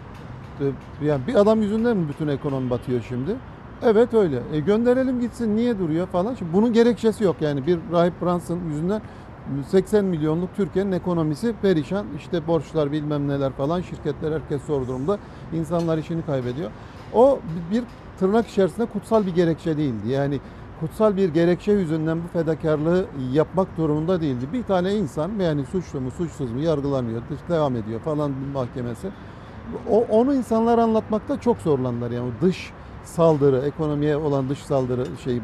E, 0.62 0.66
Yani 1.05 1.22
bir 1.28 1.36
adam 1.36 1.62
yüzünden 1.62 1.97
mi 1.97 2.05
bütün 2.09 2.28
ekonomi 2.28 2.70
batıyor 2.70 3.01
şimdi? 3.07 3.36
Evet 3.84 4.14
öyle. 4.14 4.39
E 4.53 4.59
gönderelim 4.59 5.22
gitsin 5.22 5.55
niye 5.55 5.80
duruyor 5.80 6.07
falan. 6.07 6.36
Şimdi 6.36 6.53
bunun 6.53 6.74
gerekçesi 6.74 7.24
yok 7.24 7.36
yani 7.41 7.68
bir 7.68 7.80
Rahip 7.91 8.22
Brunson 8.22 8.59
yüzünden 8.70 9.01
80 9.68 10.06
milyonluk 10.06 10.56
Türkiye'nin 10.56 10.92
ekonomisi 10.92 11.54
perişan. 11.62 12.06
İşte 12.18 12.48
borçlar 12.48 12.92
bilmem 12.92 13.28
neler 13.28 13.52
falan 13.52 13.82
şirketler 13.82 14.32
herkes 14.32 14.62
zor 14.62 14.88
durumda. 14.88 15.18
İnsanlar 15.54 15.98
işini 15.98 16.26
kaybediyor. 16.26 16.72
O 17.14 17.39
bir 17.72 17.84
tırnak 18.20 18.48
içerisinde 18.48 18.86
kutsal 18.86 19.26
bir 19.26 19.36
gerekçe 19.36 19.78
değildi. 19.78 20.10
Yani 20.10 20.39
kutsal 20.80 21.18
bir 21.18 21.30
gerekçe 21.30 21.72
yüzünden 21.72 22.18
bu 22.24 22.28
fedakarlığı 22.28 23.06
yapmak 23.34 23.78
durumunda 23.78 24.22
değildi. 24.22 24.46
Bir 24.54 24.64
tane 24.64 24.96
insan 24.96 25.32
yani 25.39 25.66
suçlu 25.66 26.02
mu 26.02 26.12
suçsuz 26.12 26.52
mu 26.52 26.60
yargılanıyor, 26.60 27.22
devam 27.50 27.76
ediyor 27.76 28.00
falan 28.00 28.32
mahkemesi. 28.54 29.08
O, 29.89 30.06
onu 30.10 30.36
insanlara 30.36 30.84
anlatmakta 30.84 31.42
çok 31.42 31.58
zorlandılar 31.58 32.12
yani 32.12 32.32
dış 32.42 32.72
saldırı, 33.04 33.58
ekonomiye 33.58 34.18
olan 34.18 34.49
dış 34.49 34.60
saldırı 34.60 35.06
şey 35.24 35.36
e, 35.38 35.39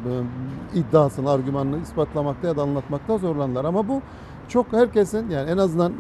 iddiasını, 0.74 1.32
argümanını 1.32 1.82
ispatlamakta 1.82 2.48
ya 2.48 2.58
da 2.58 2.62
anlatmakta 2.62 3.18
zorlandılar. 3.18 3.66
Ama 3.66 3.88
bu 3.88 4.02
çok 4.48 4.74
herkesin 4.74 5.30
yani 5.30 5.50
en 5.50 5.58
azından 5.58 5.94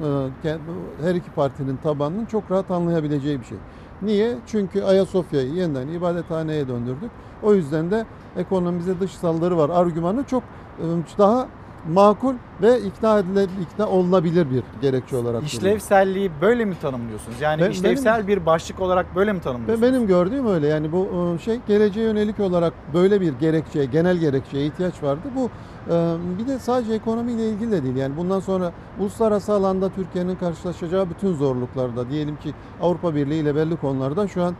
e, 0.43 0.58
her 1.01 1.16
iki 1.16 1.32
partinin 1.32 1.78
tabanının 1.78 2.26
çok 2.26 2.51
rahat 2.51 2.72
anlayabileceği 2.72 3.39
bir 3.39 3.45
şey. 3.45 3.58
Niye? 4.01 4.36
Çünkü 4.47 4.84
Ayasofya'yı 4.84 5.53
yeniden 5.53 5.88
ibadethaneye 5.88 6.68
döndürdük. 6.68 7.12
O 7.43 7.53
yüzden 7.53 7.91
de 7.91 8.05
ekonomimize 8.38 8.99
dış 8.99 9.12
saldırı 9.12 9.58
var 9.58 9.70
argümanı 9.70 10.24
çok 10.24 10.43
e, 10.43 10.86
daha 11.18 11.47
makul 11.93 12.34
ve 12.62 12.80
ikna 12.82 13.20
edile, 13.20 13.43
ikna 13.43 13.88
olunabilir 13.88 14.51
bir 14.51 14.64
gerekçe 14.82 15.16
olarak 15.16 15.36
duruyor. 15.36 15.45
İşlevselliği 15.45 16.32
böyle 16.41 16.66
mi 16.66 16.76
tanımlıyorsunuz? 16.82 17.41
Yani 17.41 17.62
Ben- 17.62 17.72
işlevsel 17.72 18.28
bir 18.28 18.45
başlık 18.45 18.80
olarak 18.82 19.16
böyle 19.16 19.34
mi 19.34 19.41
tanımlıyorsunuz? 19.41 19.82
benim 19.93 20.08
gördüğüm 20.08 20.47
öyle 20.47 20.68
yani 20.68 20.91
bu 20.91 21.08
e, 21.36 21.39
şey 21.39 21.60
geleceğe 21.68 22.05
yönelik 22.05 22.39
olarak 22.39 22.74
böyle 22.93 23.22
bir 23.22 23.34
gerekçeye, 23.34 23.86
genel 23.86 24.18
gerekçeye 24.18 24.66
ihtiyaç 24.66 25.03
vardı. 25.03 25.22
Bu 25.36 25.49
e, 25.93 26.16
bir 26.39 26.47
de 26.47 26.60
sadece 26.60 26.93
ekonomiyle 26.93 27.49
ilgili 27.49 27.72
de 27.72 27.84
değil. 27.84 27.95
Yani 27.95 28.18
bundan 28.18 28.39
sonra 28.39 28.72
uluslararası 28.99 29.53
alanda 29.53 29.89
Türkiye'nin 29.89 30.36
karşılaşacağı 30.36 31.10
bütün 31.10 31.34
zorluklarda 31.34 32.10
diyelim 32.10 32.36
ki 32.36 32.53
Avrupa 32.82 33.16
Birliği 33.16 33.41
ile 33.41 33.55
belli 33.55 33.76
konularda 33.76 34.28
şu 34.28 34.43
an 34.43 34.55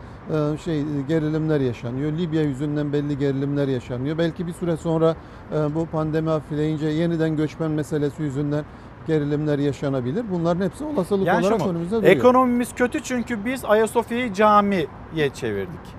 e, 0.54 0.58
şey 0.58 0.84
gerilimler 1.08 1.60
yaşanıyor. 1.60 2.12
Libya 2.12 2.42
yüzünden 2.42 2.92
belli 2.92 3.18
gerilimler 3.18 3.68
yaşanıyor. 3.68 4.18
Belki 4.18 4.46
bir 4.46 4.52
süre 4.52 4.76
sonra 4.76 5.16
bu 5.74 5.86
pandemi 5.86 6.28
hafifleyince 6.28 6.86
yeniden 6.86 7.36
göçmen 7.36 7.70
meselesi 7.70 7.87
yüzünden 8.18 8.64
gerilimler 9.06 9.58
yaşanabilir. 9.58 10.24
Bunların 10.32 10.64
hepsi 10.64 10.84
olasılık 10.84 11.26
Yani 11.26 11.46
olarak 11.46 11.60
mu? 11.60 11.68
önümüzde 11.70 11.96
duruyor. 11.96 12.12
Ekonomimiz 12.12 12.74
kötü 12.74 13.02
çünkü 13.02 13.44
biz 13.44 13.64
Ayasofya'yı 13.64 14.32
camiye 14.32 14.86
çevirdik. 15.34 15.98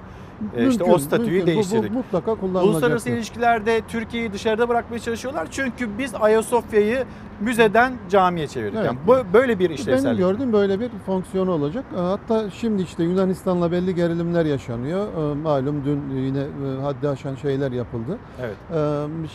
Ee, 0.57 0.67
işte 0.67 0.83
o 0.83 0.87
Mümkün, 0.87 1.03
statüyü 1.03 1.29
mümkün. 1.31 1.41
Bu- 1.45 1.51
bu 1.51 1.53
değiştirdik. 1.55 1.91
mutlaka 1.91 2.35
kullanılacaktır. 2.35 2.69
Uluslararası 2.71 3.09
ilişkilerde 3.09 3.81
Türkiye'yi 3.87 4.33
dışarıda 4.33 4.69
bırakmaya 4.69 4.99
çalışıyorlar. 4.99 5.47
Çünkü 5.51 5.97
biz 5.97 6.15
Ayasofya'yı 6.15 7.05
müzeden 7.41 7.93
camiye 8.09 8.47
çevirdik. 8.47 8.75
Evet. 8.77 8.85
Yani 8.85 8.97
bu- 9.07 9.33
böyle 9.33 9.59
bir 9.59 9.65
Benim 9.65 9.75
işlevsellik. 9.75 10.17
gördüğüm 10.19 10.53
böyle 10.53 10.79
bir 10.79 10.89
fonksiyonu 11.05 11.51
olacak. 11.51 11.85
E, 11.97 11.99
Hatta 11.99 12.49
şimdi 12.49 12.81
işte 12.81 13.03
Yunanistan'la 13.03 13.71
belli 13.71 13.95
gerilimler 13.95 14.45
yaşanıyor. 14.45 15.31
E, 15.31 15.35
Malum 15.35 15.85
dün 15.85 16.09
yine 16.15 16.39
e, 16.39 16.81
haddi 16.81 17.09
aşan 17.09 17.35
şeyler 17.35 17.71
yapıldı. 17.71 18.17
Evet. 18.41 18.55
E, 18.73 18.77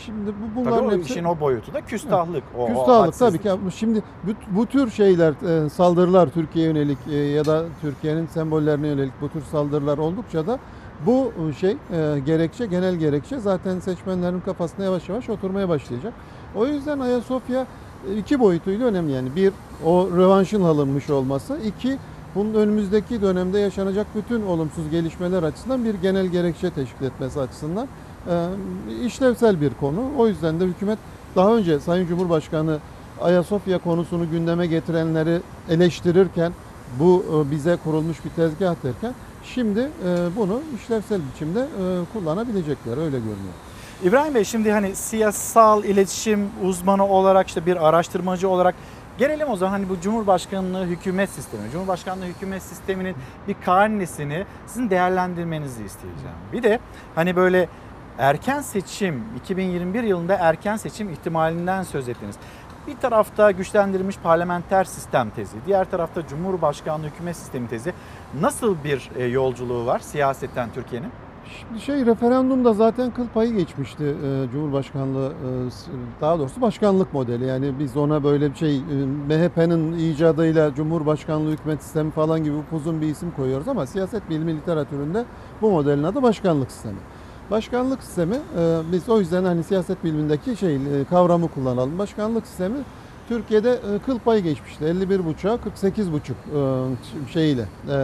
Şimdi 0.04 0.26
bu 0.26 0.54
Tabii 0.54 0.66
bunların 0.66 0.86
o 0.88 0.92
hepsi 0.92 1.12
işin 1.12 1.24
o 1.24 1.40
boyutu 1.40 1.74
da 1.74 1.80
küstahlık. 1.80 2.42
O, 2.58 2.62
o 2.62 2.66
Küstahlık 2.66 3.06
hadsizlik. 3.06 3.42
tabii 3.44 3.70
ki. 3.70 3.76
Şimdi 3.76 4.02
bu, 4.24 4.30
bu 4.56 4.66
tür 4.66 4.90
şeyler, 4.90 5.64
e, 5.66 5.68
saldırılar 5.68 6.28
Türkiye'ye 6.28 6.70
yönelik 6.72 6.98
e, 7.10 7.16
ya 7.16 7.44
da 7.44 7.64
Türkiye'nin 7.80 8.26
sembollerine 8.26 8.86
yönelik 8.88 9.12
bu 9.20 9.28
tür 9.28 9.42
saldırılar 9.42 9.98
oldukça 9.98 10.46
da 10.46 10.58
bu 11.06 11.32
şey 11.60 11.70
e, 11.70 12.18
gerekçe, 12.26 12.66
genel 12.66 12.94
gerekçe 12.94 13.38
zaten 13.38 13.78
seçmenlerin 13.78 14.40
kafasına 14.40 14.84
yavaş 14.84 15.08
yavaş 15.08 15.30
oturmaya 15.30 15.68
başlayacak. 15.68 16.12
O 16.56 16.66
yüzden 16.66 16.98
Ayasofya 16.98 17.66
iki 18.18 18.40
boyutuyla 18.40 18.86
önemli 18.86 19.12
yani. 19.12 19.36
Bir, 19.36 19.52
o 19.84 20.08
rövanşın 20.16 20.62
alınmış 20.62 21.10
olması. 21.10 21.58
iki 21.66 21.98
bunun 22.34 22.54
önümüzdeki 22.54 23.22
dönemde 23.22 23.58
yaşanacak 23.58 24.06
bütün 24.14 24.46
olumsuz 24.46 24.90
gelişmeler 24.90 25.42
açısından 25.42 25.84
bir 25.84 25.94
genel 25.94 26.26
gerekçe 26.26 26.70
teşkil 26.70 27.04
etmesi 27.04 27.40
açısından 27.40 27.88
işlevsel 29.04 29.60
bir 29.60 29.70
konu. 29.80 30.00
O 30.18 30.28
yüzden 30.28 30.60
de 30.60 30.64
hükümet 30.64 30.98
daha 31.36 31.56
önce 31.56 31.80
Sayın 31.80 32.06
Cumhurbaşkanı 32.06 32.78
Ayasofya 33.20 33.78
konusunu 33.78 34.30
gündeme 34.30 34.66
getirenleri 34.66 35.40
eleştirirken 35.68 36.52
bu 37.00 37.44
bize 37.50 37.76
kurulmuş 37.84 38.24
bir 38.24 38.30
tezgah 38.30 38.74
derken 38.84 39.14
şimdi 39.44 39.88
bunu 40.36 40.60
işlevsel 40.76 41.20
biçimde 41.32 41.66
kullanabilecekler 42.12 42.96
öyle 42.96 43.18
görünüyor. 43.18 43.54
İbrahim 44.02 44.34
Bey 44.34 44.44
şimdi 44.44 44.72
hani 44.72 44.96
siyasal 44.96 45.84
iletişim 45.84 46.50
uzmanı 46.64 47.06
olarak 47.06 47.48
işte 47.48 47.66
bir 47.66 47.88
araştırmacı 47.88 48.48
olarak 48.48 48.74
gelelim 49.18 49.48
o 49.48 49.56
zaman 49.56 49.72
hani 49.72 49.88
bu 49.88 50.00
Cumhurbaşkanlığı 50.00 50.84
hükümet 50.84 51.30
sistemi. 51.30 51.70
Cumhurbaşkanlığı 51.72 52.24
hükümet 52.24 52.62
sisteminin 52.62 53.16
bir 53.48 53.56
karnesini 53.64 54.46
sizin 54.66 54.90
değerlendirmenizi 54.90 55.84
isteyeceğim. 55.84 56.36
Bir 56.52 56.62
de 56.62 56.80
hani 57.14 57.36
böyle 57.36 57.68
erken 58.18 58.60
seçim 58.60 59.24
2021 59.36 60.02
yılında 60.02 60.34
erken 60.34 60.76
seçim 60.76 61.10
ihtimalinden 61.10 61.82
söz 61.82 62.08
ettiniz. 62.08 62.36
Bir 62.86 62.96
tarafta 62.96 63.50
güçlendirilmiş 63.50 64.16
parlamenter 64.18 64.84
sistem 64.84 65.30
tezi, 65.30 65.56
diğer 65.66 65.90
tarafta 65.90 66.26
Cumhurbaşkanlığı 66.26 67.06
hükümet 67.06 67.36
sistemi 67.36 67.68
tezi. 67.68 67.92
Nasıl 68.40 68.76
bir 68.84 69.10
e, 69.16 69.24
yolculuğu 69.24 69.86
var 69.86 69.98
siyasetten 69.98 70.68
Türkiye'nin? 70.74 71.10
Şimdi 71.44 71.80
şey 71.80 72.06
referandumda 72.06 72.72
zaten 72.72 73.10
kıl 73.10 73.28
payı 73.28 73.56
geçmişti 73.56 74.04
e, 74.04 74.50
Cumhurbaşkanlığı 74.52 75.26
e, 75.26 76.20
daha 76.20 76.38
doğrusu 76.38 76.60
başkanlık 76.60 77.12
modeli. 77.12 77.44
Yani 77.44 77.72
biz 77.78 77.96
ona 77.96 78.24
böyle 78.24 78.50
bir 78.50 78.56
şey 78.56 78.76
e, 78.76 78.80
MHP'nin 79.28 79.98
icadıyla 79.98 80.74
Cumhurbaşkanlığı 80.74 81.50
hükümet 81.50 81.82
sistemi 81.82 82.10
falan 82.10 82.44
gibi 82.44 82.56
uzun 82.72 83.00
bir 83.00 83.06
isim 83.06 83.30
koyuyoruz 83.30 83.68
ama 83.68 83.86
siyaset 83.86 84.30
bilimi 84.30 84.56
literatüründe 84.56 85.24
bu 85.62 85.70
modelin 85.70 86.02
adı 86.02 86.22
başkanlık 86.22 86.70
sistemi. 86.70 86.98
Başkanlık 87.50 88.02
sistemi 88.02 88.34
e, 88.34 88.80
biz 88.92 89.08
o 89.08 89.20
yüzden 89.20 89.44
hani 89.44 89.64
siyaset 89.64 90.04
bilimindeki 90.04 90.56
şey 90.56 90.74
e, 90.76 90.78
kavramı 91.10 91.48
kullanalım. 91.48 91.98
Başkanlık 91.98 92.46
sistemi 92.46 92.76
Türkiye'de 93.28 93.70
e, 93.70 93.98
kıl 94.06 94.18
payı 94.18 94.42
geçmişti. 94.42 94.84
51,5'a 94.84 95.54
48,5 95.54 97.26
e, 97.26 97.32
şeyiyle 97.32 97.64
e, 97.90 97.96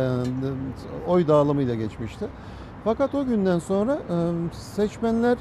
oy 1.09 1.29
dağılımıyla 1.29 1.75
geçmişti. 1.75 2.27
Fakat 2.85 3.15
o 3.15 3.25
günden 3.25 3.59
sonra 3.59 3.95
e, 3.95 4.17
seçmenler 4.53 5.39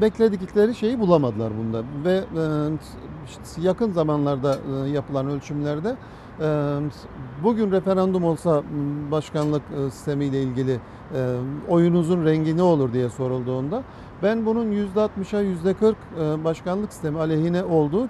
bekledikleri 0.00 0.74
şeyi 0.74 1.00
bulamadılar 1.00 1.52
bunda 1.58 1.82
ve 2.04 2.14
e, 2.14 3.62
yakın 3.62 3.92
zamanlarda 3.92 4.58
e, 4.86 4.90
yapılan 4.90 5.28
ölçümlerde 5.28 5.96
bugün 7.42 7.72
referandum 7.72 8.24
olsa 8.24 8.62
başkanlık 9.10 9.62
sistemiyle 9.90 10.42
ilgili 10.42 10.80
oyunuzun 11.68 12.24
rengi 12.24 12.56
ne 12.56 12.62
olur 12.62 12.92
diye 12.92 13.08
sorulduğunda 13.08 13.82
ben 14.22 14.46
bunun 14.46 14.72
%60'a 14.72 15.42
%40 15.42 15.94
e, 16.20 16.44
başkanlık 16.44 16.92
sistemi 16.92 17.18
aleyhine 17.18 17.64
olduğu 17.64 18.08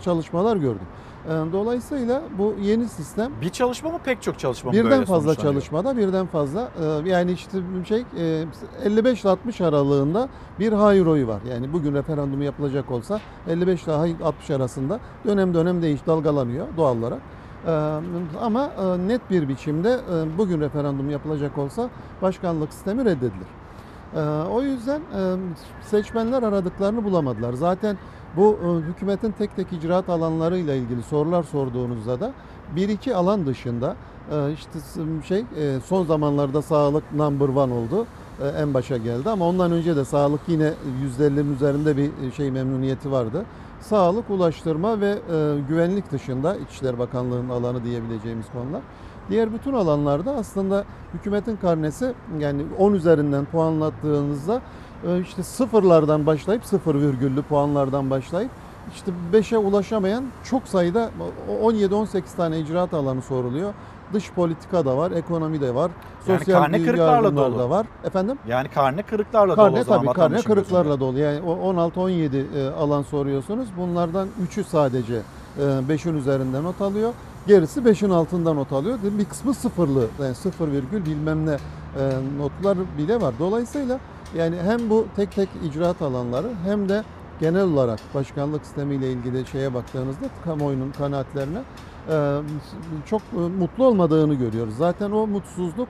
çalışmalar 0.00 0.56
gördüm. 0.56 0.86
E, 1.26 1.52
Dolayısıyla 1.52 2.22
bu 2.38 2.54
yeni 2.62 2.88
sistem 2.88 3.32
Bir 3.40 3.50
çalışma 3.50 3.90
mı 3.90 3.98
pek 4.04 4.22
çok 4.22 4.38
çalışma 4.38 4.70
mı 4.70 4.76
Birden 4.76 4.90
böyle 4.90 5.04
fazla 5.04 5.34
çalışmada 5.34 5.96
birden 5.96 6.26
fazla 6.26 6.68
e, 7.04 7.08
yani 7.08 7.32
işte 7.32 7.58
şey 7.88 8.04
e, 8.18 8.44
55 8.84 9.22
ile 9.22 9.28
60 9.30 9.60
aralığında 9.60 10.28
bir 10.58 10.72
hayır 10.72 11.06
oyu 11.06 11.28
var. 11.28 11.40
Yani 11.50 11.72
bugün 11.72 11.94
referandumu 11.94 12.44
yapılacak 12.44 12.90
olsa 12.90 13.20
55 13.48 13.82
ile 13.84 13.92
60 13.92 14.50
arasında 14.50 15.00
dönem 15.26 15.54
dönem 15.54 15.82
değiş 15.82 16.00
dalgalanıyor 16.06 16.66
doğal 16.76 16.98
olarak. 16.98 17.20
Ee, 17.66 17.70
ama 18.40 18.70
e, 18.78 19.08
net 19.08 19.30
bir 19.30 19.48
biçimde 19.48 19.90
e, 19.90 20.38
bugün 20.38 20.60
referandum 20.60 21.10
yapılacak 21.10 21.58
olsa 21.58 21.88
başkanlık 22.22 22.72
sistemi 22.72 23.04
reddedilir. 23.04 23.48
Ee, 24.16 24.20
o 24.50 24.62
yüzden 24.62 25.00
e, 25.00 25.36
seçmenler 25.82 26.42
aradıklarını 26.42 27.04
bulamadılar. 27.04 27.52
Zaten 27.52 27.98
bu 28.36 28.58
e, 28.64 28.90
hükümetin 28.90 29.32
tek 29.32 29.56
tek 29.56 29.72
icraat 29.72 30.08
alanlarıyla 30.08 30.74
ilgili 30.74 31.02
sorular 31.02 31.42
sorduğunuzda 31.42 32.20
da 32.20 32.32
bir 32.76 32.88
iki 32.88 33.16
alan 33.16 33.46
dışında 33.46 33.96
e, 34.32 34.52
işte 34.52 34.78
şey 35.28 35.38
e, 35.38 35.80
son 35.86 36.04
zamanlarda 36.04 36.62
sağlık 36.62 37.12
number 37.12 37.48
one 37.48 37.72
oldu. 37.74 38.06
En 38.58 38.74
başa 38.74 38.96
geldi 38.96 39.30
ama 39.30 39.48
ondan 39.48 39.72
önce 39.72 39.96
de 39.96 40.04
sağlık 40.04 40.40
yine 40.48 40.72
%50'nin 41.18 41.54
üzerinde 41.54 41.96
bir 41.96 42.32
şey 42.32 42.50
memnuniyeti 42.50 43.12
vardı. 43.12 43.44
Sağlık, 43.80 44.30
ulaştırma 44.30 45.00
ve 45.00 45.08
e, 45.10 45.60
güvenlik 45.68 46.12
dışında 46.12 46.56
İçişleri 46.56 46.98
Bakanlığı'nın 46.98 47.48
alanı 47.48 47.84
diyebileceğimiz 47.84 48.46
konular. 48.52 48.82
Diğer 49.30 49.52
bütün 49.52 49.72
alanlarda 49.72 50.34
aslında 50.34 50.84
hükümetin 51.14 51.56
karnesi 51.56 52.14
yani 52.38 52.62
10 52.78 52.92
üzerinden 52.92 53.44
puanlattığınızda 53.44 54.62
işte 55.22 55.42
sıfırlardan 55.42 56.26
başlayıp 56.26 56.64
sıfır 56.64 56.94
virgüllü 56.94 57.42
puanlardan 57.42 58.10
başlayıp 58.10 58.50
işte 58.94 59.12
5'e 59.32 59.58
ulaşamayan 59.58 60.24
çok 60.44 60.68
sayıda 60.68 61.10
17-18 61.62 62.22
tane 62.36 62.58
icraat 62.60 62.94
alanı 62.94 63.22
soruluyor. 63.22 63.72
Dış 64.12 64.30
politika 64.32 64.84
da 64.84 64.96
var, 64.96 65.10
ekonomi 65.10 65.60
de 65.60 65.74
var, 65.74 65.90
Yani 66.28 66.38
sosyal 66.38 66.60
karne 66.62 66.74
büyük 66.76 66.86
kırıklarla 66.88 67.12
yardımlar 67.14 67.50
dolu. 67.52 67.58
da 67.58 67.70
var. 67.70 67.86
Efendim? 68.04 68.38
Yani 68.48 68.68
karne 68.68 69.02
kırıklarla 69.02 69.56
dolu 69.56 69.62
o 69.66 69.70
Karne 69.70 69.84
zaman 69.84 70.04
tabii 70.06 70.16
karne 70.16 70.42
kırıklarla 70.42 70.82
gözünde. 70.96 71.00
dolu. 71.00 71.18
Yani 71.18 71.40
o 71.46 71.72
16-17 71.72 72.44
e, 72.58 72.70
alan 72.70 73.02
soruyorsunuz. 73.02 73.68
Bunlardan 73.78 74.28
3'ü 74.48 74.64
sadece 74.64 75.20
5'in 75.60 76.16
üzerinden 76.16 76.64
not 76.64 76.80
alıyor. 76.80 77.12
Gerisi 77.46 77.80
5'in 77.80 78.10
altında 78.10 78.52
not 78.52 78.72
alıyor. 78.72 78.98
Bir 79.18 79.24
kısmı 79.24 79.54
sıfırlı. 79.54 80.06
Yani 80.22 80.34
sıfır 80.34 80.72
virgül 80.72 81.06
bilmem 81.06 81.46
ne 81.46 81.52
e, 81.52 82.12
notlar 82.38 82.78
bile 82.98 83.20
var. 83.20 83.34
Dolayısıyla 83.38 83.98
yani 84.36 84.56
hem 84.56 84.90
bu 84.90 85.06
tek 85.16 85.32
tek 85.32 85.48
icraat 85.64 86.02
alanları 86.02 86.50
hem 86.64 86.88
de 86.88 87.04
genel 87.40 87.62
olarak 87.62 88.00
başkanlık 88.14 88.64
sistemiyle 88.66 89.12
ilgili 89.12 89.46
şeye 89.46 89.74
baktığınızda 89.74 90.24
kamuoyunun 90.44 90.90
kanaatlerine 90.90 91.62
e, 92.08 92.40
çok 93.06 93.22
e, 93.22 93.36
mutlu 93.36 93.86
olmadığını 93.86 94.34
görüyoruz. 94.34 94.76
Zaten 94.76 95.10
o 95.10 95.26
mutsuzluk 95.26 95.88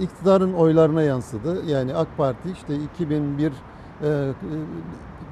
iktidarın 0.00 0.52
oylarına 0.52 1.02
yansıdı. 1.02 1.66
Yani 1.66 1.94
AK 1.94 2.08
Parti 2.16 2.50
işte 2.50 2.76
2001 2.76 3.52
e, 4.02 4.32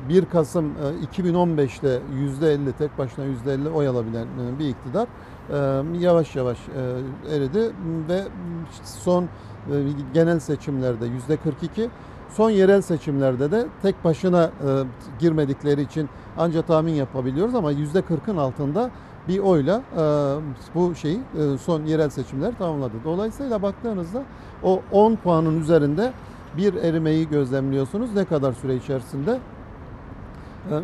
1 0.08 0.24
Kasım 0.24 0.66
e, 0.66 1.20
2015'te 1.20 2.00
%50 2.42 2.72
tek 2.78 2.98
başına 2.98 3.24
%50 3.24 3.68
oy 3.68 3.88
alabilen 3.88 4.26
e, 4.26 4.58
bir 4.58 4.68
iktidar 4.68 5.06
e, 5.50 5.98
yavaş 5.98 6.36
yavaş 6.36 6.58
e, 6.58 7.36
eridi 7.36 7.70
ve 8.08 8.22
son 8.84 9.24
e, 9.24 9.28
genel 10.14 10.38
seçimlerde 10.38 11.06
%42 11.06 11.88
son 12.36 12.50
yerel 12.50 12.82
seçimlerde 12.82 13.50
de 13.50 13.66
tek 13.82 14.04
başına 14.04 14.44
e, 14.44 14.50
girmedikleri 15.18 15.82
için 15.82 16.08
ancak 16.38 16.66
tahmin 16.66 16.92
yapabiliyoruz 16.92 17.54
ama 17.54 17.72
%40'ın 17.72 18.36
altında 18.36 18.90
bir 19.28 19.38
oyla 19.38 19.82
e, 19.96 20.02
bu 20.74 20.94
şeyi 20.94 21.16
e, 21.16 21.58
son 21.58 21.84
yerel 21.84 22.10
seçimler 22.10 22.58
tamamladı. 22.58 22.92
Dolayısıyla 23.04 23.62
baktığınızda 23.62 24.22
o 24.62 24.80
10 24.92 25.16
puanın 25.16 25.60
üzerinde 25.60 26.12
bir 26.56 26.74
erimeyi 26.74 27.28
gözlemliyorsunuz. 27.28 28.14
Ne 28.14 28.24
kadar 28.24 28.52
süre 28.52 28.76
içerisinde? 28.76 29.38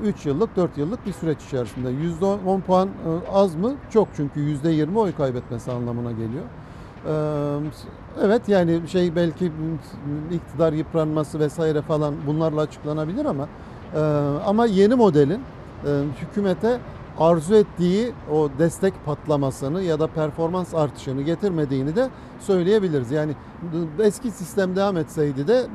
3 0.04 0.26
yıllık, 0.26 0.56
4 0.56 0.78
yıllık 0.78 1.06
bir 1.06 1.12
süreç 1.12 1.44
içerisinde. 1.44 1.88
%10 1.90 2.60
puan 2.60 2.88
e, 2.88 3.30
az 3.32 3.54
mı? 3.54 3.74
Çok 3.90 4.08
çünkü 4.16 4.40
%20 4.40 4.98
oy 4.98 5.12
kaybetmesi 5.12 5.72
anlamına 5.72 6.12
geliyor. 6.12 6.44
E, 8.18 8.20
Evet 8.24 8.48
yani 8.48 8.80
şey 8.88 9.16
belki 9.16 9.52
iktidar 10.32 10.72
yıpranması 10.72 11.40
vesaire 11.40 11.82
falan 11.82 12.14
bunlarla 12.26 12.60
açıklanabilir 12.60 13.24
ama 13.24 13.48
e, 13.94 14.00
ama 14.46 14.66
yeni 14.66 14.94
modelin 14.94 15.40
e, 15.86 15.88
hükümete 16.20 16.78
arzu 17.18 17.54
ettiği 17.54 18.12
o 18.32 18.48
destek 18.58 18.94
patlamasını 19.06 19.82
ya 19.82 20.00
da 20.00 20.06
performans 20.06 20.74
artışını 20.74 21.22
getirmediğini 21.22 21.96
de 21.96 22.08
söyleyebiliriz. 22.40 23.10
Yani 23.10 23.32
eski 23.98 24.30
sistem 24.30 24.76
devam 24.76 24.96
etseydi 24.96 25.48
de 25.48 25.66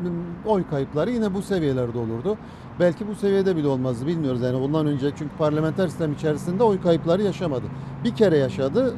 oy 0.45 0.63
kayıpları 0.69 1.11
yine 1.11 1.33
bu 1.33 1.41
seviyelerde 1.41 1.97
olurdu. 1.97 2.37
Belki 2.79 3.07
bu 3.07 3.15
seviyede 3.15 3.55
bile 3.55 3.67
olmazdı 3.67 4.07
bilmiyoruz 4.07 4.41
yani 4.41 4.55
ondan 4.55 4.87
önce 4.87 5.11
çünkü 5.17 5.35
parlamenter 5.37 5.87
sistem 5.87 6.13
içerisinde 6.13 6.63
oy 6.63 6.81
kayıpları 6.81 7.23
yaşamadı. 7.23 7.65
Bir 8.03 8.15
kere 8.15 8.37
yaşadı 8.37 8.95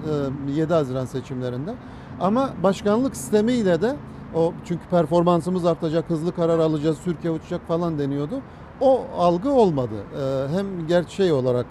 e, 0.50 0.52
7 0.52 0.74
Haziran 0.74 1.06
seçimlerinde. 1.06 1.74
Ama 2.20 2.54
başkanlık 2.64 3.16
sistemiyle 3.18 3.82
de 3.82 3.96
o 4.36 4.54
çünkü 4.66 4.88
performansımız 4.90 5.66
artacak, 5.66 6.10
hızlı 6.10 6.36
karar 6.36 6.60
alacağız, 6.60 6.98
Türkiye 7.04 7.34
uçacak 7.34 7.68
falan 7.68 8.00
deniyordu. 8.00 8.42
O 8.82 9.02
algı 9.18 9.52
olmadı. 9.52 9.96
Ee, 10.14 10.48
Hem 10.58 10.88
gerçek 10.88 11.34
olarak, 11.34 11.66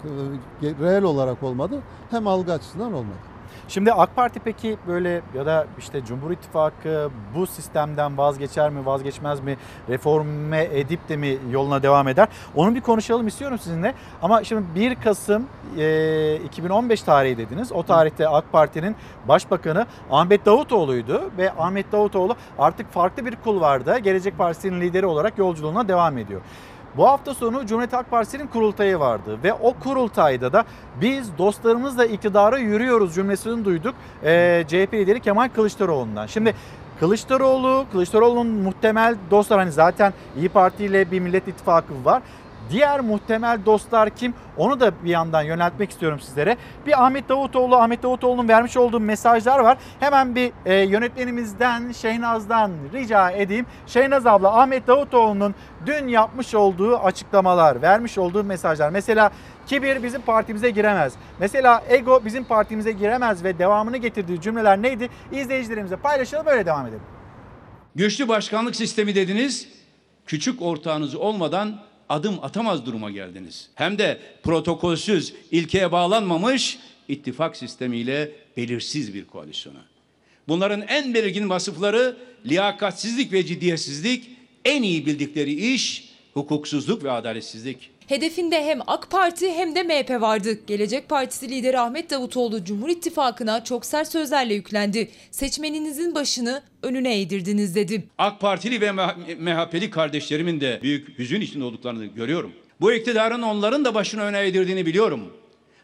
e, 0.63 0.65
reel 0.83 1.03
olarak 1.03 1.43
olmadı, 1.43 1.83
hem 2.09 2.27
algı 2.27 2.53
açısından 2.53 2.93
olmadı. 2.93 3.17
Şimdi 3.67 3.93
AK 3.93 4.15
Parti 4.15 4.39
peki 4.39 4.77
böyle 4.87 5.21
ya 5.35 5.45
da 5.45 5.67
işte 5.77 6.05
Cumhur 6.05 6.31
İttifakı 6.31 7.09
bu 7.35 7.47
sistemden 7.47 8.17
vazgeçer 8.17 8.69
mi 8.69 8.85
vazgeçmez 8.85 9.39
mi 9.39 9.57
reforme 9.89 10.67
edip 10.73 11.09
de 11.09 11.17
mi 11.17 11.37
yoluna 11.51 11.83
devam 11.83 12.07
eder? 12.07 12.27
Onu 12.55 12.75
bir 12.75 12.81
konuşalım 12.81 13.27
istiyorum 13.27 13.57
sizinle. 13.57 13.93
Ama 14.21 14.43
şimdi 14.43 14.63
1 14.75 14.95
Kasım 14.95 15.47
e, 15.77 16.35
2015 16.35 17.01
tarihi 17.01 17.37
dediniz. 17.37 17.71
O 17.71 17.83
tarihte 17.83 18.27
AK 18.27 18.51
Parti'nin 18.51 18.95
başbakanı 19.27 19.85
Ahmet 20.11 20.45
Davutoğlu'ydu 20.45 21.31
ve 21.37 21.51
Ahmet 21.51 21.91
Davutoğlu 21.91 22.35
artık 22.59 22.91
farklı 22.91 23.25
bir 23.25 23.35
kulvarda 23.35 23.99
Gelecek 23.99 24.37
Partisi'nin 24.37 24.81
lideri 24.81 25.05
olarak 25.05 25.37
yolculuğuna 25.37 25.87
devam 25.87 26.17
ediyor. 26.17 26.41
Bu 26.97 27.07
hafta 27.07 27.33
sonu 27.33 27.65
Cumhuriyet 27.65 27.93
Halk 27.93 28.11
Partisi'nin 28.11 28.47
kurultayı 28.47 28.99
vardı 28.99 29.39
ve 29.43 29.53
o 29.53 29.73
kurultayda 29.73 30.53
da 30.53 30.65
biz 31.01 31.37
dostlarımızla 31.37 32.05
iktidara 32.05 32.57
yürüyoruz 32.57 33.15
cümlesini 33.15 33.65
duyduk 33.65 33.95
ee, 34.23 34.63
CHP 34.67 34.93
lideri 34.93 35.19
Kemal 35.19 35.49
Kılıçdaroğlu'ndan. 35.49 36.25
Şimdi 36.25 36.55
Kılıçdaroğlu, 36.99 37.85
Kılıçdaroğlu'nun 37.91 38.47
muhtemel 38.47 39.15
dostlar 39.31 39.59
hani 39.59 39.71
zaten 39.71 40.13
İyi 40.37 40.49
Parti 40.49 40.85
ile 40.85 41.11
bir 41.11 41.19
Millet 41.19 41.47
İttifakı 41.47 42.05
var. 42.05 42.21
Diğer 42.71 42.99
muhtemel 42.99 43.59
dostlar 43.65 44.09
kim? 44.09 44.33
Onu 44.57 44.79
da 44.79 45.03
bir 45.03 45.09
yandan 45.09 45.41
yöneltmek 45.41 45.91
istiyorum 45.91 46.19
sizlere. 46.19 46.57
Bir 46.85 47.05
Ahmet 47.05 47.29
Davutoğlu, 47.29 47.75
Ahmet 47.75 48.03
Davutoğlu'nun 48.03 48.47
vermiş 48.47 48.77
olduğu 48.77 48.99
mesajlar 48.99 49.59
var. 49.59 49.77
Hemen 49.99 50.35
bir 50.35 50.51
e, 50.65 50.73
yönetmenimizden 50.73 51.91
Şehnaz'dan 51.91 52.71
rica 52.93 53.31
edeyim. 53.31 53.65
Şehnaz 53.87 54.25
abla 54.25 54.61
Ahmet 54.61 54.87
Davutoğlu'nun 54.87 55.55
dün 55.85 56.07
yapmış 56.07 56.55
olduğu 56.55 56.97
açıklamalar, 56.97 57.81
vermiş 57.81 58.17
olduğu 58.17 58.43
mesajlar. 58.43 58.89
Mesela 58.89 59.31
kibir 59.67 60.03
bizim 60.03 60.21
partimize 60.21 60.69
giremez. 60.69 61.13
Mesela 61.39 61.83
ego 61.89 62.21
bizim 62.25 62.43
partimize 62.43 62.91
giremez 62.91 63.43
ve 63.43 63.59
devamını 63.59 63.97
getirdiği 63.97 64.41
cümleler 64.41 64.81
neydi? 64.81 65.09
İzleyicilerimize 65.31 65.95
paylaşalım 65.95 66.45
böyle 66.45 66.65
devam 66.65 66.85
edelim. 66.85 67.03
Güçlü 67.95 68.27
başkanlık 68.27 68.75
sistemi 68.75 69.15
dediniz. 69.15 69.67
Küçük 70.25 70.61
ortağınız 70.61 71.15
olmadan 71.15 71.86
adım 72.09 72.39
atamaz 72.41 72.85
duruma 72.85 73.11
geldiniz. 73.11 73.69
Hem 73.75 73.97
de 73.97 74.19
protokolsüz, 74.43 75.33
ilkeye 75.51 75.91
bağlanmamış 75.91 76.79
ittifak 77.07 77.57
sistemiyle 77.57 78.31
belirsiz 78.57 79.13
bir 79.13 79.25
koalisyona. 79.25 79.85
Bunların 80.47 80.81
en 80.81 81.13
belirgin 81.13 81.49
vasıfları 81.49 82.17
liyakatsizlik 82.45 83.31
ve 83.31 83.45
ciddiyetsizlik, 83.45 84.29
en 84.65 84.83
iyi 84.83 85.05
bildikleri 85.05 85.73
iş 85.73 86.09
hukuksuzluk 86.33 87.03
ve 87.03 87.11
adaletsizlik. 87.11 87.89
Hedefinde 88.07 88.65
hem 88.65 88.79
AK 88.87 89.11
Parti 89.11 89.53
hem 89.53 89.75
de 89.75 89.83
MHP 89.83 90.21
vardı. 90.21 90.59
Gelecek 90.67 91.09
Partisi 91.09 91.49
lideri 91.49 91.79
Ahmet 91.79 92.09
Davutoğlu 92.09 92.63
Cumhur 92.63 92.89
İttifakı'na 92.89 93.63
çok 93.63 93.85
sert 93.85 94.07
sözlerle 94.07 94.53
yüklendi. 94.53 95.09
Seçmeninizin 95.31 96.15
başını 96.15 96.63
önüne 96.83 97.19
eğdirdiniz 97.19 97.75
dedi. 97.75 98.03
AK 98.17 98.39
Partili 98.39 98.81
ve 98.81 98.91
MHP'li 99.37 99.89
kardeşlerimin 99.89 100.61
de 100.61 100.79
büyük 100.83 101.19
hüzün 101.19 101.41
içinde 101.41 101.63
olduklarını 101.63 102.05
görüyorum. 102.05 102.51
Bu 102.81 102.93
iktidarın 102.93 103.41
onların 103.41 103.85
da 103.85 103.93
başını 103.93 104.21
öne 104.21 104.39
eğdirdiğini 104.39 104.85
biliyorum. 104.85 105.33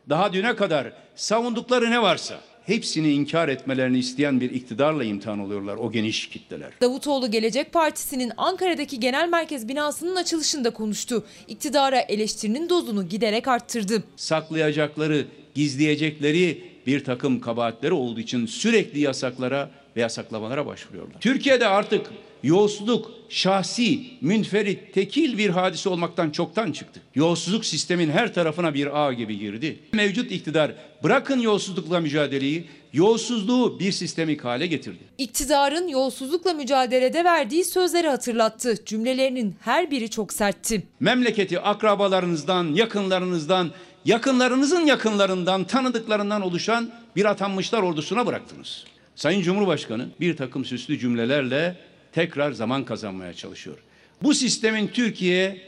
Daha 0.09 0.33
düne 0.33 0.55
kadar 0.55 0.93
savundukları 1.15 1.91
ne 1.91 2.01
varsa 2.01 2.39
hepsini 2.65 3.11
inkar 3.11 3.49
etmelerini 3.49 3.99
isteyen 3.99 4.41
bir 4.41 4.51
iktidarla 4.51 5.03
imtihan 5.03 5.39
oluyorlar 5.39 5.75
o 5.75 5.91
geniş 5.91 6.29
kitleler. 6.29 6.71
Davutoğlu 6.81 7.31
Gelecek 7.31 7.73
Partisi'nin 7.73 8.31
Ankara'daki 8.37 8.99
genel 8.99 9.29
merkez 9.29 9.67
binasının 9.67 10.15
açılışında 10.15 10.69
konuştu. 10.69 11.25
İktidara 11.47 11.99
eleştirinin 11.99 12.69
dozunu 12.69 13.09
giderek 13.09 13.47
arttırdı. 13.47 14.03
Saklayacakları, 14.15 15.25
gizleyecekleri 15.55 16.63
bir 16.87 17.03
takım 17.03 17.39
kabahatleri 17.39 17.93
olduğu 17.93 18.19
için 18.19 18.45
sürekli 18.45 18.99
yasaklara 18.99 19.69
ve 19.95 20.01
yasaklamalara 20.01 20.65
başvuruyorlar. 20.65 21.19
Türkiye'de 21.19 21.67
artık 21.67 22.11
Yolsuzluk 22.43 23.11
şahsi, 23.29 23.99
münferit, 24.21 24.93
tekil 24.93 25.37
bir 25.37 25.49
hadise 25.49 25.89
olmaktan 25.89 26.29
çoktan 26.29 26.71
çıktı. 26.71 27.01
Yolsuzluk 27.15 27.65
sistemin 27.65 28.09
her 28.09 28.33
tarafına 28.33 28.73
bir 28.73 29.05
ağ 29.05 29.13
gibi 29.13 29.39
girdi. 29.39 29.79
Mevcut 29.93 30.31
iktidar 30.31 30.71
bırakın 31.03 31.39
yolsuzlukla 31.39 31.99
mücadeleyi, 31.99 32.65
yolsuzluğu 32.93 33.79
bir 33.79 33.91
sistemik 33.91 34.45
hale 34.45 34.67
getirdi. 34.67 35.03
İktidarın 35.17 35.87
yolsuzlukla 35.87 36.53
mücadelede 36.53 37.23
verdiği 37.23 37.63
sözleri 37.63 38.07
hatırlattı. 38.07 38.85
Cümlelerinin 38.85 39.55
her 39.61 39.91
biri 39.91 40.09
çok 40.09 40.33
sertti. 40.33 40.83
Memleketi 40.99 41.59
akrabalarınızdan, 41.59 42.75
yakınlarınızdan, 42.75 43.71
yakınlarınızın 44.05 44.85
yakınlarından, 44.85 45.63
tanıdıklarından 45.63 46.41
oluşan 46.41 46.91
bir 47.15 47.25
atanmışlar 47.25 47.81
ordusuna 47.83 48.25
bıraktınız. 48.25 48.83
Sayın 49.15 49.41
Cumhurbaşkanı 49.41 50.07
bir 50.19 50.37
takım 50.37 50.65
süslü 50.65 50.99
cümlelerle 50.99 51.75
tekrar 52.13 52.51
zaman 52.51 52.85
kazanmaya 52.85 53.33
çalışıyor. 53.33 53.77
Bu 54.23 54.33
sistemin 54.33 54.87
Türkiye'ye 54.87 55.61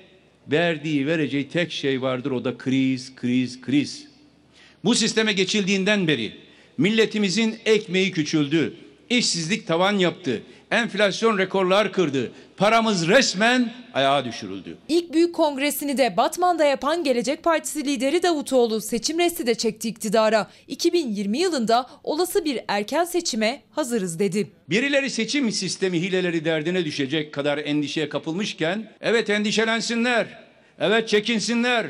verdiği, 0.51 1.07
vereceği 1.07 1.49
tek 1.49 1.71
şey 1.71 2.01
vardır 2.01 2.31
o 2.31 2.45
da 2.45 2.57
kriz, 2.57 3.15
kriz, 3.15 3.61
kriz. 3.61 4.07
Bu 4.83 4.95
sisteme 4.95 5.33
geçildiğinden 5.33 6.07
beri 6.07 6.33
milletimizin 6.77 7.55
ekmeği 7.65 8.11
küçüldü, 8.11 8.73
işsizlik 9.09 9.67
tavan 9.67 9.97
yaptı, 9.97 10.41
enflasyon 10.75 11.37
rekorlar 11.37 11.91
kırdı, 11.91 12.31
paramız 12.57 13.07
resmen 13.07 13.73
ayağa 13.93 14.25
düşürüldü. 14.25 14.77
İlk 14.87 15.13
büyük 15.13 15.35
kongresini 15.35 15.97
de 15.97 16.17
Batman'da 16.17 16.65
yapan 16.65 17.03
Gelecek 17.03 17.43
Partisi 17.43 17.85
lideri 17.85 18.23
Davutoğlu 18.23 18.81
seçim 18.81 19.19
resti 19.19 19.47
de 19.47 19.55
çekti 19.55 19.89
iktidara. 19.89 20.47
2020 20.67 21.37
yılında 21.37 21.89
olası 22.03 22.45
bir 22.45 22.59
erken 22.67 23.03
seçime 23.03 23.61
hazırız 23.71 24.19
dedi. 24.19 24.51
Birileri 24.69 25.09
seçim 25.09 25.51
sistemi 25.51 26.01
hileleri 26.01 26.45
derdine 26.45 26.85
düşecek 26.85 27.33
kadar 27.33 27.57
endişeye 27.57 28.09
kapılmışken 28.09 28.91
evet 29.01 29.29
endişelensinler. 29.29 30.27
Evet 30.79 31.09
çekinsinler. 31.09 31.85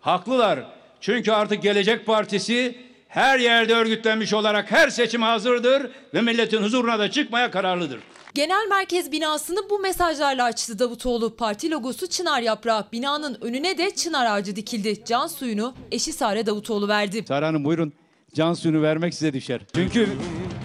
Haklılar. 0.00 0.60
Çünkü 1.00 1.32
artık 1.32 1.62
Gelecek 1.62 2.06
Partisi 2.06 2.74
her 3.08 3.38
yerde 3.38 3.74
örgütlenmiş 3.74 4.32
olarak 4.32 4.70
her 4.70 4.88
seçime 4.90 5.26
hazırdır 5.26 5.90
ve 6.14 6.20
milletin 6.20 6.62
huzuruna 6.62 6.98
da 6.98 7.10
çıkmaya 7.10 7.50
kararlıdır. 7.50 8.00
Genel 8.38 8.66
merkez 8.68 9.12
binasını 9.12 9.58
bu 9.70 9.78
mesajlarla 9.78 10.44
açtı 10.44 10.78
Davutoğlu. 10.78 11.36
Parti 11.36 11.70
logosu 11.70 12.06
çınar 12.06 12.42
yaprağı. 12.42 12.86
Binanın 12.92 13.38
önüne 13.40 13.78
de 13.78 13.90
çınar 13.90 14.26
ağacı 14.26 14.56
dikildi. 14.56 15.04
Can 15.04 15.26
suyunu 15.26 15.74
eşi 15.92 16.12
Sare 16.12 16.46
Davutoğlu 16.46 16.88
verdi. 16.88 17.24
Sara 17.28 17.46
Hanım 17.46 17.64
buyurun 17.64 17.92
can 18.34 18.54
suyunu 18.54 18.82
vermek 18.82 19.14
size 19.14 19.32
düşer. 19.32 19.60
Çünkü 19.74 20.08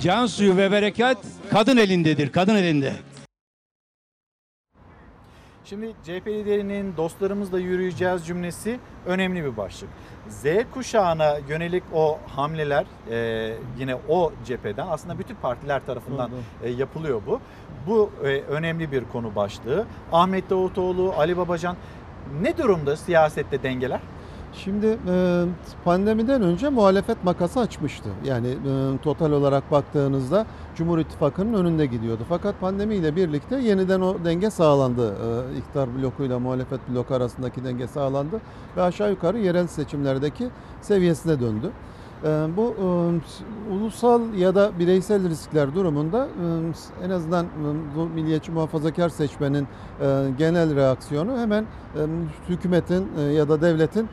can 0.03 0.25
suyu 0.25 0.57
ve 0.57 0.71
berekat 0.71 1.17
kadın 1.51 1.77
elindedir, 1.77 2.31
kadın 2.31 2.55
elinde. 2.55 2.93
Şimdi 5.73 5.93
CHP 6.03 6.27
liderinin 6.27 6.97
dostlarımızla 6.97 7.59
yürüyeceğiz 7.59 8.25
cümlesi 8.25 8.79
önemli 9.05 9.43
bir 9.43 9.57
başlık. 9.57 9.89
Z 10.29 10.45
kuşağına 10.73 11.37
yönelik 11.49 11.83
o 11.93 12.19
hamleler 12.35 12.85
e, 13.11 13.53
yine 13.79 13.95
o 14.09 14.33
cepheden 14.45 14.87
aslında 14.89 15.19
bütün 15.19 15.35
partiler 15.35 15.85
tarafından 15.85 16.31
e, 16.63 16.69
yapılıyor 16.69 17.21
bu. 17.27 17.39
Bu 17.87 18.11
e, 18.23 18.27
önemli 18.27 18.91
bir 18.91 19.03
konu 19.11 19.35
başlığı. 19.35 19.85
Ahmet 20.11 20.49
Davutoğlu, 20.49 21.13
Ali 21.17 21.37
Babacan 21.37 21.75
ne 22.41 22.57
durumda 22.57 22.95
siyasette 22.95 23.63
dengeler? 23.63 23.99
Şimdi 24.55 24.97
e, 25.07 25.45
pandemiden 25.85 26.41
önce 26.41 26.69
muhalefet 26.69 27.23
makası 27.23 27.59
açmıştı. 27.59 28.09
Yani 28.25 28.47
e, 28.47 28.97
total 29.03 29.31
olarak 29.31 29.71
baktığınızda 29.71 30.45
Cumhur 30.75 30.99
İttifakı'nın 30.99 31.53
önünde 31.53 31.85
gidiyordu. 31.85 32.23
Fakat 32.29 32.61
pandemiyle 32.61 33.15
birlikte 33.15 33.59
yeniden 33.59 34.01
o 34.01 34.25
denge 34.25 34.49
sağlandı. 34.49 35.15
E, 35.75 36.01
blokuyla 36.01 36.39
muhalefet 36.39 36.79
bloku 36.89 37.13
arasındaki 37.13 37.63
denge 37.63 37.87
sağlandı 37.87 38.41
ve 38.77 38.81
aşağı 38.81 39.09
yukarı 39.09 39.39
yerel 39.39 39.67
seçimlerdeki 39.67 40.47
seviyesine 40.81 41.39
döndü. 41.39 41.71
E, 42.23 42.27
bu 42.57 42.75
ulusal 43.71 44.33
ya 44.33 44.55
da 44.55 44.71
bireysel 44.79 45.29
riskler 45.29 45.75
durumunda 45.75 46.27
en 47.03 47.09
azından 47.09 47.45
bu 47.95 48.05
milliyetçi 48.05 48.51
muhafazakar 48.51 49.09
seçmenin 49.09 49.67
genel 50.37 50.75
reaksiyonu 50.75 51.37
hemen 51.37 51.65
hükümetin 52.49 53.07
ya 53.35 53.49
da 53.49 53.61
devletin 53.61 54.09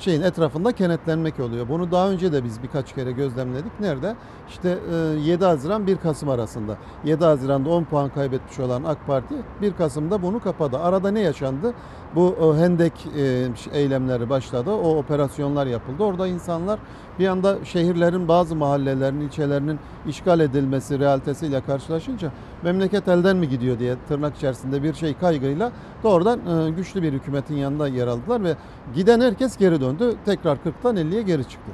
şeyin 0.00 0.22
etrafında 0.22 0.72
kenetlenmek 0.72 1.40
oluyor. 1.40 1.68
Bunu 1.68 1.90
daha 1.90 2.10
önce 2.10 2.32
de 2.32 2.44
biz 2.44 2.62
birkaç 2.62 2.94
kere 2.94 3.12
gözlemledik. 3.12 3.80
Nerede? 3.80 4.14
İşte 4.48 4.78
e, 4.92 4.96
7 5.20 5.44
Haziran 5.44 5.86
1 5.86 5.96
Kasım 5.96 6.28
arasında. 6.28 6.76
7 7.04 7.24
Haziran'da 7.24 7.70
10 7.70 7.84
puan 7.84 8.08
kaybetmiş 8.08 8.60
olan 8.60 8.84
AK 8.84 9.06
Parti 9.06 9.34
1 9.62 9.72
Kasım'da 9.72 10.22
bunu 10.22 10.40
kapadı. 10.40 10.78
Arada 10.78 11.10
ne 11.10 11.20
yaşandı? 11.20 11.74
Bu 12.14 12.36
e, 12.40 12.60
hendek 12.60 12.92
e, 13.16 13.48
eylemleri 13.72 14.30
başladı. 14.30 14.70
O 14.70 14.96
operasyonlar 14.96 15.66
yapıldı. 15.66 16.02
Orada 16.02 16.26
insanlar 16.26 16.78
bir 17.18 17.28
anda 17.28 17.64
şehirlerin 17.64 18.28
bazı 18.28 18.56
mahallelerin, 18.56 19.20
ilçelerinin 19.20 19.78
işgal 20.06 20.40
edilmesi 20.40 20.98
realitesiyle 20.98 21.60
karşılaşınca 21.60 22.30
memleket 22.62 23.08
elden 23.08 23.36
mi 23.36 23.48
gidiyor 23.48 23.78
diye 23.78 23.96
tırnak 24.08 24.36
içerisinde 24.36 24.82
bir 24.82 24.94
şey 24.94 25.14
kaygıyla 25.14 25.72
doğrudan 26.02 26.38
e, 26.38 26.70
güçlü 26.70 27.02
bir 27.02 27.12
hükümetin 27.12 27.56
yanında 27.56 27.88
yer 27.88 28.06
aldılar 28.06 28.44
ve 28.44 28.56
giden 28.94 29.20
herkes 29.20 29.56
geri 29.56 29.80
döndü. 29.80 30.14
Tekrar 30.24 30.56
40'tan 30.56 30.98
50'ye 30.98 31.22
geri 31.22 31.48
çıktı. 31.48 31.70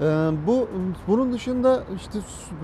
Ee, 0.00 0.30
bu 0.46 0.68
bunun 1.08 1.32
dışında 1.32 1.82
işte 1.96 2.18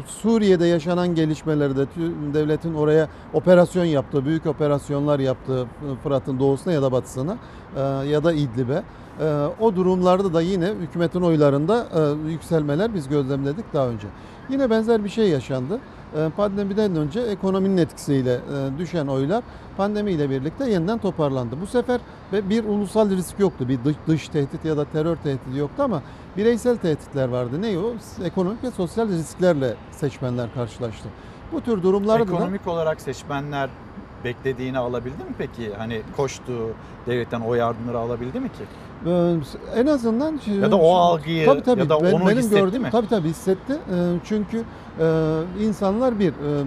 Suriye'de 0.06 0.66
yaşanan 0.66 1.14
gelişmelerde 1.14 1.86
devletin 2.34 2.74
oraya 2.74 3.08
operasyon 3.32 3.84
yaptığı, 3.84 4.24
büyük 4.24 4.46
operasyonlar 4.46 5.18
yaptığı 5.18 5.66
Fırat'ın 6.02 6.38
doğusuna 6.38 6.72
ya 6.72 6.82
da 6.82 6.92
batısına 6.92 7.36
e, 7.76 7.80
ya 7.80 8.24
da 8.24 8.32
İdlib'e 8.32 8.82
e, 9.20 9.46
o 9.60 9.76
durumlarda 9.76 10.34
da 10.34 10.40
yine 10.40 10.68
hükümetin 10.80 11.20
oylarında 11.20 11.86
e, 11.94 12.30
yükselmeler 12.30 12.94
biz 12.94 13.08
gözlemledik 13.08 13.72
daha 13.74 13.88
önce. 13.88 14.06
Yine 14.48 14.70
benzer 14.70 15.04
bir 15.04 15.08
şey 15.08 15.28
yaşandı. 15.28 15.80
Pandemiden 16.36 16.96
önce 16.96 17.20
ekonominin 17.20 17.76
etkisiyle 17.76 18.40
düşen 18.78 19.06
oylar 19.06 19.44
pandemiyle 19.76 20.30
birlikte 20.30 20.70
yeniden 20.70 20.98
toparlandı. 20.98 21.56
Bu 21.60 21.66
sefer 21.66 22.00
bir 22.32 22.64
ulusal 22.64 23.10
risk 23.10 23.38
yoktu. 23.38 23.68
Bir 23.68 23.84
dış, 23.84 23.96
dış 24.06 24.28
tehdit 24.28 24.64
ya 24.64 24.76
da 24.76 24.84
terör 24.84 25.16
tehdidi 25.16 25.58
yoktu 25.58 25.82
ama 25.82 26.02
bireysel 26.36 26.76
tehditler 26.76 27.28
vardı. 27.28 27.62
Ne 27.62 27.78
o? 27.78 27.94
Ekonomik 28.24 28.64
ve 28.64 28.70
sosyal 28.70 29.08
risklerle 29.08 29.74
seçmenler 29.90 30.54
karşılaştı. 30.54 31.08
Bu 31.52 31.60
tür 31.60 31.82
durumlarda 31.82 32.22
Ekonomik 32.22 32.66
olarak 32.66 33.00
seçmenler 33.00 33.70
beklediğini 34.24 34.78
alabildi 34.78 35.24
mi 35.24 35.34
peki? 35.38 35.74
Hani 35.74 36.02
koştu, 36.16 36.52
devletten 37.06 37.40
o 37.40 37.54
yardımları 37.54 37.98
alabildi 37.98 38.40
mi 38.40 38.48
ki? 38.48 38.64
Ee, 39.06 39.34
en 39.76 39.86
azından 39.86 40.40
ya 40.62 40.70
da 40.70 40.76
o 40.76 40.94
algıyı 40.94 41.46
tabii, 41.46 41.62
tabii, 41.62 41.80
ya 41.80 41.88
da 41.88 42.02
ben, 42.02 42.12
onu 42.12 42.26
benim 42.26 42.38
hissetti 42.38 42.60
gördüğüm, 42.60 42.82
mi? 42.82 42.88
Tabii 42.92 43.08
tabii 43.08 43.28
hissetti. 43.28 43.72
Ee, 43.72 44.18
çünkü 44.24 44.64
e, 45.00 45.38
insanlar 45.60 46.18
bir 46.18 46.28
e, 46.28 46.64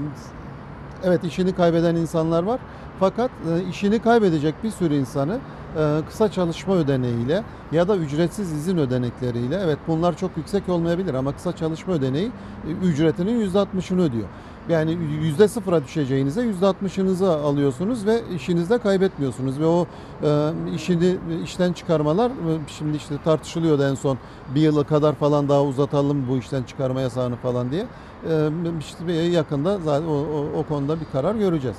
evet 1.03 1.23
işini 1.23 1.55
kaybeden 1.55 1.95
insanlar 1.95 2.43
var. 2.43 2.59
Fakat 2.99 3.31
e, 3.31 3.69
işini 3.69 3.99
kaybedecek 3.99 4.63
bir 4.63 4.71
sürü 4.71 4.95
insanı 4.95 5.37
e, 5.77 6.01
kısa 6.07 6.31
çalışma 6.31 6.75
ödeneğiyle 6.75 7.43
ya 7.71 7.87
da 7.87 7.97
ücretsiz 7.97 8.51
izin 8.51 8.77
ödenekleriyle 8.77 9.59
evet 9.63 9.77
bunlar 9.87 10.17
çok 10.17 10.37
yüksek 10.37 10.69
olmayabilir 10.69 11.13
ama 11.13 11.31
kısa 11.31 11.55
çalışma 11.55 11.93
ödeneği 11.93 12.31
e, 12.67 12.71
ücretinin 12.87 13.49
%60'ını 13.51 14.01
ödüyor. 14.01 14.27
Yani 14.69 14.97
yüzde 15.21 15.47
sıfıra 15.47 15.83
düşeceğinize 15.83 16.41
yüzde 16.41 16.65
altmışınızı 16.65 17.31
alıyorsunuz 17.31 18.05
ve 18.05 18.21
işinizde 18.35 18.77
kaybetmiyorsunuz 18.77 19.59
ve 19.59 19.65
o 19.65 19.87
e, 20.23 20.51
işini 20.75 21.17
işten 21.43 21.73
çıkarmalar 21.73 22.31
şimdi 22.67 22.97
işte 22.97 23.15
tartışılıyordu 23.23 23.83
en 23.83 23.95
son 23.95 24.17
bir 24.55 24.61
yıla 24.61 24.83
kadar 24.83 25.15
falan 25.15 25.49
daha 25.49 25.63
uzatalım 25.63 26.27
bu 26.29 26.37
işten 26.37 26.63
çıkarma 26.63 27.01
yasağını 27.01 27.35
falan 27.35 27.71
diye. 27.71 27.85
E, 28.29 28.49
işte 28.79 29.13
yakında 29.13 29.79
zaten 29.79 30.07
o, 30.07 30.13
o, 30.13 30.59
o 30.59 30.63
konuda 30.63 30.99
bir 30.99 31.05
karar 31.11 31.35
göreceğiz 31.35 31.77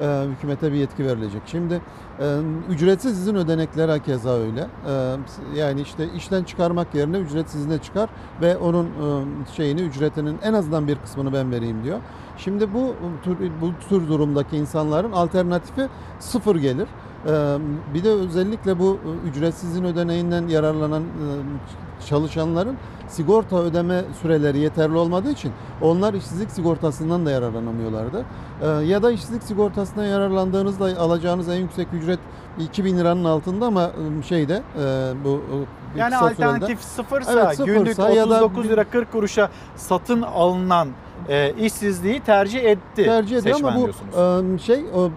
e, 0.00 0.24
hükümete 0.36 0.72
bir 0.72 0.76
yetki 0.76 1.06
verilecek. 1.06 1.42
Şimdi 1.46 1.74
e, 1.74 1.80
ücretsiz 2.70 3.18
izin 3.18 3.34
ödenekleri 3.34 4.02
keza 4.02 4.30
öyle. 4.30 4.66
Yani 5.54 5.80
işte 5.80 6.08
işten 6.16 6.44
çıkarmak 6.44 6.94
yerine 6.94 7.18
ücretsiz 7.18 7.60
izne 7.60 7.78
çıkar 7.78 8.10
ve 8.40 8.56
onun 8.56 8.88
şeyini 9.56 9.80
ücretinin 9.80 10.38
en 10.42 10.52
azından 10.52 10.88
bir 10.88 10.96
kısmını 10.96 11.32
ben 11.32 11.52
vereyim 11.52 11.84
diyor. 11.84 11.98
Şimdi 12.38 12.74
bu 12.74 12.94
bu 13.60 13.88
tür 13.88 14.08
durumdaki 14.08 14.56
insanların 14.56 15.12
alternatifi 15.12 15.88
sıfır 16.20 16.56
gelir. 16.56 16.88
Bir 17.94 18.04
de 18.04 18.10
özellikle 18.10 18.78
bu 18.78 18.98
ücretsiz 19.30 19.70
izin 19.70 19.84
ödeneğinden 19.84 20.48
yararlanan 20.48 21.02
e, 21.02 21.26
çalışanların 22.08 22.76
sigorta 23.08 23.56
ödeme 23.58 24.02
süreleri 24.22 24.58
yeterli 24.58 24.96
olmadığı 24.96 25.30
için 25.30 25.52
onlar 25.82 26.14
işsizlik 26.14 26.50
sigortasından 26.50 27.26
da 27.26 27.30
yararlanamıyorlardı. 27.30 28.24
Ya 28.86 29.02
da 29.02 29.10
işsizlik 29.10 29.42
sigortasından 29.42 30.04
yararlandığınızda 30.04 30.84
alacağınız 31.00 31.48
en 31.48 31.54
yüksek 31.60 31.88
ücret 31.92 32.18
2000 32.60 32.98
liranın 32.98 33.24
altında 33.24 33.66
ama 33.66 33.82
ıı, 33.84 34.22
şeyde 34.22 34.62
bu 35.24 35.40
e, 35.96 35.98
Yani 36.00 36.14
sürede- 36.14 36.16
alternatif 36.30 36.80
sıfırsa, 36.80 37.32
Evet, 37.32 37.56
sıfırsa 37.56 37.64
günlük 37.64 37.98
ya 37.98 38.30
da 38.30 38.44
39 38.44 38.68
lira 38.68 38.84
40 38.84 39.12
kuruşa 39.12 39.48
satın 39.76 40.22
alınan 40.22 40.88
e, 41.28 41.52
işsizliği 41.52 42.20
tercih 42.20 42.64
etti. 42.64 43.04
tercih 43.04 43.36
ediyor 43.36 43.58
ama 43.62 43.76
bu 43.76 43.88
e, 44.54 44.58
şey 44.58 44.84
o 44.96 45.10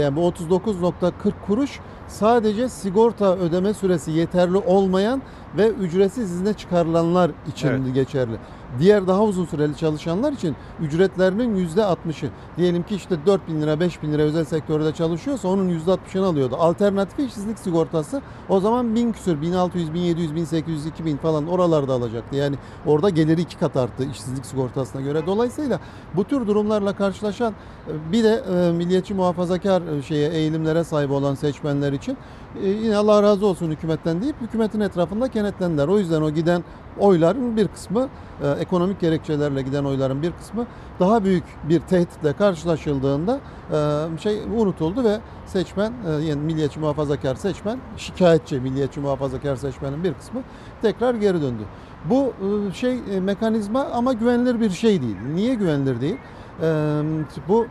yani 0.00 0.16
bu 0.16 0.20
39.40 0.20 1.12
kuruş 1.46 1.80
sadece 2.08 2.68
sigorta 2.68 3.36
ödeme 3.36 3.74
süresi 3.74 4.10
yeterli 4.10 4.56
olmayan 4.56 5.22
ve 5.56 5.68
ücretsiz 5.68 6.32
izne 6.32 6.54
çıkarılanlar 6.54 7.30
için 7.48 7.68
Evet. 7.68 7.94
geçerli. 7.94 8.36
Diğer 8.78 9.06
daha 9.06 9.22
uzun 9.22 9.44
süreli 9.44 9.76
çalışanlar 9.76 10.32
için 10.32 10.56
ücretlerinin 10.80 11.68
%60'ı. 11.68 12.30
Diyelim 12.56 12.82
ki 12.82 12.94
işte 12.94 13.16
4 13.26 13.48
bin 13.48 13.62
lira 13.62 13.80
5 13.80 14.02
bin 14.02 14.12
lira 14.12 14.22
özel 14.22 14.44
sektörde 14.44 14.92
çalışıyorsa 14.92 15.48
onun 15.48 15.68
%60'ını 15.68 16.24
alıyordu. 16.24 16.56
Alternatif 16.58 17.28
işsizlik 17.28 17.58
sigortası 17.58 18.22
o 18.48 18.60
zaman 18.60 18.94
1000 18.94 19.12
küsür 19.12 19.42
1600, 19.42 19.94
1700, 19.94 20.34
1800, 20.34 20.86
2000 20.86 21.16
falan 21.16 21.48
oralarda 21.48 21.92
alacaktı. 21.92 22.36
Yani 22.36 22.56
orada 22.86 23.10
geliri 23.10 23.40
iki 23.40 23.58
kat 23.58 23.76
arttı 23.76 24.04
işsizlik 24.12 24.46
sigortasına 24.46 25.00
göre. 25.00 25.26
Dolayısıyla 25.26 25.80
bu 26.16 26.24
tür 26.24 26.46
durumlarla 26.46 26.92
karşılaşan 26.92 27.52
e, 27.88 28.12
bir 28.12 28.24
de 28.24 28.44
e, 28.52 28.72
milliyetçi 28.72 29.14
muhafazakar 29.14 29.82
e, 29.82 30.02
şeye 30.02 30.30
eğilimlere 30.30 30.84
sahip 30.84 31.10
olan 31.10 31.34
seçmenler 31.34 31.92
için 31.92 32.16
e, 32.62 32.68
yine 32.68 32.96
Allah 32.96 33.22
razı 33.22 33.46
olsun 33.46 33.70
hükümetten 33.70 34.22
deyip 34.22 34.40
hükümetin 34.40 34.80
etrafında 34.80 35.28
kenetlendiler. 35.28 35.88
O 35.88 35.98
yüzden 35.98 36.22
o 36.22 36.30
giden 36.30 36.64
oyların 36.98 37.56
bir 37.56 37.68
kısmı 37.68 38.08
e, 38.42 38.50
ekonomik 38.50 39.00
gerekçelerle 39.00 39.62
giden 39.62 39.84
oyların 39.84 40.22
bir 40.22 40.32
kısmı 40.32 40.66
daha 41.00 41.24
büyük 41.24 41.44
bir 41.68 41.80
tehditle 41.80 42.32
karşılaşıldığında 42.32 43.40
e, 43.72 44.18
şey 44.18 44.42
unutuldu 44.56 45.04
ve 45.04 45.18
seçmen 45.46 45.92
yani 46.20 46.40
milliyetçi 46.40 46.80
muhafazakar 46.80 47.34
seçmen 47.34 47.78
şikayetçi 47.96 48.60
milliyetçi 48.60 49.00
muhafazakar 49.00 49.56
seçmenin 49.56 50.04
bir 50.04 50.14
kısmı 50.14 50.40
tekrar 50.82 51.14
geri 51.14 51.42
döndü. 51.42 51.62
Bu 52.04 52.32
şey 52.74 53.00
mekanizma 53.20 53.84
ama 53.84 54.12
güvenilir 54.12 54.60
bir 54.60 54.70
şey 54.70 55.02
değil. 55.02 55.16
Niye 55.34 55.54
güvenilir 55.54 56.00
değil? 56.00 56.18
Bu 57.48 57.66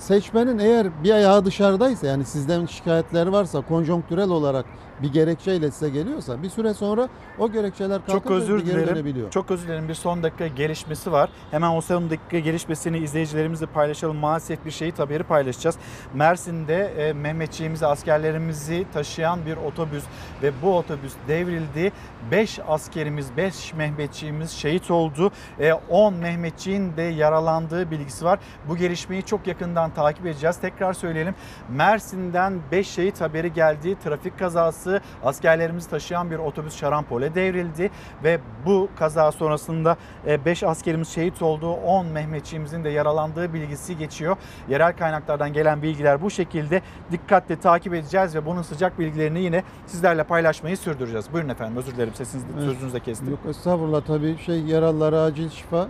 seçmenin 0.00 0.58
eğer 0.58 1.04
bir 1.04 1.10
ayağı 1.10 1.44
dışarıdaysa 1.44 2.06
yani 2.06 2.24
sizden 2.24 2.66
şikayetleri 2.66 3.32
varsa 3.32 3.60
konjonktürel 3.60 4.28
olarak 4.28 4.66
bir 5.02 5.12
gerekçeyle 5.12 5.70
size 5.70 5.88
geliyorsa 5.88 6.42
bir 6.42 6.50
süre 6.50 6.74
sonra 6.74 7.08
o 7.38 7.52
gerekçeler 7.52 7.98
Çok 7.98 8.06
kalkıp 8.06 8.30
özür 8.30 8.64
geri 8.64 8.86
dilerim. 8.86 9.30
Çok 9.30 9.50
özür 9.50 9.68
dilerim. 9.68 9.88
Bir 9.88 9.94
son 9.94 10.22
dakika 10.22 10.46
gelişmesi 10.46 11.12
var. 11.12 11.30
Hemen 11.50 11.70
o 11.70 11.80
son 11.80 12.10
dakika 12.10 12.38
gelişmesini 12.38 12.98
izleyicilerimizle 12.98 13.66
paylaşalım. 13.66 14.16
Maalesef 14.16 14.64
bir 14.64 14.70
şehit 14.70 14.98
haberi 14.98 15.22
paylaşacağız. 15.22 15.76
Mersin'de 16.14 16.84
e, 16.84 17.12
Mehmetçiğimizi, 17.12 17.86
askerlerimizi 17.86 18.86
taşıyan 18.92 19.46
bir 19.46 19.56
otobüs 19.56 20.04
ve 20.42 20.52
bu 20.62 20.76
otobüs 20.76 21.12
devrildi. 21.28 21.92
5 22.30 22.58
askerimiz, 22.68 23.36
5 23.36 23.74
Mehmetçiğimiz 23.74 24.50
şehit 24.50 24.90
oldu. 24.90 25.30
E, 25.60 25.72
10 25.72 26.14
Mehmetçiğin 26.14 26.96
de 26.96 27.02
yaralandığı 27.02 27.90
bilgisi 27.90 28.24
var. 28.24 28.38
Bu 28.68 28.76
gelişmeyi 28.76 29.22
çok 29.22 29.46
yakından 29.46 29.90
takip 29.90 30.26
edeceğiz. 30.26 30.56
Tekrar 30.56 30.92
söyleyelim. 30.92 31.34
Mersin'den 31.68 32.58
5 32.72 32.88
şehit 32.88 33.20
haberi 33.20 33.52
geldi. 33.52 33.96
Trafik 34.04 34.38
kazası, 34.38 34.89
askerlerimizi 35.24 35.90
taşıyan 35.90 36.30
bir 36.30 36.38
otobüs 36.38 36.76
şarampole 36.76 37.34
devrildi 37.34 37.90
ve 38.24 38.38
bu 38.66 38.88
kaza 38.98 39.32
sonrasında 39.32 39.96
5 40.44 40.62
askerimiz 40.62 41.08
şehit 41.08 41.42
oldu. 41.42 41.72
10 41.72 42.06
Mehmetçiğimizin 42.06 42.84
de 42.84 42.88
yaralandığı 42.90 43.54
bilgisi 43.54 43.98
geçiyor. 43.98 44.36
Yerel 44.68 44.96
kaynaklardan 44.96 45.52
gelen 45.52 45.82
bilgiler 45.82 46.22
bu 46.22 46.30
şekilde 46.30 46.82
dikkatle 47.12 47.56
takip 47.60 47.94
edeceğiz 47.94 48.34
ve 48.34 48.46
bunun 48.46 48.62
sıcak 48.62 48.98
bilgilerini 48.98 49.40
yine 49.40 49.62
sizlerle 49.86 50.24
paylaşmayı 50.24 50.76
sürdüreceğiz. 50.76 51.32
Buyurun 51.32 51.48
efendim 51.48 51.76
özür 51.76 51.94
dilerim 51.94 52.14
sesinizi 52.14 52.46
Evet. 52.54 52.64
sözünüzü 52.64 52.94
de 52.96 53.00
kestim. 53.00 53.30
Yok 53.30 53.38
estağfurullah 53.48 54.00
tabii 54.06 54.38
şey 54.38 54.60
yaralılara 54.60 55.20
acil 55.20 55.50
şifa 55.50 55.82
e, 55.82 55.86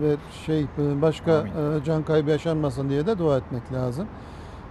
ve 0.00 0.16
şey 0.46 0.60
e, 0.60 1.02
başka 1.02 1.32
e, 1.32 1.84
can 1.84 2.02
kaybı 2.02 2.30
yaşanmasın 2.30 2.88
diye 2.88 3.06
de 3.06 3.18
dua 3.18 3.36
etmek 3.36 3.72
lazım. 3.72 4.08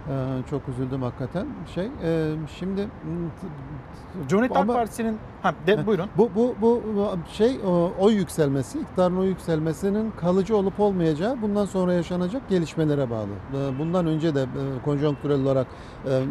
E, 0.08 0.14
Çok 0.50 0.68
üzüldüm 0.68 1.02
hakikaten. 1.02 1.46
Şey 1.74 1.88
e, 2.04 2.30
şimdi 2.58 2.88
Cumhuriyet 4.28 4.56
Halk 4.56 4.66
Partisi'nin 4.66 5.18
ha, 5.42 5.54
de, 5.66 5.86
buyurun. 5.86 6.06
Bu, 6.18 6.30
bu, 6.34 6.54
bu 6.62 6.82
şey 7.32 7.60
o, 7.66 7.90
oy 8.00 8.14
yükselmesi, 8.14 8.80
iktidarın 8.80 9.16
oy 9.16 9.26
yükselmesinin 9.28 10.10
kalıcı 10.10 10.56
olup 10.56 10.80
olmayacağı 10.80 11.42
bundan 11.42 11.64
sonra 11.64 11.92
yaşanacak 11.94 12.48
gelişmelere 12.48 13.10
bağlı. 13.10 13.28
E, 13.54 13.78
Bundan 13.78 14.06
önce 14.06 14.34
de 14.34 14.42
e, 14.42 14.82
konjonktürel 14.84 15.40
olarak 15.42 15.66
e, 16.06 16.22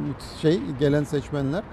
şey 0.41 0.61
gelen 0.79 1.03
seçmenler 1.03 1.63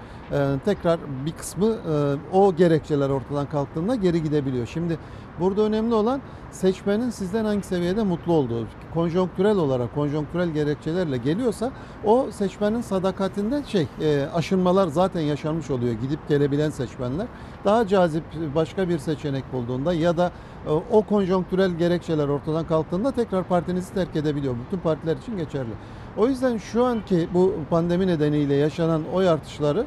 tekrar 0.65 0.99
bir 1.25 1.31
kısmı 1.31 1.65
e, 1.65 2.35
o 2.37 2.55
gerekçeler 2.55 3.09
ortadan 3.09 3.49
kalktığında 3.49 3.95
geri 3.95 4.23
gidebiliyor. 4.23 4.67
Şimdi 4.67 4.97
burada 5.39 5.61
önemli 5.61 5.93
olan 5.93 6.21
seçmenin 6.51 7.09
sizden 7.09 7.45
hangi 7.45 7.63
seviyede 7.63 8.03
mutlu 8.03 8.33
olduğu. 8.33 8.67
Konjonktürel 8.93 9.57
olarak, 9.57 9.95
konjonktürel 9.95 10.49
gerekçelerle 10.49 11.17
geliyorsa 11.17 11.71
o 12.05 12.27
seçmenin 12.31 12.81
sadakatinde 12.81 13.63
şey 13.67 13.87
e, 14.01 14.27
aşınmalar 14.33 14.87
zaten 14.87 15.21
yaşanmış 15.21 15.69
oluyor. 15.69 15.93
Gidip 15.93 16.29
gelebilen 16.29 16.69
seçmenler 16.69 17.27
daha 17.65 17.87
cazip 17.87 18.23
başka 18.55 18.89
bir 18.89 18.97
seçenek 18.99 19.53
bulduğunda 19.53 19.93
ya 19.93 20.17
da 20.17 20.31
e, 20.67 20.69
o 20.69 21.01
konjonktürel 21.01 21.71
gerekçeler 21.71 22.27
ortadan 22.27 22.67
kalktığında 22.67 23.11
tekrar 23.11 23.43
partinizi 23.43 23.93
terk 23.93 24.15
edebiliyor. 24.15 24.55
Bütün 24.65 24.83
partiler 24.83 25.17
için 25.17 25.37
geçerli. 25.37 25.71
O 26.17 26.27
yüzden 26.27 26.57
şu 26.57 26.85
anki 26.85 27.27
bu 27.33 27.53
pandemi 27.69 28.07
nedeniyle 28.07 28.55
yaşanan 28.55 29.01
oy 29.13 29.29
artışları 29.29 29.85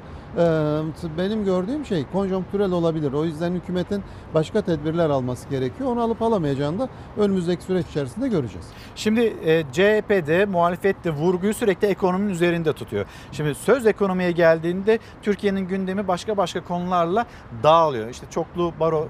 benim 1.19 1.45
gördüğüm 1.45 1.87
şey 1.87 2.05
konjonktürel 2.13 2.73
olabilir. 2.73 3.13
O 3.13 3.25
yüzden 3.25 3.53
hükümetin 3.53 4.03
başka 4.35 4.61
tedbirler 4.61 5.11
alması 5.11 5.49
gerekiyor. 5.49 5.91
Onu 5.91 6.03
alıp 6.03 6.23
alamayacağını 6.23 6.79
da 6.79 6.89
önümüzdeki 7.17 7.63
süreç 7.63 7.87
içerisinde 7.87 8.29
göreceğiz. 8.29 8.67
Şimdi 8.95 9.21
e, 9.21 9.63
CHP'de 9.73 10.45
muhalefette 10.45 11.11
vurguyu 11.11 11.55
sürekli 11.55 11.89
ekonominin 11.89 12.31
üzerinde 12.31 12.73
tutuyor. 12.73 13.07
Şimdi 13.33 13.55
söz 13.55 13.87
ekonomiye 13.87 14.31
geldiğinde 14.31 14.99
Türkiye'nin 15.23 15.69
gündemi 15.69 16.09
başka 16.09 16.37
başka 16.37 16.65
konularla 16.65 17.27
dağılıyor. 17.63 18.09
İşte 18.09 18.27
çoklu 18.31 18.73
baro 18.81 19.09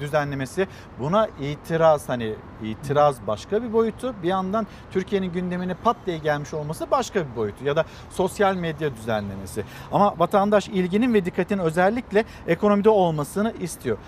düzenlemesi 0.00 0.66
buna 1.00 1.28
itiraz 1.40 2.08
hani 2.08 2.34
itiraz 2.62 3.26
başka 3.26 3.62
bir 3.62 3.72
boyutu. 3.72 4.14
Bir 4.22 4.28
yandan 4.28 4.66
Türkiye'nin 4.90 5.32
gündemine 5.32 5.74
pat 5.74 5.96
diye 6.06 6.18
gelmiş 6.18 6.54
olması 6.54 6.90
başka 6.90 7.20
bir 7.20 7.36
boyutu 7.36 7.64
ya 7.64 7.76
da 7.76 7.84
sosyal 8.10 8.54
medya 8.54 8.96
düzenlemesi. 8.96 9.64
Ama 9.92 10.14
vatandaş 10.18 10.65
ilginin 10.68 11.14
ve 11.14 11.24
dikkatin 11.24 11.58
özellikle 11.58 12.24
ekonomide 12.46 12.90
olmasını 12.90 13.52
istiyor. 13.60 13.98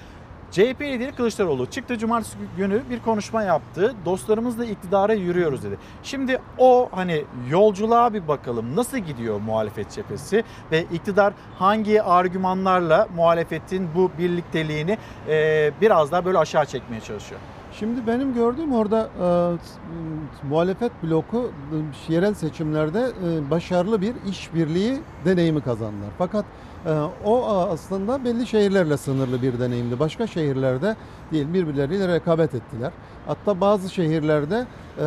CHP 0.50 0.80
lideri 0.80 1.12
Kılıçdaroğlu 1.12 1.66
çıktı 1.66 1.98
cumartesi 1.98 2.36
günü 2.56 2.82
bir 2.90 3.00
konuşma 3.00 3.42
yaptı. 3.42 3.94
Dostlarımızla 4.04 4.64
iktidara 4.64 5.12
yürüyoruz 5.12 5.62
dedi. 5.62 5.78
Şimdi 6.02 6.38
o 6.58 6.88
hani 6.92 7.24
yolculuğa 7.50 8.14
bir 8.14 8.28
bakalım. 8.28 8.76
Nasıl 8.76 8.98
gidiyor 8.98 9.40
muhalefet 9.40 9.90
cephesi 9.90 10.44
ve 10.72 10.84
iktidar 10.92 11.32
hangi 11.58 12.02
argümanlarla 12.02 13.08
muhalefetin 13.16 13.88
bu 13.94 14.10
birlikteliğini 14.18 14.98
e, 15.28 15.70
biraz 15.80 16.12
daha 16.12 16.24
böyle 16.24 16.38
aşağı 16.38 16.66
çekmeye 16.66 17.00
çalışıyor? 17.00 17.40
Şimdi 17.78 18.06
benim 18.06 18.34
gördüğüm 18.34 18.72
orada 18.72 19.08
e, 19.22 20.48
muhalefet 20.48 20.92
bloku 21.02 21.50
e, 22.08 22.12
yerel 22.12 22.34
seçimlerde 22.34 23.00
e, 23.00 23.50
başarılı 23.50 24.00
bir 24.00 24.14
işbirliği 24.30 24.98
deneyimi 25.24 25.60
kazandılar. 25.60 26.10
Fakat 26.18 26.44
e, 26.86 26.92
o 27.24 27.46
aslında 27.46 28.24
belli 28.24 28.46
şehirlerle 28.46 28.96
sınırlı 28.96 29.42
bir 29.42 29.60
deneyimdi. 29.60 29.98
Başka 29.98 30.26
şehirlerde 30.26 30.96
değil 31.32 31.46
birbirleriyle 31.54 32.08
rekabet 32.08 32.54
ettiler. 32.54 32.92
Hatta 33.26 33.60
bazı 33.60 33.94
şehirlerde 33.94 34.66
e, 34.98 35.04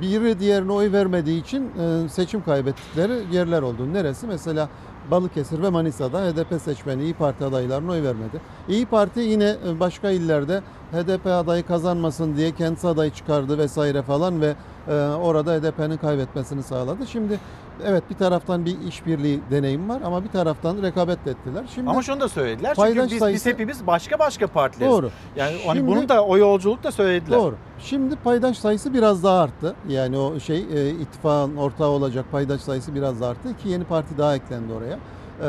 biri 0.00 0.40
diğerine 0.40 0.72
oy 0.72 0.92
vermediği 0.92 1.42
için 1.42 1.70
e, 1.78 2.08
seçim 2.08 2.42
kaybettikleri 2.42 3.12
yerler 3.32 3.62
oldu. 3.62 3.92
Neresi? 3.92 4.26
Mesela 4.26 4.68
Balıkesir 5.10 5.62
ve 5.62 5.68
Manisa'da 5.68 6.20
HDP 6.20 6.62
seçmeni 6.62 7.02
İyi 7.02 7.14
Parti 7.14 7.44
adaylarına 7.44 7.92
oy 7.92 8.02
vermedi. 8.02 8.40
İyi 8.68 8.86
Parti 8.86 9.20
yine 9.20 9.56
başka 9.80 10.10
illerde 10.10 10.62
HDP 10.92 11.26
adayı 11.26 11.66
kazanmasın 11.66 12.36
diye 12.36 12.52
kendisi 12.52 12.88
adayı 12.88 13.10
çıkardı 13.10 13.58
vesaire 13.58 14.02
falan 14.02 14.40
ve 14.40 14.54
e, 14.88 14.92
orada 15.22 15.52
HDP'nin 15.52 15.96
kaybetmesini 15.96 16.62
sağladı. 16.62 17.06
Şimdi 17.06 17.40
evet 17.86 18.02
bir 18.10 18.14
taraftan 18.14 18.64
bir 18.66 18.80
işbirliği 18.88 19.40
deneyim 19.50 19.88
var 19.88 20.00
ama 20.04 20.24
bir 20.24 20.28
taraftan 20.28 20.82
rekabet 20.82 21.24
de 21.24 21.30
ettiler. 21.30 21.64
Şimdi 21.74 21.90
Ama 21.90 22.02
şunu 22.02 22.20
da 22.20 22.28
söylediler 22.28 22.68
çünkü 22.74 22.76
paydaş 22.88 23.04
biz, 23.04 23.12
biz 23.12 23.18
sayısı- 23.18 23.50
hepimiz 23.50 23.86
başka 23.86 24.18
başka 24.18 24.46
partileriz. 24.46 24.92
Doğru. 24.92 25.10
Yani 25.36 25.56
hani 25.66 25.78
Şimdi- 25.78 25.90
bunu 25.90 26.08
da 26.08 26.24
o 26.24 26.36
yolculuk 26.38 26.82
da 26.84 26.92
söylediler. 26.92 27.38
Doğru. 27.38 27.54
Şimdi 27.78 28.16
paydaş 28.16 28.58
sayısı 28.58 28.94
biraz 28.94 29.24
daha 29.24 29.40
arttı. 29.40 29.74
Yani 29.88 30.18
o 30.18 30.40
şey 30.40 30.66
e, 30.74 30.90
ittifakın 30.90 31.56
ortağı 31.56 31.88
olacak 31.88 32.24
paydaş 32.32 32.60
sayısı 32.60 32.94
biraz 32.94 33.20
daha 33.20 33.30
arttı. 33.30 33.48
İki 33.50 33.68
yeni 33.68 33.84
parti 33.84 34.18
daha 34.18 34.34
eklendi 34.36 34.72
oraya. 34.72 34.94
E, 34.94 35.48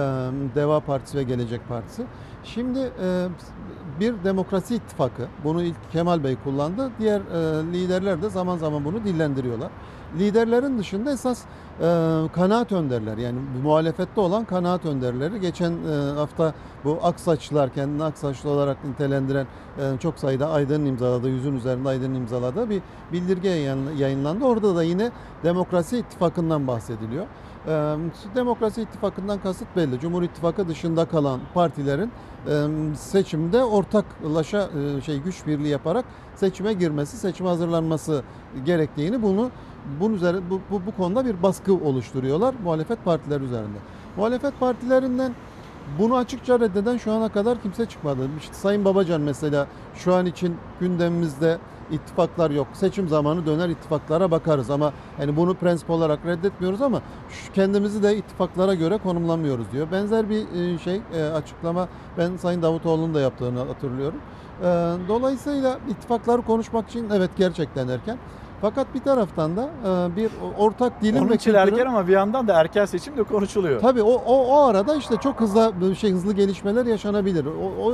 Deva 0.55 0.79
Partisi 0.79 1.17
ve 1.17 1.23
Gelecek 1.23 1.69
Partisi. 1.69 2.03
Şimdi 2.43 2.79
e, 2.79 3.27
bir 3.99 4.13
demokrasi 4.23 4.75
ittifakı. 4.75 5.27
Bunu 5.43 5.63
ilk 5.63 5.91
Kemal 5.91 6.23
Bey 6.23 6.35
kullandı. 6.43 6.91
Diğer 6.99 7.19
e, 7.19 7.63
liderler 7.73 8.21
de 8.21 8.29
zaman 8.29 8.57
zaman 8.57 8.85
bunu 8.85 9.03
dillendiriyorlar. 9.03 9.69
Liderlerin 10.19 10.79
dışında 10.79 11.11
esas 11.11 11.41
e, 11.41 11.83
kanaat 12.33 12.71
önderler 12.71 13.17
yani 13.17 13.39
muhalefette 13.63 14.21
olan 14.21 14.45
kanaat 14.45 14.85
önderleri. 14.85 15.39
Geçen 15.41 15.71
e, 15.71 16.17
hafta 16.17 16.53
bu 16.85 16.99
Aksaçlılar 17.03 17.73
kendini 17.73 18.03
Aksaçlı 18.03 18.49
olarak 18.49 18.85
nitelendiren 18.85 19.47
e, 19.77 19.97
çok 19.99 20.19
sayıda 20.19 20.49
Aydın'ın 20.49 20.85
imzaladığı, 20.85 21.29
yüzün 21.29 21.55
üzerinde 21.55 21.89
Aydın'ın 21.89 22.15
imzaladığı 22.15 22.69
bir 22.69 22.81
bildirge 23.13 23.49
yayın- 23.49 23.95
yayınlandı. 23.97 24.45
Orada 24.45 24.75
da 24.75 24.83
yine 24.83 25.11
Demokrasi 25.43 25.97
İttifakı'ndan 25.97 26.67
bahsediliyor. 26.67 27.25
E, 27.67 27.95
Demokrasi 28.35 28.81
İttifakı'ndan 28.81 29.39
kasıt 29.39 29.67
belli. 29.75 29.99
Cumhur 29.99 30.23
İttifakı 30.23 30.67
dışında 30.67 31.05
kalan 31.05 31.39
partilerin 31.53 32.11
e, 32.47 32.67
seçimde 32.95 33.63
ortaklaşa 33.63 34.69
e, 34.97 35.01
şey 35.01 35.17
güç 35.19 35.47
birliği 35.47 35.67
yaparak 35.69 36.05
seçime 36.35 36.73
girmesi, 36.73 37.17
seçime 37.17 37.49
hazırlanması 37.49 38.23
gerektiğini 38.65 39.21
bunu 39.21 39.49
bunun 39.99 40.13
üzerine 40.13 40.41
bu, 40.49 40.59
bu, 40.71 40.81
bu 40.85 40.95
konuda 40.97 41.25
bir 41.25 41.43
baskı 41.43 41.73
oluşturuyorlar 41.73 42.55
muhalefet 42.63 43.05
partileri 43.05 43.43
üzerinde. 43.43 43.77
Muhalefet 44.17 44.59
partilerinden 44.59 45.31
bunu 45.99 46.15
açıkça 46.15 46.59
reddeden 46.59 46.97
şu 46.97 47.11
ana 47.11 47.29
kadar 47.29 47.61
kimse 47.61 47.85
çıkmadı. 47.85 48.19
İşte 48.39 48.53
Sayın 48.53 48.85
Babacan 48.85 49.21
mesela 49.21 49.67
şu 49.95 50.15
an 50.15 50.25
için 50.25 50.55
gündemimizde 50.79 51.57
ittifaklar 51.91 52.51
yok. 52.51 52.67
Seçim 52.73 53.07
zamanı 53.07 53.45
döner 53.45 53.69
ittifaklara 53.69 54.31
bakarız 54.31 54.69
ama 54.69 54.93
yani 55.19 55.37
bunu 55.37 55.53
prensip 55.53 55.89
olarak 55.89 56.25
reddetmiyoruz 56.25 56.81
ama 56.81 57.01
kendimizi 57.53 58.03
de 58.03 58.17
ittifaklara 58.17 58.73
göre 58.73 58.97
konumlamıyoruz 58.97 59.71
diyor. 59.71 59.87
Benzer 59.91 60.29
bir 60.29 60.47
e, 60.53 60.77
şey 60.77 61.01
e, 61.13 61.23
açıklama 61.23 61.87
ben 62.17 62.37
Sayın 62.37 62.61
Davutoğlu'nun 62.61 63.13
da 63.13 63.21
yaptığını 63.21 63.59
hatırlıyorum. 63.59 64.19
E, 64.61 64.65
Dolayısıyla 65.07 65.79
ittifakları 65.89 66.41
konuşmak 66.41 66.89
için 66.89 67.09
evet 67.13 67.29
gerçekten 67.37 67.87
erken. 67.87 68.17
Fakat 68.61 68.87
bir 68.95 68.99
taraftan 68.99 69.57
da 69.57 69.69
e, 69.85 70.15
bir 70.15 70.31
ortak 70.57 71.01
dilim 71.01 71.21
Onun 71.21 71.29
ve 71.29 71.35
için 71.35 71.51
kültürün- 71.51 71.73
erken 71.73 71.85
ama 71.85 72.07
bir 72.07 72.13
yandan 72.13 72.47
da 72.47 72.53
erken 72.53 72.85
seçim 72.85 73.17
de 73.17 73.23
konuşuluyor. 73.23 73.81
Tabii 73.81 74.01
o, 74.03 74.13
o, 74.13 74.45
o 74.47 74.59
arada 74.65 74.95
işte 74.95 75.15
çok 75.23 75.39
hızlı 75.41 75.95
şey 75.95 76.11
hızlı 76.11 76.33
gelişmeler 76.33 76.85
yaşanabilir. 76.85 77.45
O, 77.45 77.85
o 77.89 77.93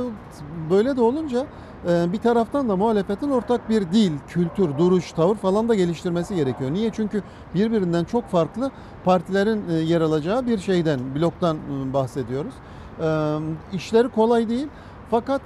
böyle 0.70 0.96
de 0.96 1.00
olunca 1.02 1.46
e, 1.88 2.12
bir 2.12 2.18
taraftan 2.18 2.68
da 2.68 2.76
muhalefetin 2.76 3.30
ortak 3.30 3.68
bir 3.68 3.80
dil, 3.92 4.12
kültür, 4.28 4.78
duruş, 4.78 5.12
tavır 5.12 5.34
falan 5.36 5.68
da 5.68 5.74
geliştirmesi 5.74 6.34
gerekiyor. 6.34 6.70
Niye? 6.72 6.90
Çünkü 6.90 7.22
birbirinden 7.54 8.04
çok 8.04 8.24
farklı 8.28 8.70
partilerin 9.04 9.62
e, 9.70 9.72
yer 9.72 10.00
alacağı 10.00 10.46
bir 10.46 10.58
şeyden, 10.58 11.00
bloktan 11.14 11.56
e, 11.56 11.92
bahsediyoruz. 11.92 12.54
E, 13.02 13.36
işleri 13.76 14.08
kolay 14.08 14.48
değil. 14.48 14.68
Fakat 15.10 15.40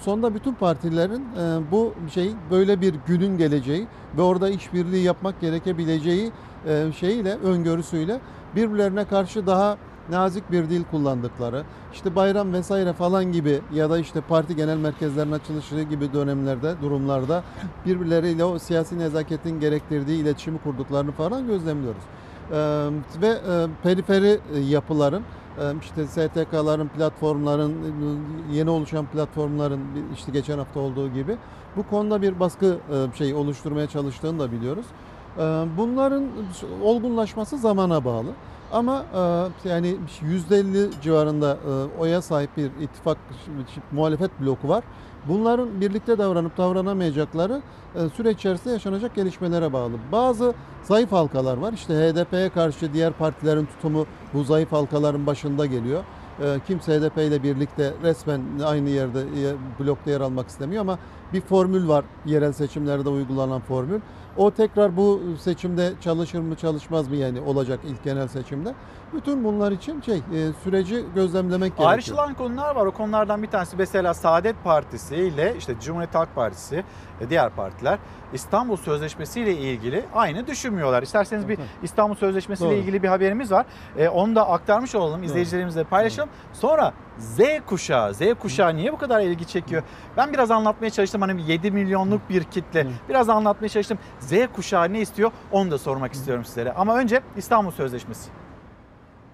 sonunda 0.00 0.34
bütün 0.34 0.54
partilerin 0.54 1.24
bu 1.70 1.94
şey 2.14 2.32
böyle 2.50 2.80
bir 2.80 2.94
günün 3.06 3.38
geleceği 3.38 3.86
ve 4.18 4.22
orada 4.22 4.48
işbirliği 4.48 5.02
yapmak 5.02 5.40
gerekebileceği 5.40 6.32
şeyiyle, 7.00 7.34
öngörüsüyle 7.34 8.20
birbirlerine 8.56 9.04
karşı 9.04 9.46
daha 9.46 9.76
nazik 10.10 10.52
bir 10.52 10.70
dil 10.70 10.84
kullandıkları, 10.90 11.62
işte 11.92 12.16
bayram 12.16 12.52
vesaire 12.52 12.92
falan 12.92 13.32
gibi 13.32 13.60
ya 13.74 13.90
da 13.90 13.98
işte 13.98 14.20
parti 14.20 14.56
genel 14.56 14.76
merkezlerinin 14.76 15.32
açılışı 15.32 15.82
gibi 15.82 16.12
dönemlerde, 16.12 16.74
durumlarda 16.82 17.42
birbirleriyle 17.86 18.44
o 18.44 18.58
siyasi 18.58 18.98
nezaketin 18.98 19.60
gerektirdiği 19.60 20.22
iletişimi 20.22 20.58
kurduklarını 20.58 21.12
falan 21.12 21.46
gözlemliyoruz. 21.46 22.02
Ee, 22.52 22.56
ve 23.22 23.28
e, 23.28 23.66
periferi 23.82 24.40
yapıların 24.68 25.22
işte 25.82 26.06
STK'ların, 26.06 26.88
platformların, 26.88 27.74
yeni 28.52 28.70
oluşan 28.70 29.06
platformların 29.06 29.80
işte 30.14 30.32
geçen 30.32 30.58
hafta 30.58 30.80
olduğu 30.80 31.08
gibi 31.08 31.36
bu 31.76 31.82
konuda 31.82 32.22
bir 32.22 32.40
baskı 32.40 32.78
şey 33.14 33.34
oluşturmaya 33.34 33.86
çalıştığını 33.86 34.38
da 34.38 34.52
biliyoruz. 34.52 34.86
Bunların 35.78 36.24
olgunlaşması 36.82 37.58
zamana 37.58 38.04
bağlı. 38.04 38.28
Ama 38.72 39.04
yani 39.64 39.96
%50 40.50 40.90
civarında 41.02 41.56
oya 41.98 42.22
sahip 42.22 42.56
bir 42.56 42.70
ittifak 42.80 43.18
muhalefet 43.92 44.30
bloku 44.40 44.68
var. 44.68 44.84
Bunların 45.28 45.80
birlikte 45.80 46.18
davranıp 46.18 46.58
davranamayacakları 46.58 47.62
e, 47.94 48.08
süreç 48.08 48.38
içerisinde 48.38 48.72
yaşanacak 48.72 49.14
gelişmelere 49.14 49.72
bağlı. 49.72 49.92
Bazı 50.12 50.54
zayıf 50.82 51.12
halkalar 51.12 51.56
var. 51.56 51.72
İşte 51.72 51.94
HDP'ye 51.94 52.48
karşı 52.48 52.92
diğer 52.92 53.12
partilerin 53.12 53.66
tutumu 53.66 54.06
bu 54.34 54.44
zayıf 54.44 54.72
halkaların 54.72 55.26
başında 55.26 55.66
geliyor. 55.66 56.04
E, 56.42 56.60
Kimse 56.66 56.98
HDP 57.00 57.18
ile 57.18 57.42
birlikte 57.42 57.94
resmen 58.02 58.40
aynı 58.66 58.88
yerde 58.90 59.20
e, 59.20 59.54
blokta 59.84 60.10
yer 60.10 60.20
almak 60.20 60.48
istemiyor 60.48 60.80
ama 60.80 60.98
bir 61.32 61.40
formül 61.40 61.88
var 61.88 62.04
yerel 62.26 62.52
seçimlerde 62.52 63.08
uygulanan 63.08 63.60
formül. 63.60 64.00
O 64.40 64.50
tekrar 64.50 64.96
bu 64.96 65.20
seçimde 65.40 65.92
çalışır 66.00 66.40
mı 66.40 66.54
çalışmaz 66.54 67.08
mı 67.08 67.16
yani 67.16 67.40
olacak 67.40 67.80
ilk 67.84 68.04
genel 68.04 68.28
seçimde. 68.28 68.74
Bütün 69.14 69.44
bunlar 69.44 69.72
için 69.72 70.00
şey 70.00 70.16
e, 70.16 70.52
süreci 70.64 71.04
gözlemlemek 71.14 71.60
gerekiyor. 71.60 71.90
Ayrışılan 71.90 72.34
konular 72.34 72.76
var. 72.76 72.86
O 72.86 72.90
konulardan 72.90 73.42
bir 73.42 73.48
tanesi 73.48 73.76
mesela 73.76 74.14
Saadet 74.14 74.64
Partisi 74.64 75.16
ile 75.16 75.54
işte 75.58 75.74
Cumhuriyet 75.80 76.14
Halk 76.14 76.34
Partisi 76.34 76.84
ve 77.20 77.30
diğer 77.30 77.50
partiler 77.50 77.98
İstanbul 78.32 78.76
Sözleşmesi 78.76 79.40
ile 79.40 79.56
ilgili 79.56 80.04
aynı 80.14 80.46
düşünmüyorlar. 80.46 81.02
İsterseniz 81.02 81.48
bir 81.48 81.58
İstanbul 81.82 82.14
Sözleşmesi 82.14 82.66
ile 82.66 82.78
ilgili 82.78 83.02
bir 83.02 83.08
haberimiz 83.08 83.52
var. 83.52 83.66
Ee, 83.96 84.08
onu 84.08 84.36
da 84.36 84.48
aktarmış 84.48 84.94
olalım, 84.94 85.22
izleyicilerimizle 85.22 85.84
paylaşalım. 85.84 86.30
Sonra 86.52 86.92
Z 87.20 87.40
kuşağı, 87.66 88.14
Z 88.14 88.20
kuşağı 88.40 88.76
niye 88.76 88.92
bu 88.92 88.98
kadar 88.98 89.20
ilgi 89.20 89.46
çekiyor? 89.46 89.82
Ben 90.16 90.32
biraz 90.32 90.50
anlatmaya 90.50 90.90
çalıştım 90.90 91.20
hani 91.20 91.50
7 91.50 91.70
milyonluk 91.70 92.30
bir 92.30 92.44
kitle. 92.44 92.86
Biraz 93.08 93.28
anlatmaya 93.28 93.68
çalıştım. 93.68 93.98
Z 94.20 94.32
kuşağı 94.56 94.92
ne 94.92 95.00
istiyor? 95.00 95.32
Onu 95.52 95.70
da 95.70 95.78
sormak 95.78 96.12
istiyorum 96.12 96.44
sizlere. 96.44 96.72
Ama 96.72 96.96
önce 96.96 97.22
İstanbul 97.36 97.70
Sözleşmesi. 97.70 98.30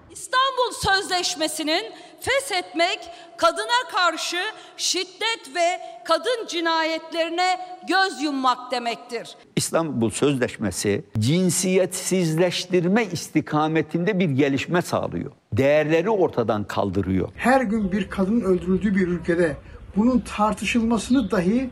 İstanbul 0.09 0.71
Sözleşmesi'nin 0.73 1.93
feshetmek, 2.19 2.99
kadına 3.37 3.91
karşı 3.91 4.37
şiddet 4.77 5.55
ve 5.55 5.81
kadın 6.05 6.47
cinayetlerine 6.47 7.59
göz 7.87 8.21
yummak 8.21 8.71
demektir. 8.71 9.35
İstanbul 9.55 10.09
Sözleşmesi 10.09 11.05
cinsiyetsizleştirme 11.19 13.05
istikametinde 13.05 14.19
bir 14.19 14.29
gelişme 14.29 14.81
sağlıyor. 14.81 15.31
Değerleri 15.57 16.09
ortadan 16.09 16.63
kaldırıyor. 16.63 17.29
Her 17.35 17.61
gün 17.61 17.91
bir 17.91 18.09
kadının 18.09 18.41
öldürüldüğü 18.41 18.95
bir 18.95 19.07
ülkede 19.07 19.57
bunun 19.95 20.19
tartışılmasını 20.19 21.31
dahi 21.31 21.69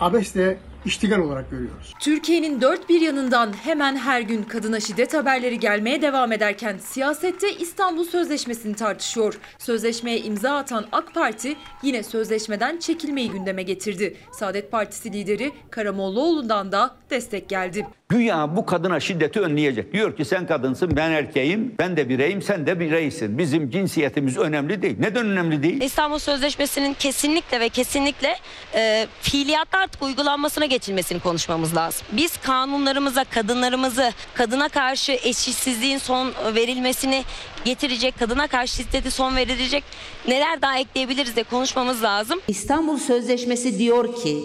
abesle 0.00 0.58
iştigal 0.84 1.18
olarak 1.18 1.50
görüyoruz. 1.50 1.94
Türkiye'nin 2.00 2.60
dört 2.60 2.88
bir 2.88 3.00
yanından 3.00 3.52
hemen 3.52 3.96
her 3.96 4.20
gün 4.20 4.42
kadına 4.42 4.80
şiddet 4.80 5.14
haberleri 5.14 5.58
gelmeye 5.58 6.02
devam 6.02 6.32
ederken 6.32 6.78
siyasette 6.78 7.52
İstanbul 7.52 8.04
Sözleşmesi'ni 8.04 8.74
tartışıyor. 8.74 9.38
Sözleşmeye 9.58 10.20
imza 10.20 10.56
atan 10.56 10.86
AK 10.92 11.14
Parti 11.14 11.56
yine 11.82 12.02
sözleşmeden 12.02 12.78
çekilmeyi 12.78 13.30
gündeme 13.30 13.62
getirdi. 13.62 14.16
Saadet 14.32 14.70
Partisi 14.70 15.12
lideri 15.12 15.52
Karamollaoğlu'ndan 15.70 16.72
da 16.72 16.96
destek 17.10 17.48
geldi. 17.48 17.86
Güya 18.10 18.56
bu 18.56 18.66
kadına 18.66 19.00
şiddeti 19.00 19.40
önleyecek. 19.40 19.92
Diyor 19.92 20.16
ki 20.16 20.24
sen 20.24 20.46
kadınsın, 20.46 20.96
ben 20.96 21.10
erkeğim, 21.10 21.74
ben 21.78 21.96
de 21.96 22.08
bireyim, 22.08 22.42
sen 22.42 22.66
de 22.66 22.80
bireysin. 22.80 23.38
Bizim 23.38 23.70
cinsiyetimiz 23.70 24.36
önemli 24.36 24.82
değil. 24.82 24.96
Neden 25.00 25.26
önemli 25.26 25.62
değil? 25.62 25.82
İstanbul 25.82 26.18
Sözleşmesi'nin 26.18 26.94
kesinlikle 26.94 27.60
ve 27.60 27.68
kesinlikle 27.68 28.36
e, 28.74 29.06
fiiliyatta 29.20 29.78
artık 29.78 30.02
uygulanmasına 30.02 30.66
geçilmesini 30.66 31.20
konuşmamız 31.20 31.76
lazım. 31.76 32.06
Biz 32.12 32.36
kanunlarımıza 32.36 33.24
kadınlarımızı 33.24 34.12
kadına 34.34 34.68
karşı 34.68 35.12
eşitsizliğin 35.12 35.98
son 35.98 36.32
verilmesini 36.54 37.24
getirecek, 37.64 38.18
kadına 38.18 38.46
karşı 38.46 38.76
şiddeti 38.76 39.10
son 39.10 39.36
verilecek 39.36 39.84
neler 40.28 40.62
daha 40.62 40.78
ekleyebiliriz 40.78 41.36
de 41.36 41.42
konuşmamız 41.42 42.02
lazım. 42.02 42.40
İstanbul 42.48 42.98
Sözleşmesi 42.98 43.78
diyor 43.78 44.16
ki 44.22 44.38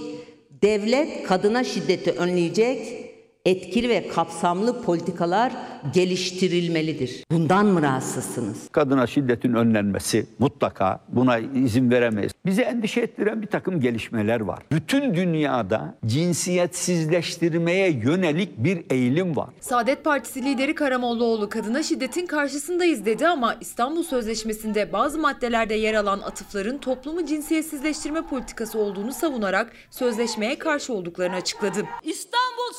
devlet 0.61 1.27
kadına 1.27 1.63
şiddeti 1.63 2.11
önleyecek 2.11 3.03
etkili 3.45 3.89
ve 3.89 4.07
kapsamlı 4.07 4.81
politikalar 4.81 5.51
geliştirilmelidir. 5.93 7.23
Bundan 7.31 7.65
mı 7.65 7.81
rahatsızsınız? 7.81 8.69
Kadına 8.71 9.07
şiddetin 9.07 9.53
önlenmesi 9.53 10.25
mutlaka 10.39 10.99
buna 11.07 11.37
izin 11.37 11.91
veremeyiz. 11.91 12.31
Bizi 12.45 12.61
endişe 12.61 13.01
ettiren 13.01 13.41
bir 13.41 13.47
takım 13.47 13.79
gelişmeler 13.79 14.39
var. 14.39 14.59
Bütün 14.71 15.15
dünyada 15.15 15.95
cinsiyetsizleştirmeye 16.05 17.91
yönelik 17.91 18.57
bir 18.57 18.83
eğilim 18.89 19.35
var. 19.35 19.49
Saadet 19.59 20.03
Partisi 20.03 20.45
lideri 20.45 20.75
Karamollaoğlu 20.75 21.49
kadına 21.49 21.83
şiddetin 21.83 22.25
karşısındayız 22.25 23.05
dedi 23.05 23.27
ama 23.27 23.55
İstanbul 23.61 24.03
Sözleşmesi'nde 24.03 24.93
bazı 24.93 25.19
maddelerde 25.19 25.73
yer 25.75 25.93
alan 25.93 26.19
atıfların 26.19 26.77
toplumu 26.77 27.25
cinsiyetsizleştirme 27.25 28.21
politikası 28.21 28.79
olduğunu 28.79 29.13
savunarak 29.13 29.71
sözleşmeye 29.89 30.59
karşı 30.59 30.93
olduklarını 30.93 31.35
açıkladı. 31.35 31.85
İstanbul 32.03 32.73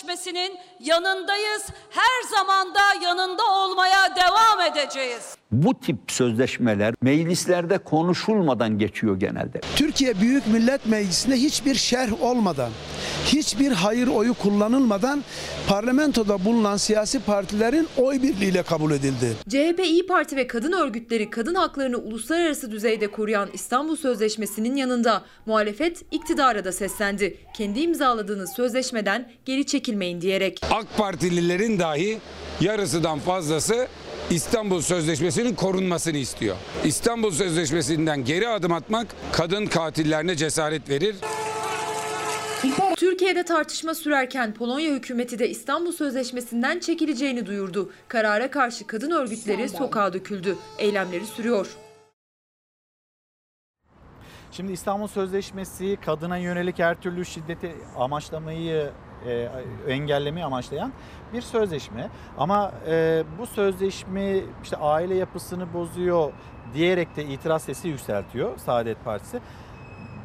Sözleşmesi'nin 0.00 0.58
yanındayız. 0.80 1.66
Her 1.90 2.28
zaman 2.36 2.74
da 2.74 2.80
yanında 3.02 3.42
olmaya 3.52 4.16
devam 4.16 4.60
edeceğiz. 4.60 5.39
Bu 5.52 5.80
tip 5.80 5.96
sözleşmeler 6.08 6.94
meclislerde 7.02 7.78
konuşulmadan 7.78 8.78
geçiyor 8.78 9.20
genelde. 9.20 9.60
Türkiye 9.76 10.20
Büyük 10.20 10.46
Millet 10.46 10.86
Meclisi'nde 10.86 11.36
hiçbir 11.36 11.74
şerh 11.74 12.22
olmadan, 12.22 12.70
hiçbir 13.26 13.72
hayır 13.72 14.06
oyu 14.08 14.34
kullanılmadan 14.34 15.24
parlamentoda 15.68 16.44
bulunan 16.44 16.76
siyasi 16.76 17.20
partilerin 17.20 17.88
oy 17.96 18.22
birliğiyle 18.22 18.62
kabul 18.62 18.92
edildi. 18.92 19.32
CHP, 19.48 19.80
İyi 19.84 20.06
Parti 20.06 20.36
ve 20.36 20.46
kadın 20.46 20.72
örgütleri 20.72 21.30
kadın 21.30 21.54
haklarını 21.54 21.96
uluslararası 21.98 22.70
düzeyde 22.70 23.06
koruyan 23.06 23.48
İstanbul 23.52 23.96
Sözleşmesi'nin 23.96 24.76
yanında 24.76 25.22
muhalefet 25.46 26.02
iktidara 26.10 26.64
da 26.64 26.72
seslendi. 26.72 27.36
Kendi 27.56 27.80
imzaladığınız 27.80 28.52
sözleşmeden 28.52 29.30
geri 29.44 29.66
çekilmeyin 29.66 30.20
diyerek. 30.20 30.60
AK 30.70 30.96
Partililerin 30.96 31.78
dahi 31.78 32.18
yarısından 32.60 33.18
fazlası 33.18 33.88
İstanbul 34.30 34.80
Sözleşmesi'nin 34.80 35.54
korunmasını 35.54 36.16
istiyor. 36.16 36.56
İstanbul 36.84 37.30
Sözleşmesi'nden 37.30 38.24
geri 38.24 38.48
adım 38.48 38.72
atmak 38.72 39.06
kadın 39.32 39.66
katillerine 39.66 40.36
cesaret 40.36 40.90
verir. 40.90 41.16
Türkiye'de 42.96 43.42
tartışma 43.44 43.94
sürerken 43.94 44.54
Polonya 44.54 44.90
hükümeti 44.90 45.38
de 45.38 45.48
İstanbul 45.48 45.92
Sözleşmesi'nden 45.92 46.78
çekileceğini 46.78 47.46
duyurdu. 47.46 47.92
Karara 48.08 48.50
karşı 48.50 48.86
kadın 48.86 49.10
örgütleri 49.10 49.68
sokağa 49.68 50.12
döküldü. 50.12 50.56
Eylemleri 50.78 51.26
sürüyor. 51.26 51.76
Şimdi 54.52 54.72
İstanbul 54.72 55.06
Sözleşmesi 55.06 55.98
kadına 56.04 56.36
yönelik 56.36 56.78
her 56.78 57.00
türlü 57.00 57.24
şiddeti 57.24 57.76
amaçlamayı 57.96 58.90
e, 59.26 59.48
engellemeyi 59.88 60.44
amaçlayan 60.46 60.92
bir 61.32 61.42
sözleşme. 61.42 62.10
Ama 62.38 62.72
e, 62.86 63.24
bu 63.38 63.46
sözleşme 63.46 64.36
işte 64.62 64.76
aile 64.76 65.14
yapısını 65.14 65.74
bozuyor 65.74 66.32
diyerek 66.74 67.16
de 67.16 67.24
itiraz 67.24 67.62
sesi 67.62 67.88
yükseltiyor 67.88 68.58
Saadet 68.58 69.04
Partisi. 69.04 69.40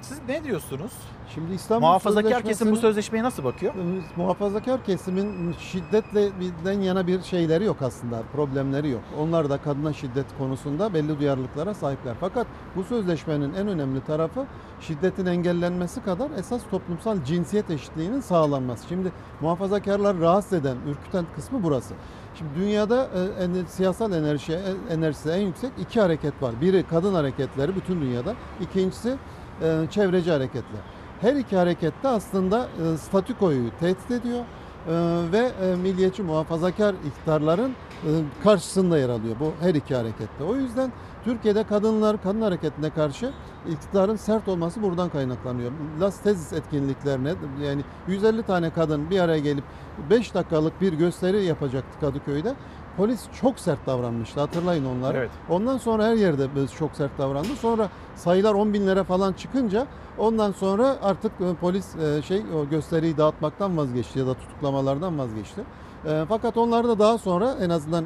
Siz 0.02 0.22
ne 0.28 0.44
diyorsunuz? 0.44 0.92
Şimdi 1.36 1.54
İstanbul 1.54 1.88
Muhafazakar 1.88 2.44
kesim 2.44 2.72
bu 2.72 2.76
sözleşmeye 2.76 3.24
nasıl 3.24 3.44
bakıyor? 3.44 3.74
Muhafazakar 4.16 4.84
kesimin 4.84 5.54
şiddetle 5.60 6.30
birden 6.40 6.82
yana 6.82 7.08
bir 7.08 7.22
şeyleri 7.22 7.64
yok 7.64 7.82
aslında, 7.82 8.22
problemleri 8.34 8.90
yok. 8.90 9.02
Onlar 9.20 9.50
da 9.50 9.58
kadına 9.58 9.94
şiddet 9.94 10.26
konusunda 10.38 10.94
belli 10.94 11.20
duyarlılıklara 11.20 11.74
sahipler. 11.74 12.16
Fakat 12.20 12.48
bu 12.76 12.84
sözleşmenin 12.84 13.54
en 13.54 13.68
önemli 13.68 14.02
tarafı 14.02 14.46
şiddetin 14.82 15.26
engellenmesi 15.26 16.04
kadar 16.04 16.32
esas 16.38 16.62
toplumsal 16.72 17.24
cinsiyet 17.24 17.70
eşitliğinin 17.70 18.22
sağlanması. 18.22 18.88
Şimdi 18.88 19.12
muhafazakarlar 19.42 20.20
rahatsız 20.20 20.54
eden, 20.54 20.78
ürküten 20.90 21.26
kısmı 21.36 21.64
burası. 21.64 21.94
Şimdi 22.36 22.52
dünyada 22.56 23.08
e, 23.16 23.44
ener- 23.44 23.68
siyasal 23.68 24.12
enerji 24.14 24.54
e, 24.54 24.94
enerjisi 24.94 25.30
en 25.30 25.42
yüksek 25.42 25.72
iki 25.80 26.02
hareket 26.02 26.42
var. 26.42 26.54
Biri 26.62 26.86
kadın 26.90 27.14
hareketleri 27.14 27.76
bütün 27.76 28.02
dünyada, 28.02 28.34
ikincisi 28.62 29.16
e, 29.62 29.86
çevreci 29.92 30.32
hareketler. 30.32 30.95
Her 31.22 31.36
iki 31.36 31.58
harekette 31.58 32.08
aslında 32.08 32.68
e, 32.94 32.98
statükoyu 32.98 33.64
tehdit 33.80 34.12
ediyor 34.12 34.40
e, 34.40 34.94
ve 35.32 35.52
e, 35.62 35.76
milliyetçi 35.76 36.24
muhafazakar 36.24 36.96
iktidarların 37.08 37.72
e, 37.72 38.10
karşısında 38.44 38.98
yer 38.98 39.10
alıyor 39.10 39.36
bu 39.40 39.52
her 39.62 39.76
iki 39.76 39.96
harekette. 39.96 40.44
O 40.44 40.56
yüzden 40.56 40.92
Türkiye'de 41.24 41.64
kadınlar 41.64 42.22
kadın 42.24 42.42
hareketine 42.42 42.90
karşı 42.90 43.32
iktidarın 43.70 44.16
sert 44.16 44.48
olması 44.48 44.82
buradan 44.82 45.10
kaynaklanıyor. 45.10 45.72
Las 46.02 46.22
Tezis 46.22 46.54
etkinliklerine 46.54 47.34
yani 47.64 47.82
150 48.08 48.44
tane 48.44 48.70
kadın 48.70 49.10
bir 49.10 49.20
araya 49.20 49.40
gelip 49.40 49.64
5 50.10 50.34
dakikalık 50.34 50.82
bir 50.82 50.94
gösteri 50.94 51.44
yapacaktı 51.44 52.00
Kadıköy'de. 52.00 52.56
Polis 52.98 53.22
çok 53.42 53.60
sert 53.60 53.88
davranmıştı 53.88 54.40
hatırlayın 54.40 54.86
onları. 54.86 55.18
Evet. 55.18 55.30
Ondan 55.50 55.78
sonra 55.78 56.06
her 56.06 56.16
yerde 56.16 56.48
biz 56.56 56.74
çok 56.74 56.96
sert 56.96 57.18
davrandı. 57.18 57.56
Sonra 57.62 57.90
sayılar 58.16 58.54
10 58.54 58.74
binlere 58.74 59.04
falan 59.04 59.34
çıkınca 59.34 59.88
ondan 60.18 60.52
sonra 60.52 60.96
artık 61.04 61.32
e, 61.42 61.54
polis 61.62 61.96
e, 61.96 62.22
şey 62.22 62.42
o 62.56 62.70
gösteriyi 62.70 63.18
dağıtmaktan 63.18 63.78
vazgeçti 63.78 64.20
ya 64.20 64.28
da 64.28 64.34
tutuklamalardan 64.34 65.20
vazgeçti. 65.20 65.62
E, 66.06 66.26
Fakat 66.30 66.58
onlar 66.58 66.88
da 66.88 67.00
daha 67.00 67.18
sonra 67.18 67.56
en 67.62 67.70
azından 67.70 68.06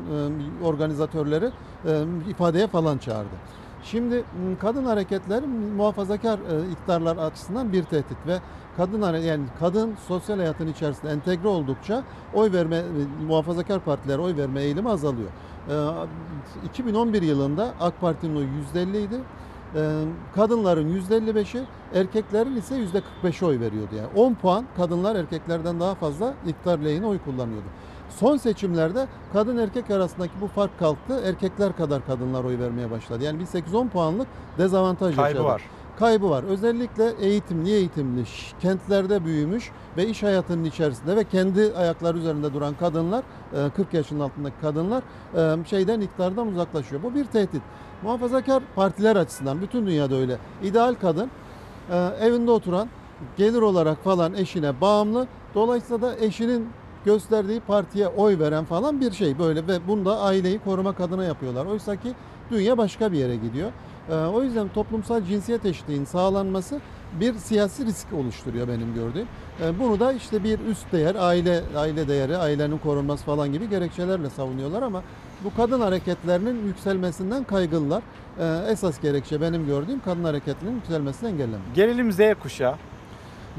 organizatörleri 0.64 1.50
ifadeye 2.30 2.68
falan 2.68 2.98
çağırdı. 2.98 3.36
Şimdi 3.84 4.24
kadın 4.62 4.86
hareketleri 4.86 5.46
muhafazakar 5.78 6.40
iktidarlar 6.72 7.18
açısından 7.18 7.74
bir 7.74 7.84
tehdit 7.84 8.18
ve 8.28 8.38
kadın 8.80 9.20
yani 9.20 9.44
kadın 9.60 9.96
sosyal 10.08 10.38
hayatın 10.38 10.68
içerisinde 10.68 11.12
entegre 11.12 11.48
oldukça 11.48 12.04
oy 12.34 12.52
verme 12.52 12.84
muhafazakar 13.28 13.80
partilere 13.80 14.22
oy 14.22 14.38
verme 14.38 14.62
eğilimi 14.62 14.90
azalıyor. 14.90 15.30
E, 15.70 15.76
2011 16.66 17.22
yılında 17.22 17.74
AK 17.80 18.02
Parti'nin 18.02 18.36
oyu 18.36 18.48
%50 18.76 18.98
idi. 18.98 19.20
E, 19.76 20.04
kadınların 20.36 21.02
%55'i, 21.02 21.64
erkeklerin 21.94 22.56
ise 22.56 22.76
%45'e 23.24 23.46
oy 23.46 23.60
veriyordu. 23.60 23.96
Yani 23.98 24.08
10 24.16 24.34
puan 24.34 24.66
kadınlar 24.78 25.16
erkeklerden 25.16 25.80
daha 25.80 25.96
fazla 25.96 26.34
iktidar 26.48 26.80
lehine 26.80 27.06
oy 27.06 27.20
kullanıyordu. 27.20 27.68
Son 28.10 28.38
seçimlerde 28.38 29.08
kadın 29.34 29.58
erkek 29.58 29.92
arasındaki 29.92 30.34
bu 30.42 30.48
fark 30.48 30.80
kalktı. 30.80 31.22
Erkekler 31.26 31.78
kadar 31.78 32.06
kadınlar 32.06 32.44
oy 32.44 32.60
vermeye 32.60 32.92
başladı. 32.92 33.24
Yani 33.24 33.40
bir 33.40 33.46
8-10 33.46 33.90
puanlık 33.90 34.28
dezavantaj 34.58 35.16
Kaybı 35.16 35.30
yaşadı. 35.30 35.44
var. 35.44 35.62
Kaybı 36.00 36.30
var. 36.30 36.44
Özellikle 36.44 37.14
eğitimli, 37.20 37.72
eğitimli, 37.72 38.24
kentlerde 38.62 39.26
büyümüş 39.26 39.72
ve 39.98 40.08
iş 40.08 40.24
hayatının 40.24 40.64
içerisinde 40.64 41.16
ve 41.16 41.24
kendi 41.24 41.74
ayakları 41.78 42.18
üzerinde 42.18 42.54
duran 42.54 42.74
kadınlar, 42.80 43.24
e, 43.54 43.70
40 43.70 43.94
yaşın 43.94 44.20
altındaki 44.20 44.56
kadınlar 44.62 45.04
e, 45.36 45.66
şeyden 45.66 46.02
iktidardan 46.02 46.48
uzaklaşıyor. 46.48 47.04
Bu 47.04 47.16
bir 47.16 47.26
tehdit. 47.26 47.62
Muhafazakar 48.04 48.64
partiler 48.76 49.16
açısından 49.16 49.62
bütün 49.62 49.88
dünyada 49.88 50.16
öyle. 50.16 50.38
İdeal 50.64 50.96
kadın 51.02 51.32
e, 51.92 51.96
evinde 52.22 52.52
oturan, 52.52 52.90
gelir 53.38 53.62
olarak 53.62 54.04
falan 54.04 54.34
eşine 54.34 54.82
bağımlı. 54.82 55.28
Dolayısıyla 55.56 56.02
da 56.02 56.16
eşinin 56.20 56.70
gösterdiği 57.06 57.60
partiye 57.60 58.08
oy 58.08 58.40
veren 58.40 58.66
falan 58.66 59.02
bir 59.02 59.12
şey 59.12 59.40
böyle 59.40 59.68
ve 59.68 59.88
bunda 59.88 60.20
aileyi 60.20 60.60
korumak 60.60 61.00
adına 61.00 61.24
yapıyorlar. 61.24 61.66
Oysa 61.66 61.96
ki 61.96 62.14
dünya 62.52 62.78
başka 62.78 63.12
bir 63.12 63.18
yere 63.18 63.36
gidiyor. 63.36 63.72
Ee, 64.12 64.14
O 64.16 64.44
yüzden 64.44 64.68
toplumsal 64.68 65.24
cinsiyet 65.24 65.66
eşitliğinin 65.66 66.06
sağlanması 66.06 66.80
bir 67.20 67.34
siyasi 67.34 67.86
risk 67.86 68.08
oluşturuyor 68.14 68.68
benim 68.68 68.94
gördüğüm. 68.94 69.28
Ee, 69.64 69.80
Bunu 69.80 70.00
da 70.00 70.14
işte 70.14 70.44
bir 70.44 70.60
üst 70.60 70.92
değer, 70.92 71.16
aile 71.16 71.62
aile 71.78 72.08
değeri, 72.08 72.38
ailenin 72.38 72.78
korunması 72.78 73.26
falan 73.26 73.54
gibi 73.54 73.70
gerekçelerle 73.70 74.30
savunuyorlar 74.30 74.82
ama 74.82 75.04
bu 75.44 75.56
kadın 75.58 75.80
hareketlerinin 75.82 76.66
yükselmesinden 76.68 77.44
kaygılılar. 77.44 78.04
Ee, 78.40 78.72
Esas 78.72 79.02
gerekçe 79.02 79.42
benim 79.42 79.66
gördüğüm 79.66 80.00
kadın 80.00 80.24
hareketinin 80.24 80.76
yükselmesini 80.76 81.30
engellemek. 81.30 81.76
Gelelim 81.76 82.12
Z 82.12 82.20
kuşağı. 82.44 82.76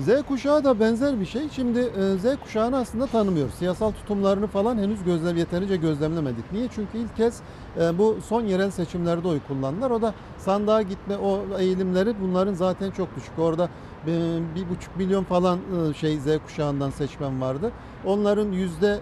Z 0.01 0.22
kuşağı 0.28 0.64
da 0.64 0.81
benzer 0.81 1.20
bir 1.20 1.27
şey. 1.27 1.48
Şimdi 1.48 1.78
e, 1.78 2.18
Z 2.18 2.36
kuşağını 2.43 2.77
aslında 2.77 3.06
tanımıyoruz. 3.06 3.55
Siyasal 3.55 3.90
tutumlarını 3.90 4.47
falan 4.47 4.78
henüz 4.78 5.05
gözlem 5.05 5.36
yeterince 5.36 5.77
gözlemlemedik. 5.77 6.52
Niye? 6.52 6.68
Çünkü 6.74 6.98
ilk 6.98 7.16
kez 7.16 7.40
e, 7.81 7.98
bu 7.98 8.16
son 8.28 8.43
yerel 8.43 8.70
seçimlerde 8.70 9.28
oy 9.28 9.40
kullandılar. 9.48 9.90
O 9.90 10.02
da 10.02 10.14
sandığa 10.39 10.82
gitme 10.82 11.16
o 11.16 11.59
eğilimleri 11.59 12.14
bunların 12.22 12.55
zaten 12.55 12.90
çok 12.90 13.16
düşük. 13.16 13.39
Orada 13.39 13.68
e, 14.06 14.39
bir 14.55 14.70
buçuk 14.70 14.97
milyon 14.97 15.24
falan 15.24 15.59
şey 15.97 16.18
Z 16.18 16.27
kuşağından 16.47 16.90
seçmen 16.90 17.40
vardı. 17.40 17.72
Onların 18.05 18.52
yüzde 18.52 19.01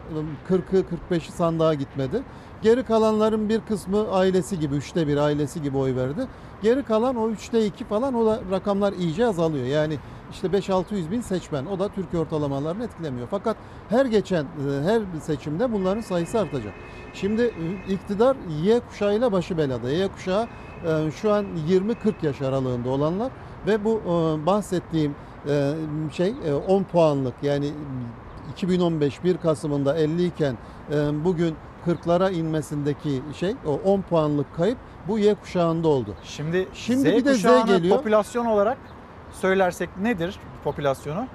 40'ı 0.48 0.84
45'i 1.10 1.32
sandığa 1.32 1.74
gitmedi. 1.74 2.22
Geri 2.62 2.82
kalanların 2.82 3.48
bir 3.48 3.60
kısmı 3.60 4.10
ailesi 4.10 4.60
gibi, 4.60 4.74
üçte 4.74 5.08
bir 5.08 5.16
ailesi 5.16 5.62
gibi 5.62 5.76
oy 5.76 5.96
verdi. 5.96 6.26
Geri 6.62 6.82
kalan 6.82 7.16
o 7.16 7.30
üçte 7.30 7.66
iki 7.66 7.84
falan 7.84 8.14
o 8.14 8.26
da 8.26 8.40
rakamlar 8.50 8.92
iyice 8.92 9.26
azalıyor. 9.26 9.66
Yani 9.66 9.98
işte 10.32 10.48
5-600 10.48 11.10
bin 11.10 11.20
seçmen. 11.20 11.66
O 11.66 11.78
da 11.78 11.88
Türkiye 11.88 12.22
ortalamalarını 12.22 12.84
etkilemiyor. 12.84 13.28
Fakat 13.30 13.56
her 13.88 14.06
geçen, 14.06 14.44
e, 14.44 14.46
her 14.84 15.02
seçimde 15.20 15.72
bunların 15.72 16.00
sayısı 16.00 16.38
artacak. 16.40 16.72
Şimdi 17.14 17.42
e, 17.42 17.92
iktidar 17.92 18.36
Y 18.62 18.80
kuşağıyla 18.80 19.32
başı 19.32 19.58
belada. 19.58 19.90
Y 19.90 20.08
kuşağı 20.08 20.46
e, 20.86 21.10
şu 21.10 21.32
an 21.32 21.46
20-40 21.68 21.94
yaş 22.22 22.42
aralığında 22.42 22.90
olanlar 22.90 23.32
ve 23.66 23.84
bu 23.84 24.02
bahsettiğim 24.46 25.14
şey 26.12 26.34
e, 26.46 26.54
10 26.54 26.82
puanlık 26.82 27.34
yani 27.42 27.70
2015 28.52 29.24
1 29.24 29.36
Kasım'ında 29.36 29.98
50 29.98 30.24
iken 30.24 30.56
bugün 31.24 31.54
40'lara 31.86 32.32
inmesindeki 32.32 33.22
şey 33.36 33.54
o 33.66 33.80
10 33.84 34.00
puanlık 34.02 34.56
kayıp 34.56 34.78
bu 35.08 35.18
Y 35.18 35.34
kuşağında 35.34 35.88
oldu. 35.88 36.14
Şimdi, 36.24 36.68
Şimdi 36.74 37.00
Z 37.00 37.04
bir 37.04 37.24
de 37.24 37.34
Z 37.34 37.42
geliyor. 37.66 37.96
popülasyon 37.96 38.46
olarak 38.46 38.78
söylersek 39.40 39.88
nedir 40.02 40.38
popülasyonu? 40.64 41.26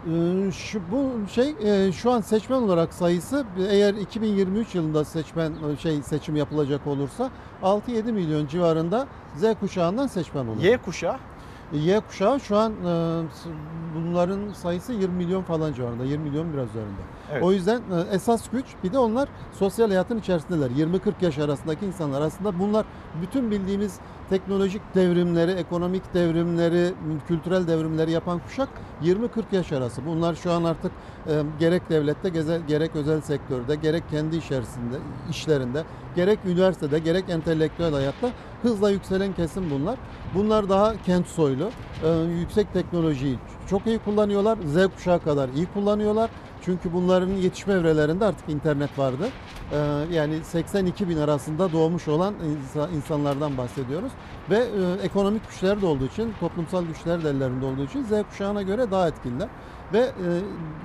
Ee, 0.48 0.52
Şu 0.52 0.82
bu 0.92 1.12
şey 1.30 1.56
e, 1.64 1.92
şu 1.92 2.12
an 2.12 2.22
seçmen 2.22 2.62
olarak 2.62 2.94
sayısı 2.94 3.46
eğer 3.70 3.94
2023 3.94 4.76
yılında 4.76 5.06
seçmen 5.06 5.52
e, 5.52 5.78
şey 5.78 6.02
seçim 6.02 6.36
yapılacak 6.36 6.88
olursa 6.88 7.30
6-7 7.64 8.12
milyon 8.12 8.48
civarında 8.48 9.08
Z 9.36 9.44
kuşağından 9.60 10.08
seçmen 10.08 10.48
olur. 10.48 10.62
Y 10.62 10.78
kuşağı? 10.78 11.18
Y 11.74 12.00
kuşağı 12.00 12.40
şu 12.40 12.58
an 12.58 12.72
e, 12.72 13.22
bunların 13.96 14.54
sayısı 14.54 14.94
20 14.94 15.16
milyon 15.16 15.44
falan 15.44 15.74
civarında. 15.74 16.04
20 16.04 16.30
milyon 16.30 16.54
biraz 16.54 16.70
üzerinde. 16.70 17.02
O 17.42 17.52
yüzden 17.52 17.78
e, 17.78 18.16
esas 18.16 18.50
güç 18.50 18.66
bir 18.84 18.94
de 18.94 18.98
onlar 19.00 19.30
sosyal 19.60 19.88
hayatın 19.88 20.20
içerisindeler. 20.20 20.70
20-40 20.70 21.00
yaş 21.22 21.38
arasındaki 21.40 21.86
insanlar 21.86 22.22
aslında 22.22 22.60
bunlar 22.60 22.86
bütün 23.22 23.52
bildiğimiz 23.52 24.00
teknolojik 24.34 24.82
devrimleri, 24.96 25.52
ekonomik 25.52 26.14
devrimleri, 26.14 26.94
kültürel 27.28 27.68
devrimleri 27.68 28.12
yapan 28.12 28.40
kuşak 28.40 28.70
20-40 29.04 29.44
yaş 29.52 29.72
arası. 29.72 30.06
Bunlar 30.06 30.36
şu 30.36 30.52
an 30.52 30.64
artık 30.64 30.92
e, 31.28 31.42
gerek 31.60 31.90
devlette 31.90 32.30
gerek 32.68 32.96
özel 32.96 33.22
sektörde, 33.22 33.76
gerek 33.76 34.04
kendi 34.10 34.36
içerisinde, 34.36 34.96
işlerinde, 35.30 35.84
gerek 36.16 36.40
üniversitede, 36.46 37.00
gerek 37.00 37.30
entelektüel 37.30 37.94
hayatta 37.94 38.30
hızla 38.62 38.90
yükselen 38.90 39.34
kesim 39.34 39.72
bunlar. 39.72 40.00
Bunlar 40.36 40.70
daha 40.70 40.94
kent 41.06 41.28
soylu, 41.28 41.70
e, 42.04 42.10
yüksek 42.40 42.74
teknolojiyi 42.74 43.38
çok 43.70 43.88
iyi 43.88 44.00
kullanıyorlar. 44.00 44.58
Z 44.66 44.96
kuşağı 44.96 45.24
kadar 45.24 45.50
iyi 45.50 45.66
kullanıyorlar. 45.74 46.30
Çünkü 46.65 46.94
bunların 46.94 47.30
yetişme 47.30 47.73
evrelerinde 47.73 48.26
artık 48.26 48.49
internet 48.49 48.99
vardı. 48.99 49.30
Ee, 49.72 49.77
yani 50.11 50.44
82 50.44 51.10
bin 51.10 51.18
arasında 51.18 51.72
doğmuş 51.72 52.07
olan 52.07 52.34
insa- 52.34 52.95
insanlardan 52.95 53.57
bahsediyoruz. 53.57 54.11
Ve 54.49 54.57
e, 54.57 55.03
ekonomik 55.06 55.49
güçler 55.49 55.81
de 55.81 55.85
olduğu 55.85 56.06
için, 56.06 56.34
toplumsal 56.40 56.85
güçler 56.85 57.23
de 57.23 57.30
ellerinde 57.30 57.65
olduğu 57.65 57.84
için 57.84 58.03
Z 58.03 58.10
kuşağına 58.30 58.61
göre 58.61 58.91
daha 58.91 59.07
etkinler. 59.07 59.49
Ve 59.94 59.99
e, 59.99 60.11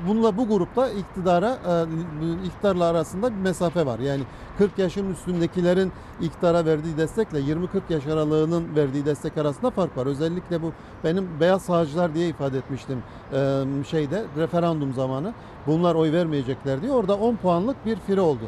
bununla 0.07 0.37
bu 0.37 0.49
grupta 0.49 0.89
iktidara, 0.89 1.59
e, 1.67 2.47
iktidarla 2.47 2.85
arasında 2.85 3.31
bir 3.31 3.41
mesafe 3.41 3.87
var. 3.87 3.99
Yani 3.99 4.23
40 4.59 4.79
yaşın 4.79 5.13
üstündekilerin 5.13 5.93
iktidara 6.21 6.65
verdiği 6.65 6.97
destekle 6.97 7.39
20-40 7.39 7.67
yaş 7.91 8.07
aralığının 8.07 8.77
verdiği 8.77 9.07
destek 9.07 9.39
arasında 9.39 9.71
fark 9.71 9.97
var. 9.97 10.07
Özellikle 10.07 10.63
bu 10.63 10.73
benim 11.05 11.29
beyaz 11.41 11.63
sağcılar 11.63 12.15
diye 12.15 12.29
ifade 12.29 12.59
etmiştim 12.59 13.03
e, 13.33 13.65
şeyde 13.91 14.25
referandum 14.37 14.93
zamanı. 14.93 15.33
Bunlar 15.67 15.95
oy 15.95 16.13
vermeyecekler 16.13 16.83
diye 16.83 16.93
orada 16.93 17.17
10 17.17 17.37
puanlık 17.37 17.87
bir 17.87 17.97
fire 17.97 18.21
oldu. 18.21 18.45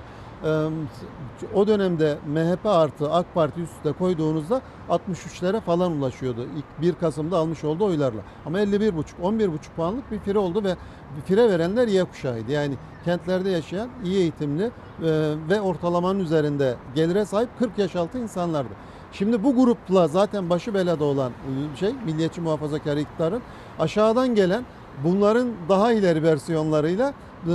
O 1.54 1.66
dönemde 1.66 2.18
MHP 2.26 2.66
artı 2.66 3.12
AK 3.12 3.34
Parti 3.34 3.60
üst 3.60 3.98
koyduğunuzda 3.98 4.60
63'lere 4.90 5.60
falan 5.60 5.92
ulaşıyordu. 5.92 6.46
İlk 6.56 6.82
1 6.82 6.94
Kasım'da 6.94 7.38
almış 7.38 7.64
olduğu 7.64 7.84
oylarla. 7.84 8.20
Ama 8.46 8.60
51,5 8.60 8.92
11,5 9.22 9.48
puanlık 9.76 10.10
bir 10.12 10.18
fire 10.18 10.38
oldu 10.38 10.64
ve 10.64 10.76
fire 11.24 11.50
verenler 11.50 11.88
Y 11.88 12.04
kuşağıydı. 12.04 12.52
Yani 12.52 12.74
kentlerde 13.04 13.50
yaşayan 13.50 13.88
iyi 14.04 14.18
eğitimli 14.18 14.64
e, 14.64 14.70
ve 15.48 15.60
ortalamanın 15.60 16.20
üzerinde 16.20 16.74
gelire 16.94 17.24
sahip 17.24 17.48
40 17.58 17.78
yaş 17.78 17.96
altı 17.96 18.18
insanlardı. 18.18 18.74
Şimdi 19.12 19.44
bu 19.44 19.56
grupla 19.56 20.08
zaten 20.08 20.50
başı 20.50 20.74
belada 20.74 21.04
olan 21.04 21.30
e, 21.30 21.76
şey 21.76 21.94
milliyetçi 22.06 22.40
muhafazakar 22.40 22.96
iktidarın 22.96 23.42
aşağıdan 23.78 24.34
gelen 24.34 24.64
bunların 25.04 25.48
daha 25.68 25.92
ileri 25.92 26.22
versiyonlarıyla 26.22 27.14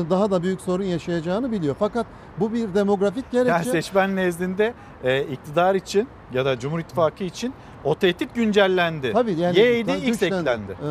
daha 0.10 0.32
da 0.32 0.44
büyük 0.44 0.62
sorun 0.62 0.84
yaşayacağını 0.84 1.52
biliyor. 1.52 1.76
Fakat 1.80 2.06
bu 2.40 2.54
bir 2.54 2.74
demografik 2.74 3.32
gerekçe. 3.32 3.52
Yani 3.52 3.66
seçmen 3.66 4.16
nezdinde 4.16 4.74
e, 5.04 5.24
iktidar 5.24 5.76
için 5.76 6.08
ya 6.34 6.46
da 6.46 6.60
Cumhur 6.60 6.80
İttifakı 6.80 7.24
için 7.24 7.54
o 7.84 7.96
tehdit 7.96 8.36
güncellendi. 8.36 9.14
Tabii 9.14 9.34
yani 9.34 9.60
Y'ydi 9.60 9.92
X 9.92 10.24
eklendi. 10.24 10.72
Ee, 10.72 10.86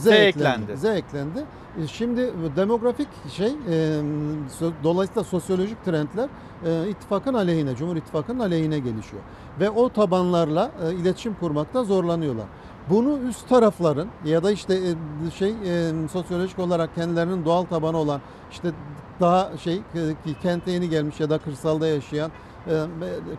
Z, 0.00 0.02
Z 0.04 0.06
eklendi. 0.06 0.76
Z 0.76 0.84
eklendi. 0.84 1.44
E, 1.84 1.86
Şimdi 1.86 2.30
demografik 2.56 3.08
şey 3.32 3.48
e, 3.48 4.00
dolayısıyla 4.84 5.24
sosyolojik 5.24 5.84
trendler 5.84 6.28
e, 6.66 6.88
ittifakın 6.88 7.34
aleyhine, 7.34 7.76
Cumhur 7.76 7.96
İttifakı'nın 7.96 8.38
aleyhine 8.40 8.78
gelişiyor. 8.78 9.22
Ve 9.60 9.70
o 9.70 9.88
tabanlarla 9.88 10.70
e, 10.88 10.94
iletişim 10.94 11.34
kurmakta 11.34 11.84
zorlanıyorlar. 11.84 12.46
Bunu 12.90 13.18
üst 13.18 13.48
tarafların 13.48 14.08
ya 14.24 14.42
da 14.42 14.50
işte 14.50 14.74
e, 14.74 15.30
şey 15.30 15.50
e, 15.50 15.92
sosyolojik 16.12 16.58
olarak 16.58 16.94
kendilerinin 16.94 17.44
doğal 17.44 17.64
tabanı 17.64 17.96
olan 17.96 18.20
işte 18.50 18.68
daha 19.20 19.56
şey 19.56 19.74
e, 19.74 19.82
kente 20.42 20.70
yeni 20.70 20.88
gelmiş 20.88 21.20
ya 21.20 21.30
da 21.30 21.38
kırsalda 21.38 21.86
yaşayan 21.86 22.30
e, 22.66 22.86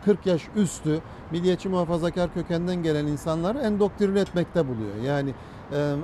40 0.05 0.25
yaş 0.25 0.47
üstü 0.55 0.99
milliyetçi 1.31 1.69
muhafazakar 1.69 2.33
kökenden 2.33 2.83
gelen 2.83 3.07
insanları 3.07 3.59
endoktrine 3.59 4.19
etmekte 4.19 4.67
buluyor. 4.67 4.95
Yani 5.05 5.33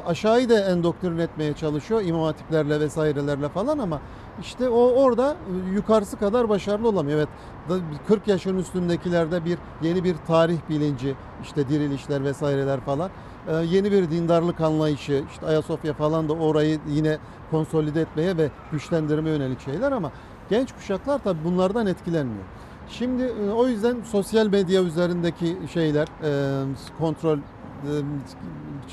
aşağıyı 0.07 0.49
da 0.49 0.59
endoktrine 0.59 1.23
etmeye 1.23 1.53
çalışıyor 1.53 2.01
imam 2.01 2.23
hatiplerle 2.23 2.79
vesairelerle 2.79 3.49
falan 3.49 3.77
ama 3.77 3.99
işte 4.41 4.69
o 4.69 5.03
orada 5.03 5.35
yukarısı 5.73 6.17
kadar 6.17 6.49
başarılı 6.49 6.89
olamıyor. 6.89 7.17
Evet 7.17 7.29
da- 7.69 8.07
40 8.07 8.27
yaşın 8.27 8.57
üstündekilerde 8.57 9.45
bir 9.45 9.57
yeni 9.81 10.03
bir 10.03 10.15
tarih 10.27 10.59
bilinci 10.69 11.15
işte 11.43 11.69
dirilişler 11.69 12.23
vesaireler 12.23 12.79
falan 12.79 13.09
e, 13.47 13.55
yeni 13.55 13.91
bir 13.91 14.11
dindarlık 14.11 14.61
anlayışı 14.61 15.23
işte 15.31 15.45
Ayasofya 15.45 15.93
falan 15.93 16.29
da 16.29 16.33
orayı 16.33 16.79
yine 16.89 17.17
konsolide 17.51 18.01
etmeye 18.01 18.37
ve 18.37 18.49
güçlendirmeye 18.71 19.35
yönelik 19.35 19.61
şeyler 19.61 19.91
ama 19.91 20.11
genç 20.49 20.71
kuşaklar 20.73 21.19
tabii 21.23 21.43
bunlardan 21.45 21.87
etkilenmiyor. 21.87 22.43
Şimdi 22.89 23.23
e, 23.23 23.49
o 23.49 23.67
yüzden 23.67 23.97
sosyal 24.11 24.47
medya 24.47 24.83
üzerindeki 24.83 25.57
şeyler 25.73 26.07
e, 26.23 26.63
kontrol 26.99 27.37
e, 27.37 27.41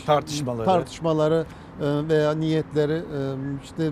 Tartışmaları. 0.06 0.64
tartışmaları 0.66 1.46
veya 1.80 2.34
niyetleri 2.34 2.92
e, 2.92 3.18
işte, 3.64 3.90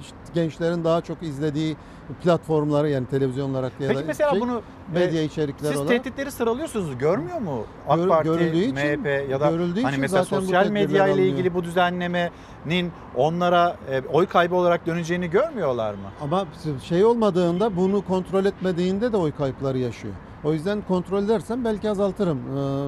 işte 0.00 0.16
gençlerin 0.34 0.84
daha 0.84 1.00
çok 1.00 1.22
izlediği 1.22 1.76
platformları 2.22 2.88
yani 2.90 3.06
televizyon 3.06 3.50
olarak 3.50 3.72
ya 3.80 3.88
Peki 3.88 4.00
da 4.00 4.04
mesela 4.06 4.30
şey, 4.30 4.40
bunu 4.40 4.62
medya 4.94 5.22
e, 5.22 5.24
içerikleri 5.24 5.68
siz 5.72 5.80
olarak 5.80 6.04
tehditleri 6.04 6.30
sıralıyorsunuz. 6.30 6.98
Görmüyor 6.98 7.38
mu 7.40 7.64
AK 7.88 7.96
Gör- 7.98 8.08
Parti, 8.08 8.46
için- 8.48 8.74
MHP 8.74 9.30
ya 9.30 9.40
da 9.40 9.50
görüldüğü 9.50 9.82
hani 9.82 9.90
için 9.92 10.00
mesela 10.00 10.24
sosyal 10.24 10.66
medya 10.66 11.08
ile 11.08 11.26
ilgili 11.26 11.54
bu 11.54 11.64
düzenlemenin 11.64 12.92
onlara 13.16 13.76
e, 13.90 14.02
oy 14.12 14.26
kaybı 14.26 14.54
olarak 14.54 14.86
döneceğini 14.86 15.30
görmüyorlar 15.30 15.94
mı? 15.94 16.00
Ama 16.22 16.46
şey 16.82 17.04
olmadığında 17.04 17.76
bunu 17.76 18.02
kontrol 18.04 18.44
etmediğinde 18.44 19.12
de 19.12 19.16
oy 19.16 19.32
kayıpları 19.32 19.78
yaşıyor. 19.78 20.14
O 20.44 20.52
yüzden 20.52 20.82
kontrol 20.88 21.22
edersem 21.24 21.64
belki 21.64 21.90
azaltırım 21.90 22.38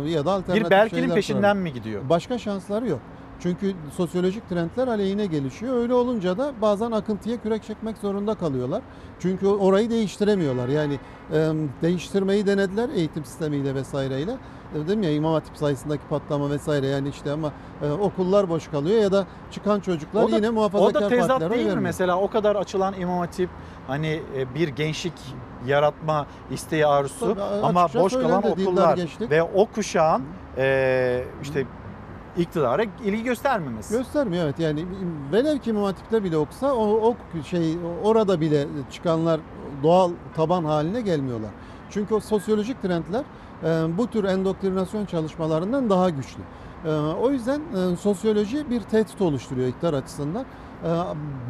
ee, 0.07 0.11
ya 0.11 0.25
da 0.25 0.33
alternatif 0.33 0.65
Bir 0.65 0.71
Berkin'in 0.71 1.01
şeyler 1.01 1.15
peşinden 1.15 1.41
kurarım. 1.41 1.59
mi 1.59 1.73
gidiyor? 1.73 2.03
Başka 2.09 2.39
şansları 2.39 2.89
yok. 2.89 3.01
Çünkü 3.43 3.75
sosyolojik 3.97 4.49
trendler 4.49 4.89
aleyhine 4.89 5.27
gelişiyor. 5.27 5.77
Öyle 5.77 5.95
olunca 5.95 6.39
da 6.39 6.53
bazen 6.63 6.91
akıntıya 6.91 7.37
kürek 7.43 7.63
çekmek 7.63 7.97
zorunda 7.99 8.35
kalıyorlar. 8.35 8.83
Çünkü 9.21 9.47
orayı 9.47 9.91
değiştiremiyorlar. 9.91 10.69
Yani 10.69 10.99
e, 11.33 11.51
değiştirmeyi 11.83 12.47
denediler 12.47 12.89
eğitim 12.89 13.25
sistemiyle 13.25 13.75
vesaireyle. 13.75 14.33
E, 14.75 14.79
Dedim 14.81 15.03
ya 15.03 15.11
İmam 15.13 15.33
Hatip 15.33 15.57
sayısındaki 15.57 16.03
patlama 16.11 16.51
vesaire 16.51 16.87
yani 16.87 17.09
işte 17.09 17.33
ama 17.33 17.53
e, 17.83 17.91
okullar 17.91 18.49
boş 18.49 18.69
kalıyor 18.69 19.03
ya 19.03 19.13
da 19.13 19.27
çıkan 19.51 19.81
çocuklar 19.81 20.23
O 20.25 20.31
da- 20.33 20.37
yine 20.37 20.49
O 20.51 20.53
muhafazakar 20.53 21.03
da 21.03 21.09
tezat 21.09 21.29
partilere 21.29 21.49
oy 21.51 21.55
değil 21.55 21.65
mi 21.65 21.69
vermiyor. 21.69 21.83
mesela 21.89 22.19
o 22.19 22.31
kadar 22.31 22.57
açılan 22.57 22.95
İmam 23.01 23.19
Hatip 23.19 23.51
hani 23.87 24.23
e, 24.37 24.55
bir 24.55 24.69
gençlik 24.69 25.13
yaratma 25.67 26.27
isteği 26.51 26.87
arzusu 26.87 27.35
Tabii, 27.35 27.43
ama 27.63 27.89
boş 27.95 28.13
kalan 28.13 28.47
okullar 28.51 28.97
gençlik. 28.97 29.31
ve 29.31 29.43
o 29.43 29.67
kuşağın 29.67 30.23
e, 30.59 31.25
işte 31.43 31.67
iktidara 32.37 32.83
ilgi 33.05 33.23
göstermemesi. 33.23 33.97
Göstermiyor 33.97 34.45
evet 34.45 34.59
yani 34.59 34.85
velev 35.33 35.59
ki 35.59 35.71
İmam 35.71 35.85
Hatip'te 35.85 36.25
bile 36.25 36.37
okusa 36.37 36.73
o, 36.75 36.85
o 36.85 37.17
şey 37.51 37.79
orada 38.05 38.41
bile 38.41 38.67
çıkanlar 38.91 39.41
doğal 39.83 40.11
taban 40.37 40.65
haline 40.65 41.01
gelmiyorlar. 41.01 41.51
Çünkü 41.91 42.15
o 42.15 42.21
sosyolojik 42.21 42.83
trendler 42.83 43.25
e, 43.65 43.99
bu 43.99 44.07
tür 44.07 44.25
endoktrinasyon 44.25 45.07
çalışmalarından 45.07 45.91
daha 45.91 46.11
güçlü. 46.11 46.43
E, 46.85 46.91
o 46.95 47.31
yüzden 47.31 47.61
e, 47.61 47.97
sosyoloji 47.97 48.71
bir 48.71 48.81
tehdit 48.81 49.21
oluşturuyor 49.21 49.69
iktidar 49.69 49.95
açısından. 49.95 50.45
E, 50.85 50.91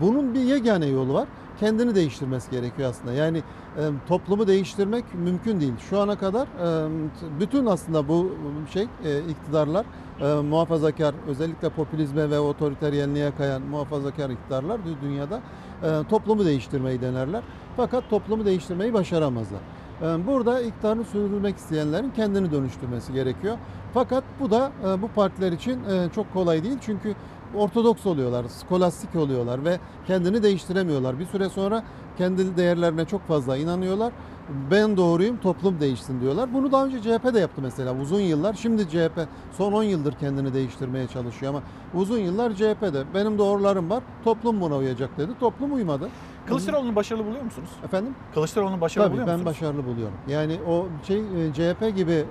bunun 0.00 0.34
bir 0.34 0.40
yegane 0.40 0.86
yolu 0.86 1.14
var. 1.14 1.28
Kendini 1.60 1.94
değiştirmesi 1.94 2.50
gerekiyor 2.50 2.90
aslında. 2.90 3.12
Yani 3.12 3.38
e, 3.38 3.80
toplumu 4.08 4.46
değiştirmek 4.46 5.04
mümkün 5.14 5.60
değil. 5.60 5.72
Şu 5.90 6.00
ana 6.00 6.18
kadar 6.18 6.42
e, 6.46 6.90
bütün 7.40 7.66
aslında 7.66 8.08
bu 8.08 8.30
şey 8.72 8.82
e, 8.82 9.20
iktidarlar 9.28 9.86
muhafazakar 10.42 11.14
özellikle 11.28 11.68
popülizme 11.68 12.30
ve 12.30 12.40
otoriteryenliğe 12.40 13.32
kayan 13.38 13.62
muhafazakar 13.62 14.30
iktidarlar 14.30 14.78
dü- 14.78 15.02
dünyada 15.02 15.40
toplumu 16.08 16.44
değiştirmeyi 16.44 17.00
denerler. 17.00 17.42
Fakat 17.76 18.10
toplumu 18.10 18.44
değiştirmeyi 18.44 18.92
başaramazlar. 18.92 19.60
Burada 20.26 20.60
iktidarını 20.60 21.04
sürdürmek 21.04 21.56
isteyenlerin 21.56 22.10
kendini 22.10 22.52
dönüştürmesi 22.52 23.12
gerekiyor. 23.12 23.56
Fakat 23.94 24.24
bu 24.40 24.50
da 24.50 24.72
bu 25.02 25.08
partiler 25.08 25.52
için 25.52 25.78
çok 26.14 26.32
kolay 26.32 26.64
değil. 26.64 26.78
Çünkü 26.80 27.14
ortodoks 27.56 28.06
oluyorlar, 28.06 28.44
skolastik 28.44 29.16
oluyorlar 29.16 29.64
ve 29.64 29.78
kendini 30.06 30.42
değiştiremiyorlar. 30.42 31.18
Bir 31.18 31.26
süre 31.26 31.48
sonra 31.48 31.82
kendi 32.18 32.56
değerlerine 32.56 33.04
çok 33.04 33.26
fazla 33.28 33.56
inanıyorlar. 33.56 34.12
Ben 34.70 34.96
doğruyum, 34.96 35.36
toplum 35.36 35.80
değişsin 35.80 36.20
diyorlar. 36.20 36.54
Bunu 36.54 36.72
daha 36.72 36.86
önce 36.86 37.00
CHP 37.02 37.34
de 37.34 37.40
yaptı 37.40 37.62
mesela 37.62 37.96
uzun 38.00 38.20
yıllar. 38.20 38.54
Şimdi 38.54 38.88
CHP 38.88 39.20
son 39.52 39.72
10 39.72 39.82
yıldır 39.82 40.12
kendini 40.12 40.54
değiştirmeye 40.54 41.06
çalışıyor 41.06 41.54
ama 41.54 41.62
uzun 41.94 42.18
yıllar 42.18 42.54
CHP'de. 42.54 43.04
Benim 43.14 43.38
doğrularım 43.38 43.90
var, 43.90 44.02
toplum 44.24 44.60
buna 44.60 44.76
uyacak 44.76 45.18
dedi. 45.18 45.32
Toplum 45.40 45.74
uymadı. 45.74 46.08
Kılıçdaroğlu'nu 46.46 46.96
başarılı 46.96 47.26
buluyor 47.26 47.42
musunuz? 47.44 47.68
Efendim? 47.84 48.14
Kılıçdaroğlu'nu 48.34 48.80
başarılı 48.80 49.06
Tabii 49.08 49.12
buluyor 49.12 49.26
ben 49.28 49.38
musunuz? 49.38 49.54
başarılı 49.56 49.86
buluyorum. 49.86 50.14
Yani 50.28 50.58
o 50.68 50.86
şey 51.06 51.18
e, 51.18 51.52
CHP 51.52 51.96
gibi 51.96 52.12
e, 52.12 52.24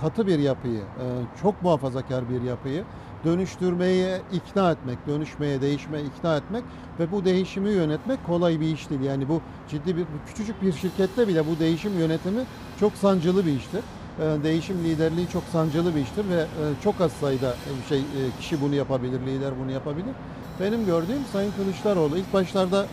katı 0.00 0.26
bir 0.26 0.38
yapıyı, 0.38 0.78
e, 0.80 1.04
çok 1.42 1.62
muhafazakar 1.62 2.28
bir 2.30 2.42
yapıyı 2.42 2.84
dönüştürmeye 3.24 4.22
ikna 4.32 4.72
etmek, 4.72 5.06
dönüşmeye, 5.06 5.60
değişmeye 5.60 6.04
ikna 6.04 6.36
etmek 6.36 6.64
ve 6.98 7.10
bu 7.12 7.24
değişimi 7.24 7.70
yönetmek 7.70 8.24
kolay 8.24 8.60
bir 8.60 8.66
iş 8.74 8.90
değil. 8.90 9.00
Yani 9.00 9.28
bu 9.28 9.42
ciddi 9.68 9.96
bir 9.96 10.06
küçücük 10.26 10.62
bir 10.62 10.72
şirkette 10.72 11.28
bile 11.28 11.46
bu 11.46 11.58
değişim 11.60 11.98
yönetimi 11.98 12.46
çok 12.76 12.98
sancılı 12.98 13.46
bir 13.46 13.52
iştir. 13.52 13.80
Ee, 14.18 14.22
Değişim 14.44 14.84
liderliği 14.84 15.28
çok 15.28 15.48
sancılı 15.48 15.94
bir 15.94 16.00
iştir 16.00 16.28
ve 16.28 16.40
e, 16.40 16.80
çok 16.82 17.00
az 17.00 17.12
sayıda 17.12 17.60
e, 17.66 17.82
şey 17.88 18.00
e, 18.00 18.32
kişi 18.40 18.60
bunu 18.60 18.74
yapabilir, 18.74 19.20
lider 19.20 19.58
bunu 19.58 19.70
yapabilir. 19.70 20.16
Benim 20.60 20.86
gördüğüm 20.86 21.26
Sayın 21.26 21.52
Kılıçdaroğlu 21.52 22.18
ilk 22.18 22.32
başlarda 22.32 22.86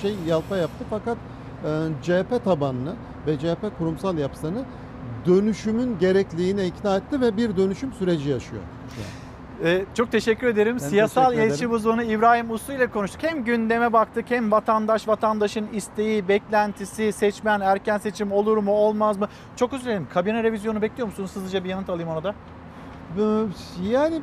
şey 0.00 0.20
yalpa 0.20 0.56
yaptı 0.56 0.84
fakat 0.90 1.18
CHP 2.02 2.44
tabanını 2.44 2.98
ve 3.26 3.38
CHP 3.38 3.78
kurumsal 3.78 4.18
yapısını 4.18 4.68
dönüşümün 5.26 5.98
gerekliliğine 5.98 6.66
ikna 6.66 6.96
etti 6.96 7.20
ve 7.20 7.36
bir 7.36 7.56
dönüşüm 7.56 7.92
süreci 7.92 8.28
yaşıyor. 8.28 8.62
şu 8.94 9.04
an. 9.04 9.21
Ee, 9.64 9.84
çok 9.94 10.12
teşekkür 10.12 10.46
ederim. 10.46 10.76
Ben 10.82 10.88
Siyasal 10.88 11.24
teşekkür 11.24 11.42
iletişim 11.46 11.66
ederim. 11.68 11.76
uzmanı 11.76 12.04
İbrahim 12.04 12.50
Uslu 12.50 12.72
ile 12.72 12.86
konuştuk. 12.90 13.22
Hem 13.22 13.44
gündeme 13.44 13.92
baktık 13.92 14.30
hem 14.30 14.50
vatandaş, 14.50 15.08
vatandaşın 15.08 15.66
isteği, 15.72 16.28
beklentisi, 16.28 17.12
seçmen, 17.12 17.60
erken 17.60 17.98
seçim 17.98 18.32
olur 18.32 18.56
mu 18.56 18.72
olmaz 18.72 19.18
mı? 19.18 19.28
Çok 19.56 19.72
özür 19.72 19.84
dilerim. 19.84 20.06
Kabine 20.14 20.42
revizyonu 20.42 20.82
bekliyor 20.82 21.08
musunuz? 21.08 21.30
Hızlıca 21.34 21.64
bir 21.64 21.68
yanıt 21.68 21.90
alayım 21.90 22.08
ona 22.10 22.22
da. 22.22 22.34
Yani 23.90 24.20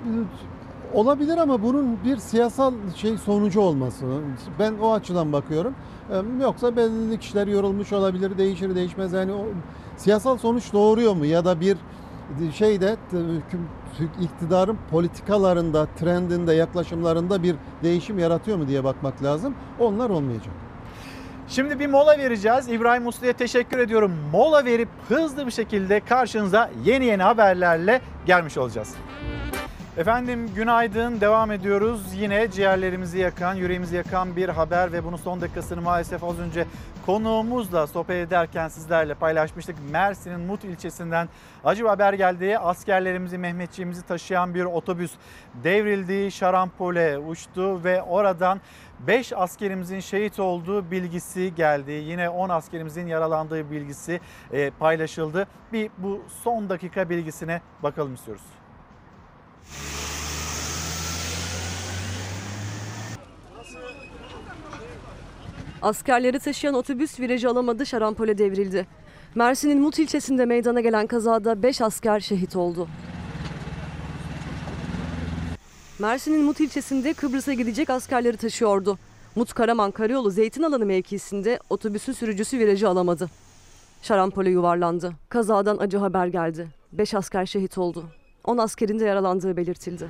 olabilir 0.93 1.37
ama 1.37 1.63
bunun 1.63 1.97
bir 2.03 2.17
siyasal 2.17 2.73
şey 2.95 3.17
sonucu 3.17 3.61
olması. 3.61 4.05
Ben 4.59 4.73
o 4.81 4.93
açıdan 4.93 5.33
bakıyorum. 5.33 5.75
Yoksa 6.41 6.75
belirli 6.75 7.19
kişiler 7.19 7.47
yorulmuş 7.47 7.93
olabilir, 7.93 8.37
değişir 8.37 8.75
değişmez. 8.75 9.13
Yani 9.13 9.33
o 9.33 9.45
siyasal 9.97 10.37
sonuç 10.37 10.73
doğuruyor 10.73 11.15
mu 11.15 11.25
ya 11.25 11.45
da 11.45 11.59
bir 11.61 11.77
şeyde 12.53 12.95
iktidarın 14.21 14.77
politikalarında, 14.91 15.87
trendinde, 15.99 16.53
yaklaşımlarında 16.53 17.43
bir 17.43 17.55
değişim 17.83 18.19
yaratıyor 18.19 18.57
mu 18.57 18.67
diye 18.67 18.83
bakmak 18.83 19.23
lazım. 19.23 19.55
Onlar 19.79 20.09
olmayacak. 20.09 20.53
Şimdi 21.47 21.79
bir 21.79 21.87
mola 21.87 22.17
vereceğiz. 22.17 22.69
İbrahim 22.69 23.07
Uslu'ya 23.07 23.33
teşekkür 23.33 23.77
ediyorum. 23.77 24.11
Mola 24.31 24.65
verip 24.65 24.89
hızlı 25.07 25.45
bir 25.45 25.51
şekilde 25.51 25.99
karşınıza 25.99 26.69
yeni 26.85 27.05
yeni 27.05 27.23
haberlerle 27.23 28.01
gelmiş 28.25 28.57
olacağız. 28.57 28.95
Efendim 29.99 30.49
günaydın 30.55 31.21
devam 31.21 31.51
ediyoruz. 31.51 32.13
Yine 32.13 32.51
ciğerlerimizi 32.51 33.19
yakan, 33.19 33.53
yüreğimizi 33.53 33.95
yakan 33.95 34.35
bir 34.35 34.49
haber 34.49 34.93
ve 34.93 35.03
bunun 35.03 35.17
son 35.17 35.41
dakikasını 35.41 35.81
maalesef 35.81 36.23
az 36.23 36.39
önce 36.39 36.65
konuğumuzla 37.05 37.87
sohbet 37.87 38.27
ederken 38.27 38.67
sizlerle 38.67 39.13
paylaşmıştık. 39.13 39.75
Mersin'in 39.91 40.39
Mut 40.39 40.63
ilçesinden 40.63 41.29
acı 41.63 41.83
bir 41.83 41.89
haber 41.89 42.13
geldi. 42.13 42.57
Askerlerimizi, 42.57 43.37
Mehmetçiğimizi 43.37 44.05
taşıyan 44.05 44.53
bir 44.53 44.63
otobüs 44.63 45.11
devrildi, 45.63 46.31
şarampole 46.31 47.17
uçtu 47.17 47.83
ve 47.83 48.01
oradan 48.01 48.61
5 48.99 49.33
askerimizin 49.33 49.99
şehit 49.99 50.39
olduğu 50.39 50.91
bilgisi 50.91 51.55
geldi. 51.55 51.91
Yine 51.91 52.29
10 52.29 52.49
askerimizin 52.49 53.07
yaralandığı 53.07 53.71
bilgisi 53.71 54.19
e, 54.51 54.69
paylaşıldı. 54.69 55.47
Bir 55.73 55.91
bu 55.97 56.21
son 56.43 56.69
dakika 56.69 57.09
bilgisine 57.09 57.61
bakalım 57.83 58.13
istiyoruz. 58.13 58.58
Askerleri 65.81 66.39
taşıyan 66.39 66.75
otobüs 66.75 67.19
virajı 67.19 67.49
alamadı, 67.49 67.85
şarampole 67.85 68.37
devrildi. 68.37 68.87
Mersin'in 69.35 69.81
Mut 69.81 69.99
ilçesinde 69.99 70.45
meydana 70.45 70.81
gelen 70.81 71.07
kazada 71.07 71.63
5 71.63 71.81
asker 71.81 72.19
şehit 72.19 72.55
oldu. 72.55 72.87
Mersin'in 75.99 76.43
Mut 76.43 76.59
ilçesinde 76.59 77.13
Kıbrıs'a 77.13 77.53
gidecek 77.53 77.89
askerleri 77.89 78.37
taşıyordu. 78.37 78.97
Mut 79.35 79.53
Karaman 79.53 79.91
Karayolu 79.91 80.31
Zeytin 80.31 80.63
Alanı 80.63 80.85
mevkisinde 80.85 81.59
otobüsün 81.69 82.13
sürücüsü 82.13 82.59
virajı 82.59 82.89
alamadı. 82.89 83.29
Şarampole 84.01 84.49
yuvarlandı. 84.49 85.13
Kazadan 85.29 85.77
acı 85.77 85.97
haber 85.97 86.27
geldi. 86.27 86.67
5 86.91 87.13
asker 87.13 87.45
şehit 87.45 87.77
oldu. 87.77 88.05
10 88.43 88.57
askerin 88.57 88.99
de 88.99 89.05
yaralandığı 89.05 89.57
belirtildi. 89.57 90.07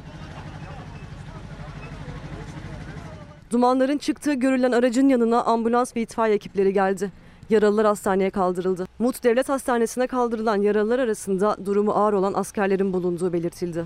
Dumanların 3.51 3.97
çıktığı 3.97 4.33
görülen 4.33 4.71
aracın 4.71 5.09
yanına 5.09 5.43
ambulans 5.43 5.95
ve 5.95 6.01
itfaiye 6.01 6.35
ekipleri 6.35 6.73
geldi. 6.73 7.11
Yaralılar 7.49 7.85
hastaneye 7.85 8.29
kaldırıldı. 8.29 8.85
Mut 8.99 9.23
Devlet 9.23 9.49
Hastanesi'ne 9.49 10.07
kaldırılan 10.07 10.61
yaralılar 10.61 10.99
arasında 10.99 11.57
durumu 11.65 11.91
ağır 11.91 12.13
olan 12.13 12.33
askerlerin 12.33 12.93
bulunduğu 12.93 13.33
belirtildi. 13.33 13.85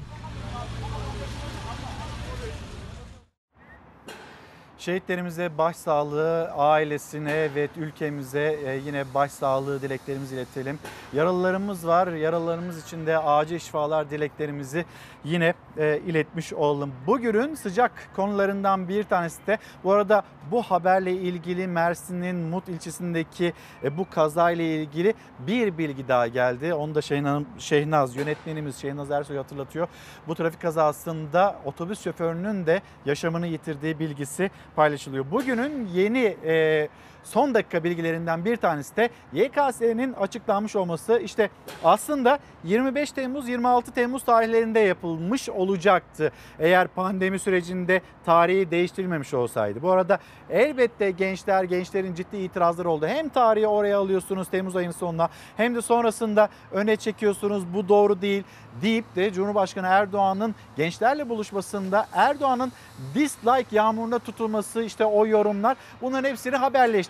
Şehitlerimize 4.85 5.57
başsağlığı, 5.57 6.51
ailesine 6.51 7.55
ve 7.55 7.69
ülkemize 7.77 8.59
e, 8.65 8.75
yine 8.85 9.13
başsağlığı 9.13 9.81
dileklerimizi 9.81 10.35
iletelim. 10.35 10.79
Yaralılarımız 11.13 11.87
var. 11.87 12.07
Yaralılarımız 12.07 12.83
için 12.83 13.05
de 13.05 13.17
acil 13.17 13.59
şifalar 13.59 14.09
dileklerimizi 14.09 14.85
yine 15.23 15.53
e, 15.77 15.99
iletmiş 16.07 16.53
olalım. 16.53 16.91
Bugünün 17.07 17.55
sıcak 17.55 17.91
konularından 18.15 18.89
bir 18.89 19.03
tanesi 19.03 19.47
de 19.47 19.57
bu 19.83 19.91
arada 19.91 20.23
bu 20.51 20.63
haberle 20.63 21.11
ilgili 21.11 21.67
Mersin'in 21.67 22.35
Mut 22.35 22.69
ilçesindeki 22.69 23.53
e, 23.83 23.97
bu 23.97 24.09
kazayla 24.09 24.63
ilgili 24.63 25.13
bir 25.39 25.77
bilgi 25.77 26.07
daha 26.07 26.27
geldi. 26.27 26.73
Onu 26.73 26.95
da 26.95 27.01
Şehnaz, 27.01 27.43
Şehnaz 27.57 28.15
yönetmenimiz 28.15 28.77
Şehnaz 28.77 29.11
Ersoy 29.11 29.37
hatırlatıyor. 29.37 29.87
Bu 30.27 30.35
trafik 30.35 30.61
kazasında 30.61 31.55
otobüs 31.65 32.03
şoförünün 32.03 32.65
de 32.65 32.81
yaşamını 33.05 33.47
yitirdiği 33.47 33.99
bilgisi 33.99 34.51
paylaşılıyor. 34.75 35.25
Bugünün 35.31 35.87
yeni 35.87 36.37
e, 36.45 36.89
son 37.23 37.53
dakika 37.53 37.83
bilgilerinden 37.83 38.45
bir 38.45 38.57
tanesi 38.57 38.95
de 38.95 39.09
YKS'nin 39.33 40.13
açıklanmış 40.13 40.75
olması. 40.75 41.19
İşte 41.19 41.49
aslında 41.83 42.39
25 42.63 43.11
Temmuz 43.11 43.49
26 43.49 43.91
Temmuz 43.91 44.23
tarihlerinde 44.23 44.79
yapılmış 44.79 45.49
olacaktı. 45.49 46.31
Eğer 46.59 46.87
pandemi 46.87 47.39
sürecinde 47.39 48.01
tarihi 48.25 48.71
değiştirilmemiş 48.71 49.33
olsaydı. 49.33 49.81
Bu 49.81 49.91
arada 49.91 50.19
elbette 50.49 51.11
gençler, 51.11 51.63
gençlerin 51.63 52.15
ciddi 52.15 52.37
itirazları 52.37 52.89
oldu. 52.89 53.07
Hem 53.07 53.29
tarihi 53.29 53.67
oraya 53.67 53.97
alıyorsunuz 53.97 54.47
Temmuz 54.47 54.75
ayının 54.75 54.91
sonuna 54.91 55.29
hem 55.57 55.75
de 55.75 55.81
sonrasında 55.81 56.49
öne 56.71 56.95
çekiyorsunuz 56.95 57.73
bu 57.73 57.89
doğru 57.89 58.21
değil 58.21 58.43
deyip 58.81 59.15
de 59.15 59.33
Cumhurbaşkanı 59.33 59.87
Erdoğan'ın 59.87 60.55
gençlerle 60.77 61.29
buluşmasında 61.29 62.07
Erdoğan'ın 62.13 62.71
dislike 63.15 63.75
yağmuruna 63.75 64.19
tutulması 64.19 64.83
işte 64.83 65.05
o 65.05 65.27
yorumlar 65.27 65.77
bunların 66.01 66.29
hepsini 66.29 66.55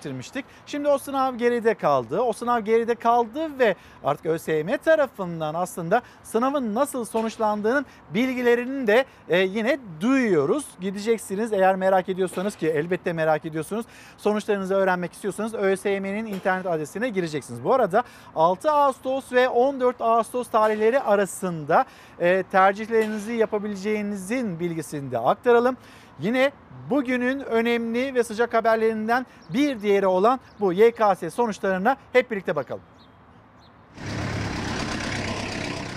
haberleştirmiştik. 0.03 0.45
Şimdi 0.65 0.87
o 0.87 0.97
sınav 0.97 1.35
geride 1.35 1.73
kaldı. 1.73 2.21
O 2.21 2.33
sınav 2.33 2.59
geride 2.59 2.95
kaldı 2.95 3.59
ve 3.59 3.75
artık 4.03 4.25
ÖSYM 4.25 4.77
tarafından 4.77 5.53
aslında 5.53 6.01
sınavın 6.23 6.75
nasıl 6.75 7.05
sonuçlandığının 7.05 7.85
bilgilerini 8.13 8.87
de 8.87 9.05
e, 9.29 9.37
yine 9.37 9.79
duyuyoruz. 10.01 10.65
Gideceksiniz 10.81 11.53
eğer 11.53 11.75
merak 11.75 12.09
ediyorsanız 12.09 12.55
ki 12.55 12.67
elbette 12.67 13.13
merak 13.13 13.45
ediyorsunuz. 13.45 13.85
Sonuçlarınızı 14.17 14.75
öğrenmek 14.75 15.13
istiyorsanız 15.13 15.53
ÖSYM'nin 15.53 16.25
internet 16.25 16.65
adresine 16.65 17.09
gireceksiniz. 17.09 17.63
Bu 17.63 17.73
arada 17.73 18.03
6 18.35 18.71
Ağustos 18.71 19.31
ve 19.31 19.49
14 19.49 20.01
Ağustos 20.01 20.47
tarihleri 20.47 20.99
arasında 20.99 21.85
e, 22.19 22.43
tercihlerinizi 22.51 23.33
yapabileceğinizin 23.33 24.59
bilgisini 24.59 25.11
de 25.11 25.19
aktaralım. 25.19 25.77
Yine 26.23 26.51
bugünün 26.89 27.39
önemli 27.39 28.15
ve 28.15 28.23
sıcak 28.23 28.53
haberlerinden 28.53 29.25
bir 29.53 29.81
diğeri 29.81 30.07
olan 30.07 30.39
bu 30.59 30.73
YKS 30.73 31.33
sonuçlarına 31.33 31.97
hep 32.13 32.31
birlikte 32.31 32.55
bakalım. 32.55 32.81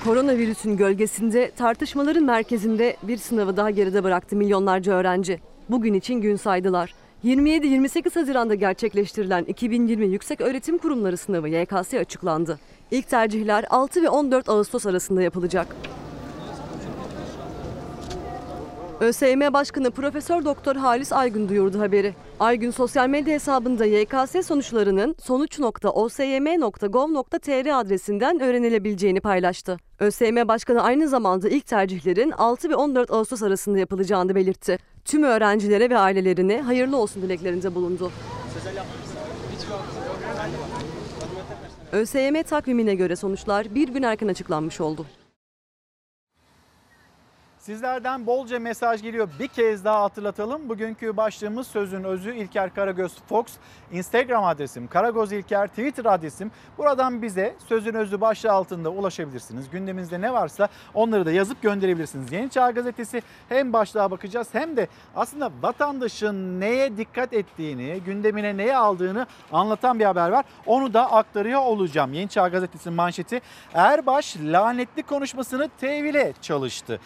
Koronavirüsün 0.05 0.77
gölgesinde 0.77 1.51
tartışmaların 1.51 2.25
merkezinde 2.25 2.97
bir 3.03 3.17
sınavı 3.17 3.57
daha 3.57 3.71
geride 3.71 4.05
bıraktı 4.05 4.37
milyonlarca 4.37 4.93
öğrenci. 4.93 5.41
Bugün 5.69 5.95
için 5.95 6.15
gün 6.15 6.37
saydılar. 6.37 6.95
27-28 7.25 8.15
Haziran'da 8.15 8.55
gerçekleştirilen 8.55 9.45
2020 9.45 10.07
Yüksek 10.07 10.41
Öğretim 10.41 10.79
Kurumları 10.79 11.17
sınavı 11.17 11.49
YKS 11.49 11.95
açıklandı. 11.95 12.59
İlk 12.91 13.09
tercihler 13.09 13.65
6 13.71 14.03
ve 14.03 14.09
14 14.09 14.49
Ağustos 14.49 14.87
arasında 14.87 15.23
yapılacak. 15.23 15.67
ÖSYM 19.01 19.53
Başkanı 19.53 19.91
Profesör 19.91 20.45
Doktor 20.45 20.77
Halis 20.77 21.13
Aygün 21.13 21.49
duyurdu 21.49 21.81
haberi. 21.81 22.15
Aygün 22.41 22.71
sosyal 22.71 23.09
medya 23.09 23.35
hesabında 23.35 23.85
YKS 23.85 24.47
sonuçlarının 24.47 25.17
sonuç.osym.gov.tr 25.23 27.81
adresinden 27.81 28.41
öğrenilebileceğini 28.41 29.21
paylaştı. 29.21 29.79
ÖSYM 30.01 30.49
Başkanı 30.49 30.83
aynı 30.83 31.09
zamanda 31.09 31.49
ilk 31.49 31.67
tercihlerin 31.67 32.31
6 32.31 32.71
ve 32.71 32.77
14 32.77 33.11
Ağustos 33.11 33.43
arasında 33.43 33.79
yapılacağını 33.79 34.35
belirtti. 34.35 34.79
Tüm 35.05 35.23
öğrencilere 35.23 35.91
ve 35.91 35.99
ailelerine 35.99 36.63
hayırlı 36.63 36.97
olsun 36.97 37.23
dileklerinde 37.23 37.75
bulundu. 37.75 38.13
ÖSYM 41.93 42.43
takvimine 42.43 42.95
göre 42.95 43.17
sonuçlar 43.17 43.75
bir 43.75 43.89
gün 43.89 44.03
erken 44.03 44.29
açıklanmış 44.29 44.81
oldu. 44.81 45.07
Sizlerden 47.67 48.27
bolca 48.27 48.59
mesaj 48.59 49.03
geliyor. 49.03 49.29
Bir 49.39 49.49
kez 49.49 49.85
daha 49.85 50.03
hatırlatalım. 50.03 50.69
Bugünkü 50.69 51.17
başlığımız 51.17 51.67
Sözün 51.67 52.05
Özü 52.05 52.35
İlker 52.35 52.75
Karagöz 52.75 53.13
Fox. 53.29 53.45
Instagram 53.93 54.45
adresim 54.45 54.89
Karagöz 54.89 55.33
İlker, 55.33 55.69
Twitter 55.69 56.05
adresim. 56.05 56.51
Buradan 56.79 57.23
bize 57.23 57.55
Sözün 57.69 57.95
Özü 57.95 58.21
başlığı 58.21 58.53
altında 58.53 58.91
ulaşabilirsiniz. 58.91 59.71
Gündeminizde 59.71 60.21
ne 60.21 60.33
varsa 60.33 60.69
onları 60.95 61.27
da 61.27 61.33
yazıp 61.33 61.63
gönderebilirsiniz. 61.63 62.33
Yeni 62.33 62.51
Çağ 62.51 62.71
Gazetesi 62.71 63.23
hem 63.49 63.73
başlığa 63.73 64.11
bakacağız 64.11 64.49
hem 64.53 64.77
de 64.77 64.89
aslında 65.17 65.51
vatandaşın 65.63 66.61
neye 66.61 66.97
dikkat 66.97 67.33
ettiğini, 67.33 68.01
gündemine 68.07 68.57
neye 68.57 68.77
aldığını 68.77 69.27
anlatan 69.53 69.99
bir 69.99 70.05
haber 70.05 70.29
var. 70.29 70.45
Onu 70.67 70.95
da 70.95 71.13
aktarıyor 71.13 71.61
olacağım. 71.61 72.13
Yeni 72.13 72.29
Çağ 72.29 72.49
Gazetesi'nin 72.49 72.97
manşeti 72.97 73.41
Erbaş 73.75 74.37
lanetli 74.37 75.03
konuşmasını 75.03 75.69
tevhile 75.81 76.33
çalıştı. 76.43 77.01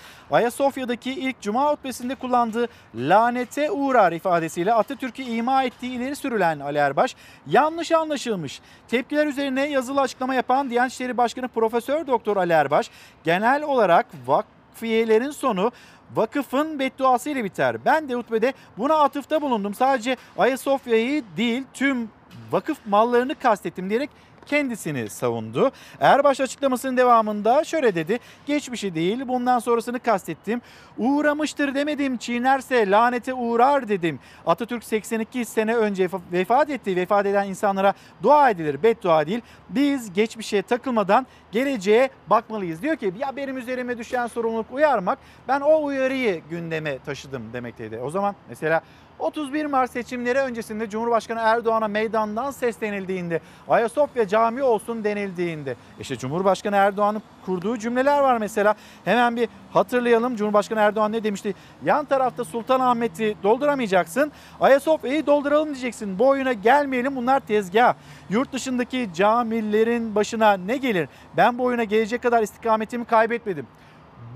Ayasofya'daki 0.51 1.11
ilk 1.11 1.41
cuma 1.41 1.73
hutbesinde 1.73 2.15
kullandığı 2.15 2.69
lanete 2.95 3.71
uğrar 3.71 4.13
ifadesiyle 4.13 4.75
Atatürk'ü 4.75 5.23
ima 5.23 5.63
ettiği 5.63 5.93
ileri 5.93 6.17
sürülen 6.17 6.61
Ali 6.61 6.79
Erbaş 6.79 7.17
yanlış 7.47 7.93
anlaşılmış. 7.93 8.61
Tepkiler 8.89 9.27
üzerine 9.27 9.71
yazılı 9.71 10.01
açıklama 10.01 10.35
yapan 10.35 10.71
Diyanet 10.71 10.93
İşleri 10.93 11.17
Başkanı 11.17 11.49
Profesör 11.49 12.07
Doktor 12.07 12.37
Ali 12.37 12.53
Erbaş 12.53 12.91
genel 13.25 13.63
olarak 13.63 14.07
vakfiyelerin 14.27 15.31
sonu 15.31 15.73
vakıfın 16.15 16.79
bedduası 16.79 17.31
ile 17.31 17.45
biter. 17.45 17.85
Ben 17.85 18.09
de 18.09 18.15
hutbede 18.15 18.53
buna 18.79 18.95
atıfta 18.95 19.43
bulundum. 19.43 19.75
Sadece 19.75 20.17
Ayasofya'yı 20.39 21.25
değil 21.37 21.65
tüm 21.75 22.11
vakıf 22.51 22.79
mallarını 22.87 23.35
kastettim 23.35 23.91
diyerek 23.91 24.11
kendisini 24.47 25.11
savundu. 25.11 25.71
Erbaş 26.01 26.41
açıklamasının 26.41 26.97
devamında 26.97 27.65
şöyle 27.65 27.95
dedi. 27.95 28.19
Geçmişi 28.47 28.95
değil 28.95 29.29
bundan 29.29 29.59
sonrasını 29.59 29.99
kastettim. 29.99 30.61
Uğramıştır 30.99 31.75
demedim 31.75 32.17
çiğnerse 32.17 32.91
lanete 32.91 33.35
uğrar 33.35 33.89
dedim. 33.89 34.19
Atatürk 34.47 34.85
82 34.85 35.45
sene 35.45 35.77
önce 35.77 36.09
vefat 36.33 36.71
etti. 36.71 36.97
Vefat 36.97 37.27
eden 37.27 37.49
insanlara 37.49 37.95
dua 38.23 38.51
edilir 38.51 38.83
beddua 38.83 39.27
değil. 39.27 39.41
Biz 39.69 40.13
geçmişe 40.13 40.63
takılmadan 40.63 41.27
geleceğe 41.53 42.11
bakmalıyız. 42.27 42.83
Diyor 42.83 42.97
ki 42.97 43.13
ya 43.19 43.37
benim 43.37 43.59
üzerime 43.59 43.99
düşen 43.99 44.27
sorumluluk 44.27 44.67
uyarmak 44.73 45.19
ben 45.49 45.61
o 45.61 45.85
uyarıyı 45.85 46.43
gündeme 46.51 46.99
taşıdım 46.99 47.53
demekteydi. 47.53 47.99
O 47.99 48.11
zaman 48.11 48.35
mesela 48.49 48.83
31 49.21 49.67
Mart 49.67 49.91
seçimleri 49.91 50.39
öncesinde 50.39 50.91
Cumhurbaşkanı 50.91 51.41
Erdoğan'a 51.41 51.89
meydandan 51.89 52.51
seslenildiğinde 52.51 53.41
Ayasofya 53.69 54.29
cami 54.29 54.63
olsun 54.63 55.05
denildiğinde 55.05 55.77
işte 56.01 56.19
Cumhurbaşkanı 56.19 56.77
Erdoğan'ın 56.77 57.23
kurduğu 57.47 57.79
cümleler 57.79 58.21
var 58.21 58.39
mesela. 58.39 58.75
Hemen 59.05 59.37
bir 59.37 59.49
hatırlayalım 59.73 60.37
Cumhurbaşkanı 60.37 60.81
Erdoğan 60.81 61.13
ne 61.13 61.25
demişti? 61.25 61.55
Yan 61.85 62.05
tarafta 62.05 62.45
Sultanahmet'i 62.45 63.37
dolduramayacaksın. 63.43 64.33
Ayasofya'yı 64.61 65.27
dolduralım 65.27 65.69
diyeceksin. 65.69 66.19
Bu 66.19 66.29
oyuna 66.29 66.53
gelmeyelim 66.53 67.17
bunlar 67.17 67.41
tezgah. 67.41 67.95
Yurt 68.31 68.53
dışındaki 68.53 69.11
camilerin 69.15 70.15
başına 70.15 70.53
ne 70.53 70.77
gelir? 70.77 71.09
Ben 71.37 71.59
bu 71.59 71.65
oyuna 71.65 71.85
gelecek 71.85 72.23
kadar 72.23 72.43
istikametimi 72.43 73.05
kaybetmedim. 73.05 73.67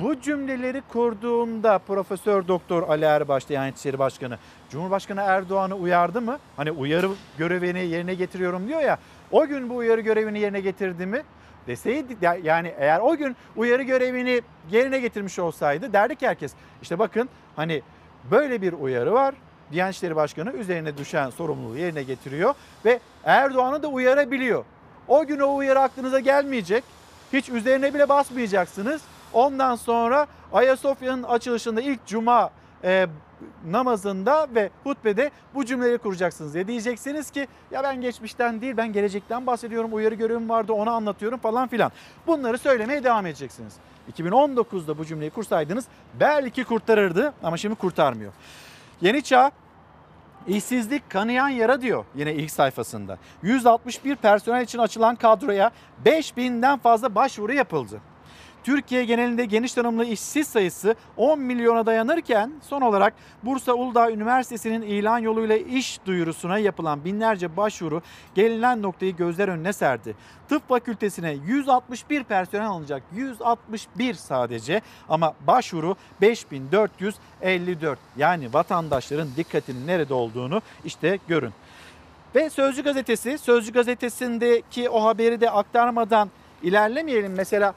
Bu 0.01 0.21
cümleleri 0.21 0.83
kurduğunda 0.89 1.79
Profesör 1.79 2.49
Doktor 2.49 2.89
Ali 2.89 3.05
Erbaş 3.05 3.49
Diyanet 3.49 3.77
İşleri 3.77 3.99
Başkanı 3.99 4.39
Cumhurbaşkanı 4.71 5.21
Erdoğan'ı 5.21 5.75
uyardı 5.75 6.21
mı? 6.21 6.39
Hani 6.57 6.71
uyarı 6.71 7.09
görevini 7.39 7.87
yerine 7.87 8.15
getiriyorum 8.15 8.69
diyor 8.69 8.81
ya. 8.81 8.99
O 9.31 9.47
gün 9.47 9.71
bu 9.71 9.77
uyarı 9.77 10.01
görevini 10.01 10.39
yerine 10.41 10.61
getirdi 10.61 11.07
mi? 11.07 11.23
Deseydi 11.67 12.17
yani 12.43 12.75
eğer 12.79 13.01
o 13.01 13.17
gün 13.17 13.37
uyarı 13.57 13.83
görevini 13.83 14.41
yerine 14.71 15.01
getirmiş 15.01 15.39
olsaydı 15.39 15.93
derdik 15.93 16.23
herkes. 16.23 16.53
İşte 16.83 16.99
bakın 16.99 17.29
hani 17.57 17.83
böyle 18.31 18.63
bir 18.63 18.73
uyarı 18.73 19.13
var. 19.13 19.35
Diyanet 19.73 19.95
İşleri 19.95 20.17
Başkanı 20.17 20.53
üzerine 20.53 20.97
düşen 20.97 21.31
sorumluluğu 21.31 21.79
yerine 21.79 22.03
getiriyor 22.03 22.55
ve 22.85 23.01
Erdoğan'ı 23.25 23.83
da 23.83 23.89
uyarabiliyor. 23.89 24.65
O 25.09 25.27
gün 25.27 25.41
o 25.41 25.55
uyarı 25.57 25.81
aklınıza 25.81 26.21
gelmeyecek. 26.21 26.85
Hiç 27.33 27.49
üzerine 27.49 27.95
bile 27.95 28.09
basmayacaksınız. 28.09 29.03
Ondan 29.35 29.77
sonra 29.77 30.27
Ayasofya'nın 30.53 31.23
açılışında 31.23 31.81
ilk 31.81 32.07
cuma 32.07 32.51
e, 32.85 33.07
namazında 33.67 34.47
ve 34.55 34.71
hutbede 34.85 35.31
bu 35.55 35.65
cümleleri 35.65 35.99
kuracaksınız. 35.99 36.55
Ya 36.55 36.69
diyeceksiniz 36.69 37.31
ki 37.31 37.49
ya 37.71 37.83
ben 37.83 38.01
geçmişten 38.01 38.61
değil 38.61 38.77
ben 38.77 38.93
gelecekten 38.93 39.47
bahsediyorum. 39.47 39.95
Uyarı 39.95 40.15
görevim 40.15 40.49
vardı 40.49 40.73
onu 40.73 40.91
anlatıyorum 40.91 41.39
falan 41.39 41.69
filan. 41.69 41.93
Bunları 42.27 42.59
söylemeye 42.59 43.05
devam 43.05 43.27
edeceksiniz. 43.27 43.75
2019'da 44.13 44.99
bu 44.99 45.05
cümleyi 45.05 45.31
kursaydınız 45.31 45.85
belki 46.21 46.65
kurtarırdı 46.65 47.33
ama 47.43 47.57
şimdi 47.57 47.75
kurtarmıyor. 47.75 48.33
Yeni 49.01 49.23
Çağ 49.23 49.51
İşsizlik 50.47 51.11
kanayan 51.11 51.49
yara 51.49 51.81
diyor 51.81 52.05
yine 52.15 52.35
ilk 52.35 52.51
sayfasında. 52.51 53.19
161 53.43 54.17
personel 54.17 54.63
için 54.63 54.79
açılan 54.79 55.17
kadroya 55.17 55.71
5000'den 56.05 56.79
fazla 56.79 57.15
başvuru 57.15 57.53
yapıldı. 57.53 58.01
Türkiye 58.65 59.05
genelinde 59.05 59.45
geniş 59.45 59.73
tanımlı 59.73 60.05
işsiz 60.05 60.49
sayısı 60.49 60.95
10 61.17 61.41
milyona 61.41 61.87
dayanırken 61.87 62.53
son 62.63 62.81
olarak 62.81 63.15
Bursa 63.43 63.73
Uludağ 63.73 64.11
Üniversitesi'nin 64.11 64.83
ilan 64.83 65.19
yoluyla 65.19 65.57
iş 65.57 66.01
duyurusuna 66.07 66.59
yapılan 66.59 67.05
binlerce 67.05 67.57
başvuru 67.57 68.03
gelinen 68.35 68.83
noktayı 68.83 69.17
gözler 69.17 69.49
önüne 69.49 69.73
serdi. 69.73 70.15
Tıp 70.49 70.69
fakültesine 70.69 71.37
161 71.47 72.25
personel 72.25 72.67
alınacak. 72.67 73.03
161 73.15 74.15
sadece 74.15 74.83
ama 75.09 75.35
başvuru 75.47 75.97
5454. 76.21 77.99
Yani 78.17 78.53
vatandaşların 78.53 79.29
dikkatinin 79.37 79.87
nerede 79.87 80.15
olduğunu 80.15 80.63
işte 80.85 81.19
görün. 81.29 81.53
Ve 82.35 82.51
Sözcü 82.51 82.83
gazetesi, 82.83 83.39
Sözcü 83.39 83.73
gazetesindeki 83.73 84.89
o 84.89 85.05
haberi 85.05 85.41
de 85.41 85.51
aktarmadan 85.51 86.31
ilerlemeyelim. 86.63 87.33
Mesela 87.33 87.75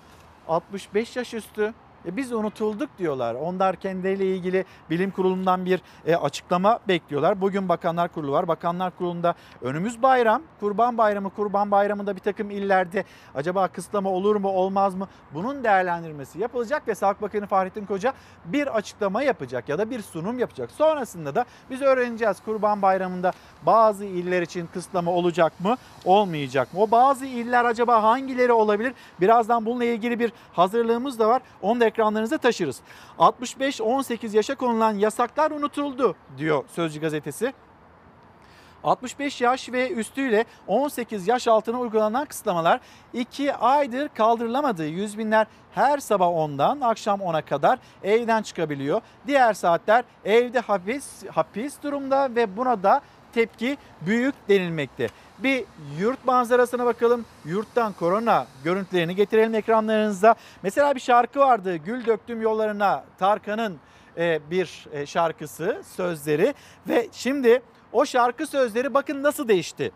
65 0.47 1.15
yaş 1.15 1.33
üstü 1.33 1.73
e 2.07 2.17
biz 2.17 2.33
unutulduk 2.33 2.89
diyorlar. 2.97 3.35
Onlar 3.35 3.75
kendileriyle 3.75 4.35
ilgili 4.35 4.65
bilim 4.89 5.11
kurulundan 5.11 5.65
bir 5.65 5.81
e, 6.05 6.15
açıklama 6.15 6.79
bekliyorlar. 6.87 7.41
Bugün 7.41 7.69
Bakanlar 7.69 8.07
Kurulu 8.07 8.31
var. 8.31 8.47
Bakanlar 8.47 8.97
Kurulu'nda 8.97 9.35
önümüz 9.61 10.01
bayram, 10.01 10.41
Kurban 10.59 10.97
Bayramı, 10.97 11.29
Kurban 11.29 11.71
Bayramı'nda 11.71 12.15
bir 12.15 12.21
takım 12.21 12.49
illerde 12.49 13.03
acaba 13.35 13.67
kısıtlama 13.67 14.09
olur 14.09 14.35
mu 14.35 14.49
olmaz 14.49 14.95
mı? 14.95 15.07
Bunun 15.33 15.63
değerlendirmesi 15.63 16.39
yapılacak 16.39 16.87
ve 16.87 16.95
Sağlık 16.95 17.21
Bakanı 17.21 17.47
Fahrettin 17.47 17.85
Koca 17.85 18.13
bir 18.45 18.75
açıklama 18.75 19.23
yapacak 19.23 19.69
ya 19.69 19.77
da 19.77 19.89
bir 19.89 20.01
sunum 20.01 20.39
yapacak. 20.39 20.71
Sonrasında 20.71 21.35
da 21.35 21.45
biz 21.69 21.81
öğreneceğiz 21.81 22.37
Kurban 22.45 22.81
Bayramı'nda 22.81 23.31
bazı 23.65 24.05
iller 24.05 24.41
için 24.41 24.69
kısıtlama 24.73 25.11
olacak 25.11 25.59
mı, 25.59 25.77
olmayacak 26.05 26.73
mı? 26.73 26.81
O 26.81 26.91
bazı 26.91 27.25
iller 27.25 27.65
acaba 27.65 28.03
hangileri 28.03 28.51
olabilir? 28.51 28.93
Birazdan 29.21 29.65
bununla 29.65 29.83
ilgili 29.83 30.19
bir 30.19 30.33
hazırlığımız 30.53 31.19
da 31.19 31.27
var. 31.27 31.41
Onu 31.61 31.79
da 31.79 31.96
ekranlarınıza 31.97 32.37
taşırız. 32.37 32.79
65-18 33.19 34.35
yaşa 34.35 34.55
konulan 34.55 34.93
yasaklar 34.93 35.51
unutuldu 35.51 36.15
diyor 36.37 36.63
Sözcü 36.67 37.01
gazetesi. 37.01 37.53
65 38.83 39.41
yaş 39.41 39.71
ve 39.71 39.91
üstüyle 39.91 40.45
18 40.67 41.27
yaş 41.27 41.47
altına 41.47 41.79
uygulanan 41.79 42.25
kısıtlamalar 42.25 42.79
2 43.13 43.53
aydır 43.53 44.07
kaldırılamadı. 44.07 44.85
Yüz 44.85 45.17
binler 45.17 45.47
her 45.71 45.97
sabah 45.97 46.27
10'dan 46.27 46.81
akşam 46.81 47.19
10'a 47.19 47.41
kadar 47.41 47.79
evden 48.03 48.41
çıkabiliyor. 48.41 49.01
Diğer 49.27 49.53
saatler 49.53 50.03
evde 50.25 50.59
hapis, 50.59 51.25
hapis 51.25 51.83
durumda 51.83 52.35
ve 52.35 52.57
buna 52.57 52.83
da 52.83 53.01
tepki 53.37 53.77
büyük 54.01 54.35
denilmekte. 54.49 55.07
Bir 55.39 55.63
yurt 55.99 56.25
manzarasına 56.25 56.85
bakalım. 56.85 57.25
Yurttan 57.45 57.93
korona 57.93 58.47
görüntülerini 58.63 59.15
getirelim 59.15 59.55
ekranlarınıza. 59.55 60.35
Mesela 60.63 60.95
bir 60.95 60.99
şarkı 60.99 61.39
vardı. 61.39 61.75
Gül 61.75 62.05
döktüm 62.05 62.41
yollarına 62.41 63.03
Tarkan'ın 63.19 63.77
e, 64.17 64.39
bir 64.51 64.87
e, 64.91 65.05
şarkısı, 65.05 65.81
sözleri 65.95 66.53
ve 66.87 67.07
şimdi 67.11 67.61
o 67.91 68.05
şarkı 68.05 68.47
sözleri 68.47 68.93
bakın 68.93 69.23
nasıl 69.23 69.47
değişti. 69.47 69.91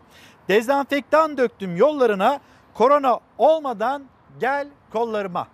Dezenfektan 0.48 1.36
döktüm 1.36 1.76
yollarına, 1.76 2.40
korona 2.74 3.20
olmadan 3.38 4.04
gel 4.40 4.68
kollarıma. 4.92 5.48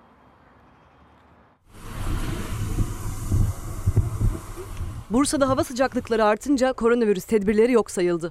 Bursa'da 5.11 5.49
hava 5.49 5.65
sıcaklıkları 5.65 6.25
artınca 6.25 6.73
koronavirüs 6.73 7.25
tedbirleri 7.25 7.73
yok 7.73 7.91
sayıldı. 7.91 8.31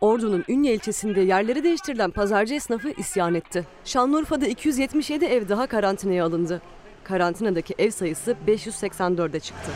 Ordu'nun 0.00 0.44
Ünye 0.48 0.74
ilçesinde 0.74 1.20
yerleri 1.20 1.64
değiştirilen 1.64 2.10
pazarcı 2.10 2.54
esnafı 2.54 2.90
isyan 2.90 3.34
etti. 3.34 3.66
Şanlıurfa'da 3.84 4.46
277 4.46 5.24
ev 5.24 5.48
daha 5.48 5.66
karantinaya 5.66 6.24
alındı. 6.24 6.62
Karantinadaki 7.04 7.74
ev 7.78 7.90
sayısı 7.90 8.36
584'e 8.46 9.40
çıktı. 9.40 9.70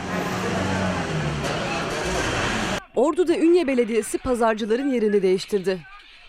Ordu'da 2.96 3.36
Ünye 3.36 3.66
Belediyesi 3.66 4.18
pazarcıların 4.18 4.90
yerini 4.90 5.22
değiştirdi. 5.22 5.80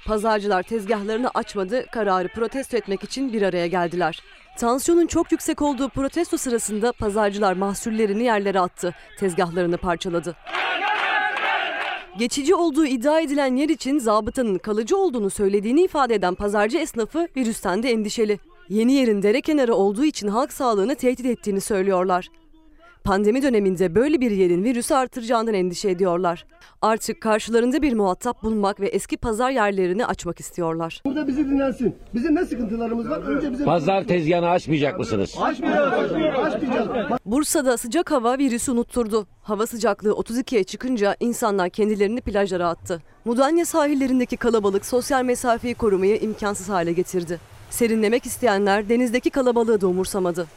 Pazarcılar 0.05 0.63
tezgahlarını 0.63 1.29
açmadı, 1.33 1.85
kararı 1.91 2.27
protesto 2.27 2.77
etmek 2.77 3.03
için 3.03 3.33
bir 3.33 3.41
araya 3.41 3.67
geldiler. 3.67 4.23
Tansiyonun 4.57 5.07
çok 5.07 5.31
yüksek 5.31 5.61
olduğu 5.61 5.89
protesto 5.89 6.37
sırasında 6.37 6.91
pazarcılar 6.91 7.53
mahsullerini 7.53 8.23
yerlere 8.23 8.59
attı, 8.59 8.93
tezgahlarını 9.19 9.77
parçaladı. 9.77 10.35
Geçici 12.17 12.55
olduğu 12.55 12.85
iddia 12.85 13.19
edilen 13.19 13.55
yer 13.55 13.69
için 13.69 13.99
zabıtanın 13.99 14.57
kalıcı 14.57 14.97
olduğunu 14.97 15.29
söylediğini 15.29 15.81
ifade 15.81 16.15
eden 16.15 16.35
pazarcı 16.35 16.77
esnafı 16.77 17.27
virüsten 17.37 17.83
de 17.83 17.91
endişeli. 17.91 18.39
Yeni 18.69 18.93
yerin 18.93 19.21
dere 19.21 19.41
kenarı 19.41 19.75
olduğu 19.75 20.05
için 20.05 20.27
halk 20.27 20.53
sağlığını 20.53 20.95
tehdit 20.95 21.25
ettiğini 21.25 21.61
söylüyorlar. 21.61 22.29
Pandemi 23.03 23.41
döneminde 23.41 23.95
böyle 23.95 24.21
bir 24.21 24.31
yerin 24.31 24.63
virüsü 24.63 24.93
artıracağından 24.93 25.53
endişe 25.53 25.89
ediyorlar. 25.89 26.45
Artık 26.81 27.21
karşılarında 27.21 27.81
bir 27.81 27.93
muhatap 27.93 28.43
bulmak 28.43 28.79
ve 28.79 28.87
eski 28.87 29.17
pazar 29.17 29.51
yerlerini 29.51 30.05
açmak 30.05 30.39
istiyorlar. 30.39 31.01
Burada 31.05 31.27
bizi 31.27 31.45
dinlensin. 31.45 31.95
Bizim 32.13 32.35
ne 32.35 32.45
sıkıntılarımız 32.45 33.09
var? 33.09 33.19
Önce 33.19 33.51
bizim 33.51 33.65
Pazar 33.65 34.03
tezgahını 34.03 34.49
açmayacak 34.49 34.99
mısınız? 34.99 35.35
Açmayacağız. 35.41 35.93
Açmayacağız. 35.93 36.89
Bursa'da 37.25 37.77
sıcak 37.77 38.11
hava 38.11 38.37
virüsü 38.37 38.71
unutturdu. 38.71 39.27
Hava 39.41 39.67
sıcaklığı 39.67 40.11
32'ye 40.11 40.63
çıkınca 40.63 41.15
insanlar 41.19 41.69
kendilerini 41.69 42.21
plajlara 42.21 42.69
attı. 42.69 43.01
Mudanya 43.25 43.65
sahillerindeki 43.65 44.37
kalabalık 44.37 44.85
sosyal 44.85 45.23
mesafeyi 45.23 45.75
korumayı 45.75 46.17
imkansız 46.17 46.69
hale 46.69 46.93
getirdi. 46.93 47.39
Serinlemek 47.69 48.25
isteyenler 48.25 48.89
denizdeki 48.89 49.29
kalabalığı 49.29 49.81
da 49.81 49.87
umursamadı. 49.87 50.47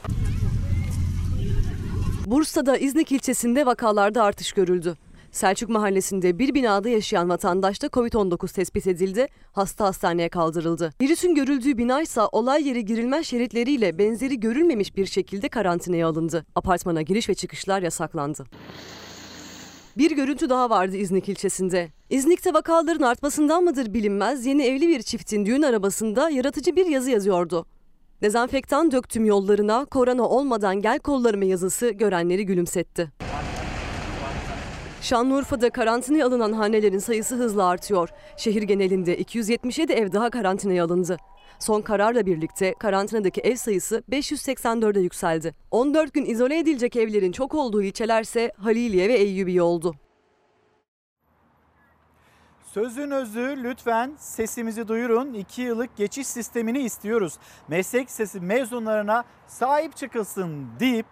Bursa'da 2.26 2.76
İznik 2.76 3.12
ilçesinde 3.12 3.66
vakalarda 3.66 4.22
artış 4.22 4.52
görüldü. 4.52 4.96
Selçuk 5.32 5.70
Mahallesi'nde 5.70 6.38
bir 6.38 6.54
binada 6.54 6.88
yaşayan 6.88 7.28
vatandaşta 7.28 7.86
Covid-19 7.86 8.54
tespit 8.54 8.86
edildi, 8.86 9.26
hasta 9.52 9.84
hastaneye 9.84 10.28
kaldırıldı. 10.28 10.92
Virüsün 11.00 11.34
görüldüğü 11.34 11.78
bina 11.78 12.02
ise 12.02 12.20
olay 12.32 12.68
yeri 12.68 12.84
girilmez 12.84 13.26
şeritleriyle 13.26 13.98
benzeri 13.98 14.40
görülmemiş 14.40 14.96
bir 14.96 15.06
şekilde 15.06 15.48
karantinaya 15.48 16.08
alındı. 16.08 16.46
Apartmana 16.54 17.02
giriş 17.02 17.28
ve 17.28 17.34
çıkışlar 17.34 17.82
yasaklandı. 17.82 18.44
Bir 19.98 20.10
görüntü 20.10 20.48
daha 20.48 20.70
vardı 20.70 20.96
İznik 20.96 21.28
ilçesinde. 21.28 21.88
İznik'te 22.10 22.54
vakaların 22.54 23.04
artmasından 23.04 23.64
mıdır 23.64 23.94
bilinmez 23.94 24.46
yeni 24.46 24.62
evli 24.62 24.88
bir 24.88 25.02
çiftin 25.02 25.46
düğün 25.46 25.62
arabasında 25.62 26.30
yaratıcı 26.30 26.76
bir 26.76 26.86
yazı 26.86 27.10
yazıyordu. 27.10 27.66
Dezenfektan 28.22 28.90
döktüm 28.90 29.24
yollarına, 29.24 29.84
korona 29.84 30.28
olmadan 30.28 30.80
gel 30.80 30.98
kollarıma 30.98 31.44
yazısı 31.44 31.90
görenleri 31.90 32.46
gülümsetti. 32.46 33.12
Şanlıurfa'da 35.02 35.70
karantinaya 35.70 36.26
alınan 36.26 36.52
hanelerin 36.52 36.98
sayısı 36.98 37.34
hızla 37.34 37.66
artıyor. 37.66 38.08
Şehir 38.36 38.62
genelinde 38.62 39.18
277 39.18 39.92
ev 39.92 40.12
daha 40.12 40.30
karantinaya 40.30 40.84
alındı. 40.84 41.16
Son 41.58 41.80
kararla 41.80 42.26
birlikte 42.26 42.74
karantinadaki 42.78 43.40
ev 43.40 43.56
sayısı 43.56 44.02
584'e 44.10 45.00
yükseldi. 45.00 45.54
14 45.70 46.14
gün 46.14 46.24
izole 46.24 46.58
edilecek 46.58 46.96
evlerin 46.96 47.32
çok 47.32 47.54
olduğu 47.54 47.82
ilçelerse 47.82 48.52
Haliliye 48.58 49.08
ve 49.08 49.14
Eyyubiye 49.14 49.62
oldu. 49.62 49.94
Sözün 52.76 53.10
özü 53.10 53.58
lütfen 53.62 54.14
sesimizi 54.18 54.88
duyurun. 54.88 55.32
2 55.32 55.62
yıllık 55.62 55.96
geçiş 55.96 56.26
sistemini 56.26 56.78
istiyoruz. 56.78 57.38
Meslek 57.68 58.10
sesi 58.10 58.40
mezunlarına 58.40 59.24
sahip 59.46 59.96
çıkılsın 59.96 60.66
deyip 60.80 61.06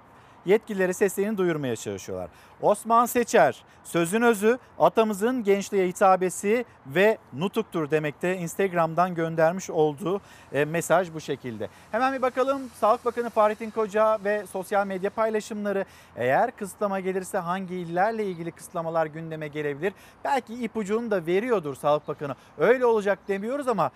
yetkililere 0.47 0.93
seslerini 0.93 1.39
duyurmaya 1.39 1.77
çalışıyorlar. 1.77 2.31
Osman 2.63 3.07
Seçer, 3.07 3.65
sözün 3.85 4.23
özü 4.23 4.59
atamızın 4.79 5.45
gençliğe 5.45 5.89
hitabesi 5.89 6.65
ve 6.87 7.19
nutuktur 7.33 7.91
demekte 7.91 8.37
Instagram'dan 8.37 9.15
göndermiş 9.15 9.71
olduğu 9.71 10.21
e, 10.53 10.65
mesaj 10.65 11.15
bu 11.15 11.21
şekilde. 11.21 11.69
Hemen 11.93 12.13
bir 12.13 12.23
bakalım 12.23 12.63
Sağlık 12.81 13.05
Bakanı 13.05 13.31
Fahrettin 13.31 13.71
Koca 13.71 14.19
ve 14.25 14.47
sosyal 14.53 14.87
medya 14.87 15.11
paylaşımları 15.11 15.85
eğer 16.17 16.57
kısıtlama 16.57 17.01
gelirse 17.01 17.39
hangi 17.39 17.75
illerle 17.75 18.25
ilgili 18.25 18.51
kısıtlamalar 18.51 19.07
gündeme 19.07 19.49
gelebilir? 19.49 19.93
Belki 20.25 20.55
ipucunu 20.55 21.11
da 21.11 21.27
veriyordur 21.27 21.75
Sağlık 21.75 22.09
Bakanı. 22.09 22.35
Öyle 22.59 22.87
olacak 22.87 23.19
demiyoruz 23.29 23.69
ama 23.69 23.91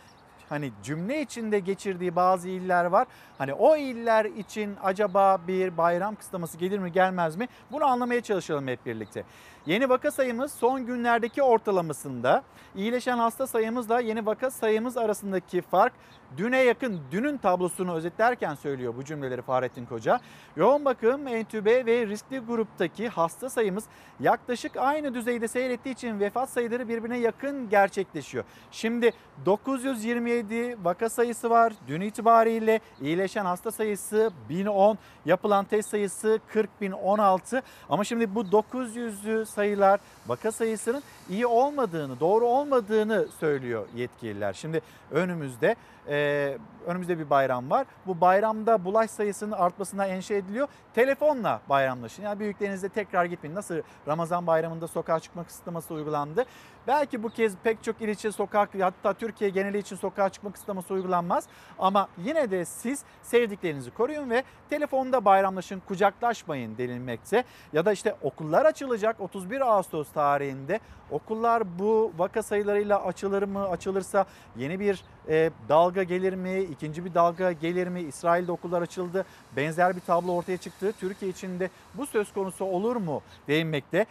hani 0.48 0.72
cümle 0.82 1.22
içinde 1.22 1.58
geçirdiği 1.58 2.16
bazı 2.16 2.48
iller 2.48 2.84
var. 2.84 3.06
Hani 3.38 3.54
o 3.54 3.76
iller 3.76 4.24
için 4.24 4.76
acaba 4.82 5.38
bir 5.48 5.76
bayram 5.76 6.14
kısıtlaması 6.14 6.58
gelir 6.58 6.78
mi 6.78 6.92
gelmez 6.92 7.36
mi? 7.36 7.48
Bunu 7.72 7.84
anlamaya 7.84 8.20
çalışalım 8.20 8.68
hep 8.68 8.86
birlikte. 8.86 9.24
Yeni 9.66 9.88
vaka 9.88 10.10
sayımız 10.10 10.52
son 10.52 10.86
günlerdeki 10.86 11.42
ortalamasında 11.42 12.42
iyileşen 12.76 13.18
hasta 13.18 13.46
sayımızla 13.46 14.00
yeni 14.00 14.26
vaka 14.26 14.50
sayımız 14.50 14.96
arasındaki 14.96 15.62
fark 15.62 15.92
düne 16.36 16.62
yakın 16.62 17.00
dünün 17.10 17.36
tablosunu 17.36 17.94
özetlerken 17.94 18.54
söylüyor 18.54 18.94
bu 18.96 19.04
cümleleri 19.04 19.42
Fahrettin 19.42 19.86
Koca. 19.86 20.20
Yoğun 20.56 20.84
bakım, 20.84 21.28
entübe 21.28 21.86
ve 21.86 22.06
riskli 22.06 22.38
gruptaki 22.38 23.08
hasta 23.08 23.50
sayımız 23.50 23.84
yaklaşık 24.20 24.76
aynı 24.76 25.14
düzeyde 25.14 25.48
seyrettiği 25.48 25.94
için 25.94 26.20
vefat 26.20 26.50
sayıları 26.50 26.88
birbirine 26.88 27.18
yakın 27.18 27.70
gerçekleşiyor. 27.70 28.44
Şimdi 28.70 29.12
927 29.46 30.76
vaka 30.84 31.08
sayısı 31.08 31.50
var 31.50 31.72
dün 31.88 32.00
itibariyle 32.00 32.80
iyileşen 33.00 33.44
hasta 33.44 33.70
sayısı 33.70 34.30
1010 34.48 34.98
yapılan 35.26 35.64
test 35.64 35.90
sayısı 35.90 36.40
40.016 36.54 37.62
ama 37.88 38.04
şimdi 38.04 38.34
bu 38.34 38.40
900'lü 38.40 39.46
sayılar 39.46 40.00
vaka 40.26 40.52
sayısının 40.52 41.02
iyi 41.30 41.46
olmadığını 41.46 42.20
doğru 42.20 42.46
olmadığını 42.46 43.26
söylüyor 43.40 43.86
yetkililer. 43.94 44.52
Şimdi 44.52 44.80
önümüzde 45.10 45.76
ee, 46.08 46.58
önümüzde 46.86 47.18
bir 47.18 47.30
bayram 47.30 47.70
var. 47.70 47.86
Bu 48.06 48.20
bayramda 48.20 48.84
bulaş 48.84 49.10
sayısının 49.10 49.52
artmasına 49.52 50.06
endişe 50.06 50.34
ediliyor. 50.34 50.68
Telefonla 50.94 51.60
bayramlaşın. 51.68 52.22
Yani 52.22 52.40
büyüklerinizle 52.40 52.88
tekrar 52.88 53.24
gitmeyin. 53.24 53.56
Nasıl 53.56 53.74
Ramazan 54.08 54.46
bayramında 54.46 54.88
sokağa 54.88 55.20
çıkma 55.20 55.44
kısıtlaması 55.44 55.94
uygulandı. 55.94 56.44
Belki 56.88 57.22
bu 57.22 57.28
kez 57.28 57.52
pek 57.64 57.84
çok 57.84 58.00
il 58.00 58.08
için 58.08 58.30
sokak 58.30 58.70
hatta 58.80 59.12
Türkiye 59.12 59.50
geneli 59.50 59.78
için 59.78 59.96
sokağa 59.96 60.28
çıkma 60.28 60.52
kısıtlaması 60.52 60.94
uygulanmaz. 60.94 61.44
Ama 61.78 62.08
yine 62.24 62.50
de 62.50 62.64
siz 62.64 63.02
sevdiklerinizi 63.22 63.90
koruyun 63.90 64.30
ve 64.30 64.44
telefonda 64.70 65.24
bayramlaşın, 65.24 65.82
kucaklaşmayın 65.88 66.78
denilmekte. 66.78 67.44
Ya 67.72 67.84
da 67.84 67.92
işte 67.92 68.16
okullar 68.22 68.66
açılacak 68.66 69.20
31 69.20 69.60
Ağustos 69.60 70.12
tarihinde. 70.12 70.80
Okullar 71.10 71.78
bu 71.78 72.12
vaka 72.18 72.42
sayılarıyla 72.42 73.04
açılır 73.04 73.42
mı? 73.42 73.68
Açılırsa 73.68 74.24
yeni 74.56 74.80
bir 74.80 75.04
e, 75.28 75.50
dalga 75.68 76.02
gelir 76.02 76.34
mi? 76.34 76.60
İkinci 76.60 77.04
bir 77.04 77.14
dalga 77.14 77.52
gelir 77.52 77.88
mi? 77.88 78.00
İsrail'de 78.00 78.52
okullar 78.52 78.82
açıldı. 78.82 79.24
Benzer 79.56 79.96
bir 79.96 80.00
tablo 80.00 80.32
ortaya 80.32 80.56
çıktı. 80.56 80.92
Türkiye 81.00 81.30
içinde 81.30 81.70
bu 81.94 82.06
söz 82.06 82.32
konusu 82.32 82.64
olur 82.64 82.96
mu 82.96 83.22
denilmekte. 83.48 84.06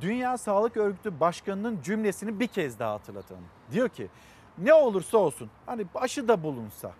Dünya 0.00 0.38
Sağlık 0.38 0.76
Örgütü 0.76 1.20
Başkanı'nın 1.20 1.82
cümlesini 1.82 2.40
bir 2.40 2.46
kez 2.46 2.78
daha 2.78 2.92
hatırlatalım. 2.92 3.44
Diyor 3.72 3.88
ki 3.88 4.08
ne 4.58 4.74
olursa 4.74 5.18
olsun 5.18 5.50
hani 5.66 5.86
aşı 5.94 6.28
da 6.28 6.42
bulunsa 6.42 6.92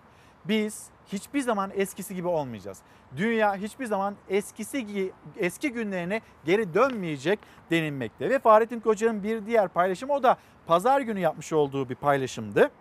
biz 0.45 0.87
hiçbir 1.07 1.41
zaman 1.41 1.71
eskisi 1.75 2.15
gibi 2.15 2.27
olmayacağız. 2.27 2.77
Dünya 3.17 3.55
hiçbir 3.55 3.85
zaman 3.85 4.15
eskisi 4.29 5.11
eski 5.37 5.71
günlerine 5.71 6.21
geri 6.45 6.73
dönmeyecek 6.73 7.39
denilmekte. 7.71 8.29
Ve 8.29 8.39
Fahrettin 8.39 8.79
Koca'nın 8.79 9.23
bir 9.23 9.45
diğer 9.45 9.67
paylaşımı 9.67 10.13
o 10.13 10.23
da 10.23 10.37
pazar 10.67 11.01
günü 11.01 11.19
yapmış 11.19 11.53
olduğu 11.53 11.89
bir 11.89 11.95
paylaşımdı. 11.95 12.71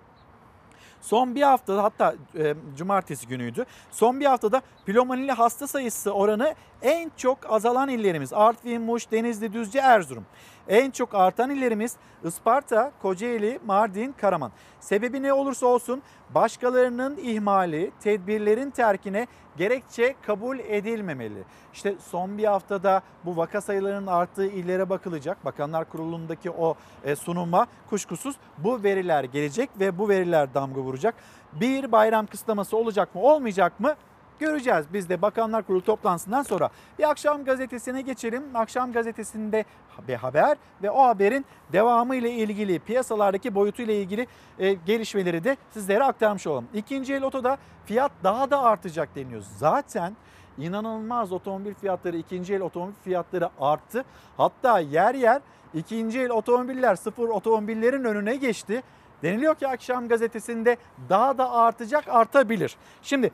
Son 1.00 1.34
bir 1.34 1.42
haftada 1.42 1.82
hatta 1.82 2.14
e, 2.38 2.54
cumartesi 2.76 3.26
günüydü. 3.28 3.66
Son 3.90 4.20
bir 4.20 4.26
haftada 4.26 4.62
pneumonili 4.86 5.32
hasta 5.32 5.66
sayısı 5.66 6.10
oranı 6.10 6.54
en 6.82 7.10
çok 7.16 7.38
azalan 7.52 7.88
illerimiz 7.88 8.32
Artvin, 8.32 8.82
Muş, 8.82 9.10
Denizli, 9.10 9.52
Düzce, 9.52 9.78
Erzurum. 9.78 10.26
En 10.68 10.90
çok 10.90 11.14
artan 11.14 11.50
illerimiz 11.50 11.96
Isparta, 12.24 12.92
Kocaeli, 13.02 13.58
Mardin, 13.66 14.14
Karaman. 14.20 14.52
Sebebi 14.80 15.22
ne 15.22 15.32
olursa 15.32 15.66
olsun 15.66 16.02
başkalarının 16.34 17.16
ihmali, 17.16 17.90
tedbirlerin 18.00 18.70
terkine 18.70 19.26
gerekçe 19.56 20.14
kabul 20.22 20.58
edilmemeli. 20.58 21.44
İşte 21.72 21.94
son 22.10 22.38
bir 22.38 22.44
haftada 22.44 23.02
bu 23.24 23.36
vaka 23.36 23.60
sayılarının 23.60 24.06
arttığı 24.06 24.46
illere 24.46 24.90
bakılacak. 24.90 25.44
Bakanlar 25.44 25.88
Kurulu'ndaki 25.88 26.50
o 26.50 26.74
e, 27.04 27.16
sunuma 27.16 27.66
kuşkusuz 27.90 28.36
bu 28.58 28.82
veriler 28.82 29.24
gelecek 29.24 29.70
ve 29.80 29.98
bu 29.98 30.08
veriler 30.08 30.54
damga 30.54 30.80
vuracak. 30.80 31.14
Bir 31.52 31.92
bayram 31.92 32.26
kısıtlaması 32.26 32.76
olacak 32.76 33.14
mı 33.14 33.20
olmayacak 33.20 33.80
mı 33.80 33.94
Göreceğiz 34.38 34.86
biz 34.92 35.08
de 35.08 35.22
Bakanlar 35.22 35.62
Kurulu 35.62 35.84
toplantısından 35.84 36.42
sonra. 36.42 36.70
Bir 36.98 37.10
akşam 37.10 37.44
gazetesine 37.44 38.02
geçelim. 38.02 38.42
Akşam 38.54 38.92
gazetesinde 38.92 39.64
bir 40.08 40.14
haber 40.14 40.56
ve 40.82 40.90
o 40.90 41.02
haberin 41.02 41.46
devamı 41.72 42.16
ile 42.16 42.30
ilgili 42.30 42.78
piyasalardaki 42.78 43.54
boyutu 43.54 43.82
ile 43.82 44.00
ilgili 44.00 44.26
e, 44.58 44.72
gelişmeleri 44.72 45.44
de 45.44 45.56
sizlere 45.70 46.04
aktarmış 46.04 46.46
olalım. 46.46 46.68
İkinci 46.74 47.14
el 47.14 47.22
otoda 47.22 47.58
fiyat 47.84 48.12
daha 48.24 48.50
da 48.50 48.62
artacak 48.62 49.14
deniyor. 49.16 49.42
Zaten 49.56 50.16
inanılmaz 50.58 51.32
otomobil 51.32 51.74
fiyatları, 51.74 52.16
ikinci 52.16 52.54
el 52.54 52.60
otomobil 52.60 52.94
fiyatları 53.04 53.50
arttı. 53.60 54.04
Hatta 54.36 54.80
yer 54.80 55.14
yer 55.14 55.42
ikinci 55.74 56.20
el 56.20 56.30
otomobiller 56.30 56.96
sıfır 56.96 57.28
otomobillerin 57.28 58.04
önüne 58.04 58.36
geçti. 58.36 58.82
Deniliyor 59.22 59.54
ki 59.54 59.68
akşam 59.68 60.08
gazetesinde 60.08 60.76
daha 61.08 61.38
da 61.38 61.52
artacak, 61.52 62.08
artabilir. 62.08 62.76
Şimdi 63.02 63.30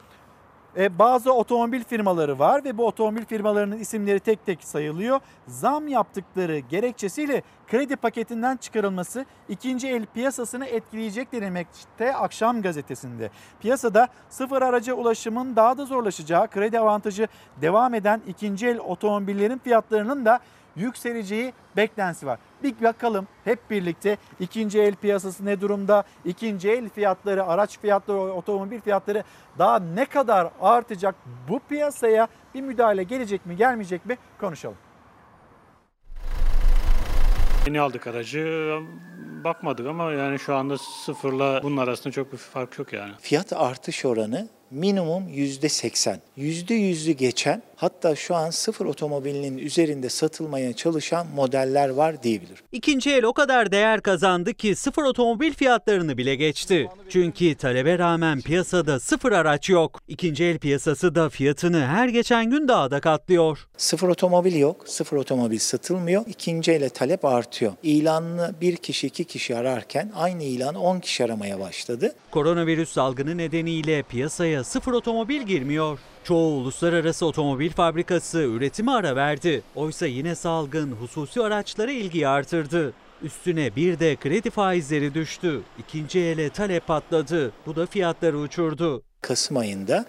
e, 0.76 0.98
bazı 0.98 1.32
otomobil 1.32 1.84
firmaları 1.84 2.38
var 2.38 2.64
ve 2.64 2.78
bu 2.78 2.86
otomobil 2.86 3.24
firmalarının 3.24 3.78
isimleri 3.78 4.20
tek 4.20 4.46
tek 4.46 4.64
sayılıyor. 4.64 5.20
Zam 5.48 5.88
yaptıkları 5.88 6.58
gerekçesiyle 6.58 7.42
kredi 7.66 7.96
paketinden 7.96 8.56
çıkarılması 8.56 9.24
ikinci 9.48 9.88
el 9.88 10.06
piyasasını 10.06 10.66
etkileyecek 10.66 11.32
denilmekte 11.32 12.16
akşam 12.16 12.62
gazetesinde. 12.62 13.30
Piyasada 13.60 14.08
sıfır 14.30 14.62
araca 14.62 14.94
ulaşımın 14.94 15.56
daha 15.56 15.78
da 15.78 15.84
zorlaşacağı, 15.84 16.48
kredi 16.48 16.78
avantajı 16.78 17.28
devam 17.60 17.94
eden 17.94 18.20
ikinci 18.26 18.66
el 18.66 18.78
otomobillerin 18.78 19.58
fiyatlarının 19.58 20.24
da 20.24 20.40
yükseleceği 20.76 21.52
beklentisi 21.76 22.26
var. 22.26 22.38
Bir 22.62 22.82
bakalım 22.82 23.28
hep 23.44 23.70
birlikte 23.70 24.16
ikinci 24.40 24.80
el 24.80 24.94
piyasası 24.94 25.44
ne 25.46 25.60
durumda? 25.60 26.04
İkinci 26.24 26.70
el 26.70 26.88
fiyatları, 26.88 27.46
araç 27.46 27.78
fiyatları, 27.78 28.18
otomobil 28.18 28.80
fiyatları 28.80 29.24
daha 29.58 29.78
ne 29.78 30.04
kadar 30.04 30.50
artacak? 30.60 31.14
Bu 31.48 31.60
piyasaya 31.68 32.28
bir 32.54 32.60
müdahale 32.60 33.02
gelecek 33.02 33.46
mi, 33.46 33.56
gelmeyecek 33.56 34.06
mi? 34.06 34.18
Konuşalım. 34.40 34.76
Yeni 37.66 37.80
aldık 37.80 38.06
aracı 38.06 38.72
bakmadık 39.44 39.86
ama 39.86 40.12
yani 40.12 40.38
şu 40.38 40.54
anda 40.54 40.78
sıfırla 40.78 41.60
bunun 41.62 41.76
arasında 41.76 42.12
çok 42.12 42.32
bir 42.32 42.36
fark 42.36 42.78
yok 42.78 42.92
yani. 42.92 43.12
Fiyat 43.20 43.52
artış 43.52 44.04
oranı 44.04 44.48
minimum 44.70 45.28
%80. 45.28 46.18
%100'ü 46.38 47.12
geçen 47.12 47.62
hatta 47.76 48.16
şu 48.16 48.34
an 48.34 48.50
sıfır 48.50 48.86
otomobilinin 48.86 49.58
üzerinde 49.58 50.08
satılmaya 50.08 50.72
çalışan 50.72 51.26
modeller 51.34 51.88
var 51.88 52.22
diyebilir. 52.22 52.62
İkinci 52.72 53.10
el 53.10 53.24
o 53.24 53.32
kadar 53.32 53.72
değer 53.72 54.00
kazandı 54.00 54.54
ki 54.54 54.76
sıfır 54.76 55.02
otomobil 55.02 55.52
fiyatlarını 55.52 56.18
bile 56.18 56.34
geçti. 56.34 56.88
Çünkü 57.08 57.54
talebe 57.54 57.98
rağmen 57.98 58.40
piyasada 58.40 59.00
sıfır 59.00 59.32
araç 59.32 59.70
yok. 59.70 60.00
İkinci 60.08 60.44
el 60.44 60.58
piyasası 60.58 61.14
da 61.14 61.28
fiyatını 61.28 61.86
her 61.86 62.08
geçen 62.08 62.50
gün 62.50 62.68
daha 62.68 62.90
da 62.90 63.00
katlıyor. 63.00 63.66
Sıfır 63.76 64.08
otomobil 64.08 64.56
yok, 64.56 64.88
sıfır 64.88 65.16
otomobil 65.16 65.58
satılmıyor. 65.58 66.24
İkinci 66.26 66.72
ele 66.72 66.88
talep 66.88 67.24
artıyor. 67.24 67.72
İlanını 67.82 68.54
bir 68.60 68.76
kişi 68.76 69.06
iki 69.06 69.24
kişi 69.24 69.56
ararken 69.56 70.12
aynı 70.16 70.42
ilanı 70.42 70.80
10 70.80 71.00
kişi 71.00 71.24
aramaya 71.24 71.60
başladı. 71.60 72.14
Koronavirüs 72.30 72.92
salgını 72.92 73.38
nedeniyle 73.38 74.02
piyasaya 74.02 74.53
sıfır 74.62 74.92
otomobil 74.92 75.42
girmiyor. 75.42 75.98
Çoğu 76.24 76.56
uluslararası 76.56 77.26
otomobil 77.26 77.70
fabrikası 77.70 78.38
üretime 78.38 78.92
ara 78.92 79.16
verdi. 79.16 79.62
Oysa 79.74 80.06
yine 80.06 80.34
salgın 80.34 80.92
hususi 80.92 81.42
araçlara 81.42 81.90
ilgi 81.90 82.28
artırdı. 82.28 82.92
Üstüne 83.22 83.76
bir 83.76 83.98
de 83.98 84.16
kredi 84.16 84.50
faizleri 84.50 85.14
düştü. 85.14 85.60
İkinci 85.78 86.20
ele 86.20 86.50
talep 86.50 86.86
patladı. 86.86 87.52
Bu 87.66 87.76
da 87.76 87.86
fiyatları 87.86 88.38
uçurdu. 88.38 89.02
Kasım 89.20 89.56
ayında 89.56 90.04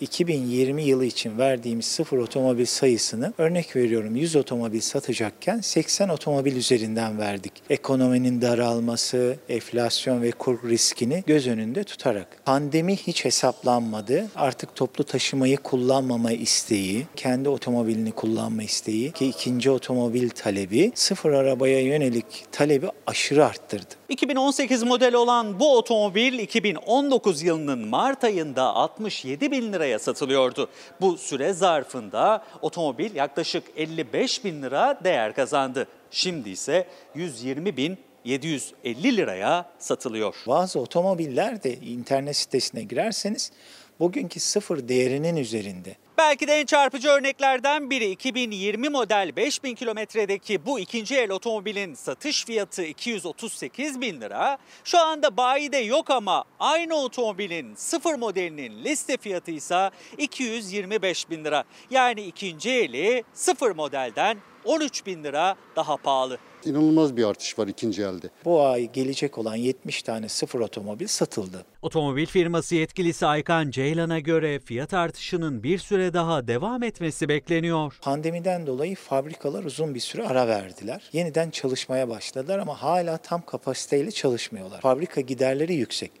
2020 0.00 0.82
yılı 0.82 1.04
için 1.04 1.38
verdiğimiz 1.38 1.86
sıfır 1.86 2.18
otomobil 2.18 2.66
sayısını 2.66 3.32
örnek 3.38 3.76
veriyorum 3.76 4.16
100 4.16 4.36
otomobil 4.36 4.80
satacakken 4.80 5.60
80 5.60 6.08
otomobil 6.08 6.56
üzerinden 6.56 7.18
verdik. 7.18 7.52
Ekonominin 7.70 8.42
daralması, 8.42 9.36
enflasyon 9.48 10.22
ve 10.22 10.30
kur 10.30 10.68
riskini 10.68 11.24
göz 11.26 11.46
önünde 11.46 11.84
tutarak. 11.84 12.44
Pandemi 12.44 12.96
hiç 12.96 13.24
hesaplanmadı. 13.24 14.26
Artık 14.36 14.76
toplu 14.76 15.04
taşımayı 15.04 15.56
kullanmama 15.56 16.32
isteği, 16.32 17.06
kendi 17.16 17.48
otomobilini 17.48 18.12
kullanma 18.12 18.62
isteği 18.62 19.12
ki 19.12 19.26
ikinci 19.26 19.70
otomobil 19.70 20.30
talebi 20.30 20.92
sıfır 20.94 21.32
arabaya 21.32 21.80
yönelik 21.80 22.24
talebi 22.52 22.86
aşırı 23.06 23.46
arttırdı. 23.46 23.94
2018 24.08 24.82
model 24.82 25.14
olan 25.14 25.60
bu 25.60 25.76
otomobil 25.76 26.38
2019 26.38 27.42
yılının 27.42 27.88
Mart 27.88 28.24
ayında 28.24 28.62
67 28.62 29.50
bin 29.50 29.72
liraya 29.84 29.98
satılıyordu. 29.98 30.68
Bu 31.00 31.16
süre 31.16 31.52
zarfında 31.52 32.44
otomobil 32.62 33.14
yaklaşık 33.14 33.64
55 33.76 34.44
bin 34.44 34.62
lira 34.62 34.98
değer 35.04 35.34
kazandı. 35.34 35.88
Şimdi 36.10 36.50
ise 36.50 36.88
120 37.14 37.76
bin 37.76 37.98
750 38.24 39.16
liraya 39.16 39.70
satılıyor. 39.78 40.34
Bazı 40.46 40.80
otomobiller 40.80 41.62
de 41.62 41.74
internet 41.76 42.36
sitesine 42.36 42.82
girerseniz 42.82 43.52
bugünkü 44.00 44.40
sıfır 44.40 44.88
değerinin 44.88 45.36
üzerinde. 45.36 45.96
Belki 46.18 46.48
de 46.48 46.52
en 46.52 46.66
çarpıcı 46.66 47.08
örneklerden 47.08 47.90
biri 47.90 48.10
2020 48.10 48.88
model 48.88 49.36
5000 49.36 49.74
kilometredeki 49.74 50.66
bu 50.66 50.80
ikinci 50.80 51.16
el 51.16 51.30
otomobilin 51.30 51.94
satış 51.94 52.44
fiyatı 52.44 52.84
238 52.84 54.00
bin 54.00 54.20
lira. 54.20 54.58
Şu 54.84 54.98
anda 54.98 55.36
bayide 55.36 55.76
yok 55.76 56.10
ama 56.10 56.44
aynı 56.60 56.94
otomobilin 56.94 57.74
sıfır 57.74 58.14
modelinin 58.14 58.84
liste 58.84 59.16
fiyatı 59.16 59.50
ise 59.50 59.90
225 60.18 61.30
bin 61.30 61.44
lira. 61.44 61.64
Yani 61.90 62.22
ikinci 62.22 62.70
eli 62.70 63.24
sıfır 63.32 63.70
modelden 63.70 64.38
13 64.64 65.06
bin 65.06 65.24
lira 65.24 65.56
daha 65.76 65.96
pahalı. 65.96 66.38
İnanılmaz 66.66 67.16
bir 67.16 67.24
artış 67.24 67.58
var 67.58 67.68
ikinci 67.68 68.02
elde. 68.02 68.28
Bu 68.44 68.66
ay 68.66 68.92
gelecek 68.92 69.38
olan 69.38 69.54
70 69.54 70.02
tane 70.02 70.28
sıfır 70.28 70.60
otomobil 70.60 71.06
satıldı. 71.06 71.64
Otomobil 71.82 72.26
firması 72.26 72.74
yetkilisi 72.74 73.26
Aykan 73.26 73.70
Ceylan'a 73.70 74.18
göre 74.18 74.58
fiyat 74.58 74.94
artışının 74.94 75.62
bir 75.62 75.78
süre 75.78 76.12
daha 76.12 76.48
devam 76.48 76.82
etmesi 76.82 77.28
bekleniyor. 77.28 77.98
Pandemiden 78.02 78.66
dolayı 78.66 78.96
fabrikalar 78.96 79.64
uzun 79.64 79.94
bir 79.94 80.00
süre 80.00 80.26
ara 80.26 80.48
verdiler. 80.48 81.10
Yeniden 81.12 81.50
çalışmaya 81.50 82.08
başladılar 82.08 82.58
ama 82.58 82.82
hala 82.82 83.16
tam 83.18 83.42
kapasiteyle 83.46 84.10
çalışmıyorlar. 84.10 84.80
Fabrika 84.80 85.20
giderleri 85.20 85.74
yüksek. 85.74 86.12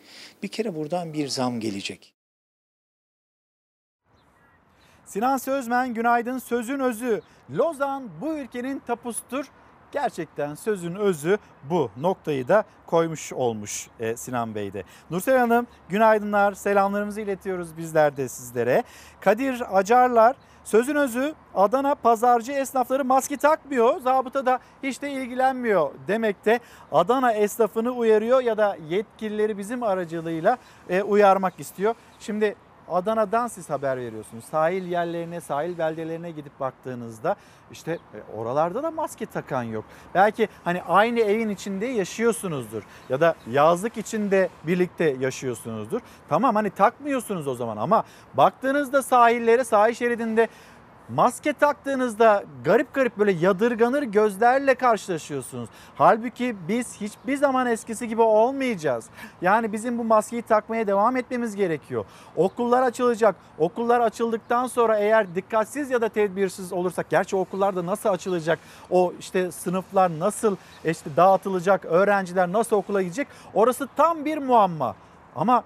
Bir 0.42 0.48
kere 0.48 0.74
buradan 0.74 1.12
bir 1.12 1.28
zam 1.28 1.60
gelecek. 1.60 2.14
Sinan 5.06 5.36
Sözmen 5.36 5.94
günaydın 5.94 6.38
sözün 6.38 6.80
özü. 6.80 7.22
Lozan 7.50 8.08
bu 8.20 8.38
ülkenin 8.38 8.78
tapusudur. 8.78 9.44
Gerçekten 9.94 10.54
sözün 10.54 10.94
özü 10.94 11.38
bu 11.70 11.90
noktayı 11.96 12.48
da 12.48 12.64
koymuş 12.86 13.32
olmuş 13.32 13.88
e, 14.00 14.16
Sinan 14.16 14.54
Bey 14.54 14.72
de. 14.72 14.82
Nursel 15.10 15.38
Hanım 15.38 15.66
günaydınlar 15.88 16.52
selamlarımızı 16.52 17.20
iletiyoruz 17.20 17.76
bizler 17.76 18.16
de 18.16 18.28
sizlere. 18.28 18.82
Kadir 19.20 19.78
Acarlar 19.78 20.36
sözün 20.64 20.94
özü 20.94 21.34
Adana 21.54 21.94
pazarcı 21.94 22.52
esnafları 22.52 23.04
maske 23.04 23.36
takmıyor. 23.36 24.00
Zabıta 24.00 24.46
da 24.46 24.58
hiç 24.82 25.02
de 25.02 25.10
ilgilenmiyor 25.10 25.90
demekte. 26.08 26.60
Adana 26.92 27.32
esnafını 27.32 27.90
uyarıyor 27.90 28.40
ya 28.40 28.56
da 28.58 28.76
yetkilileri 28.88 29.58
bizim 29.58 29.82
aracılığıyla 29.82 30.58
e, 30.88 31.02
uyarmak 31.02 31.60
istiyor. 31.60 31.94
Şimdi 32.20 32.56
Adana'dan 32.88 33.48
siz 33.48 33.70
haber 33.70 33.96
veriyorsunuz. 33.96 34.44
Sahil 34.44 34.86
yerlerine, 34.86 35.40
sahil 35.40 35.78
beldelerine 35.78 36.30
gidip 36.30 36.60
baktığınızda 36.60 37.36
işte 37.72 37.92
e, 37.92 38.36
oralarda 38.36 38.82
da 38.82 38.90
maske 38.90 39.26
takan 39.26 39.62
yok. 39.62 39.84
Belki 40.14 40.48
hani 40.64 40.82
aynı 40.82 41.20
evin 41.20 41.48
içinde 41.48 41.86
yaşıyorsunuzdur 41.86 42.82
ya 43.08 43.20
da 43.20 43.34
yazlık 43.50 43.96
içinde 43.96 44.48
birlikte 44.66 45.16
yaşıyorsunuzdur. 45.20 46.00
Tamam 46.28 46.54
hani 46.54 46.70
takmıyorsunuz 46.70 47.46
o 47.46 47.54
zaman 47.54 47.76
ama 47.76 48.04
baktığınızda 48.34 49.02
sahillere, 49.02 49.64
sahil 49.64 49.94
şeridinde 49.94 50.48
Maske 51.08 51.52
taktığınızda 51.52 52.44
garip 52.64 52.94
garip 52.94 53.18
böyle 53.18 53.32
yadırganır 53.32 54.02
gözlerle 54.02 54.74
karşılaşıyorsunuz. 54.74 55.68
Halbuki 55.96 56.56
biz 56.68 57.00
hiçbir 57.00 57.36
zaman 57.36 57.66
eskisi 57.66 58.08
gibi 58.08 58.22
olmayacağız. 58.22 59.06
Yani 59.42 59.72
bizim 59.72 59.98
bu 59.98 60.04
maskeyi 60.04 60.42
takmaya 60.42 60.86
devam 60.86 61.16
etmemiz 61.16 61.56
gerekiyor. 61.56 62.04
Okullar 62.36 62.82
açılacak. 62.82 63.36
Okullar 63.58 64.00
açıldıktan 64.00 64.66
sonra 64.66 64.98
eğer 64.98 65.34
dikkatsiz 65.34 65.90
ya 65.90 66.00
da 66.00 66.08
tedbirsiz 66.08 66.72
olursak, 66.72 67.10
gerçi 67.10 67.36
okullar 67.36 67.76
da 67.76 67.86
nasıl 67.86 68.08
açılacak? 68.08 68.58
O 68.90 69.12
işte 69.20 69.52
sınıflar 69.52 70.18
nasıl 70.18 70.56
işte 70.84 71.10
dağıtılacak? 71.16 71.84
Öğrenciler 71.84 72.52
nasıl 72.52 72.76
okula 72.76 73.02
gidecek? 73.02 73.28
Orası 73.54 73.88
tam 73.96 74.24
bir 74.24 74.38
muamma. 74.38 74.94
Ama 75.36 75.64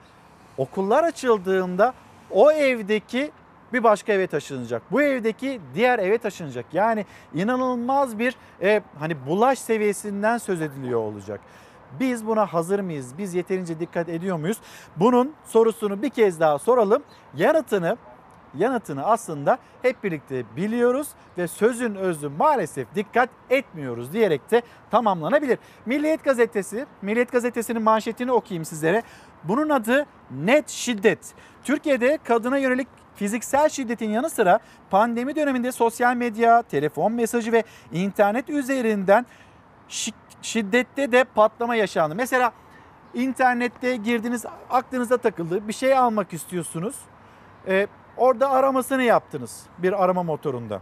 okullar 0.56 1.04
açıldığında 1.04 1.94
o 2.30 2.52
evdeki 2.52 3.30
bir 3.72 3.82
başka 3.82 4.12
eve 4.12 4.26
taşınacak. 4.26 4.82
Bu 4.90 5.02
evdeki 5.02 5.60
diğer 5.74 5.98
eve 5.98 6.18
taşınacak. 6.18 6.66
Yani 6.72 7.06
inanılmaz 7.34 8.18
bir 8.18 8.34
e, 8.62 8.82
hani 8.98 9.26
bulaş 9.26 9.58
seviyesinden 9.58 10.38
söz 10.38 10.62
ediliyor 10.62 11.00
olacak. 11.00 11.40
Biz 12.00 12.26
buna 12.26 12.46
hazır 12.46 12.80
mıyız? 12.80 13.18
Biz 13.18 13.34
yeterince 13.34 13.80
dikkat 13.80 14.08
ediyor 14.08 14.36
muyuz? 14.36 14.58
Bunun 14.96 15.34
sorusunu 15.44 16.02
bir 16.02 16.10
kez 16.10 16.40
daha 16.40 16.58
soralım. 16.58 17.02
Yanıtını 17.36 17.96
yanıtını 18.54 19.04
aslında 19.04 19.58
hep 19.82 20.04
birlikte 20.04 20.44
biliyoruz 20.56 21.08
ve 21.38 21.48
sözün 21.48 21.94
özü 21.94 22.28
maalesef 22.28 22.94
dikkat 22.94 23.30
etmiyoruz 23.50 24.12
diyerek 24.12 24.50
de 24.50 24.62
tamamlanabilir. 24.90 25.58
Milliyet 25.86 26.24
Gazetesi, 26.24 26.86
Milliyet 27.02 27.32
Gazetesi'nin 27.32 27.82
manşetini 27.82 28.32
okuyayım 28.32 28.64
sizlere. 28.64 29.02
Bunun 29.44 29.68
adı 29.68 30.06
net 30.30 30.68
şiddet. 30.68 31.18
Türkiye'de 31.64 32.18
kadına 32.24 32.58
yönelik 32.58 32.88
fiziksel 33.18 33.68
şiddetin 33.68 34.10
yanı 34.10 34.30
sıra 34.30 34.58
pandemi 34.90 35.36
döneminde 35.36 35.72
sosyal 35.72 36.16
medya, 36.16 36.62
telefon 36.62 37.12
mesajı 37.12 37.52
ve 37.52 37.64
internet 37.92 38.50
üzerinden 38.50 39.26
şiddette 40.42 41.12
de 41.12 41.24
patlama 41.24 41.74
yaşandı. 41.74 42.14
Mesela 42.14 42.52
internette 43.14 43.96
girdiniz 43.96 44.44
aklınıza 44.70 45.16
takıldı 45.16 45.68
bir 45.68 45.72
şey 45.72 45.98
almak 45.98 46.32
istiyorsunuz. 46.32 46.96
Ee, 47.68 47.86
Orada 48.18 48.50
aramasını 48.50 49.02
yaptınız 49.02 49.62
bir 49.78 50.04
arama 50.04 50.22
motorunda. 50.22 50.80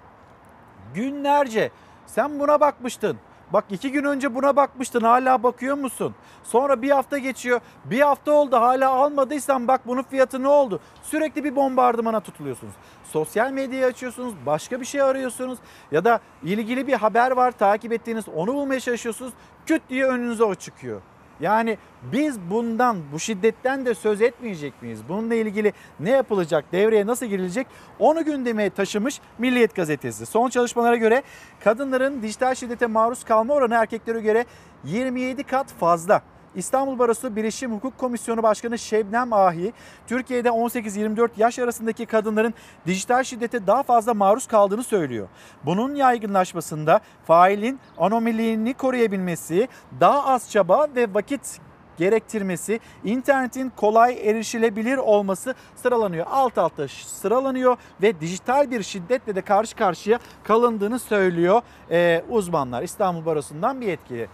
Günlerce 0.94 1.70
sen 2.06 2.40
buna 2.40 2.60
bakmıştın. 2.60 3.18
Bak 3.52 3.64
iki 3.70 3.93
gün 3.93 4.05
önce 4.05 4.35
buna 4.35 4.56
bakmıştın 4.56 5.01
hala 5.01 5.43
bakıyor 5.43 5.77
musun? 5.77 6.14
Sonra 6.44 6.82
bir 6.82 6.90
hafta 6.90 7.18
geçiyor. 7.18 7.60
Bir 7.85 8.01
hafta 8.01 8.32
oldu 8.32 8.56
hala 8.56 8.90
almadıysan 8.90 9.68
bak 9.68 9.81
bunun 9.86 10.02
fiyatı 10.02 10.43
ne 10.43 10.48
oldu? 10.48 10.81
Sürekli 11.02 11.44
bir 11.44 11.56
bombardımana 11.56 12.20
tutuluyorsunuz. 12.20 12.74
Sosyal 13.05 13.51
medyayı 13.51 13.86
açıyorsunuz, 13.86 14.35
başka 14.47 14.81
bir 14.81 14.86
şey 14.86 15.02
arıyorsunuz 15.02 15.59
ya 15.93 16.05
da 16.05 16.20
ilgili 16.43 16.86
bir 16.86 16.94
haber 16.94 17.31
var 17.31 17.52
takip 17.52 17.93
ettiğiniz 17.93 18.28
onu 18.28 18.55
bulmaya 18.55 18.81
çalışıyorsunuz. 18.81 19.32
Küt 19.66 19.82
diye 19.89 20.06
önünüze 20.06 20.44
o 20.44 20.55
çıkıyor. 20.55 21.01
Yani 21.40 21.78
biz 22.12 22.40
bundan, 22.50 22.96
bu 23.12 23.18
şiddetten 23.18 23.86
de 23.86 23.94
söz 23.94 24.22
etmeyecek 24.22 24.82
miyiz? 24.82 25.00
Bununla 25.08 25.34
ilgili 25.34 25.72
ne 26.00 26.10
yapılacak, 26.10 26.64
devreye 26.72 27.06
nasıl 27.06 27.26
girilecek? 27.26 27.66
Onu 27.98 28.24
gündeme 28.24 28.70
taşımış 28.70 29.20
Milliyet 29.38 29.74
Gazetesi. 29.74 30.26
Son 30.26 30.48
çalışmalara 30.48 30.96
göre 30.96 31.22
kadınların 31.64 32.22
dijital 32.22 32.54
şiddete 32.54 32.86
maruz 32.86 33.24
kalma 33.24 33.54
oranı 33.54 33.74
erkeklere 33.74 34.20
göre 34.20 34.44
27 34.84 35.44
kat 35.44 35.72
fazla. 35.72 36.22
İstanbul 36.56 36.98
Barosu 36.98 37.36
Bilişim 37.36 37.72
Hukuk 37.72 37.98
Komisyonu 37.98 38.42
Başkanı 38.42 38.78
Şebnem 38.78 39.32
Ahi, 39.32 39.72
Türkiye'de 40.06 40.48
18-24 40.48 41.28
yaş 41.36 41.58
arasındaki 41.58 42.06
kadınların 42.06 42.54
dijital 42.86 43.24
şiddete 43.24 43.66
daha 43.66 43.82
fazla 43.82 44.14
maruz 44.14 44.46
kaldığını 44.46 44.82
söylüyor. 44.82 45.28
Bunun 45.64 45.94
yaygınlaşmasında 45.94 47.00
failin 47.26 47.80
anomiliğini 47.98 48.74
koruyabilmesi, 48.74 49.68
daha 50.00 50.26
az 50.26 50.50
çaba 50.50 50.86
ve 50.96 51.14
vakit 51.14 51.60
gerektirmesi, 51.96 52.80
internetin 53.04 53.72
kolay 53.76 54.30
erişilebilir 54.30 54.96
olması 54.96 55.54
sıralanıyor. 55.76 56.26
Alt 56.30 56.58
alta 56.58 56.88
sıralanıyor 56.88 57.76
ve 58.02 58.20
dijital 58.20 58.70
bir 58.70 58.82
şiddetle 58.82 59.34
de 59.34 59.40
karşı 59.40 59.76
karşıya 59.76 60.18
kalındığını 60.44 60.98
söylüyor 60.98 61.62
ee, 61.90 62.24
uzmanlar. 62.28 62.82
İstanbul 62.82 63.26
Barosu'ndan 63.26 63.80
bir 63.80 63.86
yetkili. 63.86 64.28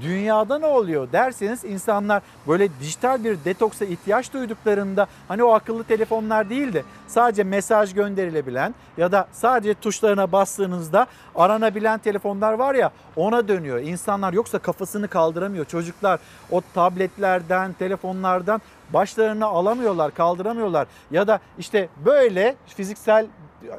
Dünyada 0.00 0.58
ne 0.58 0.66
oluyor 0.66 1.12
derseniz 1.12 1.64
insanlar 1.64 2.22
böyle 2.48 2.68
dijital 2.80 3.24
bir 3.24 3.38
detoksa 3.44 3.84
ihtiyaç 3.84 4.32
duyduklarında 4.32 5.06
hani 5.28 5.42
o 5.42 5.52
akıllı 5.52 5.84
telefonlar 5.84 6.50
değil 6.50 6.72
de 6.72 6.82
sadece 7.06 7.44
mesaj 7.44 7.94
gönderilebilen 7.94 8.74
ya 8.96 9.12
da 9.12 9.28
sadece 9.32 9.74
tuşlarına 9.74 10.32
bastığınızda 10.32 11.06
aranabilen 11.34 11.98
telefonlar 11.98 12.52
var 12.52 12.74
ya 12.74 12.92
ona 13.16 13.48
dönüyor. 13.48 13.78
İnsanlar 13.78 14.32
yoksa 14.32 14.58
kafasını 14.58 15.08
kaldıramıyor. 15.08 15.64
Çocuklar 15.64 16.20
o 16.50 16.62
tabletlerden, 16.74 17.72
telefonlardan 17.72 18.60
başlarını 18.92 19.46
alamıyorlar, 19.46 20.14
kaldıramıyorlar. 20.14 20.86
Ya 21.10 21.26
da 21.28 21.40
işte 21.58 21.88
böyle 22.04 22.56
fiziksel 22.66 23.26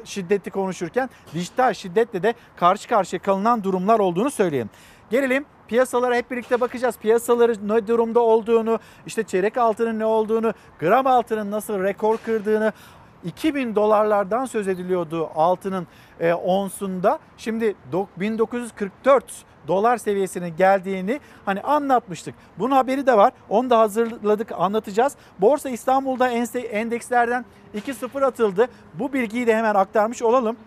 şiddeti 0.04 0.50
konuşurken 0.50 1.10
dijital 1.34 1.74
şiddetle 1.74 2.24
de 2.24 2.34
karşı 2.58 2.90
karşıya 2.90 3.22
kalınan 3.22 3.64
durumlar 3.64 4.00
olduğunu 4.00 4.32
söyleyeyim. 4.32 4.70
Gelelim 5.10 5.46
piyasalara 5.68 6.16
hep 6.16 6.32
birlikte 6.32 6.62
bakacağız. 6.62 6.98
Piyasaların 6.98 7.68
ne 7.68 7.88
durumda 7.88 8.20
olduğunu, 8.20 8.80
işte 9.08 9.24
çeyrek 9.24 9.58
altının 9.58 10.00
ne 10.00 10.06
olduğunu, 10.06 10.54
gram 10.80 11.08
altının 11.08 11.52
nasıl 11.52 11.84
rekor 11.84 12.18
kırdığını, 12.18 12.74
2000 13.24 13.76
dolarlardan 13.76 14.46
söz 14.46 14.68
ediliyordu 14.68 15.30
altının 15.36 15.88
e, 16.20 16.34
onsunda. 16.34 17.20
Şimdi 17.38 17.76
1944 18.18 19.26
dolar 19.68 19.98
seviyesine 19.98 20.50
geldiğini 20.50 21.20
hani 21.46 21.62
anlatmıştık. 21.62 22.36
Bunun 22.60 22.76
haberi 22.76 23.08
de 23.08 23.18
var. 23.18 23.34
Onu 23.50 23.70
da 23.70 23.80
hazırladık 23.80 24.52
anlatacağız. 24.52 25.16
Borsa 25.40 25.70
İstanbul'da 25.70 26.30
endekslerden 26.72 27.46
2-0 27.76 28.26
atıldı. 28.26 28.68
Bu 28.94 29.14
bilgiyi 29.14 29.48
de 29.48 29.56
hemen 29.56 29.76
aktarmış 29.76 30.22
olalım. 30.22 30.58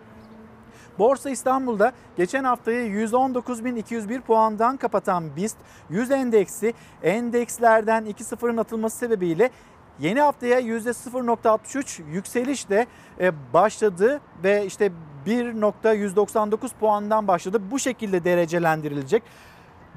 Borsa 0.99 1.31
İstanbul'da 1.31 1.93
geçen 2.17 2.45
haftayı 2.45 3.07
119.201 3.07 4.21
puandan 4.21 4.77
kapatan 4.77 5.37
BIST 5.37 5.57
100 5.91 6.11
endeksi 6.11 6.75
endekslerden 7.03 8.05
2-0'ın 8.05 8.57
atılması 8.57 8.99
sebebiyle 8.99 9.51
yeni 10.01 10.21
haftaya 10.21 10.61
%0.63 10.61 12.11
yükselişle 12.11 12.87
e, 13.21 13.53
başladı 13.53 14.21
ve 14.45 14.67
işte 14.67 14.93
1.199 15.27 16.69
puandan 16.81 17.29
başladı. 17.29 17.63
Bu 17.71 17.79
şekilde 17.79 18.25
derecelendirilecek. 18.25 19.23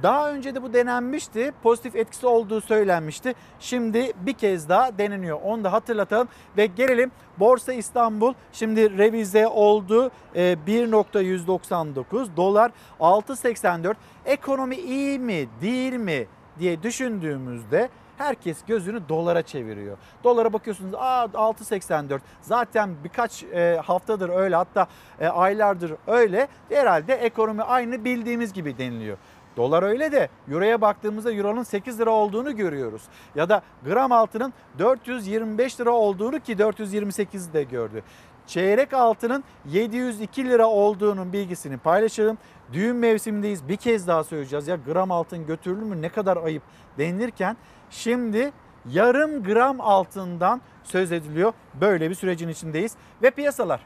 Daha 0.04 0.32
önce 0.32 0.56
de 0.56 0.64
bu 0.64 0.74
denenmişti. 0.74 1.52
Pozitif 1.64 1.96
etkisi 1.96 2.28
olduğu 2.28 2.62
söylenmişti. 2.62 3.34
Şimdi 3.60 4.12
bir 4.22 4.34
kez 4.34 4.70
daha 4.70 4.98
deneniyor. 4.98 5.40
Onu 5.44 5.64
da 5.64 5.74
hatırlatalım 5.74 6.28
ve 6.58 6.66
gelelim 6.66 7.12
Borsa 7.40 7.74
İstanbul 7.74 8.34
şimdi 8.54 8.98
revize 8.98 9.48
oldu. 9.48 10.12
1.199 10.36 12.38
dolar 12.38 12.72
6.84. 13.00 13.96
Ekonomi 14.26 14.76
iyi 14.76 15.20
mi 15.20 15.48
değil 15.62 15.94
mi 15.94 16.28
diye 16.60 16.84
düşündüğümüzde 16.84 17.90
herkes 18.18 18.58
gözünü 18.68 19.10
dolara 19.10 19.42
çeviriyor. 19.42 19.98
Dolara 20.24 20.54
bakıyorsunuz 20.54 20.94
Aa, 20.94 21.26
6.84 21.26 22.20
zaten 22.42 22.96
birkaç 23.04 23.44
e, 23.44 23.82
haftadır 23.86 24.30
öyle 24.30 24.56
hatta 24.56 24.88
e, 25.20 25.28
aylardır 25.28 25.94
öyle. 26.08 26.48
Herhalde 26.70 27.14
ekonomi 27.14 27.64
aynı 27.64 28.06
bildiğimiz 28.06 28.54
gibi 28.54 28.78
deniliyor. 28.78 29.18
Dolar 29.58 29.84
öyle 29.84 30.12
de 30.12 30.30
Euro'ya 30.52 30.82
baktığımızda 30.82 31.32
Euro'nun 31.32 31.64
8 31.64 32.00
lira 32.00 32.10
olduğunu 32.10 32.56
görüyoruz. 32.56 33.02
Ya 33.36 33.50
da 33.50 33.62
gram 33.86 34.12
altının 34.12 34.54
425 34.80 35.80
lira 35.80 35.92
olduğunu 35.92 36.40
ki 36.40 36.58
428 36.58 37.54
de 37.54 37.64
gördü. 37.64 38.04
Çeyrek 38.48 38.94
altının 38.94 39.44
702 39.66 40.46
lira 40.50 40.68
olduğunun 40.68 41.34
bilgisini 41.34 41.78
paylaşalım. 41.78 42.38
Düğün 42.74 42.96
mevsimindeyiz 42.96 43.68
bir 43.68 43.76
kez 43.76 44.08
daha 44.08 44.24
söyleyeceğiz. 44.24 44.68
Ya 44.68 44.76
gram 44.76 45.12
altın 45.12 45.46
götürülür 45.46 45.84
mü 45.84 46.02
ne 46.02 46.10
kadar 46.10 46.38
ayıp 46.38 46.64
denilirken 46.98 47.58
şimdi 47.90 48.52
yarım 48.90 49.44
gram 49.44 49.82
altından 49.82 50.62
söz 50.84 51.12
ediliyor. 51.12 51.54
Böyle 51.82 52.10
bir 52.10 52.16
sürecin 52.16 52.50
içindeyiz 52.50 52.96
ve 53.22 53.32
piyasalar. 53.32 53.82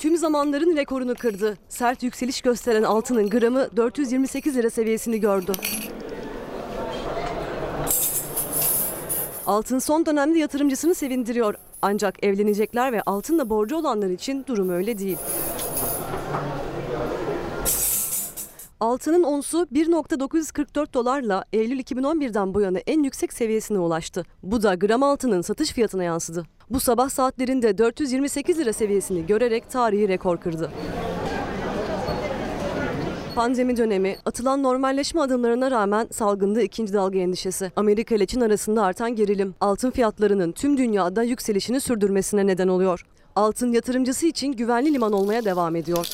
Tüm 0.00 0.16
zamanların 0.16 0.76
rekorunu 0.76 1.14
kırdı. 1.14 1.56
Sert 1.68 2.02
yükseliş 2.02 2.40
gösteren 2.40 2.82
altının 2.82 3.30
gramı 3.30 3.68
428 3.76 4.56
lira 4.56 4.70
seviyesini 4.70 5.20
gördü. 5.20 5.52
Altın 9.46 9.78
son 9.78 10.06
dönemde 10.06 10.38
yatırımcısını 10.38 10.94
sevindiriyor. 10.94 11.54
Ancak 11.82 12.24
evlenecekler 12.24 12.92
ve 12.92 13.02
altınla 13.02 13.50
borcu 13.50 13.76
olanlar 13.76 14.10
için 14.10 14.44
durum 14.46 14.68
öyle 14.68 14.98
değil. 14.98 15.18
Altının 18.80 19.22
onsu 19.22 19.62
1.944 19.62 20.94
dolarla 20.94 21.44
Eylül 21.52 21.80
2011'den 21.80 22.54
bu 22.54 22.60
yana 22.60 22.78
en 22.78 23.02
yüksek 23.02 23.32
seviyesine 23.32 23.78
ulaştı. 23.78 24.24
Bu 24.42 24.62
da 24.62 24.74
gram 24.74 25.02
altının 25.02 25.40
satış 25.40 25.72
fiyatına 25.72 26.04
yansıdı. 26.04 26.46
Bu 26.70 26.80
sabah 26.80 27.08
saatlerinde 27.08 27.78
428 27.78 28.58
lira 28.58 28.72
seviyesini 28.72 29.26
görerek 29.26 29.70
tarihi 29.70 30.08
rekor 30.08 30.36
kırdı. 30.36 30.70
Pandemi 33.34 33.76
dönemi, 33.76 34.16
atılan 34.24 34.62
normalleşme 34.62 35.20
adımlarına 35.20 35.70
rağmen 35.70 36.08
salgında 36.12 36.62
ikinci 36.62 36.92
dalga 36.92 37.18
endişesi. 37.18 37.72
Amerika 37.76 38.14
ile 38.14 38.26
Çin 38.26 38.40
arasında 38.40 38.82
artan 38.82 39.16
gerilim, 39.16 39.54
altın 39.60 39.90
fiyatlarının 39.90 40.52
tüm 40.52 40.76
dünyada 40.76 41.22
yükselişini 41.22 41.80
sürdürmesine 41.80 42.46
neden 42.46 42.68
oluyor. 42.68 43.06
Altın 43.36 43.72
yatırımcısı 43.72 44.26
için 44.26 44.52
güvenli 44.52 44.94
liman 44.94 45.12
olmaya 45.12 45.44
devam 45.44 45.76
ediyor. 45.76 46.06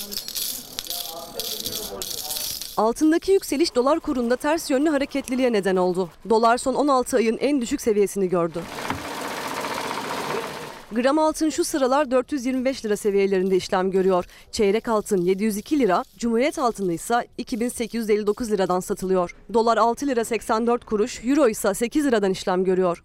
Altındaki 2.77 3.33
yükseliş 3.33 3.75
dolar 3.75 4.01
kurunda 4.01 4.37
ters 4.37 4.71
yönlü 4.71 4.91
hareketliliğe 4.91 5.53
neden 5.53 5.77
oldu. 5.77 6.11
Dolar 6.31 6.59
son 6.59 6.75
16 6.75 7.17
ayın 7.17 7.39
en 7.39 7.61
düşük 7.61 7.81
seviyesini 7.81 8.29
gördü. 8.29 8.61
Gram 10.93 11.19
altın 11.19 11.51
şu 11.51 11.65
sıralar 11.65 12.11
425 12.11 12.85
lira 12.85 12.97
seviyelerinde 12.97 13.57
işlem 13.57 13.91
görüyor. 13.91 14.25
Çeyrek 14.53 14.89
altın 14.89 15.21
702 15.21 15.79
lira, 15.79 16.05
Cumhuriyet 16.19 16.59
altını 16.59 16.93
ise 16.93 17.29
2859 17.39 18.51
liradan 18.51 18.81
satılıyor. 18.81 19.37
Dolar 19.55 19.77
6 19.77 20.07
lira 20.07 20.25
84 20.25 20.85
kuruş, 20.85 21.25
Euro 21.25 21.49
ise 21.49 21.75
8 21.75 22.07
liradan 22.07 22.31
işlem 22.31 22.65
görüyor. 22.65 23.03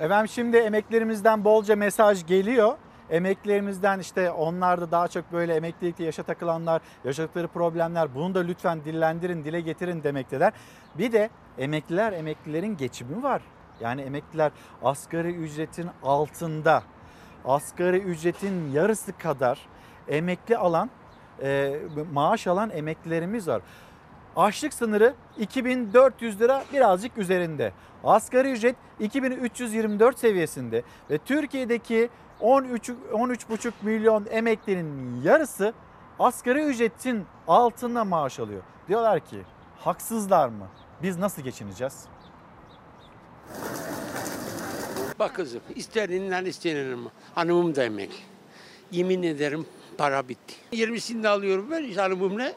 Efendim 0.00 0.28
şimdi 0.28 0.56
emeklerimizden 0.56 1.44
bolca 1.44 1.76
mesaj 1.76 2.26
geliyor. 2.26 2.76
Emeklerimizden 3.10 3.98
işte 3.98 4.30
onlar 4.30 4.80
da 4.80 4.90
daha 4.90 5.08
çok 5.08 5.32
böyle 5.32 5.54
emeklilikte 5.54 6.04
yaşa 6.04 6.22
takılanlar, 6.22 6.82
yaşadıkları 7.04 7.48
problemler 7.48 8.14
bunu 8.14 8.34
da 8.34 8.40
lütfen 8.40 8.84
dillendirin, 8.84 9.44
dile 9.44 9.60
getirin 9.60 10.02
demekteler. 10.02 10.52
Bir 10.98 11.12
de 11.12 11.30
emekliler, 11.58 12.12
emeklilerin 12.12 12.76
geçimi 12.76 13.22
var. 13.22 13.42
Yani 13.80 14.00
emekliler 14.00 14.52
asgari 14.82 15.34
ücretin 15.34 15.88
altında, 16.02 16.82
asgari 17.44 17.98
ücretin 17.98 18.72
yarısı 18.72 19.18
kadar 19.18 19.58
emekli 20.08 20.56
alan, 20.56 20.90
e, 21.42 21.76
maaş 22.12 22.46
alan 22.46 22.70
emeklilerimiz 22.70 23.48
var. 23.48 23.62
Açlık 24.36 24.74
sınırı 24.74 25.14
2400 25.38 26.40
lira 26.40 26.64
birazcık 26.72 27.18
üzerinde. 27.18 27.72
Asgari 28.04 28.52
ücret 28.52 28.76
2324 29.00 30.18
seviyesinde 30.18 30.82
ve 31.10 31.18
Türkiye'deki 31.18 32.08
13 32.40 32.88
13,5 32.88 33.72
milyon 33.82 34.26
emeklinin 34.30 35.22
yarısı 35.22 35.72
asgari 36.18 36.62
ücretin 36.62 37.26
altında 37.48 38.04
maaş 38.04 38.40
alıyor. 38.40 38.62
Diyorlar 38.88 39.20
ki 39.20 39.42
haksızlar 39.78 40.48
mı? 40.48 40.66
Biz 41.02 41.18
nasıl 41.18 41.42
geçineceğiz? 41.42 42.04
Bak 45.18 45.34
kızım 45.34 45.60
istenilen 45.76 46.44
istenilen 46.44 46.98
hanımım 47.34 47.74
da 47.74 47.84
emekli. 47.84 48.16
Yemin 48.92 49.22
ederim 49.22 49.66
para 49.98 50.28
bitti. 50.28 50.54
20'sini 50.72 51.22
de 51.22 51.28
alıyorum 51.28 51.70
ben 51.70 51.84
işte 51.84 52.00
hanımım 52.00 52.38
ne? 52.38 52.52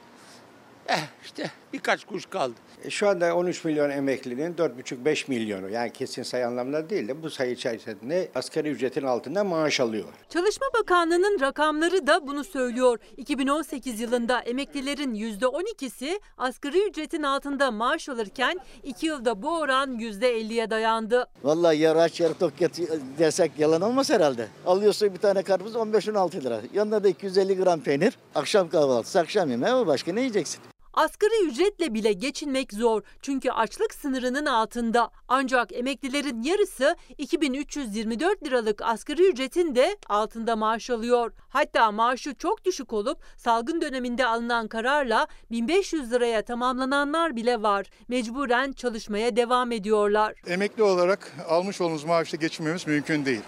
Eh 0.88 1.08
işte 1.26 1.52
birkaç 1.74 2.06
kuş 2.06 2.26
kaldı. 2.26 2.56
E, 2.86 2.90
Şu 2.90 3.10
anda 3.10 3.36
13 3.36 3.66
milyon 3.66 3.90
emeklinin 3.90 4.54
4,5-5 4.54 5.26
milyonu 5.28 5.70
yani 5.70 5.94
kesin 5.94 6.24
sayı 6.24 6.48
anlamda 6.48 6.90
değil 6.90 7.08
de 7.08 7.24
bu 7.24 7.30
sayı 7.30 7.52
içerisinde 7.52 8.30
asgari 8.36 8.70
ücretin 8.70 9.04
altında 9.04 9.44
maaş 9.44 9.80
alıyor. 9.80 10.06
Çalışma 10.30 10.68
Bakanlığı'nın 10.80 11.40
rakamları 11.42 12.08
da 12.08 12.28
bunu 12.28 12.44
söylüyor. 12.44 13.00
2018 13.18 14.00
yılında 14.00 14.40
emeklilerin 14.40 15.14
%12'si 15.16 16.20
asgari 16.38 16.90
ücretin 16.90 17.24
altında 17.24 17.72
maaş 17.72 18.10
alırken 18.10 18.60
2 18.84 19.06
yılda 19.06 19.42
bu 19.42 19.60
oran 19.60 20.00
%50'ye 20.00 20.70
dayandı. 20.70 21.28
Vallahi 21.44 21.78
yarı 21.78 22.02
aç 22.02 22.20
yarı 22.20 22.34
tok 22.34 22.62
yat- 22.62 22.80
desek 23.20 23.52
yalan 23.58 23.82
olmaz 23.82 24.10
herhalde. 24.10 24.48
Alıyorsun 24.66 25.14
bir 25.14 25.20
tane 25.20 25.44
karpuz 25.44 25.76
15-16 25.76 26.44
lira. 26.44 26.62
Yanına 26.74 27.04
da 27.04 27.10
250 27.10 27.58
gram 27.58 27.80
peynir. 27.82 28.18
Akşam 28.36 28.70
kahvaltısı, 28.70 29.20
akşam 29.20 29.50
yemeği 29.50 29.74
ama 29.74 29.88
başka 29.88 30.14
ne 30.14 30.20
yiyeceksin? 30.20 30.62
Asgari 30.94 31.48
ücretle 31.48 31.94
bile 31.94 32.14
geçinmek 32.14 32.74
zor. 32.74 33.02
Çünkü 33.22 33.52
açlık 33.52 33.94
sınırının 33.94 34.46
altında. 34.46 35.10
Ancak 35.28 35.74
emeklilerin 35.74 36.42
yarısı 36.42 36.96
2324 37.18 38.44
liralık 38.44 38.82
asgari 38.82 39.30
ücretin 39.30 39.76
de 39.76 39.98
altında 40.10 40.56
maaş 40.56 40.90
alıyor. 40.90 41.32
Hatta 41.50 41.92
maaşı 41.92 42.36
çok 42.36 42.66
düşük 42.66 42.94
olup 42.94 43.18
salgın 43.38 43.82
döneminde 43.82 44.26
alınan 44.26 44.68
kararla 44.68 45.28
1500 45.52 46.12
liraya 46.12 46.42
tamamlananlar 46.42 47.36
bile 47.36 47.62
var. 47.62 47.90
Mecburen 48.08 48.72
çalışmaya 48.72 49.36
devam 49.36 49.72
ediyorlar. 49.72 50.34
Emekli 50.48 50.84
olarak 50.84 51.32
almış 51.48 51.82
olduğumuz 51.82 52.04
maaşla 52.04 52.38
geçinmemiz 52.38 52.88
mümkün 52.88 53.26
değil. 53.26 53.42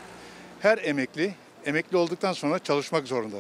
Her 0.60 0.78
emekli, 0.78 1.34
emekli 1.66 1.98
olduktan 1.98 2.34
sonra 2.34 2.60
çalışmak 2.60 3.08
zorunda. 3.08 3.38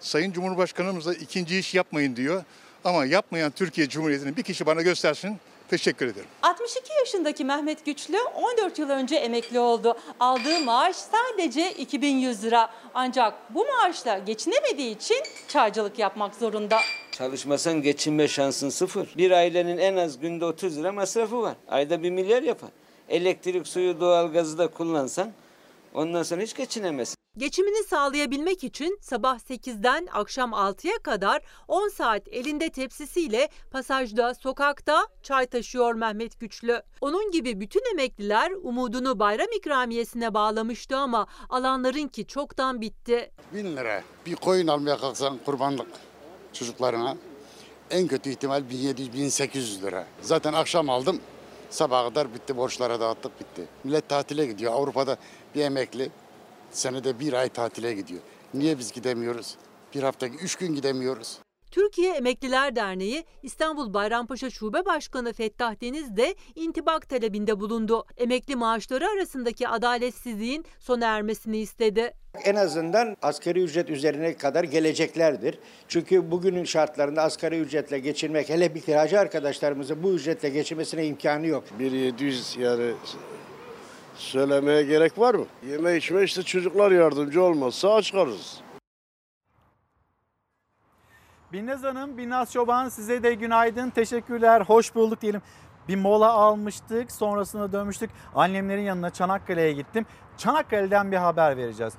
Sayın 0.00 0.32
Cumhurbaşkanımız 0.32 1.06
da 1.06 1.14
ikinci 1.14 1.58
iş 1.58 1.74
yapmayın 1.74 2.16
diyor. 2.16 2.44
Ama 2.84 3.04
yapmayan 3.04 3.50
Türkiye 3.50 3.88
Cumhuriyeti'ni 3.88 4.36
bir 4.36 4.42
kişi 4.42 4.66
bana 4.66 4.82
göstersin. 4.82 5.36
Teşekkür 5.68 6.06
ederim. 6.06 6.28
62 6.42 6.92
yaşındaki 7.00 7.44
Mehmet 7.44 7.86
Güçlü 7.86 8.18
14 8.34 8.78
yıl 8.78 8.90
önce 8.90 9.16
emekli 9.16 9.58
oldu. 9.60 9.96
Aldığı 10.20 10.60
maaş 10.60 10.96
sadece 10.96 11.72
2100 11.72 12.44
lira. 12.44 12.70
Ancak 12.94 13.34
bu 13.50 13.66
maaşla 13.66 14.18
geçinemediği 14.18 14.96
için 14.96 15.18
çaycılık 15.48 15.98
yapmak 15.98 16.34
zorunda. 16.34 16.78
Çalışmasan 17.12 17.82
geçinme 17.82 18.28
şansın 18.28 18.68
sıfır. 18.68 19.08
Bir 19.16 19.30
ailenin 19.30 19.78
en 19.78 19.96
az 19.96 20.18
günde 20.18 20.44
30 20.44 20.78
lira 20.78 20.92
masrafı 20.92 21.42
var. 21.42 21.54
Ayda 21.68 22.02
1 22.02 22.10
milyar 22.10 22.42
yapar. 22.42 22.70
Elektrik, 23.08 23.66
suyu, 23.68 24.00
doğalgazı 24.00 24.58
da 24.58 24.66
kullansan 24.68 25.32
ondan 25.98 26.22
sonra 26.22 26.42
hiç 26.42 26.54
geçinemezsin. 26.54 27.16
Geçimini 27.36 27.84
sağlayabilmek 27.84 28.64
için 28.64 28.98
sabah 29.00 29.38
8'den 29.38 30.08
akşam 30.12 30.50
6'ya 30.50 30.98
kadar 31.02 31.42
10 31.68 31.88
saat 31.88 32.28
elinde 32.28 32.70
tepsisiyle 32.70 33.48
pasajda, 33.70 34.34
sokakta 34.34 35.06
çay 35.22 35.46
taşıyor 35.46 35.94
Mehmet 35.94 36.40
Güçlü. 36.40 36.82
Onun 37.00 37.30
gibi 37.30 37.60
bütün 37.60 37.82
emekliler 37.92 38.50
umudunu 38.50 39.18
bayram 39.18 39.52
ikramiyesine 39.56 40.34
bağlamıştı 40.34 40.96
ama 40.96 41.26
alanlarınki 41.48 42.26
çoktan 42.26 42.80
bitti. 42.80 43.30
Bin 43.54 43.76
lira. 43.76 44.02
Bir 44.26 44.36
koyun 44.36 44.66
almaya 44.66 44.96
kalksan 44.96 45.38
kurbanlık 45.44 45.88
çocuklarına 46.52 47.16
en 47.90 48.08
kötü 48.08 48.30
ihtimal 48.30 48.62
1700-1800 48.62 49.82
lira. 49.82 50.06
Zaten 50.22 50.52
akşam 50.52 50.90
aldım. 50.90 51.20
Sabaha 51.70 52.08
kadar 52.08 52.34
bitti. 52.34 52.56
Borçlara 52.56 53.00
dağıttık 53.00 53.40
bitti. 53.40 53.68
Millet 53.84 54.08
tatile 54.08 54.46
gidiyor. 54.46 54.72
Avrupa'da 54.72 55.16
bir 55.58 55.64
emekli 55.64 56.10
senede 56.70 57.20
bir 57.20 57.32
ay 57.32 57.48
tatile 57.48 57.94
gidiyor. 57.94 58.20
Niye 58.54 58.78
biz 58.78 58.92
gidemiyoruz? 58.92 59.56
Bir 59.94 60.02
hafta, 60.02 60.26
üç 60.26 60.56
gün 60.56 60.74
gidemiyoruz. 60.74 61.38
Türkiye 61.70 62.14
Emekliler 62.14 62.76
Derneği 62.76 63.24
İstanbul 63.42 63.94
Bayrampaşa 63.94 64.50
Şube 64.50 64.84
Başkanı 64.84 65.32
Fettah 65.32 65.80
Deniz 65.80 66.16
de 66.16 66.34
intibak 66.54 67.08
talebinde 67.08 67.60
bulundu. 67.60 68.04
Emekli 68.16 68.56
maaşları 68.56 69.06
arasındaki 69.08 69.68
adaletsizliğin 69.68 70.64
sona 70.80 71.06
ermesini 71.06 71.58
istedi. 71.58 72.12
En 72.44 72.54
azından 72.54 73.16
asgari 73.22 73.62
ücret 73.62 73.90
üzerine 73.90 74.36
kadar 74.36 74.64
geleceklerdir. 74.64 75.58
Çünkü 75.88 76.30
bugünün 76.30 76.64
şartlarında 76.64 77.22
asgari 77.22 77.58
ücretle 77.58 77.98
geçinmek 77.98 78.48
hele 78.48 78.74
bir 78.74 78.80
kiracı 78.80 79.20
arkadaşlarımızın 79.20 80.02
bu 80.02 80.12
ücretle 80.12 80.48
geçinmesine 80.48 81.06
imkanı 81.06 81.46
yok. 81.46 81.64
1700 81.78 82.56
yani 82.56 82.92
söylemeye 84.18 84.82
gerek 84.82 85.18
var 85.18 85.34
mı? 85.34 85.46
Yeme 85.70 85.96
içme 85.96 86.22
işte 86.22 86.42
çocuklar 86.42 86.90
yardımcı 86.90 87.42
olmazsa 87.42 87.94
aç 87.94 88.12
kalırız. 88.12 88.60
Binnaz 91.52 91.82
Hanım, 91.82 92.18
Binnaz 92.18 92.52
Çoban 92.52 92.88
size 92.88 93.22
de 93.22 93.34
günaydın. 93.34 93.90
Teşekkürler. 93.90 94.60
Hoş 94.60 94.94
bulduk 94.94 95.20
diyelim. 95.20 95.42
Bir 95.88 95.96
mola 95.96 96.32
almıştık. 96.32 97.12
Sonrasında 97.12 97.72
dönmüştük. 97.72 98.10
Annemlerin 98.34 98.82
yanına 98.82 99.10
Çanakkale'ye 99.10 99.72
gittim. 99.72 100.06
Çanakkale'den 100.36 101.12
bir 101.12 101.16
haber 101.16 101.56
vereceğiz. 101.56 101.94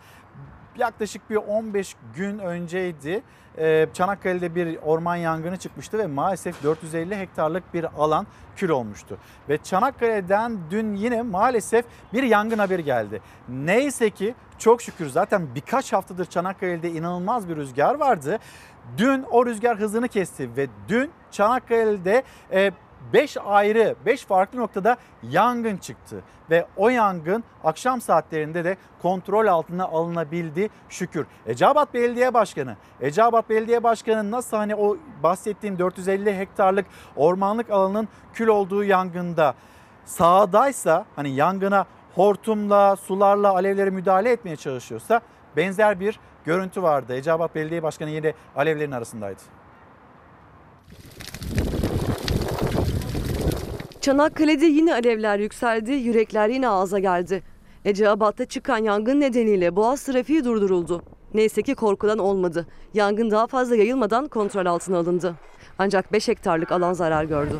Yaklaşık 0.79 1.29
bir 1.29 1.35
15 1.35 1.95
gün 2.15 2.39
önceydi. 2.39 3.23
Ee, 3.57 3.87
Çanakkale'de 3.93 4.55
bir 4.55 4.77
orman 4.77 5.15
yangını 5.15 5.57
çıkmıştı 5.57 5.97
ve 5.97 6.07
maalesef 6.07 6.63
450 6.63 7.15
hektarlık 7.15 7.73
bir 7.73 7.83
alan 7.97 8.27
kül 8.55 8.69
olmuştu. 8.69 9.17
Ve 9.49 9.57
Çanakkale'den 9.57 10.57
dün 10.71 10.95
yine 10.95 11.21
maalesef 11.21 11.85
bir 12.13 12.23
yangın 12.23 12.57
haberi 12.57 12.83
geldi. 12.83 13.21
Neyse 13.49 14.09
ki 14.09 14.35
çok 14.57 14.81
şükür 14.81 15.09
zaten 15.09 15.55
birkaç 15.55 15.93
haftadır 15.93 16.25
Çanakkale'de 16.25 16.91
inanılmaz 16.91 17.49
bir 17.49 17.55
rüzgar 17.55 17.95
vardı. 17.95 18.39
Dün 18.97 19.23
o 19.31 19.45
rüzgar 19.45 19.79
hızını 19.79 20.07
kesti 20.07 20.49
ve 20.57 20.67
dün 20.87 21.11
Çanakkale'de 21.31 22.23
5 23.13 23.37
ayrı, 23.45 23.95
5 24.05 24.25
farklı 24.25 24.59
noktada 24.59 24.97
yangın 25.23 25.77
çıktı. 25.77 26.23
Ve 26.49 26.65
o 26.77 26.89
yangın 26.89 27.43
akşam 27.63 28.01
saatlerinde 28.01 28.63
de 28.65 28.77
kontrol 29.01 29.47
altına 29.47 29.85
alınabildi 29.85 30.69
şükür. 30.89 31.25
Eceabat 31.47 31.93
Belediye 31.93 32.33
Başkanı, 32.33 32.75
Eceabat 33.01 33.49
Belediye 33.49 33.83
Başkanı 33.83 34.31
nasıl 34.31 34.57
hani 34.57 34.75
o 34.75 34.97
bahsettiğim 35.23 35.79
450 35.79 36.37
hektarlık 36.37 36.85
ormanlık 37.15 37.69
alanın 37.69 38.07
kül 38.33 38.47
olduğu 38.47 38.83
yangında 38.83 39.53
sahadaysa 40.05 41.05
hani 41.15 41.29
yangına 41.29 41.85
hortumla, 42.15 42.95
sularla, 42.95 43.49
alevlere 43.49 43.89
müdahale 43.89 44.31
etmeye 44.31 44.55
çalışıyorsa 44.55 45.21
benzer 45.57 45.99
bir 45.99 46.19
görüntü 46.45 46.83
vardı. 46.83 47.15
Eceabat 47.15 47.55
Belediye 47.55 47.83
Başkanı 47.83 48.09
yine 48.09 48.33
alevlerin 48.55 48.91
arasındaydı. 48.91 49.41
Çanakkale'de 54.01 54.65
yine 54.65 54.93
alevler 54.93 55.39
yükseldi, 55.39 55.91
yürekler 55.91 56.49
yine 56.49 56.69
ağza 56.69 56.99
geldi. 56.99 57.43
Eceabat'ta 57.85 58.45
çıkan 58.45 58.77
yangın 58.77 59.19
nedeniyle 59.19 59.75
Boğaz 59.75 60.03
trafiği 60.03 60.43
durduruldu. 60.43 61.03
Neyse 61.33 61.61
ki 61.61 61.75
korkulan 61.75 62.17
olmadı. 62.17 62.67
Yangın 62.93 63.31
daha 63.31 63.47
fazla 63.47 63.75
yayılmadan 63.75 64.27
kontrol 64.27 64.65
altına 64.65 64.97
alındı. 64.97 65.35
Ancak 65.79 66.13
5 66.13 66.27
hektarlık 66.27 66.71
alan 66.71 66.93
zarar 66.93 67.23
gördü. 67.23 67.55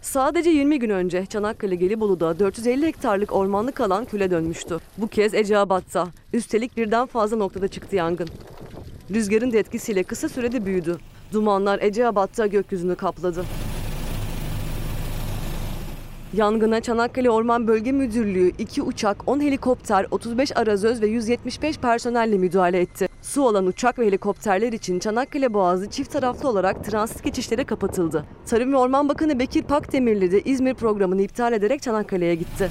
Sadece 0.00 0.50
20 0.50 0.78
gün 0.78 0.90
önce 0.90 1.26
Çanakkale 1.26 1.74
Gelibolu'da 1.74 2.38
450 2.38 2.86
hektarlık 2.86 3.32
ormanlık 3.32 3.80
alan 3.80 4.04
küle 4.04 4.30
dönmüştü. 4.30 4.78
Bu 4.98 5.08
kez 5.08 5.34
Eceabat'ta. 5.34 6.08
Üstelik 6.32 6.76
birden 6.76 7.06
fazla 7.06 7.36
noktada 7.36 7.68
çıktı 7.68 7.96
yangın. 7.96 8.28
Rüzgarın 9.10 9.52
da 9.52 9.56
etkisiyle 9.58 10.02
kısa 10.02 10.28
sürede 10.28 10.66
büyüdü. 10.66 10.98
Dumanlar 11.34 11.78
Eceabat'ta 11.82 12.46
gökyüzünü 12.46 12.94
kapladı. 12.94 13.44
Yangına 16.34 16.80
Çanakkale 16.80 17.30
Orman 17.30 17.68
Bölge 17.68 17.92
Müdürlüğü 17.92 18.52
2 18.58 18.82
uçak, 18.82 19.28
10 19.28 19.40
helikopter, 19.40 20.06
35 20.10 20.56
arazöz 20.56 21.02
ve 21.02 21.06
175 21.06 21.78
personelle 21.78 22.38
müdahale 22.38 22.80
etti. 22.80 23.08
Su 23.22 23.42
olan 23.42 23.66
uçak 23.66 23.98
ve 23.98 24.06
helikopterler 24.06 24.72
için 24.72 24.98
Çanakkale 24.98 25.54
Boğazı 25.54 25.90
çift 25.90 26.12
taraflı 26.12 26.48
olarak 26.48 26.84
transit 26.84 27.24
geçişlere 27.24 27.64
kapatıldı. 27.64 28.24
Tarım 28.46 28.72
ve 28.72 28.76
Orman 28.76 29.08
Bakanı 29.08 29.38
Bekir 29.38 29.62
Pakdemirli 29.62 30.32
de 30.32 30.40
İzmir 30.40 30.74
programını 30.74 31.22
iptal 31.22 31.52
ederek 31.52 31.82
Çanakkale'ye 31.82 32.34
gitti. 32.34 32.70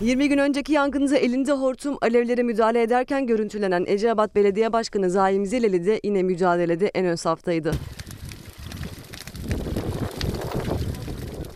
20 0.00 0.28
gün 0.28 0.38
önceki 0.38 0.72
yangında 0.72 1.16
elinde 1.16 1.52
hortum 1.52 1.98
alevlere 2.02 2.42
müdahale 2.42 2.82
ederken 2.82 3.26
görüntülenen 3.26 3.84
Eceabat 3.86 4.34
Belediye 4.34 4.72
Başkanı 4.72 5.10
Zaim 5.10 5.46
Zileli 5.46 5.86
de 5.86 6.00
yine 6.04 6.22
mücadelede 6.22 6.86
en 6.94 7.06
ön 7.06 7.14
saftaydı. 7.14 7.72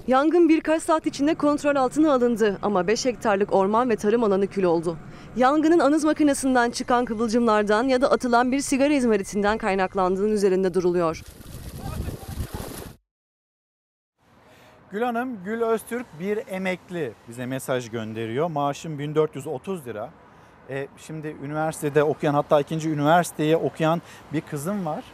Yangın 0.07 0.49
birkaç 0.49 0.83
saat 0.83 1.07
içinde 1.07 1.35
kontrol 1.35 1.77
altına 1.77 2.13
alındı 2.13 2.59
ama 2.63 2.87
5 2.87 3.05
hektarlık 3.05 3.53
orman 3.53 3.91
ve 3.91 3.97
tarım 3.97 4.25
alanı 4.25 4.47
kül 4.47 4.65
oldu. 4.65 4.97
Yangının 5.37 5.79
anız 5.79 6.05
makinesinden 6.05 6.71
çıkan 6.71 7.05
kıvılcımlardan 7.05 7.89
ya 7.89 8.01
da 8.01 8.11
atılan 8.11 8.53
bir 8.53 8.61
sigara 8.61 8.93
izmaritinden 8.93 9.59
kaynaklandığının 9.59 10.33
üzerinde 10.33 10.75
duruluyor. 10.75 11.23
Gül 14.93 15.03
Hanım, 15.03 15.45
Gül 15.45 15.63
Öztürk 15.63 16.07
bir 16.21 16.41
emekli 16.49 17.13
bize 17.29 17.47
mesaj 17.47 17.91
gönderiyor. 17.91 18.51
Maaşım 18.51 18.99
1430 18.99 19.87
lira. 19.87 20.11
E, 20.71 20.89
şimdi 20.97 21.37
üniversitede 21.43 22.03
okuyan 22.03 22.35
hatta 22.35 22.61
ikinci 22.61 22.91
üniversiteyi 22.91 23.57
okuyan 23.57 24.03
bir 24.33 24.41
kızım 24.41 24.87
var. 24.87 25.05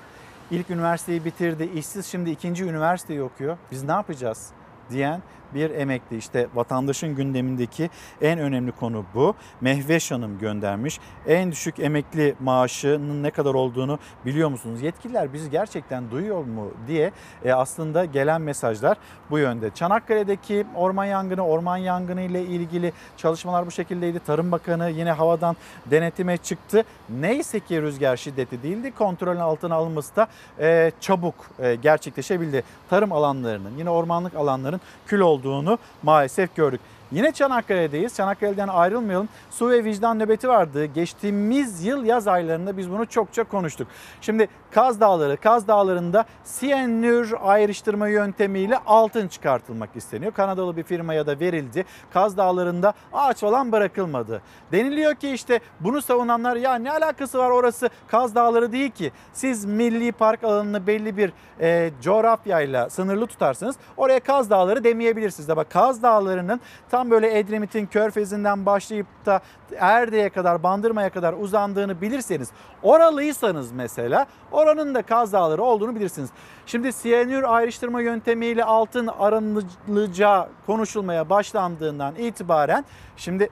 İlk 0.50 0.70
üniversiteyi 0.70 1.24
bitirdi, 1.24 1.70
işsiz 1.74 2.06
şimdi 2.06 2.30
ikinci 2.30 2.64
üniversiteyi 2.64 3.22
okuyor. 3.22 3.56
Biz 3.70 3.84
ne 3.84 3.92
yapacağız 3.92 4.50
diyen 4.90 5.22
bir 5.54 5.70
emekli. 5.70 6.16
İşte 6.16 6.46
vatandaşın 6.54 7.14
gündemindeki 7.14 7.90
en 8.22 8.38
önemli 8.38 8.72
konu 8.72 9.04
bu. 9.14 9.34
Mehveş 9.60 10.10
Hanım 10.10 10.38
göndermiş. 10.38 11.00
En 11.26 11.52
düşük 11.52 11.80
emekli 11.80 12.34
maaşının 12.40 13.22
ne 13.22 13.30
kadar 13.30 13.54
olduğunu 13.54 13.98
biliyor 14.26 14.48
musunuz? 14.48 14.82
Yetkililer 14.82 15.32
bizi 15.32 15.50
gerçekten 15.50 16.10
duyuyor 16.10 16.44
mu 16.44 16.70
diye 16.88 17.12
e, 17.44 17.52
aslında 17.52 18.04
gelen 18.04 18.40
mesajlar 18.40 18.96
bu 19.30 19.38
yönde. 19.38 19.70
Çanakkale'deki 19.74 20.66
orman 20.74 21.04
yangını, 21.04 21.46
orman 21.46 21.76
yangını 21.76 22.20
ile 22.20 22.42
ilgili 22.42 22.92
çalışmalar 23.16 23.66
bu 23.66 23.70
şekildeydi. 23.70 24.20
Tarım 24.20 24.52
Bakanı 24.52 24.90
yine 24.90 25.12
havadan 25.12 25.56
denetime 25.86 26.36
çıktı. 26.36 26.84
Neyse 27.08 27.60
ki 27.60 27.82
rüzgar 27.82 28.16
şiddeti 28.16 28.62
değildi. 28.62 28.92
Kontrolün 28.98 29.40
altına 29.40 29.74
alınması 29.74 30.16
da 30.16 30.28
e, 30.60 30.92
çabuk 31.00 31.34
e, 31.58 31.74
gerçekleşebildi. 31.74 32.62
Tarım 32.90 33.12
alanlarının 33.12 33.72
yine 33.78 33.90
ormanlık 33.90 34.34
alanların 34.34 34.80
kül 35.06 35.20
olduğunu 35.38 35.78
maalesef 36.02 36.56
gördük. 36.56 36.80
Yine 37.12 37.32
Çanakkale'deyiz. 37.32 38.14
Çanakkale'den 38.16 38.68
ayrılmayalım. 38.68 39.28
Su 39.50 39.70
ve 39.70 39.84
vicdan 39.84 40.18
nöbeti 40.18 40.48
vardı. 40.48 40.84
Geçtiğimiz 40.84 41.84
yıl 41.84 42.04
yaz 42.04 42.28
aylarında 42.28 42.76
biz 42.76 42.90
bunu 42.90 43.06
çokça 43.06 43.44
konuştuk. 43.44 43.88
Şimdi 44.20 44.48
Kaz 44.70 45.00
Dağları, 45.00 45.36
Kaz 45.36 45.68
Dağları'nda 45.68 46.24
siyanür 46.44 47.34
ayrıştırma 47.42 48.08
yöntemiyle 48.08 48.78
altın 48.86 49.28
çıkartılmak 49.28 49.90
isteniyor. 49.96 50.32
Kanadalı 50.32 50.76
bir 50.76 50.82
firmaya 50.82 51.26
da 51.26 51.40
verildi. 51.40 51.84
Kaz 52.12 52.36
Dağları'nda 52.36 52.92
ağaç 53.12 53.40
falan 53.40 53.72
bırakılmadı. 53.72 54.42
Deniliyor 54.72 55.14
ki 55.14 55.30
işte 55.30 55.60
bunu 55.80 56.02
savunanlar 56.02 56.56
ya 56.56 56.74
ne 56.74 56.90
alakası 56.90 57.38
var 57.38 57.50
orası 57.50 57.90
Kaz 58.08 58.34
Dağları 58.34 58.72
değil 58.72 58.90
ki. 58.90 59.12
Siz 59.32 59.64
milli 59.64 60.12
park 60.12 60.44
alanını 60.44 60.86
belli 60.86 61.16
bir 61.16 61.32
e, 61.60 61.90
coğrafyayla 62.02 62.90
sınırlı 62.90 63.26
tutarsınız. 63.26 63.76
Oraya 63.96 64.20
Kaz 64.20 64.50
Dağları 64.50 64.84
demeyebilirsiniz. 64.84 65.48
De 65.48 65.56
bak 65.56 65.70
Kaz 65.70 66.02
Dağları'nın 66.02 66.60
tam 66.98 67.10
böyle 67.10 67.38
Edremit'in 67.38 67.86
körfezinden 67.86 68.66
başlayıp 68.66 69.06
da 69.26 69.40
Erde'ye 69.78 70.28
kadar, 70.28 70.62
Bandırma'ya 70.62 71.10
kadar 71.10 71.32
uzandığını 71.32 72.00
bilirseniz, 72.00 72.50
oralıysanız 72.82 73.72
mesela 73.72 74.26
oranın 74.52 74.94
da 74.94 75.02
Kaz 75.02 75.32
Dağları 75.32 75.62
olduğunu 75.62 75.94
bilirsiniz. 75.94 76.30
Şimdi 76.66 76.92
siyanür 76.92 77.42
ayrıştırma 77.42 78.00
yöntemiyle 78.00 78.64
altın 78.64 79.06
aranılacağı 79.06 80.48
konuşulmaya 80.66 81.30
başlandığından 81.30 82.14
itibaren 82.14 82.84
şimdi 83.16 83.50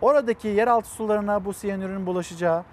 oradaki 0.00 0.48
yeraltı 0.48 0.88
sularına 0.88 1.44
bu 1.44 1.52
siyanürün 1.52 2.06
bulaşacağı, 2.06 2.64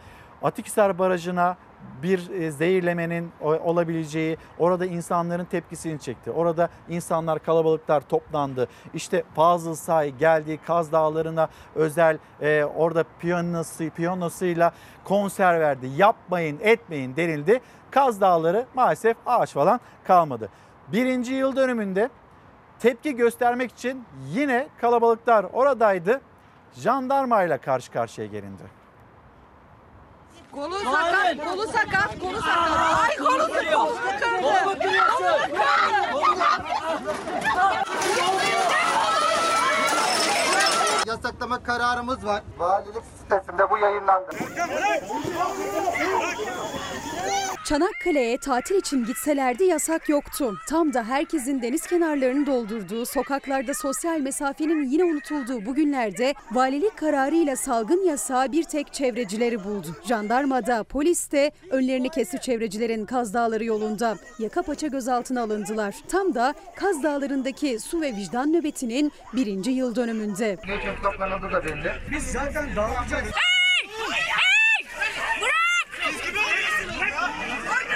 Atikhisar 0.43 0.99
Barajı'na 0.99 1.57
bir 2.03 2.29
e, 2.29 2.51
zehirlemenin 2.51 3.31
olabileceği, 3.41 4.37
orada 4.59 4.85
insanların 4.85 5.45
tepkisini 5.45 5.99
çekti. 5.99 6.31
Orada 6.31 6.69
insanlar 6.89 7.43
kalabalıklar 7.43 8.01
toplandı. 8.01 8.67
İşte 8.93 9.23
Fazıl 9.35 9.75
Say 9.75 10.09
geldi 10.09 10.59
Kaz 10.67 10.91
Dağları'na 10.91 11.49
özel 11.75 12.17
e, 12.41 12.63
orada 12.63 13.03
piyanosu, 13.19 13.89
piyanosuyla 13.89 14.71
konser 15.03 15.59
verdi. 15.59 15.87
Yapmayın 15.97 16.59
etmeyin 16.61 17.15
denildi. 17.15 17.61
Kaz 17.91 18.21
Dağları 18.21 18.65
maalesef 18.75 19.17
ağaç 19.25 19.53
falan 19.53 19.79
kalmadı. 20.03 20.49
Birinci 20.87 21.33
yıl 21.33 21.55
dönümünde 21.55 22.09
tepki 22.79 23.15
göstermek 23.15 23.71
için 23.71 24.05
yine 24.33 24.67
kalabalıklar 24.81 25.45
oradaydı. 25.53 26.21
Jandarmayla 26.73 27.57
karşı 27.57 27.91
karşıya 27.91 28.27
gelindi. 28.27 28.82
Kolu 30.53 30.77
sakat, 30.79 31.37
kolu 31.45 31.65
sakat, 31.67 32.19
kolu 32.21 32.39
sakat. 32.41 32.69
Ay 33.03 33.15
kolu 33.17 33.47
kolu 34.41 34.73
kırdı. 34.79 34.93
Yasaklama 41.07 41.63
kararımız 41.63 42.25
var. 42.25 42.43
Valilik 42.57 43.03
sitesinde 43.19 43.69
bu 43.69 43.77
yayınlandı. 43.77 44.31
Çanakkale'ye 47.63 48.37
tatil 48.37 48.75
için 48.75 49.05
gitselerdi 49.05 49.63
yasak 49.63 50.09
yoktu. 50.09 50.57
Tam 50.67 50.93
da 50.93 51.03
herkesin 51.03 51.61
deniz 51.61 51.87
kenarlarını 51.87 52.45
doldurduğu, 52.45 53.05
sokaklarda 53.05 53.73
sosyal 53.73 54.19
mesafenin 54.19 54.89
yine 54.89 55.03
unutulduğu 55.03 55.65
bu 55.65 55.75
günlerde 55.75 56.33
valilik 56.51 56.97
kararıyla 56.97 57.55
salgın 57.55 58.07
yasağı 58.07 58.51
bir 58.51 58.63
tek 58.63 58.93
çevrecileri 58.93 59.63
buldu. 59.63 59.87
Jandarmada, 60.07 60.83
polis 60.83 61.31
de 61.31 61.51
önlerini 61.69 62.09
kesti 62.09 62.41
çevrecilerin 62.41 63.05
Kaz 63.05 63.33
Dağları 63.33 63.65
yolunda. 63.65 64.17
Yaka 64.39 64.61
paça 64.61 64.87
gözaltına 64.87 65.41
alındılar. 65.41 65.95
Tam 66.07 66.35
da 66.35 66.53
Kaz 66.75 67.03
Dağları'ndaki 67.03 67.79
su 67.79 68.01
ve 68.01 68.15
vicdan 68.15 68.53
nöbetinin 68.53 69.11
birinci 69.33 69.71
yıl 69.71 69.95
dönümünde. 69.95 70.57
Biz 72.11 72.23
zaten 72.23 72.75
dağılacağız. 72.75 73.25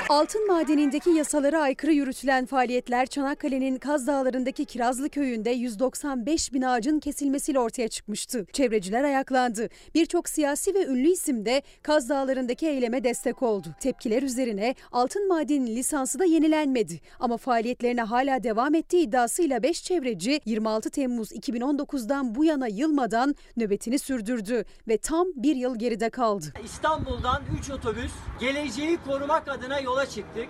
Altın 0.10 0.48
madenindeki 0.48 1.10
yasalara 1.10 1.62
aykırı 1.62 1.92
yürütülen 1.92 2.46
faaliyetler 2.46 3.06
Çanakkale'nin 3.06 3.78
Kaz 3.78 4.08
Dağları'ndaki 4.08 4.66
Kirazlı 4.66 5.10
Köyü'nde 5.10 5.50
195 5.50 6.54
bin 6.54 6.62
ağacın 6.62 7.00
kesilmesiyle 7.00 7.60
ortaya 7.60 7.88
çıkmıştı. 7.88 8.46
Çevreciler 8.54 9.04
ayaklandı. 9.04 9.70
Birçok 9.96 10.30
siyasi 10.30 10.74
ve 10.74 10.86
ünlü 10.86 11.08
isim 11.08 11.46
de 11.46 11.62
Kaz 11.84 12.10
Dağları'ndaki 12.10 12.68
eyleme 12.68 13.04
destek 13.04 13.44
oldu. 13.44 13.68
Tepkiler 13.80 14.24
üzerine 14.24 14.76
altın 14.92 15.28
madeninin 15.28 15.76
lisansı 15.76 16.20
da 16.20 16.26
yenilenmedi. 16.26 17.00
Ama 17.20 17.38
faaliyetlerine 17.38 18.02
hala 18.02 18.44
devam 18.44 18.76
ettiği 18.76 19.04
iddiasıyla 19.04 19.64
5 19.64 19.84
çevreci 19.84 20.42
26 20.46 20.90
Temmuz 20.90 21.32
2019'dan 21.32 22.36
bu 22.36 22.46
yana 22.46 22.68
yılmadan 22.68 23.36
nöbetini 23.58 24.00
sürdürdü 24.00 24.66
ve 24.88 24.98
tam 24.98 25.28
bir 25.36 25.56
yıl 25.56 25.80
geride 25.80 26.10
kaldı. 26.10 26.46
İstanbul'dan 26.66 27.42
3 27.60 27.70
otobüs 27.70 28.12
geleceği 28.40 28.98
korumak 29.06 29.48
adına 29.48 29.80
yola 29.98 30.10
çıktık. 30.10 30.50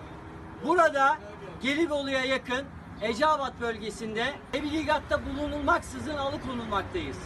Burada 0.65 1.17
Gelibolu'ya 1.61 2.25
yakın 2.25 2.65
Eceabat 3.01 3.61
bölgesinde 3.61 4.25
tebligatta 4.51 5.19
bulunulmaksızın 5.25 6.17
alıkonulmaktayız. 6.17 7.17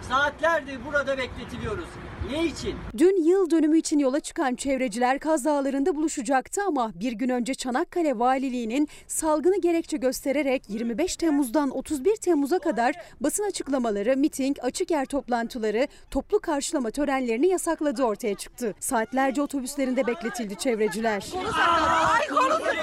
Saatlerdir 0.00 0.84
burada 0.84 1.18
bekletiliyoruz. 1.18 1.88
Ne 2.28 2.44
için? 2.46 2.74
Dün 2.98 3.22
yıl 3.24 3.50
dönümü 3.50 3.78
için 3.78 3.98
yola 3.98 4.20
çıkan 4.20 4.54
çevreciler 4.54 5.18
Kaz 5.18 5.44
Dağları'nda 5.44 5.96
buluşacaktı 5.96 6.60
ama 6.66 6.92
bir 6.94 7.12
gün 7.12 7.28
önce 7.28 7.54
Çanakkale 7.54 8.18
Valiliği'nin 8.18 8.88
salgını 9.06 9.60
gerekçe 9.60 9.96
göstererek 9.96 10.62
25 10.68 11.16
Temmuz'dan 11.16 11.70
31 11.70 12.16
Temmuz'a 12.16 12.58
kadar 12.58 12.94
basın 13.20 13.42
açıklamaları, 13.42 14.16
miting, 14.16 14.56
açık 14.62 14.90
yer 14.90 15.04
toplantıları, 15.06 15.88
toplu 16.10 16.40
karşılama 16.40 16.90
törenlerini 16.90 17.46
yasakladığı 17.46 18.04
ortaya 18.04 18.34
çıktı. 18.34 18.74
Saatlerce 18.80 19.42
otobüslerinde 19.42 20.06
bekletildi 20.06 20.56
çevreciler. 20.56 21.24
Ay 22.12 22.28
kolu 22.28 22.64
kırdı. 22.64 22.80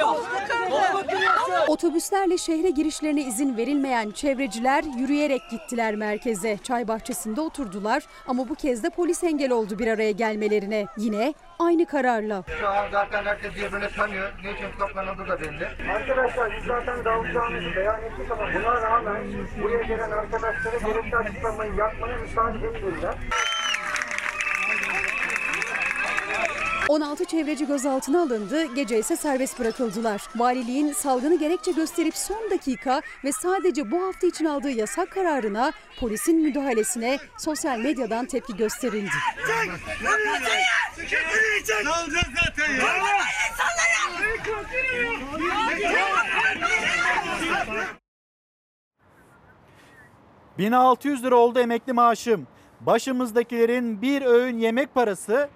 Otobüslerle 1.68 2.38
şehre 2.38 2.70
girişlerine 2.70 3.22
izin 3.22 3.58
verilmeyen 3.58 4.12
çevreciler 4.12 4.84
yürüyerek 5.00 5.42
gittiler 5.52 5.96
merkeze. 5.96 6.58
Çay 6.64 6.88
bahçesinde 6.88 7.42
oturdular 7.42 8.04
ama 8.28 8.50
bu 8.50 8.56
kez 8.56 8.84
de 8.84 8.90
polis 8.90 9.24
engel 9.24 9.52
oldu 9.52 9.80
bir 9.80 9.88
araya 9.88 10.12
gelmelerine. 10.12 10.86
Yine 10.98 11.34
aynı 11.60 11.86
kararla. 11.86 12.44
Şu 12.60 12.68
an 12.68 12.88
zaten 12.92 13.24
herkes 13.26 13.56
birbirini 13.56 13.90
tanıyor. 13.96 14.32
Niçin 14.38 14.80
toplanıldı 14.80 15.28
da 15.30 15.42
belli. 15.42 15.68
Arkadaşlar 15.92 16.58
biz 16.58 16.66
zaten 16.66 17.06
dağılacağımızı 17.06 17.76
beyan 17.76 18.02
ettik 18.04 18.32
ama 18.32 18.44
buna 18.54 18.82
rağmen 18.82 19.24
buraya 19.64 19.84
gelen 19.84 20.12
arkadaşlara 20.12 20.78
gerekli 20.78 21.18
açıklamayı 21.18 21.74
yapmaya 21.76 22.18
müsaade 22.18 22.58
etmediler. 22.68 23.16
16 26.90 27.26
çevreci 27.26 27.68
gözaltına 27.68 28.22
alındı, 28.22 28.76
gece 28.76 29.00
ise 29.00 29.16
serbest 29.16 29.60
bırakıldılar. 29.60 30.22
Valiliğin 30.36 30.94
salgını 30.94 31.40
gerekçe 31.40 31.72
gösterip 31.72 32.18
son 32.18 32.52
dakika 32.52 33.02
ve 33.24 33.32
sadece 33.32 33.92
bu 33.92 34.04
hafta 34.04 34.28
için 34.28 34.46
aldığı 34.46 34.70
yasak 34.70 35.12
kararına, 35.12 35.72
polisin 36.00 36.42
müdahalesine 36.42 37.18
sosyal 37.38 37.80
medyadan 37.80 38.26
tepki 38.26 38.56
gösterildi. 38.58 39.12
Ne 41.84 41.90
olacak 41.90 42.26
zaten 42.46 42.74
ya? 42.74 42.88
1600 50.58 51.24
lira 51.24 51.36
oldu 51.36 51.60
emekli 51.60 51.94
maaşım. 51.94 52.48
Başımızdakilerin 52.82 54.02
bir 54.02 54.22
öğün 54.22 54.58
yemek 54.58 54.94
parası 54.94 55.50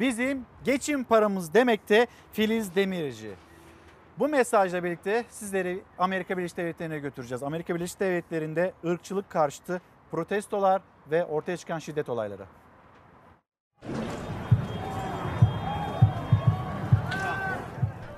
bizim 0.00 0.46
geçim 0.64 1.04
paramız 1.04 1.54
demekte 1.54 2.06
Filiz 2.32 2.74
Demirci. 2.74 3.30
Bu 4.18 4.28
mesajla 4.28 4.84
birlikte 4.84 5.24
sizleri 5.30 5.80
Amerika 5.98 6.38
Birleşik 6.38 6.56
Devletleri'ne 6.56 6.98
götüreceğiz. 6.98 7.42
Amerika 7.42 7.74
Birleşik 7.74 8.00
Devletleri'nde 8.00 8.72
ırkçılık 8.84 9.30
karşıtı 9.30 9.80
protestolar 10.10 10.82
ve 11.10 11.24
ortaya 11.24 11.56
çıkan 11.56 11.78
şiddet 11.78 12.08
olayları. 12.08 12.44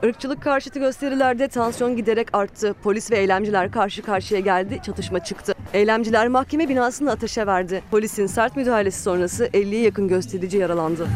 Irkçılık 0.02 0.42
karşıtı 0.42 0.78
gösterilerde 0.78 1.48
tansiyon 1.48 1.96
giderek 1.96 2.34
arttı. 2.34 2.74
Polis 2.82 3.10
ve 3.10 3.16
eylemciler 3.18 3.72
karşı 3.72 4.02
karşıya 4.02 4.40
geldi, 4.40 4.80
çatışma 4.82 5.24
çıktı. 5.24 5.54
Eylemciler 5.72 6.28
mahkeme 6.28 6.68
binasını 6.68 7.10
ateşe 7.10 7.46
verdi. 7.46 7.82
Polisin 7.90 8.26
sert 8.26 8.56
müdahalesi 8.56 9.02
sonrası 9.02 9.46
50'ye 9.46 9.82
yakın 9.82 10.08
gösterici 10.08 10.58
yaralandı. 10.58 11.08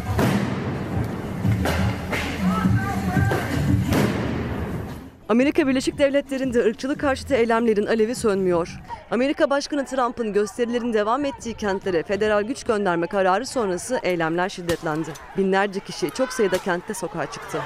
Amerika 5.29 5.67
Birleşik 5.67 5.99
Devletleri'nde 5.99 6.65
ırkçılık 6.65 7.01
karşıtı 7.01 7.35
eylemlerin 7.35 7.87
alevi 7.87 8.15
sönmüyor. 8.15 8.81
Amerika 9.11 9.51
Başkanı 9.51 9.85
Trump'ın 9.85 10.33
gösterilerin 10.33 10.93
devam 10.93 11.25
ettiği 11.25 11.55
kentlere 11.55 12.03
federal 12.03 12.43
güç 12.43 12.65
gönderme 12.65 13.07
kararı 13.07 13.47
sonrası 13.47 14.01
eylemler 14.03 14.49
şiddetlendi. 14.49 15.11
Binlerce 15.37 15.81
kişi 15.81 16.11
çok 16.11 16.33
sayıda 16.33 16.59
kentte 16.59 16.95
sokağa 16.95 17.31
çıktı. 17.31 17.59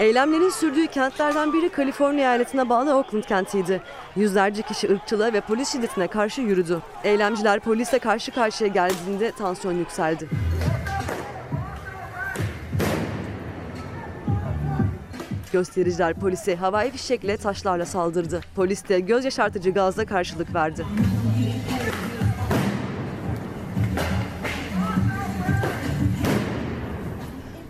Eylemlerin 0.00 0.50
sürdüğü 0.50 0.86
kentlerden 0.86 1.52
biri 1.52 1.68
Kaliforniya 1.68 2.22
eyaletine 2.22 2.68
bağlı 2.68 2.96
Oakland 2.96 3.24
kentiydi. 3.24 3.82
Yüzlerce 4.16 4.62
kişi 4.62 4.92
ırkçılığa 4.92 5.32
ve 5.32 5.40
polis 5.40 5.72
şiddetine 5.72 6.06
karşı 6.06 6.40
yürüdü. 6.40 6.82
Eylemciler 7.04 7.60
polise 7.60 7.98
karşı 7.98 8.32
karşıya 8.32 8.68
geldiğinde 8.68 9.32
tansiyon 9.32 9.74
yükseldi. 9.74 10.28
Göstericiler 15.54 16.14
polise 16.14 16.56
havai 16.56 16.90
fişekle 16.90 17.36
taşlarla 17.36 17.86
saldırdı. 17.86 18.40
Polis 18.56 18.88
de 18.88 19.00
göz 19.00 19.24
yaşartıcı 19.24 19.70
gazla 19.70 20.04
karşılık 20.04 20.54
verdi. 20.54 20.84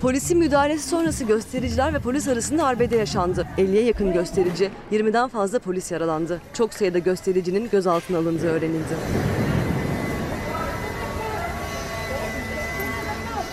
Polisin 0.01 0.39
müdahalesi 0.39 0.89
sonrası 0.89 1.24
göstericiler 1.24 1.94
ve 1.94 1.98
polis 1.98 2.28
arasında 2.28 2.66
arbede 2.66 2.97
yaşandı. 2.97 3.47
50'ye 3.59 3.82
yakın 3.82 4.12
gösterici, 4.12 4.70
20'den 4.93 5.28
fazla 5.28 5.59
polis 5.59 5.93
yaralandı. 5.93 6.40
Çok 6.55 6.74
sayıda 6.74 6.98
göstericinin 6.98 7.69
gözaltına 7.70 8.19
alındığı 8.19 8.48
öğrenildi. 8.48 8.94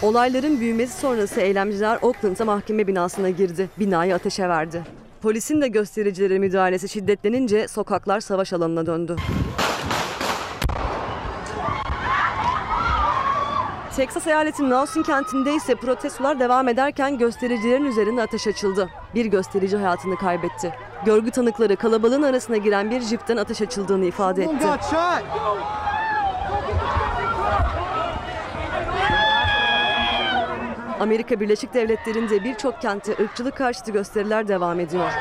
Olayların 0.01 0.59
büyümesi 0.59 0.99
sonrası 0.99 1.41
eylemciler 1.41 1.99
Oakland'a 2.01 2.45
mahkeme 2.45 2.87
binasına 2.87 3.29
girdi. 3.29 3.69
Binayı 3.79 4.15
ateşe 4.15 4.49
verdi. 4.49 4.83
Polisin 5.21 5.61
de 5.61 5.67
göstericilere 5.67 6.39
müdahalesi 6.39 6.89
şiddetlenince 6.89 7.67
sokaklar 7.67 8.19
savaş 8.19 8.53
alanına 8.53 8.85
döndü. 8.85 9.15
Texas 13.95 14.27
eyaletinin 14.27 14.71
Austin 14.71 15.03
kentinde 15.03 15.55
ise 15.55 15.75
protestolar 15.75 16.39
devam 16.39 16.67
ederken 16.67 17.17
göstericilerin 17.17 17.85
üzerine 17.85 18.21
ateş 18.21 18.47
açıldı. 18.47 18.89
Bir 19.15 19.25
gösterici 19.25 19.77
hayatını 19.77 20.15
kaybetti. 20.15 20.73
Görgü 21.05 21.31
tanıkları 21.31 21.75
kalabalığın 21.75 22.23
arasına 22.23 22.57
giren 22.57 22.91
bir 22.91 23.01
jipten 23.01 23.37
ateş 23.37 23.61
açıldığını 23.61 24.05
ifade 24.05 24.43
etti. 24.43 24.65
Amerika 31.01 31.39
Birleşik 31.39 31.73
Devletleri'nde 31.73 32.43
birçok 32.43 32.81
kentte 32.81 33.11
ırkçılık 33.23 33.57
karşıtı 33.57 33.91
gösteriler 33.91 34.47
devam 34.47 34.79
ediyor. 34.79 35.11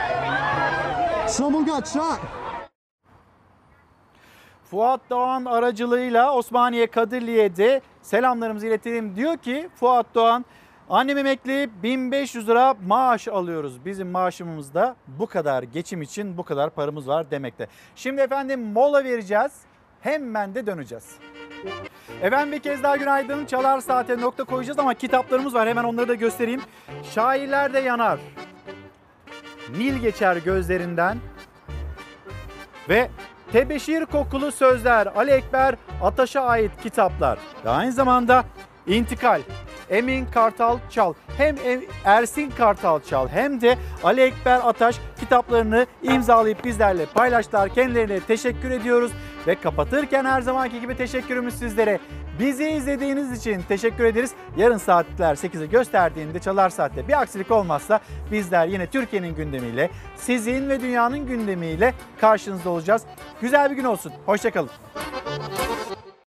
Fuat 4.70 5.00
Doğan 5.10 5.44
aracılığıyla 5.44 6.34
Osmaniye 6.34 6.86
Kadirliye'de 6.86 7.80
selamlarımızı 8.02 8.66
iletelim. 8.66 9.16
Diyor 9.16 9.36
ki 9.36 9.68
Fuat 9.74 10.06
Doğan 10.14 10.44
annem 10.90 11.18
emekli 11.18 11.70
1500 11.82 12.48
lira 12.48 12.74
maaş 12.86 13.28
alıyoruz. 13.28 13.84
Bizim 13.84 14.10
maaşımızda 14.10 14.96
bu 15.06 15.26
kadar 15.26 15.62
geçim 15.62 16.02
için 16.02 16.36
bu 16.36 16.42
kadar 16.42 16.70
paramız 16.70 17.08
var 17.08 17.30
demekte. 17.30 17.68
Şimdi 17.96 18.20
efendim 18.20 18.72
mola 18.72 19.04
vereceğiz. 19.04 19.52
Hemen 20.00 20.54
de 20.54 20.66
döneceğiz. 20.66 21.29
Efendim 22.22 22.52
bir 22.52 22.58
kez 22.58 22.82
daha 22.82 22.96
günaydın. 22.96 23.46
Çalar 23.46 23.80
Saat'e 23.80 24.20
nokta 24.20 24.44
koyacağız 24.44 24.78
ama 24.78 24.94
kitaplarımız 24.94 25.54
var. 25.54 25.68
Hemen 25.68 25.84
onları 25.84 26.08
da 26.08 26.14
göstereyim. 26.14 26.60
Şairler 27.14 27.72
de 27.72 27.78
yanar. 27.78 28.20
Nil 29.78 29.96
geçer 29.96 30.36
gözlerinden. 30.36 31.18
Ve 32.88 33.10
tebeşir 33.52 34.06
kokulu 34.06 34.52
sözler 34.52 35.06
Ali 35.06 35.30
Ekber 35.30 35.74
Ataş'a 36.02 36.40
ait 36.40 36.72
kitaplar. 36.82 37.38
Ve 37.64 37.70
aynı 37.70 37.92
zamanda 37.92 38.44
İntikal 38.86 39.40
Emin 39.90 40.26
Kartal 40.26 40.78
Çal 40.90 41.14
hem 41.36 41.56
Em- 41.64 41.84
Ersin 42.04 42.50
Kartal 42.50 43.00
Çal 43.00 43.28
hem 43.28 43.60
de 43.60 43.76
Ali 44.04 44.20
Ekber 44.20 44.60
Ataş 44.64 44.96
kitaplarını 45.20 45.86
imzalayıp 46.02 46.64
bizlerle 46.64 47.06
paylaştılar. 47.06 47.74
Kendilerine 47.74 48.20
teşekkür 48.20 48.70
ediyoruz 48.70 49.12
ve 49.46 49.54
kapatırken 49.54 50.24
her 50.24 50.40
zamanki 50.40 50.80
gibi 50.80 50.96
teşekkürümüz 50.96 51.54
sizlere. 51.54 51.98
Bizi 52.40 52.70
izlediğiniz 52.70 53.38
için 53.38 53.62
teşekkür 53.68 54.04
ederiz. 54.04 54.30
Yarın 54.56 54.76
saatler 54.76 55.34
8'i 55.34 55.70
gösterdiğinde 55.70 56.38
çalar 56.38 56.70
saatte 56.70 57.08
bir 57.08 57.20
aksilik 57.20 57.50
olmazsa 57.50 58.00
bizler 58.32 58.66
yine 58.66 58.86
Türkiye'nin 58.86 59.34
gündemiyle, 59.34 59.90
sizin 60.16 60.68
ve 60.68 60.80
dünyanın 60.80 61.26
gündemiyle 61.26 61.94
karşınızda 62.20 62.70
olacağız. 62.70 63.02
Güzel 63.40 63.70
bir 63.70 63.76
gün 63.76 63.84
olsun. 63.84 64.12
Hoşçakalın. 64.26 64.70